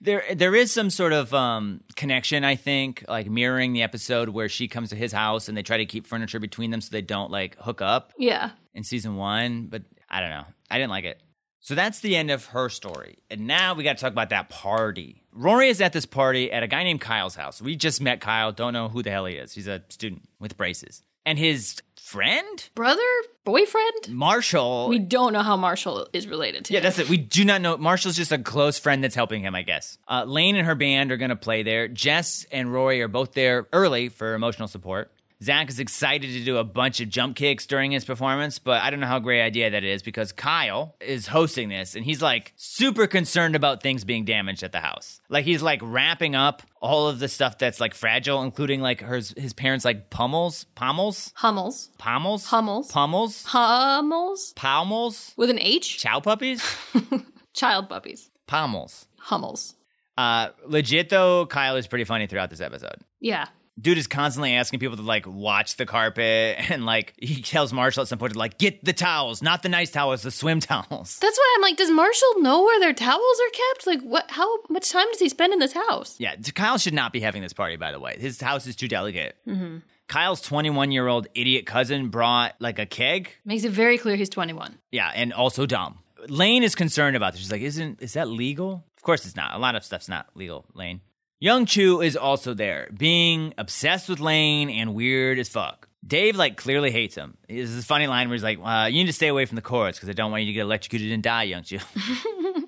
There, 0.00 0.24
there 0.34 0.54
is 0.54 0.72
some 0.72 0.90
sort 0.90 1.12
of 1.12 1.32
um, 1.34 1.82
connection, 1.94 2.42
I 2.42 2.56
think, 2.56 3.04
like 3.06 3.28
mirroring 3.30 3.72
the 3.74 3.82
episode 3.82 4.30
where 4.30 4.48
she 4.48 4.66
comes 4.66 4.88
to 4.88 4.96
his 4.96 5.12
house 5.12 5.46
and 5.48 5.56
they 5.56 5.62
try 5.62 5.76
to 5.76 5.86
keep 5.86 6.06
furniture 6.06 6.40
between 6.40 6.70
them 6.70 6.80
so 6.80 6.88
they 6.90 7.02
don't 7.02 7.30
like 7.30 7.56
hook 7.58 7.82
up 7.82 8.12
Yeah. 8.18 8.50
in 8.74 8.82
season 8.82 9.16
one. 9.16 9.66
But 9.66 9.82
I 10.08 10.20
don't 10.20 10.30
know, 10.30 10.44
I 10.70 10.78
didn't 10.78 10.90
like 10.90 11.04
it. 11.04 11.20
So 11.62 11.74
that's 11.74 12.00
the 12.00 12.16
end 12.16 12.30
of 12.30 12.46
her 12.46 12.70
story, 12.70 13.18
and 13.30 13.46
now 13.46 13.74
we 13.74 13.84
got 13.84 13.98
to 13.98 14.00
talk 14.00 14.12
about 14.12 14.30
that 14.30 14.48
party. 14.48 15.24
Rory 15.30 15.68
is 15.68 15.82
at 15.82 15.92
this 15.92 16.06
party 16.06 16.50
at 16.50 16.62
a 16.62 16.66
guy 16.66 16.84
named 16.84 17.02
Kyle's 17.02 17.34
house. 17.34 17.60
We 17.60 17.76
just 17.76 18.00
met 18.00 18.22
Kyle, 18.22 18.50
don't 18.50 18.72
know 18.72 18.88
who 18.88 19.02
the 19.02 19.10
hell 19.10 19.26
he 19.26 19.34
is. 19.34 19.52
He's 19.52 19.66
a 19.66 19.82
student 19.90 20.22
with 20.38 20.56
braces, 20.56 21.02
and 21.26 21.38
his 21.38 21.76
friend 22.10 22.68
Brother? 22.74 23.02
Boyfriend? 23.44 24.08
Marshall. 24.08 24.88
We 24.88 24.98
don't 24.98 25.32
know 25.32 25.42
how 25.42 25.56
Marshall 25.56 26.08
is 26.12 26.26
related 26.26 26.64
to 26.64 26.72
him. 26.72 26.74
Yeah, 26.74 26.80
him. 26.80 26.84
that's 26.84 26.98
it. 26.98 27.08
We 27.08 27.18
do 27.18 27.44
not 27.44 27.60
know. 27.60 27.76
Marshall's 27.76 28.16
just 28.16 28.32
a 28.32 28.38
close 28.38 28.78
friend 28.78 29.04
that's 29.04 29.14
helping 29.14 29.42
him, 29.42 29.54
I 29.54 29.62
guess. 29.62 29.98
Uh, 30.08 30.24
Lane 30.24 30.56
and 30.56 30.66
her 30.66 30.74
band 30.74 31.12
are 31.12 31.16
going 31.16 31.30
to 31.30 31.36
play 31.36 31.62
there. 31.62 31.88
Jess 31.88 32.46
and 32.50 32.72
Rory 32.72 33.00
are 33.02 33.08
both 33.08 33.32
there 33.32 33.68
early 33.72 34.08
for 34.08 34.34
emotional 34.34 34.66
support. 34.66 35.12
Zach 35.42 35.70
is 35.70 35.80
excited 35.80 36.32
to 36.32 36.44
do 36.44 36.58
a 36.58 36.64
bunch 36.64 37.00
of 37.00 37.08
jump 37.08 37.34
kicks 37.34 37.64
during 37.66 37.92
his 37.92 38.04
performance, 38.04 38.58
but 38.58 38.82
I 38.82 38.90
don't 38.90 39.00
know 39.00 39.06
how 39.06 39.18
great 39.20 39.40
idea 39.40 39.70
that 39.70 39.84
is 39.84 40.02
because 40.02 40.32
Kyle 40.32 40.96
is 41.00 41.26
hosting 41.28 41.70
this 41.70 41.94
and 41.94 42.04
he's 42.04 42.20
like 42.20 42.52
super 42.56 43.06
concerned 43.06 43.56
about 43.56 43.82
things 43.82 44.04
being 44.04 44.26
damaged 44.26 44.62
at 44.62 44.72
the 44.72 44.80
house. 44.80 45.20
Like 45.30 45.46
he's 45.46 45.62
like 45.62 45.80
wrapping 45.82 46.34
up 46.34 46.60
all 46.82 47.08
of 47.08 47.20
the 47.20 47.28
stuff 47.28 47.56
that's 47.56 47.80
like 47.80 47.94
fragile, 47.94 48.42
including 48.42 48.82
like 48.82 49.00
his 49.00 49.32
his 49.36 49.54
parents 49.54 49.82
like 49.84 50.10
pummels, 50.10 50.66
pommels, 50.76 51.32
Hummels. 51.36 51.88
pommels, 51.98 52.44
Hummels. 52.46 52.90
pummels, 52.92 53.44
Hummels? 53.44 54.52
pommels, 54.56 55.32
With 55.38 55.48
an 55.48 55.58
H? 55.58 55.98
chow 55.98 56.20
puppies, 56.20 56.62
Child 57.54 57.88
puppies. 57.88 58.30
pommels. 58.46 59.06
Hummels. 59.18 59.74
Uh, 60.18 60.48
legit 60.66 61.08
though, 61.08 61.46
Kyle 61.46 61.76
is 61.76 61.86
pretty 61.86 62.04
funny 62.04 62.26
throughout 62.26 62.50
this 62.50 62.60
episode. 62.60 62.96
Yeah. 63.20 63.46
Dude 63.78 63.98
is 63.98 64.06
constantly 64.06 64.54
asking 64.54 64.80
people 64.80 64.96
to 64.96 65.02
like 65.02 65.26
watch 65.26 65.76
the 65.76 65.86
carpet 65.86 66.56
and 66.70 66.86
like 66.86 67.14
he 67.18 67.42
tells 67.42 67.72
Marshall 67.72 68.02
at 68.02 68.08
some 68.08 68.18
point 68.18 68.32
to 68.32 68.38
like 68.38 68.58
get 68.58 68.84
the 68.84 68.92
towels, 68.92 69.42
not 69.42 69.62
the 69.62 69.68
nice 69.68 69.90
towels, 69.90 70.22
the 70.22 70.30
swim 70.30 70.60
towels. 70.60 71.18
That's 71.18 71.38
why 71.38 71.54
I'm 71.56 71.62
like, 71.62 71.76
does 71.76 71.90
Marshall 71.90 72.40
know 72.40 72.62
where 72.62 72.80
their 72.80 72.92
towels 72.92 73.40
are 73.40 73.50
kept? 73.50 73.86
Like, 73.86 74.00
what? 74.02 74.30
How 74.30 74.62
much 74.68 74.90
time 74.90 75.06
does 75.10 75.20
he 75.20 75.28
spend 75.28 75.52
in 75.52 75.58
this 75.58 75.72
house? 75.72 76.16
Yeah, 76.18 76.36
Kyle 76.54 76.78
should 76.78 76.94
not 76.94 77.12
be 77.12 77.20
having 77.20 77.42
this 77.42 77.52
party. 77.52 77.76
By 77.76 77.92
the 77.92 78.00
way, 78.00 78.16
his 78.18 78.40
house 78.40 78.66
is 78.66 78.76
too 78.76 78.88
delicate. 78.88 79.36
Mm-hmm. 79.46 79.78
Kyle's 80.08 80.40
21 80.40 80.90
year 80.90 81.06
old 81.06 81.28
idiot 81.34 81.66
cousin 81.66 82.08
brought 82.08 82.56
like 82.58 82.78
a 82.80 82.86
keg. 82.86 83.30
Makes 83.44 83.64
it 83.64 83.70
very 83.70 83.96
clear 83.96 84.16
he's 84.16 84.28
21. 84.28 84.76
Yeah, 84.90 85.10
and 85.14 85.32
also 85.32 85.66
dumb. 85.66 86.00
Lane 86.28 86.64
is 86.64 86.74
concerned 86.74 87.16
about 87.16 87.32
this. 87.32 87.40
She's 87.40 87.52
like, 87.52 87.62
"Isn't 87.62 88.02
is 88.02 88.14
that 88.14 88.28
legal?" 88.28 88.84
Of 88.96 89.02
course, 89.02 89.24
it's 89.24 89.36
not. 89.36 89.54
A 89.54 89.58
lot 89.58 89.76
of 89.76 89.84
stuff's 89.84 90.08
not 90.08 90.26
legal. 90.34 90.66
Lane. 90.74 91.00
Young 91.42 91.64
Chu 91.64 92.02
is 92.02 92.18
also 92.18 92.52
there, 92.52 92.90
being 92.94 93.54
obsessed 93.56 94.10
with 94.10 94.20
Lane 94.20 94.68
and 94.68 94.94
weird 94.94 95.38
as 95.38 95.48
fuck. 95.48 95.88
Dave 96.06 96.36
like 96.36 96.58
clearly 96.58 96.90
hates 96.90 97.14
him. 97.14 97.38
This 97.48 97.82
funny 97.86 98.06
line 98.06 98.28
where 98.28 98.34
he's 98.34 98.42
like, 98.42 98.58
uh, 98.62 98.88
"You 98.90 98.98
need 98.98 99.06
to 99.06 99.14
stay 99.14 99.28
away 99.28 99.46
from 99.46 99.56
the 99.56 99.62
chorus 99.62 99.96
because 99.96 100.10
I 100.10 100.12
don't 100.12 100.30
want 100.30 100.42
you 100.42 100.48
to 100.48 100.52
get 100.52 100.60
electrocuted 100.60 101.12
and 101.12 101.22
die, 101.22 101.44
Young 101.44 101.62
Chu." 101.62 101.78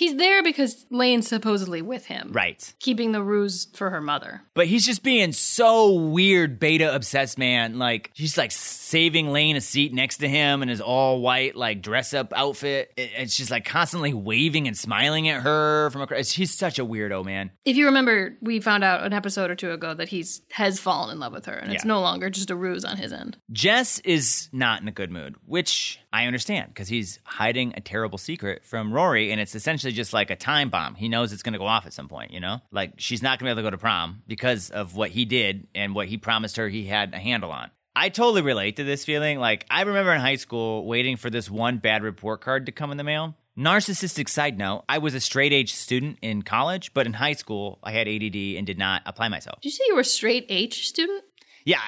He's 0.00 0.16
there 0.16 0.42
because 0.42 0.86
Lane's 0.90 1.28
supposedly 1.28 1.82
with 1.82 2.06
him. 2.06 2.30
right. 2.32 2.72
Keeping 2.80 3.12
the 3.12 3.22
ruse 3.22 3.66
for 3.74 3.90
her 3.90 4.00
mother. 4.00 4.40
But 4.54 4.66
he's 4.66 4.86
just 4.86 5.02
being 5.02 5.32
so 5.32 5.92
weird, 5.92 6.58
beta 6.58 6.94
obsessed, 6.94 7.36
man. 7.36 7.78
Like 7.78 8.10
he's 8.14 8.38
like 8.38 8.50
saving 8.50 9.30
Lane 9.30 9.56
a 9.56 9.60
seat 9.60 9.92
next 9.92 10.16
to 10.18 10.28
him 10.28 10.62
in 10.62 10.70
his 10.70 10.80
all 10.80 11.20
white 11.20 11.54
like 11.54 11.82
dress 11.82 12.14
up 12.14 12.32
outfit. 12.34 12.92
It- 12.96 13.10
It's 13.18 13.36
just 13.36 13.50
like 13.50 13.66
constantly 13.66 14.14
waving 14.14 14.66
and 14.66 14.74
smiling 14.76 15.28
at 15.28 15.42
her 15.42 15.90
from 15.90 16.00
across. 16.00 16.30
He's 16.30 16.56
such 16.56 16.78
a 16.78 16.84
weirdo, 16.86 17.22
man. 17.22 17.50
If 17.66 17.76
you 17.76 17.84
remember, 17.84 18.38
we 18.40 18.60
found 18.60 18.82
out 18.82 19.04
an 19.04 19.12
episode 19.12 19.50
or 19.50 19.54
two 19.54 19.70
ago 19.72 19.92
that 19.92 20.08
he's 20.08 20.40
has 20.52 20.80
fallen 20.80 21.10
in 21.12 21.20
love 21.20 21.34
with 21.34 21.44
her, 21.44 21.52
and 21.54 21.72
it's 21.74 21.84
no 21.84 22.00
longer 22.00 22.30
just 22.30 22.50
a 22.50 22.56
ruse 22.56 22.86
on 22.86 22.96
his 22.96 23.12
end. 23.12 23.36
Jess 23.52 23.98
is 24.00 24.48
not 24.50 24.80
in 24.80 24.88
a 24.88 24.92
good 24.92 25.10
mood, 25.10 25.36
which 25.44 25.99
I 26.12 26.26
understand 26.26 26.68
because 26.68 26.88
he's 26.88 27.20
hiding 27.24 27.74
a 27.76 27.80
terrible 27.80 28.18
secret 28.18 28.64
from 28.64 28.92
Rory, 28.92 29.30
and 29.30 29.40
it's 29.40 29.54
essentially 29.54 29.92
just 29.92 30.12
like 30.12 30.30
a 30.30 30.36
time 30.36 30.70
bomb. 30.70 30.94
He 30.94 31.08
knows 31.08 31.32
it's 31.32 31.42
going 31.42 31.52
to 31.52 31.58
go 31.58 31.66
off 31.66 31.86
at 31.86 31.92
some 31.92 32.08
point, 32.08 32.32
you 32.32 32.40
know? 32.40 32.60
Like 32.70 32.94
she's 32.96 33.22
not 33.22 33.38
going 33.38 33.50
to 33.50 33.54
be 33.54 33.60
able 33.60 33.68
to 33.68 33.72
go 33.72 33.76
to 33.76 33.80
prom 33.80 34.22
because 34.26 34.70
of 34.70 34.96
what 34.96 35.10
he 35.10 35.24
did 35.24 35.68
and 35.74 35.94
what 35.94 36.08
he 36.08 36.16
promised 36.16 36.56
her 36.56 36.68
he 36.68 36.86
had 36.86 37.14
a 37.14 37.18
handle 37.18 37.52
on. 37.52 37.70
I 37.94 38.08
totally 38.08 38.42
relate 38.42 38.76
to 38.76 38.84
this 38.84 39.04
feeling. 39.04 39.38
Like, 39.40 39.66
I 39.68 39.82
remember 39.82 40.12
in 40.12 40.20
high 40.20 40.36
school 40.36 40.86
waiting 40.86 41.16
for 41.16 41.28
this 41.28 41.50
one 41.50 41.78
bad 41.78 42.02
report 42.02 42.40
card 42.40 42.66
to 42.66 42.72
come 42.72 42.92
in 42.92 42.96
the 42.96 43.04
mail. 43.04 43.34
Narcissistic 43.58 44.28
side 44.28 44.56
note, 44.56 44.84
I 44.88 44.98
was 44.98 45.12
a 45.12 45.20
straight 45.20 45.52
H 45.52 45.74
student 45.74 46.18
in 46.22 46.42
college, 46.42 46.94
but 46.94 47.04
in 47.04 47.14
high 47.14 47.32
school, 47.32 47.78
I 47.82 47.90
had 47.92 48.08
ADD 48.08 48.56
and 48.56 48.66
did 48.66 48.78
not 48.78 49.02
apply 49.04 49.28
myself. 49.28 49.60
Did 49.60 49.68
you 49.68 49.72
say 49.72 49.84
you 49.88 49.96
were 49.96 50.00
a 50.00 50.04
straight 50.04 50.46
H 50.48 50.88
student? 50.88 51.24
Yeah. 51.70 51.78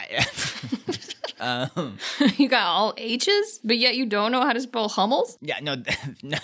you 2.37 2.49
got 2.49 2.67
all 2.67 2.95
H's, 2.97 3.61
but 3.65 3.77
yet 3.77 3.97
you 3.97 4.07
don't 4.07 4.31
know 4.31 4.43
how 4.43 4.53
to 4.53 4.61
spell 4.61 4.89
Hummels? 4.89 5.37
Yeah, 5.41 5.59
no, 5.61 5.75
no, 6.23 6.39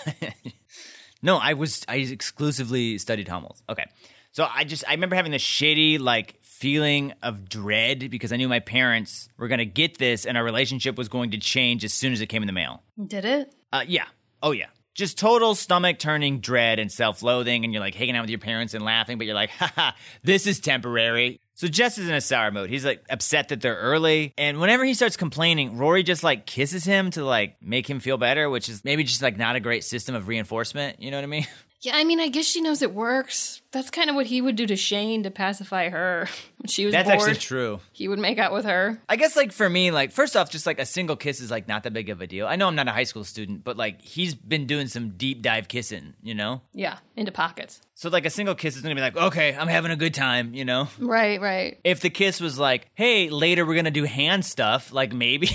no. 1.21 1.37
I 1.37 1.53
was 1.53 1.85
I 1.87 1.97
exclusively 1.97 2.97
studied 2.97 3.29
Hummels. 3.29 3.63
Okay, 3.69 3.85
so 4.31 4.45
I 4.53 4.65
just 4.65 4.83
I 4.87 4.91
remember 4.91 5.15
having 5.15 5.31
this 5.31 5.43
shitty 5.43 5.99
like 5.99 6.37
feeling 6.41 7.13
of 7.23 7.47
dread 7.47 8.09
because 8.11 8.33
I 8.33 8.35
knew 8.35 8.49
my 8.49 8.59
parents 8.59 9.29
were 9.37 9.47
gonna 9.47 9.63
get 9.63 9.97
this 9.97 10.25
and 10.25 10.37
our 10.37 10.43
relationship 10.43 10.97
was 10.97 11.07
going 11.07 11.31
to 11.31 11.37
change 11.37 11.85
as 11.85 11.93
soon 11.93 12.11
as 12.11 12.19
it 12.19 12.27
came 12.27 12.43
in 12.43 12.47
the 12.47 12.53
mail. 12.53 12.83
Did 13.01 13.23
it? 13.23 13.55
Uh, 13.71 13.85
yeah, 13.87 14.07
oh 14.43 14.51
yeah. 14.51 14.67
Just 14.95 15.17
total 15.17 15.55
stomach 15.55 15.97
turning 15.97 16.41
dread 16.41 16.77
and 16.77 16.91
self 16.91 17.23
loathing, 17.23 17.63
and 17.63 17.71
you're 17.71 17.81
like 17.81 17.95
hanging 17.95 18.17
out 18.17 18.21
with 18.23 18.31
your 18.31 18.39
parents 18.39 18.73
and 18.73 18.83
laughing, 18.83 19.17
but 19.17 19.25
you're 19.27 19.35
like, 19.35 19.49
haha, 19.51 19.91
this 20.23 20.45
is 20.45 20.59
temporary. 20.59 21.39
So 21.59 21.67
Jess 21.67 21.97
is 21.97 22.07
in 22.07 22.15
a 22.15 22.21
sour 22.21 22.51
mood. 22.51 22.69
He's 22.69 22.85
like 22.85 23.03
upset 23.09 23.49
that 23.49 23.59
they're 23.59 23.75
early. 23.75 24.33
And 24.37 24.61
whenever 24.61 24.85
he 24.85 24.93
starts 24.93 25.17
complaining, 25.17 25.77
Rory 25.77 26.03
just 26.03 26.23
like 26.23 26.45
kisses 26.45 26.85
him 26.85 27.11
to 27.11 27.25
like 27.25 27.61
make 27.61 27.89
him 27.89 27.99
feel 27.99 28.17
better, 28.17 28.49
which 28.49 28.69
is 28.69 28.85
maybe 28.85 29.03
just 29.03 29.21
like 29.21 29.37
not 29.37 29.57
a 29.57 29.59
great 29.59 29.83
system 29.83 30.15
of 30.15 30.29
reinforcement. 30.29 31.01
You 31.01 31.11
know 31.11 31.17
what 31.17 31.25
I 31.25 31.27
mean? 31.27 31.47
Yeah, 31.81 31.95
I 31.95 32.03
mean, 32.03 32.19
I 32.19 32.27
guess 32.27 32.45
she 32.45 32.59
knows 32.59 32.81
it 32.81 32.93
works. 32.93 33.61
That's 33.71 33.89
kind 33.89 34.09
of 34.09 34.15
what 34.17 34.25
he 34.25 34.41
would 34.41 34.57
do 34.57 34.65
to 34.67 34.75
Shane 34.75 35.23
to 35.23 35.31
pacify 35.31 35.89
her. 35.89 36.27
When 36.59 36.67
she 36.67 36.83
was 36.83 36.91
That's 36.91 37.07
bored, 37.07 37.21
actually 37.21 37.35
true. 37.37 37.79
he 37.93 38.09
would 38.09 38.19
make 38.19 38.37
out 38.37 38.51
with 38.51 38.65
her. 38.65 39.01
I 39.07 39.15
guess 39.15 39.37
like 39.37 39.53
for 39.53 39.69
me, 39.69 39.91
like 39.91 40.11
first 40.11 40.35
off, 40.35 40.49
just 40.51 40.65
like 40.65 40.77
a 40.77 40.85
single 40.85 41.15
kiss 41.15 41.39
is 41.39 41.49
like 41.49 41.69
not 41.69 41.83
that 41.83 41.93
big 41.93 42.09
of 42.09 42.19
a 42.19 42.27
deal. 42.27 42.45
I 42.47 42.57
know 42.57 42.67
I'm 42.67 42.75
not 42.75 42.89
a 42.89 42.91
high 42.91 43.05
school 43.05 43.23
student, 43.23 43.63
but 43.63 43.77
like 43.77 44.01
he's 44.01 44.35
been 44.35 44.65
doing 44.67 44.87
some 44.87 45.11
deep 45.11 45.41
dive 45.41 45.69
kissing, 45.69 46.15
you 46.21 46.35
know? 46.35 46.59
Yeah, 46.73 46.97
into 47.15 47.31
pockets. 47.31 47.79
So 47.95 48.09
like 48.09 48.25
a 48.25 48.29
single 48.29 48.55
kiss 48.55 48.75
is 48.75 48.81
gonna 48.81 48.93
be 48.93 48.99
like, 48.99 49.15
okay, 49.15 49.55
I'm 49.55 49.69
having 49.69 49.91
a 49.91 49.95
good 49.95 50.13
time, 50.13 50.53
you 50.53 50.65
know? 50.65 50.89
Right, 50.99 51.39
right. 51.39 51.79
If 51.85 52.01
the 52.01 52.09
kiss 52.09 52.41
was 52.41 52.59
like, 52.59 52.87
hey, 52.93 53.29
later 53.29 53.65
we're 53.65 53.75
gonna 53.75 53.89
do 53.89 54.03
hand 54.03 54.43
stuff, 54.43 54.91
like 54.91 55.13
maybe. 55.13 55.47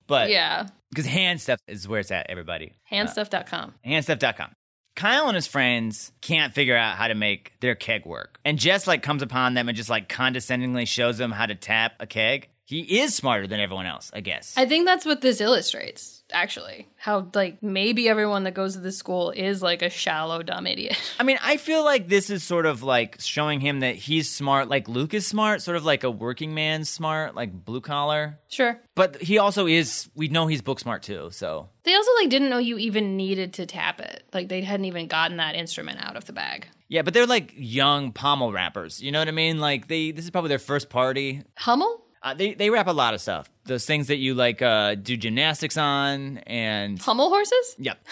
but 0.06 0.28
Yeah. 0.28 0.66
because 0.90 1.06
hand 1.06 1.40
stuff 1.40 1.60
is 1.66 1.88
where 1.88 2.00
it's 2.00 2.10
at, 2.10 2.26
everybody. 2.28 2.74
Handstuff.com. 2.92 3.72
Uh, 3.82 3.88
Handstuff.com. 3.88 4.50
Kyle 4.94 5.26
and 5.26 5.34
his 5.34 5.46
friends 5.46 6.12
can't 6.20 6.52
figure 6.52 6.76
out 6.76 6.96
how 6.96 7.08
to 7.08 7.14
make 7.14 7.52
their 7.60 7.74
keg 7.74 8.04
work. 8.04 8.38
And 8.44 8.58
Jess 8.58 8.86
like 8.86 9.02
comes 9.02 9.22
upon 9.22 9.54
them 9.54 9.68
and 9.68 9.76
just 9.76 9.90
like 9.90 10.08
condescendingly 10.08 10.84
shows 10.84 11.18
them 11.18 11.32
how 11.32 11.46
to 11.46 11.54
tap 11.54 11.94
a 11.98 12.06
keg. 12.06 12.48
He 12.64 13.00
is 13.00 13.14
smarter 13.14 13.46
than 13.46 13.60
everyone 13.60 13.86
else, 13.86 14.10
I 14.14 14.20
guess. 14.20 14.54
I 14.56 14.66
think 14.66 14.86
that's 14.86 15.04
what 15.04 15.20
this 15.20 15.40
illustrates, 15.40 16.22
actually. 16.32 16.88
How, 16.96 17.28
like, 17.34 17.62
maybe 17.62 18.08
everyone 18.08 18.44
that 18.44 18.54
goes 18.54 18.74
to 18.74 18.80
this 18.80 18.96
school 18.96 19.30
is 19.30 19.62
like 19.62 19.82
a 19.82 19.90
shallow, 19.90 20.42
dumb 20.42 20.66
idiot. 20.66 20.96
I 21.18 21.24
mean, 21.24 21.38
I 21.42 21.56
feel 21.56 21.84
like 21.84 22.08
this 22.08 22.30
is 22.30 22.44
sort 22.44 22.64
of 22.64 22.82
like 22.82 23.16
showing 23.20 23.60
him 23.60 23.80
that 23.80 23.96
he's 23.96 24.30
smart, 24.30 24.68
like 24.68 24.88
Luke 24.88 25.12
is 25.12 25.26
smart, 25.26 25.60
sort 25.60 25.76
of 25.76 25.84
like 25.84 26.04
a 26.04 26.10
working 26.10 26.54
man 26.54 26.84
smart, 26.84 27.34
like 27.34 27.52
blue 27.52 27.80
collar. 27.80 28.38
sure. 28.48 28.80
But 28.94 29.20
he 29.20 29.38
also 29.38 29.66
is, 29.66 30.08
we 30.14 30.28
know 30.28 30.46
he's 30.46 30.62
book 30.62 30.78
smart 30.78 31.02
too, 31.02 31.30
so. 31.32 31.68
They 31.82 31.94
also, 31.94 32.10
like, 32.20 32.30
didn't 32.30 32.48
know 32.50 32.58
you 32.58 32.78
even 32.78 33.16
needed 33.16 33.54
to 33.54 33.66
tap 33.66 34.00
it. 34.00 34.22
Like, 34.32 34.48
they 34.48 34.60
hadn't 34.60 34.86
even 34.86 35.08
gotten 35.08 35.38
that 35.38 35.56
instrument 35.56 35.98
out 36.00 36.16
of 36.16 36.26
the 36.26 36.32
bag. 36.32 36.68
Yeah, 36.88 37.02
but 37.02 37.12
they're 37.12 37.26
like 37.26 37.52
young 37.56 38.12
pommel 38.12 38.52
rappers, 38.52 39.02
you 39.02 39.10
know 39.10 39.18
what 39.18 39.28
I 39.28 39.32
mean? 39.32 39.58
Like, 39.58 39.88
they, 39.88 40.12
this 40.12 40.24
is 40.24 40.30
probably 40.30 40.50
their 40.50 40.58
first 40.60 40.88
party. 40.90 41.42
Hummel? 41.56 42.04
Uh, 42.22 42.34
they, 42.34 42.54
they 42.54 42.70
rap 42.70 42.86
a 42.86 42.92
lot 42.92 43.14
of 43.14 43.20
stuff. 43.20 43.50
Those 43.64 43.84
things 43.84 44.06
that 44.06 44.16
you 44.16 44.34
like 44.34 44.62
uh, 44.62 44.94
do 44.94 45.16
gymnastics 45.16 45.76
on, 45.76 46.38
and. 46.38 47.00
Hummel 47.00 47.28
horses? 47.28 47.76
Yep. 47.78 48.06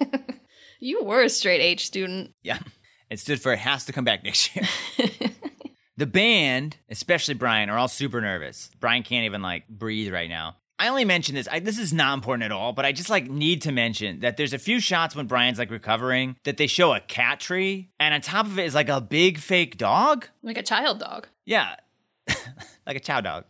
You 0.82 1.04
were 1.04 1.22
a 1.22 1.28
straight 1.28 1.60
H 1.60 1.86
student. 1.86 2.34
Yeah. 2.42 2.58
It 3.08 3.20
stood 3.20 3.40
for 3.40 3.52
it 3.52 3.60
has 3.60 3.84
to 3.84 3.92
come 3.92 4.04
back 4.04 4.24
next 4.24 4.56
year. 4.56 4.66
the 5.96 6.06
band, 6.06 6.76
especially 6.90 7.34
Brian, 7.34 7.70
are 7.70 7.78
all 7.78 7.86
super 7.86 8.20
nervous. 8.20 8.68
Brian 8.80 9.04
can't 9.04 9.24
even 9.24 9.42
like 9.42 9.68
breathe 9.68 10.12
right 10.12 10.28
now. 10.28 10.56
I 10.80 10.88
only 10.88 11.04
mention 11.04 11.36
this. 11.36 11.46
I, 11.46 11.60
this 11.60 11.78
is 11.78 11.92
not 11.92 12.14
important 12.14 12.42
at 12.42 12.50
all, 12.50 12.72
but 12.72 12.84
I 12.84 12.90
just 12.90 13.10
like 13.10 13.30
need 13.30 13.62
to 13.62 13.70
mention 13.70 14.20
that 14.20 14.36
there's 14.36 14.52
a 14.52 14.58
few 14.58 14.80
shots 14.80 15.14
when 15.14 15.28
Brian's 15.28 15.56
like 15.60 15.70
recovering 15.70 16.34
that 16.42 16.56
they 16.56 16.66
show 16.66 16.92
a 16.92 16.98
cat 16.98 17.38
tree, 17.38 17.90
and 18.00 18.12
on 18.12 18.20
top 18.20 18.46
of 18.46 18.58
it 18.58 18.64
is 18.64 18.74
like 18.74 18.88
a 18.88 19.00
big 19.00 19.38
fake 19.38 19.76
dog. 19.76 20.26
Like 20.42 20.58
a 20.58 20.64
child 20.64 20.98
dog. 20.98 21.28
Yeah, 21.44 21.76
like 22.86 22.96
a 22.96 23.00
chow 23.00 23.20
dog. 23.20 23.44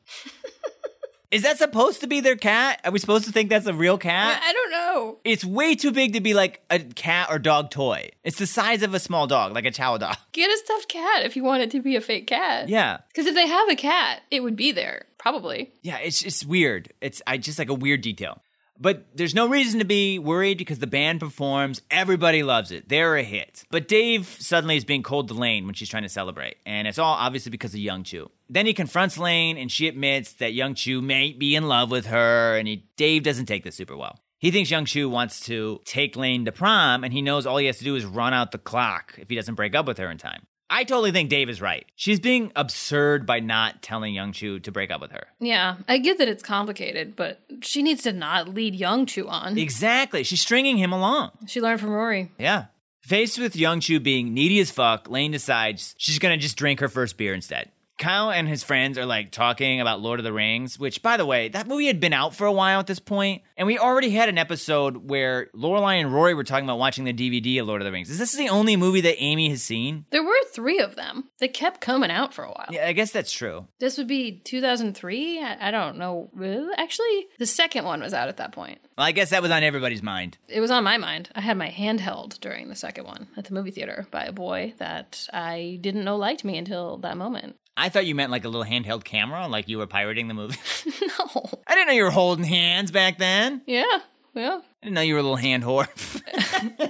is 1.31 1.43
that 1.43 1.59
supposed 1.59 2.01
to 2.01 2.07
be 2.07 2.21
their 2.21 2.37
cat? 2.37 2.81
Are 2.85 2.91
we 2.91 2.99
supposed 2.99 3.25
to 3.25 3.33
think 3.33 3.51
that's 3.51 3.67
a 3.67 3.75
real 3.75 3.99
cat? 3.99 4.41
I 4.43 4.53
don't 4.53 4.71
know. 4.71 5.19
It's 5.25 5.45
way 5.45 5.75
too 5.75 5.91
big 5.91 6.13
to 6.13 6.21
be 6.21 6.35
like 6.35 6.63
a 6.71 6.79
cat 6.79 7.29
or 7.31 7.39
dog 7.39 7.71
toy. 7.71 8.11
It's 8.23 8.39
the 8.39 8.47
size 8.47 8.83
of 8.83 8.95
a 8.95 8.99
small 8.99 9.27
dog, 9.27 9.55
like 9.55 9.65
a 9.65 9.71
chow 9.71 9.97
dog. 9.99 10.17
Get 10.33 10.51
a 10.51 10.57
stuffed 10.59 10.89
cat 10.89 11.25
if 11.25 11.37
you 11.37 11.43
want 11.45 11.63
it 11.63 11.71
to 11.73 11.81
be 11.81 11.97
a 11.97 12.01
fake 12.01 12.27
cat. 12.27 12.69
Yeah. 12.69 12.99
Because 13.09 13.27
if 13.27 13.35
they 13.35 13.47
have 13.47 13.69
a 13.69 13.77
cat, 13.77 14.23
it 14.31 14.43
would 14.43 14.57
be 14.57 14.73
there. 14.73 15.07
Probably. 15.19 15.73
Yeah, 15.83 15.99
it's 15.99 16.23
it's 16.23 16.45
weird. 16.45 16.93
It's 17.01 17.23
I 17.27 17.39
just 17.39 17.59
like 17.59 17.69
a 17.71 17.75
weird 17.75 18.01
detail. 18.01 18.43
But 18.83 19.07
there's 19.15 19.35
no 19.35 19.49
reason 19.49 19.79
to 19.79 19.85
be 19.85 20.19
worried 20.19 20.59
because 20.59 20.81
the 20.81 20.89
band 20.89 21.21
performs. 21.21 21.83
Everybody 21.89 22.43
loves 22.43 22.73
it. 22.73 22.89
They're 22.89 23.17
a 23.17 23.23
hit. 23.23 23.63
But 23.71 23.87
Dave 23.87 24.27
suddenly 24.27 24.77
is 24.77 24.85
being 24.85 25.05
cold 25.05 25.29
to 25.29 25.35
Lane 25.35 25.67
when 25.67 25.75
she's 25.75 25.89
trying 25.89 26.03
to 26.03 26.09
celebrate. 26.09 26.57
And 26.67 26.89
it's 26.89 26.99
all 26.99 27.15
obviously 27.15 27.51
because 27.51 27.75
of 27.75 27.79
Young 27.79 28.03
Chu. 28.03 28.29
Then 28.51 28.67
he 28.67 28.75
confronts 28.75 29.17
Lane 29.17 29.57
and 29.57 29.71
she 29.71 29.87
admits 29.87 30.33
that 30.35 30.53
Young 30.53 30.75
Chu 30.75 31.01
may 31.01 31.33
be 31.33 31.55
in 31.55 31.69
love 31.69 31.93
with 31.93 32.07
her. 32.07 32.57
And 32.57 32.67
he, 32.67 32.89
Dave 32.97 33.23
doesn't 33.23 33.47
take 33.47 33.63
this 33.63 33.77
super 33.77 33.97
well. 33.97 34.19
He 34.41 34.51
thinks 34.51 34.73
Young 34.73 34.87
Chu 34.87 35.09
wants 35.09 35.39
to 35.47 35.81
take 35.85 36.17
Lane 36.17 36.45
to 36.47 36.51
prom 36.51 37.05
and 37.05 37.13
he 37.13 37.23
knows 37.23 37.47
all 37.47 37.59
he 37.59 37.67
has 37.67 37.79
to 37.79 37.85
do 37.85 37.95
is 37.95 38.05
run 38.05 38.35
out 38.35 38.51
the 38.51 38.59
clock 38.59 39.15
if 39.17 39.29
he 39.29 39.37
doesn't 39.37 39.55
break 39.55 39.77
up 39.77 39.87
with 39.87 39.99
her 39.99 40.11
in 40.11 40.19
time. 40.19 40.43
I 40.73 40.85
totally 40.85 41.13
think 41.13 41.29
Dave 41.29 41.51
is 41.51 41.61
right. 41.61 41.85
She's 41.97 42.19
being 42.19 42.51
absurd 42.57 43.27
by 43.27 43.41
not 43.41 43.83
telling 43.83 44.15
Young 44.15 44.33
Chu 44.33 44.59
to 44.61 44.73
break 44.73 44.91
up 44.91 45.03
with 45.03 45.13
her. 45.13 45.27
Yeah, 45.39 45.77
I 45.87 45.99
get 45.99 46.17
that 46.17 46.29
it's 46.29 46.43
complicated, 46.43 47.15
but 47.15 47.41
she 47.61 47.83
needs 47.83 48.05
to 48.05 48.13
not 48.13 48.49
lead 48.49 48.75
Young 48.75 49.05
Chu 49.05 49.29
on. 49.29 49.59
Exactly. 49.59 50.23
She's 50.23 50.41
stringing 50.41 50.79
him 50.79 50.91
along. 50.91 51.33
She 51.47 51.61
learned 51.61 51.81
from 51.81 51.91
Rory. 51.91 52.33
Yeah. 52.39 52.67
Faced 53.03 53.39
with 53.39 53.55
Young 53.55 53.81
Chu 53.81 54.01
being 54.01 54.33
needy 54.33 54.61
as 54.61 54.71
fuck, 54.71 55.11
Lane 55.11 55.33
decides 55.33 55.95
she's 55.99 56.19
gonna 56.19 56.39
just 56.39 56.57
drink 56.57 56.81
her 56.81 56.89
first 56.89 57.19
beer 57.19 57.35
instead. 57.35 57.71
Kyle 57.99 58.31
and 58.31 58.49
his 58.49 58.63
friends 58.65 58.99
are 58.99 59.07
like 59.07 59.31
talking 59.31 59.81
about 59.81 60.01
Lord 60.01 60.19
of 60.19 60.25
the 60.25 60.33
Rings, 60.33 60.79
which, 60.79 61.03
by 61.03 61.17
the 61.17 61.27
way, 61.27 61.49
that 61.49 61.69
movie 61.69 61.87
had 61.87 62.01
been 62.01 62.13
out 62.13 62.35
for 62.35 62.47
a 62.47 62.53
while 62.53 62.81
at 62.81 62.87
this 62.87 62.99
point, 62.99 63.43
and 63.57 63.67
we 63.67 63.79
already 63.79 64.11
had 64.11 64.29
an 64.29 64.39
episode 64.39 65.09
where 65.09 65.49
Lorelai 65.55 66.01
and 66.01 66.13
Rory 66.13 66.35
were 66.35 66.45
talking 66.45 66.65
about 66.65 66.79
watching 66.79 67.05
the 67.05 67.13
DVD 67.13 67.61
of 67.61 67.69
Lord 67.69 67.81
of 67.81 67.85
the 67.87 67.93
Rings. 67.93 68.11
Is 68.11 68.19
this 68.19 68.33
the 68.35 68.49
only 68.49 68.77
movie 68.77 69.03
that 69.03 69.23
Amy 69.23 69.51
has 69.51 69.63
seen? 69.63 70.05
There 70.11 70.25
were 70.25 70.33
three 70.53 70.81
of 70.81 70.97
them. 70.97 71.29
They 71.39 71.49
kept 71.49 71.81
coming 71.81 72.11
out 72.11 72.35
for 72.35 72.45
a 72.45 72.51
while. 72.51 72.67
Yeah, 72.71 72.87
I 72.87 72.93
guess 72.93 73.13
that's 73.13 73.33
true. 73.33 73.69
This 73.79 73.99
would 73.99 74.09
be 74.09 74.41
2003? 74.45 75.41
I, 75.43 75.69
I 75.69 75.71
don't 75.71 75.99
know. 75.99 76.31
Actually, 76.77 77.27
the 77.39 77.47
second 77.47 77.85
one 77.85 78.01
was 78.01 78.15
out 78.15 78.29
at 78.29 78.39
that 78.39 78.53
point. 78.53 78.81
Well, 78.97 79.07
I 79.07 79.13
guess 79.13 79.31
that 79.31 79.43
was 79.43 79.51
on 79.51 79.63
everybody's 79.63 80.03
mind. 80.03 80.39
It 80.49 80.61
was 80.61 80.71
on 80.71 80.85
my 80.85 80.99
mind. 80.99 81.31
I 81.35 81.41
had 81.41 81.57
my 81.57 81.69
hand 81.69 82.01
held 82.01 82.41
during 82.41 82.69
the 82.69 82.75
second 82.77 83.05
one 83.05 83.29
at 83.37 83.45
the 83.45 83.55
movie 83.55 83.71
theater 83.71 84.07
by 84.11 84.25
a 84.25 84.33
boy 84.33 84.75
that 84.79 85.27
I 85.33 85.79
didn't 85.81 86.05
know 86.05 86.17
liked 86.17 86.45
me 86.45 86.59
until 86.59 86.99
that 86.99 87.17
moment. 87.17 87.57
I 87.77 87.89
thought 87.89 88.07
you 88.07 88.15
meant 88.15 88.31
like 88.31 88.45
a 88.45 88.49
little 88.49 88.67
handheld 88.67 89.05
camera, 89.05 89.49
like 89.49 89.69
you 89.69 89.79
were 89.79 89.87
pirating 89.87 90.29
the 90.29 90.35
movie. 90.35 90.59
no. 91.01 91.51
I 91.67 91.75
didn't 91.75 91.89
know 91.89 91.95
you 91.95 92.05
were 92.05 92.11
holding 92.11 92.45
hands 92.45 92.91
back 92.91 93.19
then. 93.19 93.63
Yeah. 93.67 94.01
Yeah. 94.35 94.61
I 94.83 94.87
didn't 94.87 94.95
know 94.95 95.01
you 95.01 95.15
were 95.15 95.21
a 95.21 95.23
little 95.23 95.37
hand 95.37 95.63
whore. 95.63 95.89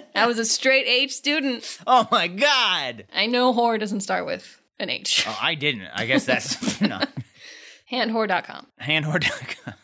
I 0.15 0.27
was 0.27 0.39
a 0.39 0.45
straight 0.45 0.87
H 0.87 1.13
student. 1.15 1.79
oh 1.87 2.07
my 2.11 2.29
god. 2.29 3.07
I 3.15 3.27
know 3.27 3.53
whore 3.55 3.79
doesn't 3.79 4.01
start 4.01 4.27
with 4.27 4.61
an 4.79 4.91
H. 4.91 5.25
Oh, 5.27 5.39
I 5.41 5.55
didn't. 5.55 5.89
I 5.95 6.07
guess 6.07 6.25
that's 6.25 6.81
no. 6.81 7.01
Handwhore.com. 7.91 8.67
Hand 8.79 9.05
whore. 9.07 9.75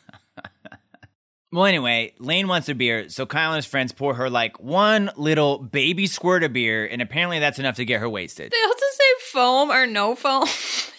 Well, 1.51 1.65
anyway, 1.65 2.13
Lane 2.19 2.47
wants 2.47 2.69
a 2.69 2.75
beer, 2.75 3.09
so 3.09 3.25
Kyle 3.25 3.53
and 3.53 3.57
his 3.57 3.65
friends 3.65 3.91
pour 3.93 4.15
her 4.15 4.29
like 4.29 4.61
one 4.61 5.11
little 5.17 5.59
baby 5.59 6.07
squirt 6.07 6.43
of 6.43 6.53
beer, 6.53 6.85
and 6.87 7.01
apparently 7.01 7.39
that's 7.39 7.59
enough 7.59 7.77
to 7.77 7.87
get 7.87 8.01
her 8.01 8.09
wasted. 8.09 8.53
They 8.53 8.63
also 8.67 8.85
say 8.93 9.05
foam 9.33 9.71
or 9.71 9.87
no 9.87 10.15
foam, 10.15 10.45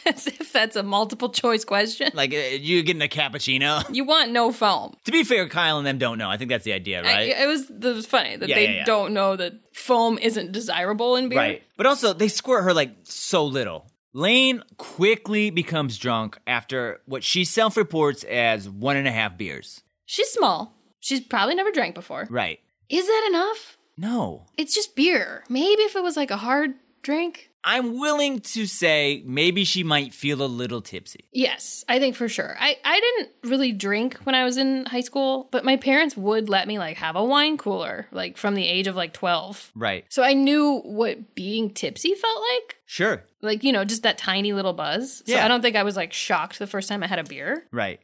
as 0.10 0.28
if 0.28 0.52
that's 0.52 0.76
a 0.76 0.84
multiple 0.84 1.30
choice 1.30 1.64
question. 1.66 2.12
Like, 2.14 2.34
uh, 2.34 2.38
you 2.38 2.84
getting 2.84 3.02
a 3.02 3.08
cappuccino? 3.08 3.84
You 3.96 4.04
want 4.04 4.32
no 4.32 4.52
foam. 4.52 4.96
to 5.06 5.12
be 5.12 5.24
fair, 5.24 5.48
Kyle 5.48 5.78
and 5.78 5.88
them 5.88 5.98
don't 5.98 6.18
know. 6.18 6.30
I 6.30 6.38
think 6.38 6.50
that's 6.50 6.64
the 6.66 6.74
idea, 6.74 7.00
I- 7.02 7.04
right? 7.04 7.30
it 7.30 7.48
was 7.48 7.70
it 7.70 7.84
was 7.84 8.06
funny 8.06 8.36
that 8.36 8.48
Yeah, 8.50 8.56
they 8.56 8.64
yeah, 8.66 8.72
yeah. 8.78 8.86
don't 8.86 9.14
know 9.14 9.36
that 9.36 9.54
foam 9.74 10.18
isn't 10.18 10.52
desirable 10.52 11.16
in 11.16 11.30
beer. 11.30 11.38
Right. 11.40 11.64
But 11.78 11.86
also, 11.86 12.14
they 12.14 12.28
squirt 12.28 12.64
her 12.66 12.74
like 12.74 12.92
so 13.04 13.46
little. 13.46 13.86
Lane 14.14 14.64
quickly 14.78 15.52
becomes 15.52 15.98
drunk 15.98 16.38
after 16.48 17.00
what 17.06 17.24
she 17.24 17.46
self 17.46 17.78
reports 17.78 18.24
as 18.24 18.68
one 18.68 18.98
and 18.98 19.08
a 19.08 19.12
half 19.12 19.38
beers. 19.38 19.82
She's 20.06 20.30
small. 20.30 20.74
She's 21.00 21.22
probably 21.22 21.56
never 21.56 21.72
drank 21.72 21.94
before. 21.96 22.28
Right. 22.30 22.60
Is 22.90 23.06
that 23.06 23.26
enough? 23.30 23.78
No. 23.98 24.46
It's 24.58 24.74
just 24.74 24.96
beer. 24.96 25.44
Maybe 25.48 25.84
if 25.84 25.96
it 25.96 26.02
was 26.04 26.18
like 26.18 26.32
a 26.32 26.38
hard 26.38 26.72
drink. 27.04 27.49
I'm 27.64 28.00
willing 28.00 28.40
to 28.40 28.66
say 28.66 29.22
maybe 29.26 29.64
she 29.66 29.84
might 29.84 30.14
feel 30.14 30.42
a 30.42 30.48
little 30.48 30.82
tipsy. 30.82 31.26
Yes, 31.34 31.84
I 31.90 32.00
think 32.00 32.16
for 32.16 32.30
sure. 32.30 32.56
I, 32.60 32.78
I 32.86 33.00
didn't 33.00 33.52
really 33.52 33.74
drink 33.74 34.18
when 34.24 34.34
I 34.34 34.46
was 34.46 34.58
in 34.58 34.86
high 34.86 35.02
school, 35.02 35.50
but 35.52 35.66
my 35.66 35.76
parents 35.76 36.16
would 36.16 36.48
let 36.48 36.68
me 36.68 36.80
like 36.80 36.98
have 36.98 37.16
a 37.18 37.24
wine 37.24 37.58
cooler 37.58 38.08
like 38.12 38.38
from 38.38 38.56
the 38.56 38.66
age 38.66 38.88
of 38.88 38.96
like 38.96 39.12
12. 39.14 39.72
Right. 39.76 40.06
So 40.10 40.24
I 40.24 40.34
knew 40.34 40.80
what 40.86 41.36
being 41.36 41.70
tipsy 41.70 42.14
felt 42.14 42.42
like. 42.54 42.78
Sure. 42.86 43.24
Like, 43.42 43.64
you 43.64 43.74
know, 43.74 43.84
just 43.84 44.04
that 44.04 44.18
tiny 44.18 44.54
little 44.54 44.74
buzz. 44.74 45.18
So 45.26 45.34
Yeah. 45.34 45.44
I 45.44 45.48
don't 45.50 45.62
think 45.62 45.76
I 45.76 45.84
was 45.84 45.96
like 45.98 46.14
shocked 46.14 46.60
the 46.60 46.68
first 46.68 46.88
time 46.88 47.04
I 47.04 47.08
had 47.08 47.20
a 47.20 47.24
beer. 47.24 47.66
Right. 47.72 48.00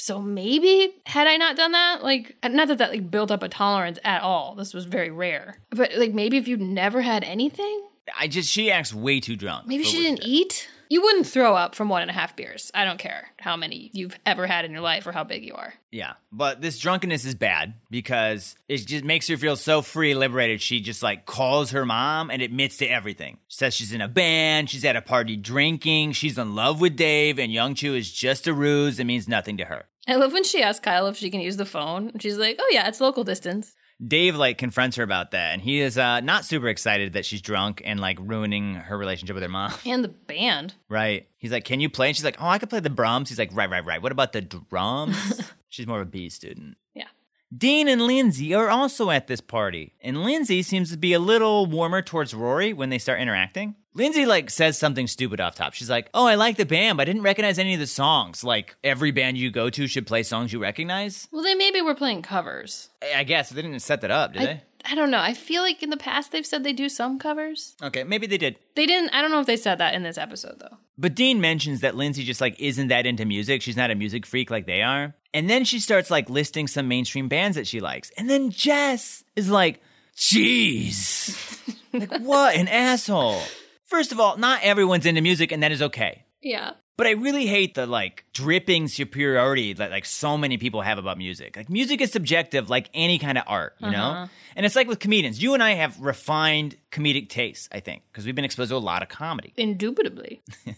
So 0.00 0.20
maybe 0.20 0.94
had 1.06 1.26
I 1.26 1.36
not 1.36 1.56
done 1.56 1.72
that, 1.72 2.02
like 2.02 2.36
not 2.44 2.68
that 2.68 2.78
that 2.78 2.90
like 2.90 3.10
built 3.10 3.30
up 3.30 3.42
a 3.42 3.48
tolerance 3.48 3.98
at 4.04 4.22
all. 4.22 4.54
This 4.54 4.72
was 4.74 4.84
very 4.84 5.10
rare. 5.10 5.58
But 5.70 5.94
like 5.96 6.14
maybe 6.14 6.36
if 6.36 6.46
you've 6.46 6.60
never 6.60 7.00
had 7.00 7.24
anything, 7.24 7.84
I 8.18 8.28
just, 8.28 8.50
she 8.50 8.70
acts 8.70 8.94
way 8.94 9.20
too 9.20 9.36
drunk. 9.36 9.66
maybe 9.66 9.84
she 9.84 10.02
didn't 10.02 10.24
eat. 10.24 10.68
You 10.90 11.02
wouldn't 11.02 11.26
throw 11.26 11.54
up 11.54 11.74
from 11.74 11.90
one 11.90 12.00
and 12.00 12.10
a 12.10 12.14
half 12.14 12.34
beers. 12.34 12.70
I 12.74 12.86
don't 12.86 12.98
care 12.98 13.28
how 13.38 13.58
many 13.58 13.90
you've 13.92 14.18
ever 14.24 14.46
had 14.46 14.64
in 14.64 14.72
your 14.72 14.80
life 14.80 15.06
or 15.06 15.12
how 15.12 15.22
big 15.22 15.44
you 15.44 15.52
are. 15.54 15.74
Yeah. 15.90 16.14
But 16.32 16.62
this 16.62 16.78
drunkenness 16.78 17.26
is 17.26 17.34
bad 17.34 17.74
because 17.90 18.56
it 18.70 18.78
just 18.86 19.04
makes 19.04 19.28
her 19.28 19.36
feel 19.36 19.56
so 19.56 19.82
free, 19.82 20.14
liberated. 20.14 20.62
She 20.62 20.80
just 20.80 21.02
like 21.02 21.26
calls 21.26 21.72
her 21.72 21.84
mom 21.84 22.30
and 22.30 22.40
admits 22.40 22.78
to 22.78 22.86
everything. 22.86 23.36
She 23.48 23.58
says 23.58 23.74
she's 23.74 23.92
in 23.92 24.00
a 24.00 24.08
band, 24.08 24.70
she's 24.70 24.84
at 24.86 24.96
a 24.96 25.02
party 25.02 25.36
drinking, 25.36 26.12
she's 26.12 26.38
in 26.38 26.54
love 26.54 26.80
with 26.80 26.96
Dave, 26.96 27.38
and 27.38 27.52
Young 27.52 27.74
Chu 27.74 27.94
is 27.94 28.10
just 28.10 28.46
a 28.46 28.54
ruse 28.54 28.98
It 28.98 29.04
means 29.04 29.28
nothing 29.28 29.58
to 29.58 29.66
her. 29.66 29.84
I 30.06 30.14
love 30.14 30.32
when 30.32 30.44
she 30.44 30.62
asks 30.62 30.82
Kyle 30.82 31.06
if 31.08 31.18
she 31.18 31.28
can 31.28 31.40
use 31.40 31.58
the 31.58 31.66
phone. 31.66 32.12
She's 32.18 32.38
like, 32.38 32.56
oh, 32.58 32.68
yeah, 32.70 32.88
it's 32.88 33.02
local 33.02 33.24
distance. 33.24 33.74
Dave 34.06 34.36
like 34.36 34.58
confronts 34.58 34.96
her 34.96 35.02
about 35.02 35.32
that, 35.32 35.52
and 35.52 35.62
he 35.62 35.80
is 35.80 35.98
uh, 35.98 36.20
not 36.20 36.44
super 36.44 36.68
excited 36.68 37.14
that 37.14 37.24
she's 37.24 37.40
drunk 37.40 37.82
and 37.84 37.98
like 37.98 38.18
ruining 38.20 38.74
her 38.74 38.96
relationship 38.96 39.34
with 39.34 39.42
her 39.42 39.48
mom. 39.48 39.72
And 39.84 40.04
the 40.04 40.08
band. 40.08 40.74
Right? 40.88 41.28
He's 41.36 41.50
like, 41.50 41.64
"Can 41.64 41.80
you 41.80 41.88
play?" 41.88 42.08
And 42.08 42.16
she's 42.16 42.24
like, 42.24 42.40
"Oh, 42.40 42.46
I 42.46 42.58
could 42.58 42.70
play 42.70 42.80
the 42.80 42.88
drums." 42.88 43.28
He's 43.28 43.38
like, 43.38 43.50
"Right, 43.52 43.68
right, 43.68 43.84
right. 43.84 44.00
What 44.00 44.12
about 44.12 44.32
the 44.32 44.42
drums?" 44.42 45.50
she's 45.68 45.86
more 45.86 46.00
of 46.00 46.08
a 46.08 46.10
B 46.10 46.28
student. 46.28 46.76
Yeah. 46.94 47.04
Dean 47.56 47.88
and 47.88 48.02
Lindsay 48.02 48.54
are 48.54 48.68
also 48.68 49.10
at 49.10 49.26
this 49.26 49.40
party, 49.40 49.94
and 50.00 50.22
Lindsay 50.22 50.62
seems 50.62 50.92
to 50.92 50.98
be 50.98 51.12
a 51.12 51.18
little 51.18 51.66
warmer 51.66 52.02
towards 52.02 52.34
Rory 52.34 52.72
when 52.72 52.90
they 52.90 52.98
start 52.98 53.20
interacting. 53.20 53.74
Lindsay 53.98 54.26
like 54.26 54.48
says 54.48 54.78
something 54.78 55.08
stupid 55.08 55.40
off 55.40 55.56
top. 55.56 55.74
She's 55.74 55.90
like, 55.90 56.08
"Oh, 56.14 56.26
I 56.26 56.36
like 56.36 56.56
the 56.56 56.64
band, 56.64 56.96
but 56.96 57.02
I 57.02 57.04
didn't 57.06 57.22
recognize 57.22 57.58
any 57.58 57.74
of 57.74 57.80
the 57.80 57.86
songs. 57.86 58.44
Like 58.44 58.76
every 58.84 59.10
band 59.10 59.36
you 59.36 59.50
go 59.50 59.68
to 59.70 59.86
should 59.88 60.06
play 60.06 60.22
songs 60.22 60.52
you 60.52 60.60
recognize." 60.60 61.28
Well, 61.32 61.42
they 61.42 61.54
maybe 61.56 61.80
were 61.80 61.94
playing 61.96 62.22
covers. 62.22 62.90
I 63.14 63.24
guess 63.24 63.50
they 63.50 63.60
didn't 63.60 63.80
set 63.80 64.00
that 64.02 64.12
up, 64.12 64.34
did 64.34 64.48
I, 64.48 64.62
I 64.84 64.94
don't 64.94 65.10
know. 65.10 65.20
I 65.20 65.34
feel 65.34 65.62
like 65.62 65.82
in 65.82 65.90
the 65.90 65.96
past 65.96 66.30
they've 66.30 66.46
said 66.46 66.62
they 66.62 66.72
do 66.72 66.88
some 66.88 67.18
covers. 67.18 67.74
Okay, 67.82 68.04
maybe 68.04 68.26
they 68.26 68.38
did. 68.38 68.56
They 68.76 68.86
didn't. 68.86 69.10
I 69.12 69.20
don't 69.20 69.32
know 69.32 69.40
if 69.40 69.46
they 69.46 69.56
said 69.56 69.78
that 69.78 69.94
in 69.94 70.04
this 70.04 70.16
episode 70.16 70.60
though. 70.60 70.78
But 70.96 71.14
Dean 71.14 71.40
mentions 71.40 71.80
that 71.80 71.96
Lindsay 71.96 72.24
just 72.24 72.40
like 72.40 72.58
isn't 72.60 72.88
that 72.88 73.04
into 73.06 73.24
music. 73.24 73.62
She's 73.62 73.76
not 73.76 73.90
a 73.90 73.94
music 73.94 74.26
freak 74.26 74.50
like 74.50 74.66
they 74.66 74.82
are. 74.82 75.14
And 75.34 75.50
then 75.50 75.64
she 75.64 75.80
starts 75.80 76.10
like 76.10 76.30
listing 76.30 76.68
some 76.68 76.88
mainstream 76.88 77.28
bands 77.28 77.56
that 77.56 77.66
she 77.66 77.80
likes. 77.80 78.10
And 78.16 78.30
then 78.30 78.50
Jess 78.50 79.24
is 79.34 79.50
like, 79.50 79.82
"Jeez, 80.16 81.36
like 81.92 82.20
what 82.20 82.54
an 82.54 82.68
asshole." 82.68 83.42
First 83.88 84.12
of 84.12 84.20
all, 84.20 84.36
not 84.36 84.62
everyone's 84.62 85.06
into 85.06 85.22
music, 85.22 85.50
and 85.50 85.62
that 85.62 85.72
is 85.72 85.80
okay. 85.80 86.24
Yeah. 86.42 86.72
But 86.98 87.06
I 87.06 87.12
really 87.12 87.46
hate 87.46 87.74
the 87.74 87.86
like 87.86 88.24
dripping 88.34 88.88
superiority 88.88 89.72
that 89.72 89.90
like 89.90 90.04
so 90.04 90.36
many 90.36 90.58
people 90.58 90.82
have 90.82 90.98
about 90.98 91.16
music. 91.16 91.56
Like 91.56 91.70
music 91.70 92.02
is 92.02 92.12
subjective, 92.12 92.68
like 92.68 92.90
any 92.92 93.18
kind 93.18 93.38
of 93.38 93.44
art, 93.46 93.76
you 93.78 93.90
know. 93.90 94.10
Uh-huh. 94.10 94.26
And 94.56 94.66
it's 94.66 94.76
like 94.76 94.88
with 94.88 94.98
comedians. 94.98 95.42
You 95.42 95.54
and 95.54 95.62
I 95.62 95.70
have 95.70 95.98
refined 96.00 96.76
comedic 96.90 97.30
tastes, 97.30 97.68
I 97.72 97.80
think, 97.80 98.02
because 98.12 98.26
we've 98.26 98.34
been 98.34 98.44
exposed 98.44 98.70
to 98.70 98.76
a 98.76 98.78
lot 98.78 99.02
of 99.02 99.08
comedy. 99.08 99.54
Indubitably. 99.56 100.42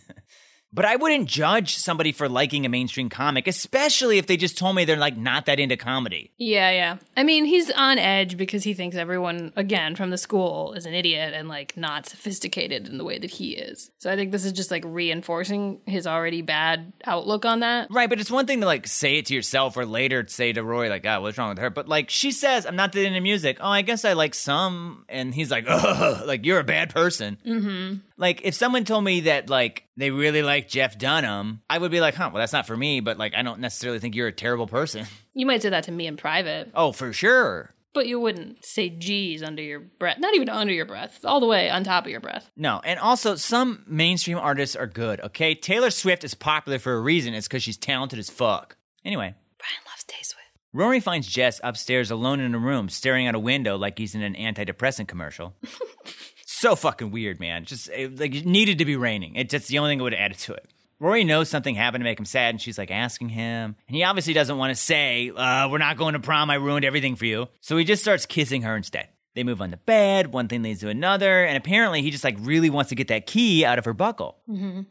But 0.72 0.84
I 0.84 0.96
wouldn't 0.96 1.28
judge 1.28 1.76
somebody 1.76 2.12
for 2.12 2.28
liking 2.28 2.64
a 2.64 2.68
mainstream 2.68 3.08
comic, 3.08 3.48
especially 3.48 4.18
if 4.18 4.26
they 4.26 4.36
just 4.36 4.56
told 4.56 4.76
me 4.76 4.84
they're 4.84 4.96
like 4.96 5.16
not 5.16 5.46
that 5.46 5.58
into 5.58 5.76
comedy. 5.76 6.30
Yeah, 6.38 6.70
yeah. 6.70 6.96
I 7.16 7.24
mean, 7.24 7.44
he's 7.44 7.70
on 7.70 7.98
edge 7.98 8.36
because 8.36 8.62
he 8.62 8.74
thinks 8.74 8.96
everyone, 8.96 9.52
again, 9.56 9.96
from 9.96 10.10
the 10.10 10.18
school 10.18 10.74
is 10.74 10.86
an 10.86 10.94
idiot 10.94 11.34
and 11.34 11.48
like 11.48 11.76
not 11.76 12.06
sophisticated 12.06 12.86
in 12.86 12.98
the 12.98 13.04
way 13.04 13.18
that 13.18 13.30
he 13.30 13.52
is. 13.52 13.90
So 13.98 14.10
I 14.10 14.16
think 14.16 14.30
this 14.30 14.44
is 14.44 14.52
just 14.52 14.70
like 14.70 14.84
reinforcing 14.86 15.80
his 15.86 16.06
already 16.06 16.42
bad 16.42 16.92
outlook 17.04 17.44
on 17.44 17.60
that. 17.60 17.88
Right, 17.90 18.08
but 18.08 18.20
it's 18.20 18.30
one 18.30 18.46
thing 18.46 18.60
to 18.60 18.66
like 18.66 18.86
say 18.86 19.18
it 19.18 19.26
to 19.26 19.34
yourself 19.34 19.76
or 19.76 19.84
later 19.84 20.24
say 20.28 20.52
to 20.52 20.62
Rory, 20.62 20.88
like, 20.88 21.04
oh, 21.04 21.22
what's 21.22 21.36
wrong 21.36 21.48
with 21.48 21.58
her? 21.58 21.70
But 21.70 21.88
like 21.88 22.10
she 22.10 22.30
says, 22.30 22.64
I'm 22.64 22.76
not 22.76 22.92
that 22.92 23.04
into 23.04 23.20
music. 23.20 23.58
Oh, 23.60 23.68
I 23.68 23.82
guess 23.82 24.04
I 24.04 24.12
like 24.12 24.34
some. 24.34 25.04
And 25.08 25.34
he's 25.34 25.50
like, 25.50 25.64
oh, 25.68 26.22
like 26.26 26.46
you're 26.46 26.60
a 26.60 26.64
bad 26.64 26.94
person. 26.94 27.38
Mm-hmm. 27.44 27.94
Like 28.16 28.42
if 28.44 28.54
someone 28.54 28.84
told 28.84 29.02
me 29.02 29.20
that 29.22 29.50
like 29.50 29.84
they 30.00 30.10
really 30.10 30.42
like 30.42 30.68
Jeff 30.68 30.98
Dunham, 30.98 31.62
I 31.68 31.78
would 31.78 31.90
be 31.90 32.00
like, 32.00 32.14
huh, 32.14 32.30
well, 32.32 32.40
that's 32.40 32.52
not 32.52 32.66
for 32.66 32.76
me, 32.76 33.00
but 33.00 33.18
like 33.18 33.34
I 33.34 33.42
don't 33.42 33.60
necessarily 33.60 33.98
think 33.98 34.14
you're 34.14 34.28
a 34.28 34.32
terrible 34.32 34.66
person. 34.66 35.06
You 35.32 35.46
might 35.46 35.62
say 35.62 35.68
that 35.70 35.84
to 35.84 35.92
me 35.92 36.08
in 36.08 36.16
private, 36.16 36.72
oh, 36.74 36.90
for 36.90 37.12
sure. 37.12 37.72
but 37.94 38.08
you 38.08 38.18
wouldn't 38.18 38.64
say 38.64 38.88
geez 38.88 39.44
under 39.44 39.62
your 39.62 39.78
breath. 39.78 40.18
Not 40.18 40.34
even 40.34 40.48
under 40.48 40.72
your 40.72 40.86
breath, 40.86 41.20
all 41.24 41.38
the 41.38 41.46
way 41.46 41.70
on 41.70 41.84
top 41.84 42.04
of 42.04 42.10
your 42.10 42.20
breath. 42.20 42.50
No, 42.56 42.80
and 42.84 42.98
also 42.98 43.36
some 43.36 43.84
mainstream 43.86 44.38
artists 44.38 44.74
are 44.74 44.88
good, 44.88 45.20
okay? 45.20 45.54
Taylor 45.54 45.90
Swift 45.90 46.24
is 46.24 46.34
popular 46.34 46.80
for 46.80 46.94
a 46.94 47.00
reason. 47.00 47.32
It's 47.32 47.46
because 47.46 47.62
she's 47.62 47.76
talented 47.76 48.18
as 48.18 48.28
fuck. 48.28 48.76
Anyway, 49.04 49.34
Bryan 49.58 49.82
loves 49.86 50.02
Tay 50.04 50.18
Swift. 50.22 50.40
Rory 50.72 50.98
finds 50.98 51.28
Jess 51.28 51.60
upstairs 51.62 52.10
alone 52.10 52.40
in 52.40 52.52
a 52.54 52.58
room, 52.58 52.88
staring 52.88 53.28
out 53.28 53.36
a 53.36 53.40
window 53.40 53.78
like 53.78 53.98
he's 53.98 54.16
in 54.16 54.22
an 54.22 54.34
antidepressant 54.34 55.06
commercial. 55.06 55.54
so 56.60 56.76
fucking 56.76 57.10
weird, 57.10 57.40
man. 57.40 57.64
Just 57.64 57.88
it, 57.88 58.18
like 58.20 58.34
it 58.34 58.44
needed 58.46 58.78
to 58.78 58.84
be 58.84 58.96
raining. 58.96 59.34
It 59.36 59.48
just 59.48 59.68
the 59.68 59.78
only 59.78 59.92
thing 59.92 59.98
that 59.98 60.04
would 60.04 60.12
have 60.12 60.20
added 60.20 60.38
to 60.40 60.52
it. 60.54 60.66
Rory 60.98 61.24
knows 61.24 61.48
something 61.48 61.74
happened 61.74 62.02
to 62.02 62.04
make 62.04 62.18
him 62.18 62.26
sad, 62.26 62.50
and 62.50 62.60
she's 62.60 62.76
like 62.76 62.90
asking 62.90 63.30
him, 63.30 63.74
and 63.88 63.96
he 63.96 64.04
obviously 64.04 64.34
doesn't 64.34 64.58
want 64.58 64.70
to 64.70 64.74
say, 64.74 65.30
uh, 65.34 65.68
"We're 65.70 65.78
not 65.78 65.96
going 65.96 66.12
to 66.12 66.20
prom. 66.20 66.50
I 66.50 66.56
ruined 66.56 66.84
everything 66.84 67.16
for 67.16 67.24
you." 67.24 67.48
So 67.60 67.78
he 67.78 67.84
just 67.84 68.02
starts 68.02 68.26
kissing 68.26 68.62
her 68.62 68.76
instead. 68.76 69.08
They 69.34 69.44
move 69.44 69.62
on 69.62 69.70
the 69.70 69.76
bed, 69.78 70.32
one 70.32 70.48
thing 70.48 70.62
leads 70.62 70.80
to 70.80 70.88
another, 70.88 71.44
and 71.44 71.56
apparently 71.56 72.02
he 72.02 72.10
just 72.10 72.24
like 72.24 72.36
really 72.40 72.68
wants 72.68 72.88
to 72.90 72.94
get 72.96 73.08
that 73.08 73.26
key 73.26 73.64
out 73.64 73.78
of 73.78 73.84
her 73.86 73.94
buckle. 73.94 74.36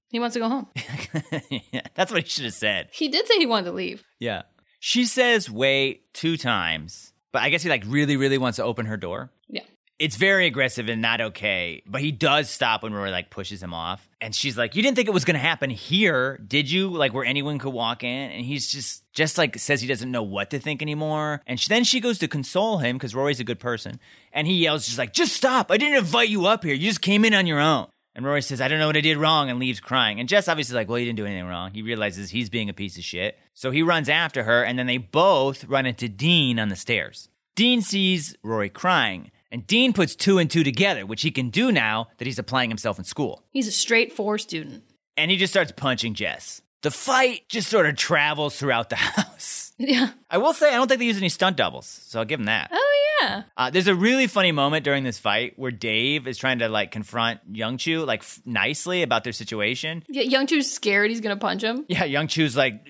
He 0.09 0.20
wants 0.20 0.34
to 0.34 0.39
go 0.39 0.49
home. 0.49 0.67
Yeah, 1.72 1.82
That's 1.93 2.11
what 2.11 2.24
he 2.24 2.30
should 2.30 2.45
have 2.45 2.53
said. 2.53 2.89
He 2.91 3.09
did 3.09 3.28
say 3.28 3.38
he 3.38 3.45
wanted 3.45 3.65
to 3.65 3.74
leave. 3.74 4.03
Yeah. 4.17 4.43
She 4.80 5.05
says 5.05 5.49
wait 5.49 6.11
two 6.13 6.38
times, 6.38 7.13
but 7.32 7.41
I 7.43 7.49
guess 7.49 7.61
he 7.63 7.70
like 7.70 7.84
really, 7.86 8.17
really 8.17 8.38
wants 8.38 8.55
to 8.55 8.63
open 8.63 8.86
her 8.88 8.97
door. 8.97 9.30
Yeah. 9.49 9.63
It's 10.00 10.16
very 10.16 10.45
aggressive 10.47 10.88
and 10.88 11.02
not 11.02 11.20
okay, 11.20 11.84
but 11.86 12.00
he 12.00 12.14
does 12.14 12.50
stop 12.50 12.84
when 12.84 12.93
Rory 12.93 13.12
like 13.12 13.30
pushes 13.30 13.62
him 13.62 13.74
off. 13.74 14.08
And 14.22 14.34
she's 14.34 14.58
like, 14.58 14.74
"You 14.76 14.82
didn't 14.82 14.95
think 14.95 15.10
it 15.10 15.14
was 15.14 15.26
to 15.26 15.38
happen 15.38 15.70
here, 15.70 16.38
did 16.38 16.72
you? 16.72 16.89
Like 16.89 17.14
where 17.14 17.26
anyone 17.26 17.60
could 17.60 17.74
walk 17.74 18.04
in?" 18.04 18.32
And 18.32 18.45
he's 18.45 18.72
just 18.72 19.04
just 19.12 19.38
like 19.38 19.58
says 19.60 19.82
he 19.82 19.88
doesn't 19.88 20.10
know 20.10 20.24
what 20.24 20.52
to 20.52 20.60
think 20.60 20.82
anymore. 20.82 21.41
And 21.45 21.60
she, 21.60 21.68
then 21.68 21.84
she 21.84 22.00
goes 22.00 22.18
to 22.20 22.30
console 22.30 22.78
him 22.78 22.97
cuz 22.97 23.14
Rory's 23.14 23.41
a 23.41 23.43
good 23.43 23.60
person, 23.60 24.00
and 24.32 24.47
he 24.47 24.56
yells 24.56 24.86
just 24.86 24.97
like, 24.97 25.14
"Just 25.14 25.34
stop. 25.34 25.70
I 25.70 25.78
didn't 25.78 25.97
invite 25.97 26.30
you 26.30 26.45
up 26.45 26.64
here. 26.64 26.74
You 26.74 26.88
just 26.88 27.02
came 27.02 27.26
in 27.26 27.34
on 27.34 27.45
your 27.45 27.60
own." 27.60 27.88
And 28.16 28.26
Rory 28.26 28.41
says, 28.41 28.60
I 28.60 28.68
don't 28.68 28.80
know 28.80 28.88
what 28.88 28.97
I 28.97 29.02
did 29.02 29.18
wrong, 29.18 29.50
and 29.50 29.60
leaves 29.60 29.80
crying. 29.80 30.20
And 30.20 30.28
Jess 30.28 30.47
obviously 30.50 30.74
is 30.74 30.76
like, 30.76 30.89
Well, 30.89 31.00
you 31.00 31.06
didn't 31.06 31.18
do 31.18 31.26
anything 31.26 31.45
wrong. 31.45 31.72
He 31.74 31.82
realizes 31.82 32.30
he's 32.30 32.50
being 32.50 32.68
a 32.68 32.74
piece 32.74 32.97
of 32.97 33.04
shit. 33.04 33.38
So 33.54 33.72
he 33.72 33.82
runs 33.82 34.10
after 34.10 34.43
her, 34.43 34.64
and 34.64 34.78
then 34.78 34.88
they 34.88 34.97
both 34.97 35.64
run 35.66 35.86
into 35.86 36.10
Dean 36.10 36.60
on 36.60 36.70
the 36.70 36.76
stairs. 36.76 37.30
Dean 37.56 37.82
sees 37.82 38.36
Rory 38.43 38.70
crying, 38.70 39.32
and 39.52 39.66
Dean 39.68 39.93
puts 39.93 40.16
two 40.16 40.38
and 40.38 40.50
two 40.50 40.64
together, 40.64 41.06
which 41.06 41.22
he 41.22 41.32
can 41.32 41.50
do 41.50 41.72
now 41.72 42.08
that 42.18 42.26
he's 42.26 42.39
applying 42.39 42.70
himself 42.70 43.00
in 43.00 43.06
school. 43.06 43.43
He's 43.52 43.68
a 43.68 43.72
straight 43.72 44.14
four 44.14 44.38
student. 44.38 44.84
And 45.18 45.30
he 45.30 45.38
just 45.38 45.52
starts 45.52 45.72
punching 45.76 46.14
Jess. 46.14 46.62
The 46.82 46.91
fight 46.91 47.41
just 47.49 47.67
sort 47.69 47.86
of 47.88 47.95
travels 47.97 48.57
throughout 48.57 48.89
the 48.89 48.95
house. 48.97 49.73
Yeah. 49.77 50.09
I 50.30 50.38
will 50.38 50.53
say, 50.53 50.69
I 50.69 50.73
don't 50.75 50.88
think 50.88 50.99
they 50.99 51.05
use 51.05 51.17
any 51.17 51.30
stunt 51.30 51.55
doubles, 51.57 51.88
so 51.88 52.19
I'll 52.19 52.25
give 52.25 52.39
them 52.39 52.45
that. 52.45 52.69
Oh 52.71 52.95
yeah. 53.21 53.43
Uh, 53.57 53.69
there's 53.69 53.88
a 53.88 53.95
really 53.95 54.27
funny 54.27 54.51
moment 54.53 54.84
during 54.86 55.03
this 55.03 55.19
fight 55.19 55.53
where 55.57 55.71
Dave 55.71 56.25
is 56.27 56.38
trying 56.38 56.59
to 56.59 56.69
like 56.69 56.91
confront 56.91 57.39
Young 57.51 57.77
Chu 57.77 58.03
like 58.05 58.21
f- 58.21 58.39
nicely 58.45 59.03
about 59.03 59.23
their 59.25 59.34
situation. 59.34 60.03
Yeah. 60.07 60.23
Young 60.23 60.47
Chu's 60.47 60.71
scared 60.71 61.09
he's 61.11 61.19
gonna 61.21 61.36
punch 61.38 61.63
him. 61.63 61.86
Yeah, 61.89 62.03
Young 62.05 62.27
Chu's 62.27 62.55
like, 62.57 62.86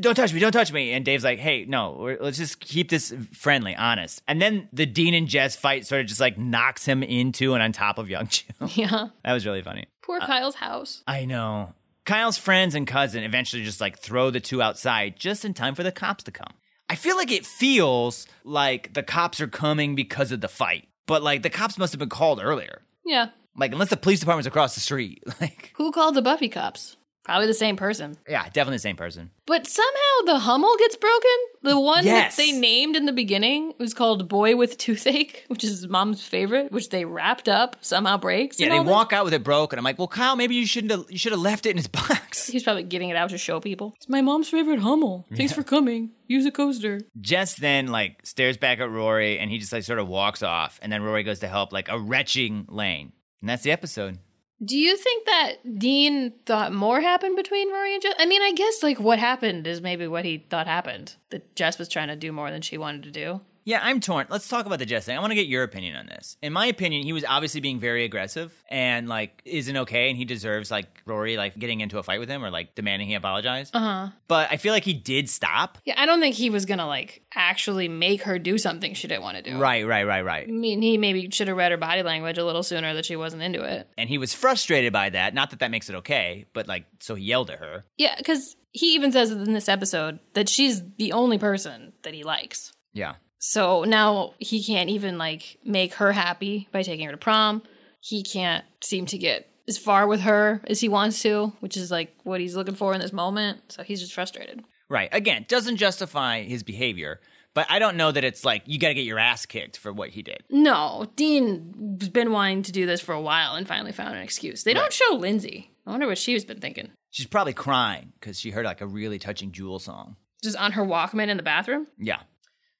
"Don't 0.00 0.14
touch 0.14 0.32
me, 0.32 0.40
don't 0.40 0.52
touch 0.52 0.72
me," 0.72 0.92
and 0.92 1.04
Dave's 1.04 1.24
like, 1.24 1.38
"Hey, 1.38 1.64
no, 1.66 2.16
let's 2.20 2.38
just 2.38 2.60
keep 2.60 2.88
this 2.90 3.12
friendly, 3.32 3.74
honest." 3.76 4.22
And 4.28 4.40
then 4.40 4.68
the 4.72 4.86
Dean 4.86 5.12
and 5.14 5.28
Jess 5.28 5.56
fight 5.56 5.86
sort 5.86 6.00
of 6.02 6.06
just 6.06 6.20
like 6.20 6.38
knocks 6.38 6.84
him 6.86 7.02
into 7.02 7.52
and 7.54 7.62
on 7.62 7.72
top 7.72 7.98
of 7.98 8.08
Young 8.08 8.26
Chu. 8.26 8.44
Yeah. 8.68 9.08
that 9.22 9.32
was 9.34 9.44
really 9.46 9.62
funny. 9.62 9.84
Poor 10.02 10.18
Kyle's 10.20 10.54
house. 10.56 11.02
I 11.06 11.24
know. 11.24 11.72
Kyle's 12.04 12.36
friends 12.36 12.74
and 12.74 12.86
cousin 12.86 13.24
eventually 13.24 13.64
just 13.64 13.80
like 13.80 13.98
throw 13.98 14.30
the 14.30 14.40
two 14.40 14.60
outside 14.60 15.16
just 15.16 15.44
in 15.44 15.54
time 15.54 15.74
for 15.74 15.82
the 15.82 15.92
cops 15.92 16.24
to 16.24 16.30
come. 16.30 16.52
I 16.88 16.96
feel 16.96 17.16
like 17.16 17.32
it 17.32 17.46
feels 17.46 18.26
like 18.44 18.92
the 18.92 19.02
cops 19.02 19.40
are 19.40 19.48
coming 19.48 19.94
because 19.94 20.30
of 20.30 20.40
the 20.42 20.48
fight, 20.48 20.86
but 21.06 21.22
like 21.22 21.42
the 21.42 21.50
cops 21.50 21.78
must 21.78 21.92
have 21.92 21.98
been 21.98 22.10
called 22.10 22.40
earlier. 22.42 22.82
Yeah. 23.06 23.28
Like, 23.56 23.72
unless 23.72 23.90
the 23.90 23.96
police 23.96 24.20
department's 24.20 24.48
across 24.48 24.74
the 24.74 24.80
street. 24.80 25.22
Like, 25.40 25.72
Who 25.76 25.92
called 25.92 26.14
the 26.16 26.22
Buffy 26.22 26.48
cops? 26.48 26.96
Probably 27.24 27.46
the 27.46 27.54
same 27.54 27.76
person. 27.76 28.16
yeah, 28.28 28.44
definitely 28.44 28.76
the 28.76 28.80
same 28.80 28.96
person. 28.96 29.30
But 29.46 29.66
somehow 29.66 30.24
the 30.26 30.38
Hummel 30.40 30.74
gets 30.78 30.96
broken. 30.96 31.30
The 31.62 31.78
one 31.80 32.04
Yes. 32.04 32.36
that 32.36 32.42
they 32.42 32.52
named 32.52 32.96
in 32.96 33.06
the 33.06 33.12
beginning 33.12 33.72
was 33.78 33.94
called 33.94 34.28
Boy 34.28 34.56
with 34.56 34.76
Toothache, 34.78 35.44
which 35.48 35.64
is 35.64 35.70
his 35.70 35.88
mom's 35.88 36.22
favorite, 36.24 36.70
which 36.70 36.90
they 36.90 37.04
wrapped 37.06 37.48
up, 37.48 37.76
somehow 37.80 38.18
breaks. 38.18 38.60
Yeah, 38.60 38.66
and 38.66 38.74
they 38.74 38.78
all 38.78 38.84
that. 38.84 38.90
walk 38.90 39.12
out 39.14 39.24
with 39.24 39.32
it 39.34 39.42
broken. 39.42 39.78
I'm 39.78 39.84
like, 39.84 39.98
well, 39.98 40.08
Kyle, 40.08 40.36
maybe 40.36 40.54
you 40.54 40.66
shouldn't 40.66 40.90
have, 40.90 41.06
you 41.10 41.16
should 41.18 41.32
have 41.32 41.40
left 41.40 41.64
it 41.66 41.70
in 41.70 41.76
his 41.78 41.86
box. 41.88 42.46
He's 42.46 42.62
probably 42.62 42.82
getting 42.82 43.08
it 43.08 43.16
out 43.16 43.30
to 43.30 43.38
show 43.38 43.58
people. 43.60 43.94
It's 43.96 44.08
my 44.08 44.20
mom's 44.20 44.48
favorite 44.50 44.80
Hummel. 44.80 45.26
Thanks 45.34 45.52
for 45.54 45.62
coming. 45.62 46.10
Use 46.26 46.44
a 46.46 46.50
coaster. 46.50 47.00
Jess 47.20 47.54
then 47.54 47.86
like 47.88 48.20
stares 48.24 48.56
back 48.58 48.80
at 48.80 48.90
Rory 48.90 49.38
and 49.38 49.50
he 49.50 49.58
just 49.58 49.72
like 49.72 49.82
sort 49.84 49.98
of 49.98 50.08
walks 50.08 50.42
off. 50.42 50.78
And 50.82 50.92
then 50.92 51.02
Rory 51.02 51.22
goes 51.22 51.38
to 51.40 51.48
help 51.48 51.72
like 51.72 51.88
a 51.88 51.98
retching 51.98 52.66
Lane. 52.68 53.12
And 53.40 53.48
that's 53.48 53.62
the 53.62 53.72
episode. 53.72 54.18
Do 54.62 54.78
you 54.78 54.96
think 54.96 55.26
that 55.26 55.78
Dean 55.78 56.32
thought 56.46 56.72
more 56.72 57.00
happened 57.00 57.36
between 57.36 57.72
Rory 57.72 57.94
and 57.94 58.02
Jess? 58.02 58.14
I 58.18 58.26
mean, 58.26 58.42
I 58.42 58.52
guess 58.52 58.82
like 58.82 59.00
what 59.00 59.18
happened 59.18 59.66
is 59.66 59.80
maybe 59.80 60.06
what 60.06 60.24
he 60.24 60.38
thought 60.48 60.66
happened. 60.66 61.16
That 61.30 61.54
Jess 61.56 61.78
was 61.78 61.88
trying 61.88 62.08
to 62.08 62.16
do 62.16 62.32
more 62.32 62.50
than 62.50 62.62
she 62.62 62.78
wanted 62.78 63.02
to 63.04 63.10
do. 63.10 63.40
Yeah, 63.64 63.80
I'm 63.82 64.00
torn. 64.00 64.26
Let's 64.28 64.46
talk 64.48 64.66
about 64.66 64.78
the 64.78 64.86
Jess 64.86 65.06
thing. 65.06 65.16
I 65.16 65.20
want 65.20 65.30
to 65.30 65.36
get 65.36 65.46
your 65.46 65.62
opinion 65.62 65.96
on 65.96 66.06
this. 66.06 66.36
In 66.42 66.52
my 66.52 66.66
opinion, 66.66 67.02
he 67.02 67.12
was 67.12 67.24
obviously 67.24 67.60
being 67.60 67.80
very 67.80 68.04
aggressive 68.04 68.52
and 68.68 69.08
like 69.08 69.40
isn't 69.44 69.76
okay, 69.76 70.10
and 70.10 70.18
he 70.18 70.24
deserves 70.24 70.70
like 70.70 71.02
Rory 71.06 71.36
like 71.36 71.58
getting 71.58 71.80
into 71.80 71.98
a 71.98 72.02
fight 72.02 72.20
with 72.20 72.28
him 72.28 72.44
or 72.44 72.50
like 72.50 72.74
demanding 72.74 73.08
he 73.08 73.14
apologize. 73.14 73.70
Uh 73.72 73.78
huh. 73.80 74.08
But 74.28 74.50
I 74.50 74.58
feel 74.58 74.72
like 74.72 74.84
he 74.84 74.92
did 74.92 75.30
stop. 75.30 75.78
Yeah, 75.84 75.94
I 75.96 76.06
don't 76.06 76.20
think 76.20 76.34
he 76.34 76.50
was 76.50 76.66
gonna 76.66 76.86
like 76.86 77.22
actually 77.34 77.88
make 77.88 78.22
her 78.22 78.38
do 78.38 78.58
something 78.58 78.94
she 78.94 79.08
didn't 79.08 79.22
want 79.22 79.38
to 79.38 79.42
do. 79.42 79.58
Right, 79.58 79.86
right, 79.86 80.06
right, 80.06 80.24
right. 80.24 80.46
I 80.46 80.52
mean, 80.52 80.82
he 80.82 80.98
maybe 80.98 81.30
should 81.30 81.48
have 81.48 81.56
read 81.56 81.72
her 81.72 81.78
body 81.78 82.02
language 82.02 82.38
a 82.38 82.44
little 82.44 82.62
sooner 82.62 82.94
that 82.94 83.06
she 83.06 83.16
wasn't 83.16 83.42
into 83.42 83.62
it. 83.64 83.88
And 83.96 84.08
he 84.08 84.18
was 84.18 84.34
frustrated 84.34 84.92
by 84.92 85.10
that. 85.10 85.34
Not 85.34 85.50
that 85.50 85.60
that 85.60 85.70
makes 85.70 85.88
it 85.88 85.96
okay, 85.96 86.44
but 86.52 86.68
like 86.68 86.84
so 87.00 87.14
he 87.14 87.24
yelled 87.24 87.50
at 87.50 87.60
her. 87.60 87.84
Yeah, 87.96 88.14
because 88.18 88.56
he 88.72 88.94
even 88.94 89.12
says 89.12 89.30
in 89.30 89.52
this 89.52 89.68
episode 89.68 90.18
that 90.34 90.48
she's 90.48 90.82
the 90.98 91.12
only 91.12 91.38
person 91.38 91.92
that 92.02 92.12
he 92.12 92.24
likes. 92.24 92.72
Yeah. 92.92 93.14
So 93.46 93.84
now 93.84 94.32
he 94.38 94.64
can't 94.64 94.88
even 94.88 95.18
like 95.18 95.58
make 95.66 95.92
her 95.96 96.12
happy 96.12 96.66
by 96.72 96.82
taking 96.82 97.04
her 97.04 97.12
to 97.12 97.18
prom. 97.18 97.62
He 98.00 98.22
can't 98.22 98.64
seem 98.82 99.04
to 99.04 99.18
get 99.18 99.46
as 99.68 99.76
far 99.76 100.06
with 100.06 100.22
her 100.22 100.62
as 100.66 100.80
he 100.80 100.88
wants 100.88 101.20
to, 101.22 101.52
which 101.60 101.76
is 101.76 101.90
like 101.90 102.16
what 102.22 102.40
he's 102.40 102.56
looking 102.56 102.74
for 102.74 102.94
in 102.94 103.02
this 103.02 103.12
moment. 103.12 103.60
So 103.70 103.82
he's 103.82 104.00
just 104.00 104.14
frustrated. 104.14 104.64
Right. 104.88 105.10
Again, 105.12 105.44
doesn't 105.46 105.76
justify 105.76 106.40
his 106.40 106.62
behavior, 106.62 107.20
but 107.52 107.66
I 107.68 107.80
don't 107.80 107.98
know 107.98 108.10
that 108.10 108.24
it's 108.24 108.46
like 108.46 108.62
you 108.64 108.78
got 108.78 108.88
to 108.88 108.94
get 108.94 109.04
your 109.04 109.18
ass 109.18 109.44
kicked 109.44 109.76
for 109.76 109.92
what 109.92 110.08
he 110.08 110.22
did. 110.22 110.42
No, 110.48 111.04
Dean's 111.14 112.08
been 112.08 112.32
wanting 112.32 112.62
to 112.62 112.72
do 112.72 112.86
this 112.86 113.02
for 113.02 113.12
a 113.12 113.20
while 113.20 113.56
and 113.56 113.68
finally 113.68 113.92
found 113.92 114.14
an 114.14 114.22
excuse. 114.22 114.62
They 114.62 114.72
don't 114.72 114.92
show 114.92 115.16
Lindsay. 115.16 115.70
I 115.86 115.90
wonder 115.90 116.06
what 116.06 116.16
she's 116.16 116.46
been 116.46 116.60
thinking. 116.60 116.92
She's 117.10 117.26
probably 117.26 117.52
crying 117.52 118.14
because 118.18 118.40
she 118.40 118.52
heard 118.52 118.64
like 118.64 118.80
a 118.80 118.86
really 118.86 119.18
touching 119.18 119.52
Jewel 119.52 119.80
song. 119.80 120.16
Just 120.42 120.56
on 120.56 120.72
her 120.72 120.82
Walkman 120.82 121.28
in 121.28 121.36
the 121.36 121.42
bathroom. 121.42 121.88
Yeah. 121.98 122.20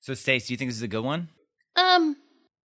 So, 0.05 0.12
Stace, 0.12 0.48
do 0.48 0.52
you 0.52 0.59
think 0.59 0.68
this 0.68 0.76
is 0.76 0.82
a 0.82 0.88
good 0.88 1.02
one? 1.02 1.30
Um, 1.76 2.18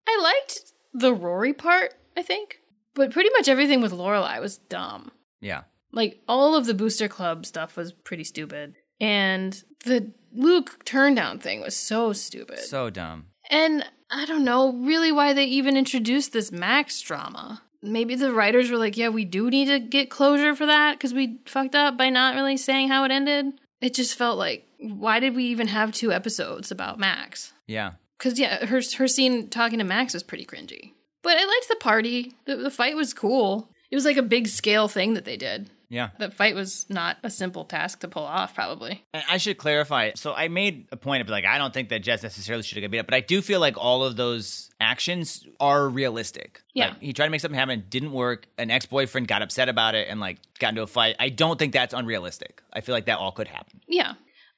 I 0.06 0.20
liked 0.22 0.74
the 0.94 1.14
Rory 1.14 1.54
part, 1.54 1.94
I 2.18 2.22
think, 2.22 2.60
but 2.96 3.12
pretty 3.12 3.30
much 3.30 3.48
everything 3.48 3.80
with 3.80 3.94
Lorelai 3.94 4.42
was 4.42 4.58
dumb. 4.58 5.12
Yeah. 5.40 5.62
Like 5.94 6.20
all 6.28 6.54
of 6.54 6.66
the 6.66 6.74
Booster 6.74 7.08
Club 7.08 7.46
stuff 7.46 7.78
was 7.78 7.94
pretty 7.94 8.26
stupid, 8.26 8.76
and 9.00 9.64
the 9.86 10.12
Luke 10.34 10.84
turn 10.84 11.16
down 11.16 11.40
thing 11.40 11.62
was 11.62 11.78
so 11.78 12.12
stupid. 12.12 12.60
So 12.60 12.90
dumb. 12.90 13.28
and 13.50 13.86
I 14.12 14.26
don't 14.26 14.44
know 14.44 14.74
really 14.74 15.14
why 15.14 15.32
they 15.32 15.46
even 15.46 15.78
introduced 15.78 16.34
this 16.34 16.52
Max 16.52 17.00
drama. 17.00 17.62
Maybe 17.82 18.16
the 18.16 18.34
writers 18.34 18.70
were 18.70 18.78
like, 18.78 18.98
"Yeah, 18.98 19.10
we 19.10 19.24
do 19.24 19.50
need 19.50 19.68
to 19.68 19.80
get 19.80 20.10
closure 20.10 20.58
for 20.58 20.66
that 20.66 20.98
because 20.98 21.14
we 21.14 21.40
fucked 21.46 21.74
up 21.74 21.96
by 21.98 22.10
not 22.10 22.36
really 22.36 22.58
saying 22.58 22.90
how 22.90 23.06
it 23.06 23.12
ended." 23.12 23.62
It 23.80 23.94
just 23.94 24.18
felt 24.18 24.38
like, 24.38 24.66
why 24.80 25.20
did 25.20 25.36
we 25.36 25.46
even 25.46 25.68
have 25.68 25.92
two 25.92 26.12
episodes 26.12 26.72
about 26.72 27.00
Max? 27.00 27.54
Yeah. 27.68 27.94
Because 28.18 28.40
yeah, 28.40 28.66
her 28.66 28.82
her 28.98 29.08
scene 29.08 29.50
talking 29.50 29.80
to 29.80 29.86
Max 29.86 30.14
was 30.14 30.24
pretty 30.24 30.46
cringy. 30.46 30.94
But 31.22 31.38
I 31.38 31.46
liked 31.46 31.68
the 31.70 31.76
party. 31.76 32.34
The, 32.46 32.56
the 32.56 32.72
fight 32.72 32.96
was 32.96 33.14
cool. 33.14 33.70
It 33.92 33.96
was 33.96 34.06
like 34.06 34.18
a 34.18 34.24
big 34.24 34.48
scale 34.48 34.88
thing 34.88 35.16
that 35.16 35.26
they 35.26 35.38
did. 35.38 35.70
Yeah. 35.90 36.10
The 36.20 36.30
fight 36.30 36.54
was 36.54 36.86
not 36.90 37.18
a 37.24 37.32
simple 37.32 37.66
task 37.66 38.02
to 38.02 38.08
pull 38.08 38.24
off, 38.24 38.54
probably. 38.54 39.04
And 39.12 39.24
I 39.28 39.38
should 39.38 39.58
clarify. 39.58 40.12
So 40.16 40.34
I 40.34 40.48
made 40.48 40.88
a 40.92 40.98
point 40.98 41.22
of 41.22 41.30
like 41.30 41.46
I 41.46 41.58
don't 41.58 41.74
think 41.74 41.90
that 41.90 42.00
Jess 42.04 42.22
necessarily 42.22 42.64
should 42.64 42.78
have 42.78 42.84
got 42.84 42.92
beat 42.92 43.00
up, 43.00 43.08
but 43.08 43.16
I 43.16 43.22
do 43.22 43.42
feel 43.42 43.60
like 43.60 43.76
all 43.78 44.04
of 44.04 44.16
those 44.16 44.70
actions 44.80 45.46
are 45.60 45.90
realistic. 45.90 46.62
Yeah. 46.74 46.90
Like, 46.90 47.02
he 47.02 47.14
tried 47.14 47.26
to 47.26 47.32
make 47.32 47.42
something 47.42 47.60
happen, 47.60 47.86
didn't 47.90 48.12
work. 48.12 48.48
An 48.58 48.70
ex 48.70 48.86
boyfriend 48.86 49.28
got 49.28 49.42
upset 49.42 49.68
about 49.68 49.96
it 49.96 50.08
and 50.10 50.20
like 50.20 50.38
got 50.60 50.70
into 50.70 50.84
a 50.84 50.88
fight. 50.88 51.16
I 51.20 51.30
don't 51.30 51.58
think 51.58 51.74
that's 51.74 51.94
unrealistic. 51.94 52.62
I 52.72 52.82
feel 52.82 52.94
like 52.94 53.06
that 53.06 53.18
all 53.18 53.32
could 53.32 53.48
happen. 53.48 53.82
Yeah. 53.88 54.14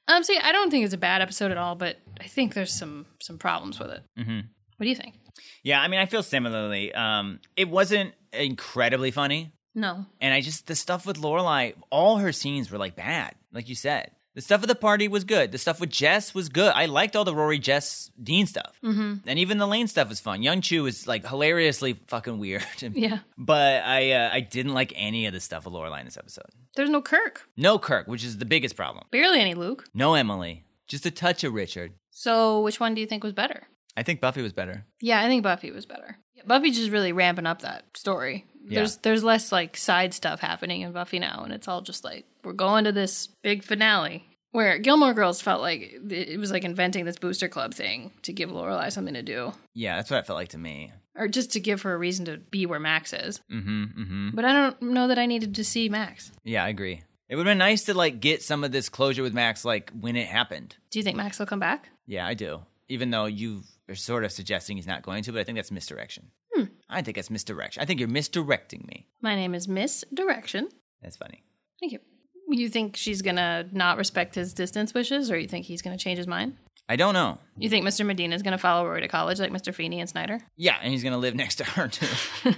Um. 0.08 0.22
see, 0.24 0.38
I 0.42 0.52
don't 0.52 0.70
think 0.70 0.84
it's 0.84 0.94
a 0.94 0.98
bad 0.98 1.22
episode 1.22 1.50
at 1.50 1.56
all, 1.56 1.74
but 1.74 1.98
I 2.20 2.24
think 2.24 2.54
there's 2.54 2.72
some 2.72 3.06
some 3.20 3.38
problems 3.38 3.78
with 3.78 3.90
it. 3.90 4.02
Mm-hmm. 4.18 4.40
What 4.76 4.84
do 4.84 4.88
you 4.88 4.96
think? 4.96 5.14
Yeah, 5.62 5.80
I 5.80 5.88
mean, 5.88 6.00
I 6.00 6.06
feel 6.06 6.22
similarly. 6.22 6.92
Um, 6.94 7.40
it 7.56 7.68
wasn't 7.68 8.14
incredibly 8.32 9.10
funny, 9.10 9.52
No. 9.74 10.06
and 10.20 10.34
I 10.34 10.40
just 10.40 10.66
the 10.66 10.74
stuff 10.74 11.06
with 11.06 11.18
Lorelai, 11.18 11.74
all 11.90 12.18
her 12.18 12.32
scenes 12.32 12.70
were 12.70 12.78
like 12.78 12.96
bad, 12.96 13.34
like 13.52 13.68
you 13.68 13.74
said. 13.74 14.10
The 14.34 14.40
stuff 14.40 14.62
at 14.62 14.68
the 14.68 14.74
party 14.74 15.08
was 15.08 15.24
good. 15.24 15.52
The 15.52 15.58
stuff 15.58 15.78
with 15.78 15.90
Jess 15.90 16.34
was 16.34 16.48
good. 16.48 16.72
I 16.74 16.86
liked 16.86 17.16
all 17.16 17.24
the 17.24 17.34
Rory, 17.34 17.58
Jess, 17.58 18.10
Dean 18.22 18.46
stuff, 18.46 18.78
mm-hmm. 18.82 19.16
and 19.26 19.38
even 19.38 19.58
the 19.58 19.66
Lane 19.66 19.88
stuff 19.88 20.08
was 20.08 20.20
fun. 20.20 20.42
Young 20.42 20.62
Chu 20.62 20.82
was 20.84 21.06
like 21.06 21.26
hilariously 21.26 21.94
fucking 22.06 22.38
weird, 22.38 22.64
Yeah. 22.80 23.18
but 23.36 23.82
I 23.84 24.12
uh, 24.12 24.30
I 24.32 24.40
didn't 24.40 24.72
like 24.72 24.92
any 24.96 25.26
of 25.26 25.34
the 25.34 25.40
stuff 25.40 25.66
with 25.66 25.74
Lorelai 25.74 26.00
in 26.00 26.06
this 26.06 26.16
episode. 26.16 26.46
There's 26.76 26.88
no 26.90 27.02
Kirk. 27.02 27.42
No 27.56 27.78
Kirk, 27.78 28.06
which 28.08 28.24
is 28.24 28.38
the 28.38 28.46
biggest 28.46 28.74
problem. 28.76 29.04
Barely 29.10 29.40
any 29.40 29.52
Luke. 29.54 29.84
No 29.92 30.14
Emily, 30.14 30.64
just 30.86 31.04
a 31.04 31.10
touch 31.10 31.44
of 31.44 31.52
Richard. 31.52 31.92
So 32.10 32.60
which 32.62 32.80
one 32.80 32.94
do 32.94 33.00
you 33.02 33.06
think 33.06 33.22
was 33.22 33.32
better? 33.34 33.68
I 33.96 34.02
think 34.02 34.20
Buffy 34.20 34.42
was 34.42 34.52
better. 34.52 34.84
Yeah, 35.00 35.20
I 35.20 35.26
think 35.28 35.42
Buffy 35.42 35.70
was 35.70 35.86
better. 35.86 36.16
Yeah, 36.34 36.44
Buffy's 36.46 36.76
just 36.76 36.90
really 36.90 37.12
ramping 37.12 37.46
up 37.46 37.62
that 37.62 37.84
story. 37.94 38.46
Yeah. 38.64 38.80
There's 38.80 38.96
there's 38.98 39.24
less 39.24 39.52
like 39.52 39.76
side 39.76 40.14
stuff 40.14 40.40
happening 40.40 40.80
in 40.82 40.92
Buffy 40.92 41.18
now, 41.18 41.42
and 41.44 41.52
it's 41.52 41.68
all 41.68 41.80
just 41.82 42.04
like 42.04 42.24
we're 42.44 42.52
going 42.52 42.84
to 42.84 42.92
this 42.92 43.26
big 43.42 43.64
finale. 43.64 44.24
Where 44.52 44.78
Gilmore 44.78 45.14
Girls 45.14 45.40
felt 45.40 45.62
like 45.62 45.94
it 46.10 46.38
was 46.38 46.50
like 46.50 46.62
inventing 46.64 47.06
this 47.06 47.16
booster 47.18 47.48
club 47.48 47.72
thing 47.72 48.10
to 48.22 48.34
give 48.34 48.50
Lorelai 48.50 48.92
something 48.92 49.14
to 49.14 49.22
do, 49.22 49.54
Yeah, 49.72 49.96
that's 49.96 50.10
what 50.10 50.18
it 50.18 50.26
felt 50.26 50.36
like 50.38 50.48
to 50.50 50.58
me. 50.58 50.92
or 51.16 51.26
just 51.26 51.52
to 51.52 51.60
give 51.60 51.80
her 51.82 51.94
a 51.94 51.96
reason 51.96 52.26
to 52.26 52.36
be 52.36 52.66
where 52.66 52.78
Max 52.78 53.14
is. 53.14 53.40
Mm-hmm. 53.50 53.84
Mm-hmm. 53.84 54.28
But 54.34 54.44
I 54.44 54.52
don't 54.52 54.82
know 54.82 55.08
that 55.08 55.18
I 55.18 55.24
needed 55.24 55.54
to 55.54 55.64
see 55.64 55.88
Max. 55.88 56.32
Yeah, 56.44 56.64
I 56.64 56.68
agree. 56.68 57.00
It 57.30 57.36
would 57.36 57.46
have 57.46 57.50
been 57.52 57.58
nice 57.58 57.84
to 57.84 57.94
like 57.94 58.20
get 58.20 58.42
some 58.42 58.62
of 58.62 58.72
this 58.72 58.90
closure 58.90 59.22
with 59.22 59.32
Max, 59.32 59.64
like 59.64 59.90
when 59.98 60.16
it 60.16 60.28
happened. 60.28 60.76
Do 60.90 60.98
you 60.98 61.02
think 61.02 61.16
Max 61.16 61.38
will 61.38 61.46
come 61.46 61.60
back? 61.60 61.88
Yeah, 62.06 62.26
I 62.26 62.34
do. 62.34 62.60
Even 62.88 63.08
though 63.08 63.24
you 63.24 63.62
are 63.88 63.94
sort 63.94 64.24
of 64.24 64.32
suggesting 64.32 64.76
he's 64.76 64.86
not 64.86 65.02
going 65.02 65.22
to, 65.24 65.32
but 65.32 65.40
I 65.40 65.44
think 65.44 65.56
that's 65.58 65.70
misdirection. 65.70 66.30
Hmm. 66.54 66.64
I 66.88 67.02
think 67.02 67.16
that's 67.16 67.30
misdirection. 67.30 67.82
I 67.82 67.86
think 67.86 68.00
you're 68.00 68.08
misdirecting 68.08 68.84
me. 68.88 69.06
My 69.20 69.34
name 69.34 69.54
is 69.54 69.68
Miss 69.68 70.04
Direction. 70.12 70.68
That's 71.02 71.16
funny. 71.16 71.42
Thank 71.80 71.92
you. 71.92 71.98
You 72.48 72.68
think 72.68 72.96
she's 72.96 73.22
gonna 73.22 73.66
not 73.72 73.96
respect 73.96 74.34
his 74.34 74.52
distance 74.52 74.92
wishes, 74.92 75.30
or 75.30 75.38
you 75.38 75.48
think 75.48 75.64
he's 75.66 75.80
gonna 75.82 75.96
change 75.96 76.18
his 76.18 76.26
mind? 76.26 76.56
I 76.88 76.96
don't 76.96 77.14
know. 77.14 77.38
You 77.56 77.70
think 77.70 77.86
Mr. 77.86 78.04
Medina 78.04 78.34
is 78.34 78.42
gonna 78.42 78.58
follow 78.58 78.84
Rory 78.84 79.00
to 79.00 79.08
college 79.08 79.40
like 79.40 79.50
Mr. 79.50 79.72
Feeney 79.72 80.00
and 80.00 80.08
Snyder? 80.10 80.40
Yeah, 80.56 80.76
and 80.82 80.92
he's 80.92 81.02
gonna 81.02 81.18
live 81.18 81.34
next 81.34 81.56
to 81.56 81.64
her 81.64 81.88
too. 81.88 82.06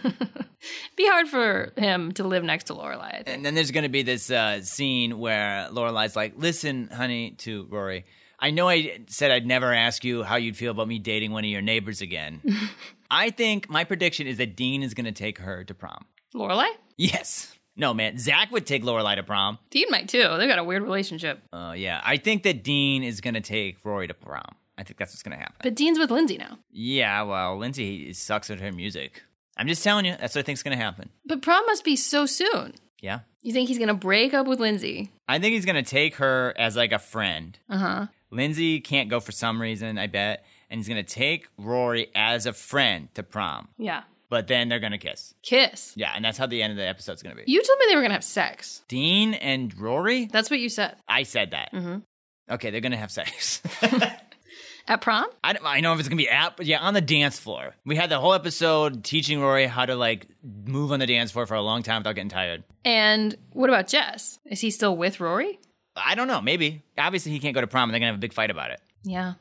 Be 0.97 1.07
hard 1.07 1.29
for 1.29 1.73
him 1.77 2.13
to 2.13 2.25
live 2.25 2.43
next 2.43 2.65
to 2.65 2.75
Lorelai. 2.75 3.23
And 3.27 3.45
then 3.45 3.55
there's 3.55 3.71
gonna 3.71 3.89
be 3.89 4.03
this 4.03 4.31
uh, 4.31 4.63
scene 4.63 5.19
where 5.19 5.69
Lorelai's 5.71 6.17
like, 6.17 6.35
"Listen, 6.37 6.89
honey," 6.89 7.33
to 7.39 7.67
Rory. 7.71 8.05
I 8.39 8.51
know 8.51 8.69
I 8.69 9.01
said 9.09 9.31
I'd 9.31 9.47
never 9.47 9.73
ask 9.73 10.05
you 10.05 10.23
how 10.23 10.37
you'd 10.37 10.57
feel 10.57 10.71
about 10.73 10.89
me 10.89 10.99
dating 10.99 11.33
one 11.33 11.45
of 11.45 11.51
your 11.51 11.63
neighbors 11.63 12.01
again. 12.01 12.41
I 13.11 13.31
think 13.31 13.69
my 13.71 13.85
prediction 13.85 14.27
is 14.27 14.39
that 14.39 14.57
Dean 14.57 14.83
is 14.83 14.95
gonna 14.95 15.13
take 15.13 15.39
her 15.39 15.65
to 15.65 15.75
prom. 15.75 16.05
Lorelai? 16.35 16.69
Yes. 16.97 17.57
No, 17.77 17.93
man. 17.95 18.19
Zach 18.19 18.51
would 18.53 18.67
take 18.67 18.83
Lorelai 18.85 19.17
to 19.17 19.23
prom. 19.23 19.59
Dean 19.71 19.87
might 19.91 20.09
too. 20.09 20.19
They've 20.39 20.49
got 20.49 20.59
a 20.59 20.65
weird 20.65 20.83
relationship. 20.83 21.43
Uh, 21.53 21.75
yeah, 21.77 22.01
I 22.05 22.17
think 22.19 22.43
that 22.45 22.63
Dean 22.65 23.03
is 23.03 23.21
gonna 23.21 23.41
take 23.41 23.79
Rory 23.85 24.09
to 24.09 24.15
prom. 24.15 24.43
I 24.77 24.83
think 24.83 24.99
that's 24.99 25.13
what's 25.13 25.23
gonna 25.23 25.37
happen. 25.37 25.57
But 25.63 25.75
Dean's 25.75 25.99
with 25.99 26.11
Lindsay 26.11 26.37
now. 26.37 26.59
Yeah, 26.71 27.23
well, 27.23 27.57
Lindsay 27.59 28.13
sucks 28.13 28.51
at 28.51 28.61
her 28.61 28.73
music. 28.73 29.23
I'm 29.57 29.69
just 29.69 29.85
telling 29.85 30.05
you, 30.05 30.17
that's 30.19 30.35
what 30.35 30.41
I 30.41 30.43
think's 30.45 30.63
gonna 30.65 30.77
happen. 30.77 31.11
But 31.25 31.43
prom 31.43 31.65
must 31.67 31.85
be 31.85 31.95
so 31.97 32.27
soon. 32.27 32.75
Yeah, 33.01 33.21
You 33.43 33.53
think 33.53 33.69
he's 33.69 33.79
gonna 33.79 33.93
break 33.95 34.33
up 34.35 34.47
with 34.47 34.59
Lindsay? 34.61 35.11
I 35.29 35.39
think 35.39 35.53
he's 35.55 35.65
gonna 35.67 35.83
take 35.83 36.17
her 36.17 36.55
as 36.57 36.75
like 36.77 36.93
a 36.93 36.99
friend. 36.99 37.59
Uh 37.69 37.79
huh. 37.79 38.07
Lindsay 38.35 38.81
can't 38.81 39.09
go 39.09 39.21
for 39.21 39.33
some 39.33 39.61
reason, 39.61 39.99
I 39.99 40.07
bet, 40.09 40.45
and 40.71 40.79
he's 40.79 40.89
gonna 40.89 41.03
take 41.03 41.49
Rory 41.57 42.09
as 42.15 42.47
a 42.47 42.53
friend 42.53 43.09
to 43.15 43.23
prom. 43.23 43.69
Yeah. 43.79 44.03
But 44.31 44.49
then 44.49 44.69
they're 44.69 44.81
gonna 44.81 44.99
kiss. 44.99 45.35
Kiss. 45.43 45.93
Yeah, 45.97 46.13
and 46.17 46.25
that's 46.25 46.37
how 46.39 46.47
the 46.47 46.63
end 46.63 46.73
of 46.73 46.77
the 46.77 46.87
episode's 46.89 47.23
gonna 47.23 47.37
be. 47.37 47.45
You 47.47 47.63
told 47.63 47.79
me 47.79 47.87
they 47.89 47.95
were 47.97 48.03
gonna 48.03 48.15
have 48.15 48.25
sex. 48.25 48.83
Dean 48.89 49.35
and 49.35 49.77
Rory? 49.79 50.27
That's 50.27 50.51
what 50.51 50.59
you 50.61 50.69
said. 50.69 50.97
I 51.07 51.23
said 51.23 51.53
that. 51.53 51.73
Mhm. 51.73 52.03
Okay, 52.51 52.71
they're 52.71 52.81
gonna 52.81 52.97
have 52.97 53.11
sex. 53.13 53.63
At 54.87 55.01
prom? 55.01 55.27
I 55.43 55.55
don't 55.55 55.65
I 55.65 55.81
know 55.81 55.95
if 55.95 55.99
it's 56.01 56.09
gonna 56.09 56.19
be 56.19 56.29
at, 56.29 56.59
but 56.59 56.67
yeah, 56.67 56.79
on 56.81 56.93
the 56.93 57.01
dance 57.01 57.39
floor. 57.39 57.75
We 57.87 57.97
had 57.97 58.11
the 58.11 58.19
whole 58.21 58.35
episode 58.35 59.03
teaching 59.03 59.41
Rory 59.41 59.67
how 59.67 59.87
to 59.87 59.97
like 59.97 60.27
move 60.43 60.93
on 60.93 61.01
the 61.01 61.07
dance 61.07 61.31
floor 61.31 61.47
for 61.47 61.55
a 61.55 61.63
long 61.63 61.83
time 61.83 62.01
without 62.01 62.15
getting 62.17 62.29
tired. 62.29 62.65
And 62.85 63.35
what 63.53 63.71
about 63.71 63.89
Jess? 63.89 64.39
Is 64.45 64.61
he 64.61 64.71
still 64.71 64.95
with 64.95 65.21
Rory? 65.21 65.59
I 65.97 66.15
don't 66.15 66.29
know, 66.29 66.41
maybe. 66.41 66.83
Obviously, 66.99 67.33
he 67.33 67.39
can't 67.39 67.55
go 67.55 67.61
to 67.61 67.67
prom, 67.67 67.89
and 67.89 67.95
they're 67.95 68.01
gonna 68.01 68.13
have 68.13 68.19
a 68.19 68.19
big 68.19 68.33
fight 68.33 68.51
about 68.51 68.71
it. 68.71 68.81
Yeah. 69.05 69.35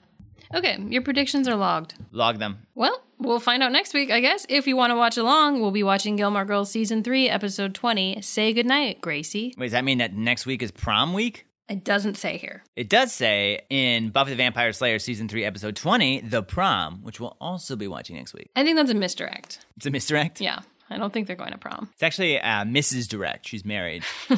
Okay, 0.54 0.78
your 0.90 1.02
predictions 1.02 1.48
are 1.48 1.56
logged. 1.56 1.96
Log 2.12 2.38
them. 2.38 2.60
Well, 2.76 3.02
we'll 3.18 3.40
find 3.40 3.64
out 3.64 3.72
next 3.72 3.94
week, 3.94 4.12
I 4.12 4.20
guess. 4.20 4.46
If 4.50 4.68
you 4.68 4.76
want 4.76 4.92
to 4.92 4.96
watch 4.96 5.18
along, 5.18 5.62
we'll 5.62 5.72
be 5.72 5.82
watching 5.84 6.16
Gilmore 6.16 6.46
Girls 6.46 6.70
Season 6.70 7.02
3, 7.04 7.28
Episode 7.30 7.74
20. 7.74 8.22
Say 8.22 8.54
goodnight, 8.54 9.02
Gracie. 9.02 9.56
Wait, 9.58 9.68
does 9.68 9.72
that 9.72 9.84
mean 9.84 9.98
that 9.98 10.14
next 10.14 10.46
week 10.46 10.62
is 10.62 10.70
prom 10.70 11.14
week? 11.14 11.48
It 11.70 11.84
doesn't 11.84 12.16
say 12.18 12.38
here. 12.38 12.64
It 12.76 12.90
does 12.90 13.14
say 13.14 13.62
in 13.70 14.10
Buffy 14.10 14.32
the 14.32 14.36
Vampire 14.36 14.74
Slayer 14.74 15.00
season 15.00 15.28
three, 15.28 15.46
episode 15.46 15.76
twenty, 15.76 16.20
the 16.20 16.44
prom, 16.44 17.02
which 17.04 17.20
we'll 17.20 17.38
also 17.40 17.76
be 17.76 17.88
watching 17.88 18.18
next 18.18 18.34
week. 18.34 18.52
I 18.56 18.64
think 18.64 18.76
that's 18.76 18.92
a 18.92 18.96
misdirect. 18.96 19.66
It's 19.78 19.86
a 19.86 19.90
misdirect. 19.90 20.42
Yeah, 20.42 20.60
I 20.90 20.98
don't 20.98 21.12
think 21.12 21.26
they're 21.26 21.38
going 21.38 21.54
to 21.54 21.58
prom. 21.58 21.90
It's 21.94 22.04
actually 22.04 22.40
uh, 22.40 22.66
Mrs. 22.66 23.08
Direct. 23.08 23.48
She's 23.48 23.64
married. 23.64 24.04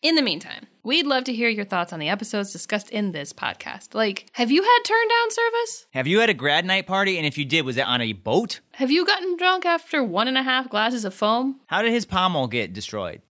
In 0.00 0.14
the 0.14 0.22
meantime, 0.22 0.68
we'd 0.84 1.06
love 1.06 1.24
to 1.24 1.32
hear 1.32 1.48
your 1.48 1.64
thoughts 1.64 1.92
on 1.92 1.98
the 1.98 2.08
episodes 2.08 2.52
discussed 2.52 2.88
in 2.90 3.10
this 3.10 3.32
podcast. 3.32 3.94
Like, 3.96 4.26
have 4.34 4.48
you 4.48 4.62
had 4.62 4.78
turn 4.84 5.08
down 5.08 5.30
service? 5.32 5.86
Have 5.90 6.06
you 6.06 6.20
had 6.20 6.30
a 6.30 6.34
grad 6.34 6.64
night 6.64 6.86
party? 6.86 7.16
And 7.16 7.26
if 7.26 7.36
you 7.36 7.44
did, 7.44 7.64
was 7.64 7.76
it 7.76 7.84
on 7.84 8.00
a 8.00 8.12
boat? 8.12 8.60
Have 8.74 8.92
you 8.92 9.04
gotten 9.04 9.36
drunk 9.36 9.66
after 9.66 10.04
one 10.04 10.28
and 10.28 10.38
a 10.38 10.44
half 10.44 10.70
glasses 10.70 11.04
of 11.04 11.14
foam? 11.14 11.58
How 11.66 11.82
did 11.82 11.90
his 11.90 12.06
pommel 12.06 12.46
get 12.46 12.72
destroyed? 12.72 13.22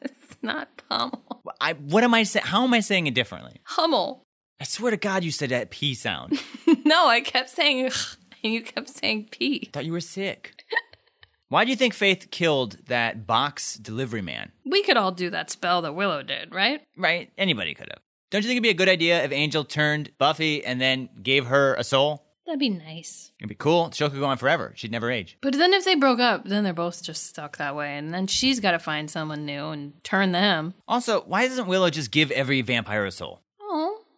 It's 0.00 0.36
not 0.40 0.68
pommel. 0.88 1.42
I 1.60 1.74
what 1.74 2.02
am 2.02 2.14
I 2.14 2.22
saying? 2.22 2.46
How 2.46 2.64
am 2.64 2.72
I 2.72 2.80
saying 2.80 3.06
it 3.06 3.14
differently? 3.14 3.60
Hummel. 3.64 4.22
I 4.58 4.64
swear 4.64 4.90
to 4.90 4.96
God, 4.96 5.22
you 5.22 5.30
said 5.30 5.50
that 5.50 5.68
p 5.68 5.92
sound. 5.92 6.40
no, 6.86 7.08
I 7.08 7.20
kept 7.20 7.50
saying 7.50 7.84
and 7.84 7.92
you 8.54 8.62
kept 8.62 8.88
saying 8.88 9.28
pee. 9.30 9.68
thought 9.70 9.84
you 9.84 9.92
were 9.92 10.00
sick. 10.00 10.53
Why 11.54 11.64
do 11.64 11.70
you 11.70 11.76
think 11.76 11.94
Faith 11.94 12.32
killed 12.32 12.78
that 12.88 13.28
box 13.28 13.76
delivery 13.76 14.22
man? 14.22 14.50
We 14.66 14.82
could 14.82 14.96
all 14.96 15.12
do 15.12 15.30
that 15.30 15.52
spell 15.52 15.82
that 15.82 15.94
Willow 15.94 16.20
did, 16.24 16.52
right? 16.52 16.80
Right? 16.96 17.30
Anybody 17.38 17.74
could 17.74 17.90
have. 17.90 18.02
Don't 18.30 18.42
you 18.42 18.48
think 18.48 18.56
it'd 18.56 18.64
be 18.64 18.70
a 18.70 18.74
good 18.74 18.88
idea 18.88 19.22
if 19.22 19.30
Angel 19.30 19.62
turned 19.62 20.10
Buffy 20.18 20.64
and 20.64 20.80
then 20.80 21.10
gave 21.22 21.46
her 21.46 21.74
a 21.74 21.84
soul? 21.84 22.24
That'd 22.44 22.58
be 22.58 22.70
nice. 22.70 23.30
It'd 23.38 23.48
be 23.48 23.54
cool. 23.54 23.90
The 23.90 23.94
show 23.94 24.08
could 24.08 24.18
go 24.18 24.26
on 24.26 24.36
forever. 24.36 24.72
She'd 24.74 24.90
never 24.90 25.12
age. 25.12 25.38
But 25.42 25.52
then 25.52 25.72
if 25.72 25.84
they 25.84 25.94
broke 25.94 26.18
up, 26.18 26.44
then 26.44 26.64
they're 26.64 26.72
both 26.72 27.04
just 27.04 27.24
stuck 27.24 27.58
that 27.58 27.76
way. 27.76 27.96
And 27.96 28.12
then 28.12 28.26
she's 28.26 28.58
got 28.58 28.72
to 28.72 28.80
find 28.80 29.08
someone 29.08 29.46
new 29.46 29.68
and 29.68 29.92
turn 30.02 30.32
them. 30.32 30.74
Also, 30.88 31.20
why 31.20 31.46
doesn't 31.46 31.68
Willow 31.68 31.88
just 31.88 32.10
give 32.10 32.32
every 32.32 32.62
vampire 32.62 33.04
a 33.04 33.12
soul? 33.12 33.43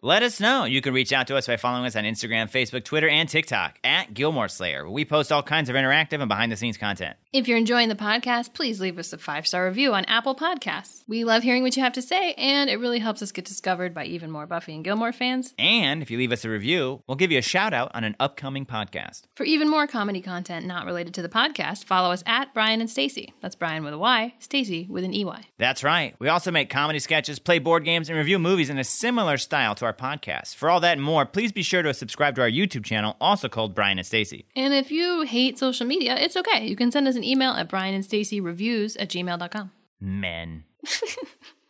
Let 0.03 0.21
us 0.21 0.39
know. 0.39 0.65
You 0.65 0.79
can 0.81 0.93
reach 0.93 1.11
out 1.11 1.25
to 1.27 1.35
us 1.35 1.47
by 1.47 1.57
following 1.57 1.85
us 1.87 1.95
on 1.95 2.03
Instagram, 2.03 2.51
Facebook, 2.51 2.83
Twitter, 2.83 3.09
and 3.09 3.27
TikTok 3.27 3.79
at 3.83 4.13
Gilmore 4.13 4.47
Slayer. 4.47 4.83
where 4.83 4.91
We 4.91 5.05
post 5.05 5.31
all 5.31 5.41
kinds 5.41 5.69
of 5.69 5.75
interactive 5.75 6.19
and 6.21 6.29
behind 6.29 6.51
the 6.51 6.55
scenes 6.55 6.77
content. 6.77 7.17
If 7.33 7.47
you're 7.47 7.57
enjoying 7.57 7.89
the 7.89 7.95
podcast, 7.95 8.53
please 8.53 8.79
leave 8.79 8.99
us 8.99 9.11
a 9.11 9.17
five 9.17 9.47
star 9.47 9.65
review 9.65 9.95
on 9.95 10.05
Apple 10.05 10.35
Podcasts. 10.35 11.03
We 11.07 11.23
love 11.23 11.41
hearing 11.41 11.63
what 11.63 11.75
you 11.75 11.81
have 11.81 11.93
to 11.93 12.01
say, 12.03 12.33
and 12.33 12.69
it 12.69 12.79
really 12.79 12.99
helps 12.99 13.23
us 13.23 13.31
get 13.31 13.45
discovered 13.45 13.95
by 13.95 14.05
even 14.05 14.29
more 14.29 14.45
Buffy 14.45 14.75
and 14.75 14.83
Gilmore 14.83 15.11
fans. 15.11 15.55
And 15.57 16.03
if 16.03 16.11
you 16.11 16.19
leave 16.19 16.31
us 16.31 16.45
a 16.45 16.49
review, 16.49 17.01
we'll 17.07 17.15
give 17.15 17.31
you 17.31 17.39
a 17.39 17.41
shout 17.43 17.73
out 17.73 17.91
on 17.95 18.03
an 18.03 18.15
upcoming 18.19 18.67
podcast. 18.67 19.23
For 19.35 19.45
even 19.45 19.67
more 19.67 19.87
comedy 19.87 20.21
content 20.21 20.67
not 20.67 20.85
related 20.85 21.15
to 21.15 21.23
the 21.23 21.29
podcast, 21.29 21.85
follow 21.85 22.11
us 22.11 22.23
at 22.27 22.53
Bryan 22.53 22.81
and 22.81 22.89
Stacey. 22.89 23.33
That's 23.41 23.55
Bryan 23.55 23.83
with 23.83 23.95
a 23.95 23.97
Y, 23.97 24.35
Stacey 24.37 24.85
with 24.89 25.03
an 25.03 25.13
EY. 25.13 25.47
That's 25.57 25.83
right. 25.83 26.15
We 26.19 26.29
also 26.29 26.51
make 26.51 26.69
comedy 26.69 26.99
sketches, 26.99 27.39
play 27.39 27.57
board 27.57 27.83
games, 27.83 28.09
and 28.09 28.17
review 28.17 28.37
movies 28.37 28.69
in 28.69 28.77
a 28.77 28.83
similar 28.83 29.37
style 29.37 29.73
to 29.75 29.86
our 29.87 29.93
podcast. 29.93 30.53
For 30.55 30.69
all 30.69 30.79
that 30.81 30.93
and 30.93 31.01
more, 31.01 31.25
please 31.25 31.51
be 31.51 31.63
sure 31.63 31.81
to 31.81 31.93
subscribe 31.93 32.35
to 32.35 32.41
our 32.41 32.49
YouTube 32.49 32.85
channel, 32.85 33.15
also 33.19 33.49
called 33.49 33.73
Bryan 33.73 33.97
and 33.97 34.05
Stacey. 34.05 34.45
And 34.55 34.73
if 34.73 34.91
you 34.91 35.23
hate 35.23 35.57
social 35.57 35.87
media, 35.87 36.15
it's 36.15 36.37
okay. 36.37 36.67
You 36.67 36.75
can 36.75 36.91
send 36.91 37.07
us 37.07 37.15
an 37.15 37.23
email 37.23 37.53
at 37.53 37.67
Bryan 37.69 37.95
and 37.95 38.05
Stacey 38.05 38.39
reviews 38.39 38.95
at 38.97 39.09
gmail.com. 39.09 39.71
Men. 39.99 40.65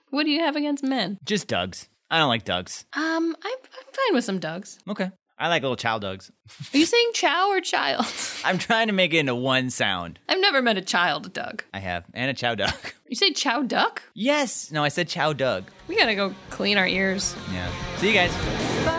What 0.10 0.23
do 0.23 0.31
you 0.31 0.39
have 0.39 0.56
against 0.56 0.84
men? 0.84 1.18
Just 1.26 1.48
Dougs. 1.48 1.88
I 2.10 2.19
don't 2.19 2.30
like 2.30 2.45
Dougs. 2.45 2.85
Um, 2.94 3.35
I'm, 3.44 3.53
I'm 3.53 3.94
fine 3.94 4.14
with 4.14 4.23
some 4.23 4.39
Dougs. 4.39 4.77
Okay. 4.89 5.11
I 5.39 5.49
like 5.49 5.61
little 5.61 5.76
chow 5.77 5.99
dogs. 5.99 6.31
Are 6.73 6.77
you 6.77 6.85
saying 6.88 7.11
chow 7.14 7.49
or 7.49 7.61
child? 7.61 8.05
I'm 8.43 8.57
trying 8.57 8.88
to 8.88 8.93
make 8.93 9.14
it 9.14 9.18
into 9.19 9.35
one 9.35 9.69
sound. 9.69 10.18
I've 10.27 10.39
never 10.41 10.61
met 10.64 10.77
a 10.77 10.81
child 10.81 11.31
Doug. 11.34 11.64
I 11.73 11.80
have. 11.80 12.05
And 12.14 12.30
a 12.30 12.34
chow 12.34 12.55
duck. 12.55 12.95
You 13.09 13.15
say 13.15 13.31
chow 13.31 13.61
duck? 13.61 14.01
yes. 14.14 14.69
No, 14.69 14.84
I 14.84 14.89
said 14.89 15.07
chow 15.07 15.31
Doug. 15.31 15.64
We 15.88 15.95
gotta 15.95 16.14
go 16.14 16.35
clean 16.49 16.77
our 16.77 16.88
ears. 16.88 17.34
Yeah. 17.53 17.72
See 17.99 18.07
you 18.09 18.14
guys. 18.14 18.34
Bye. 18.85 18.96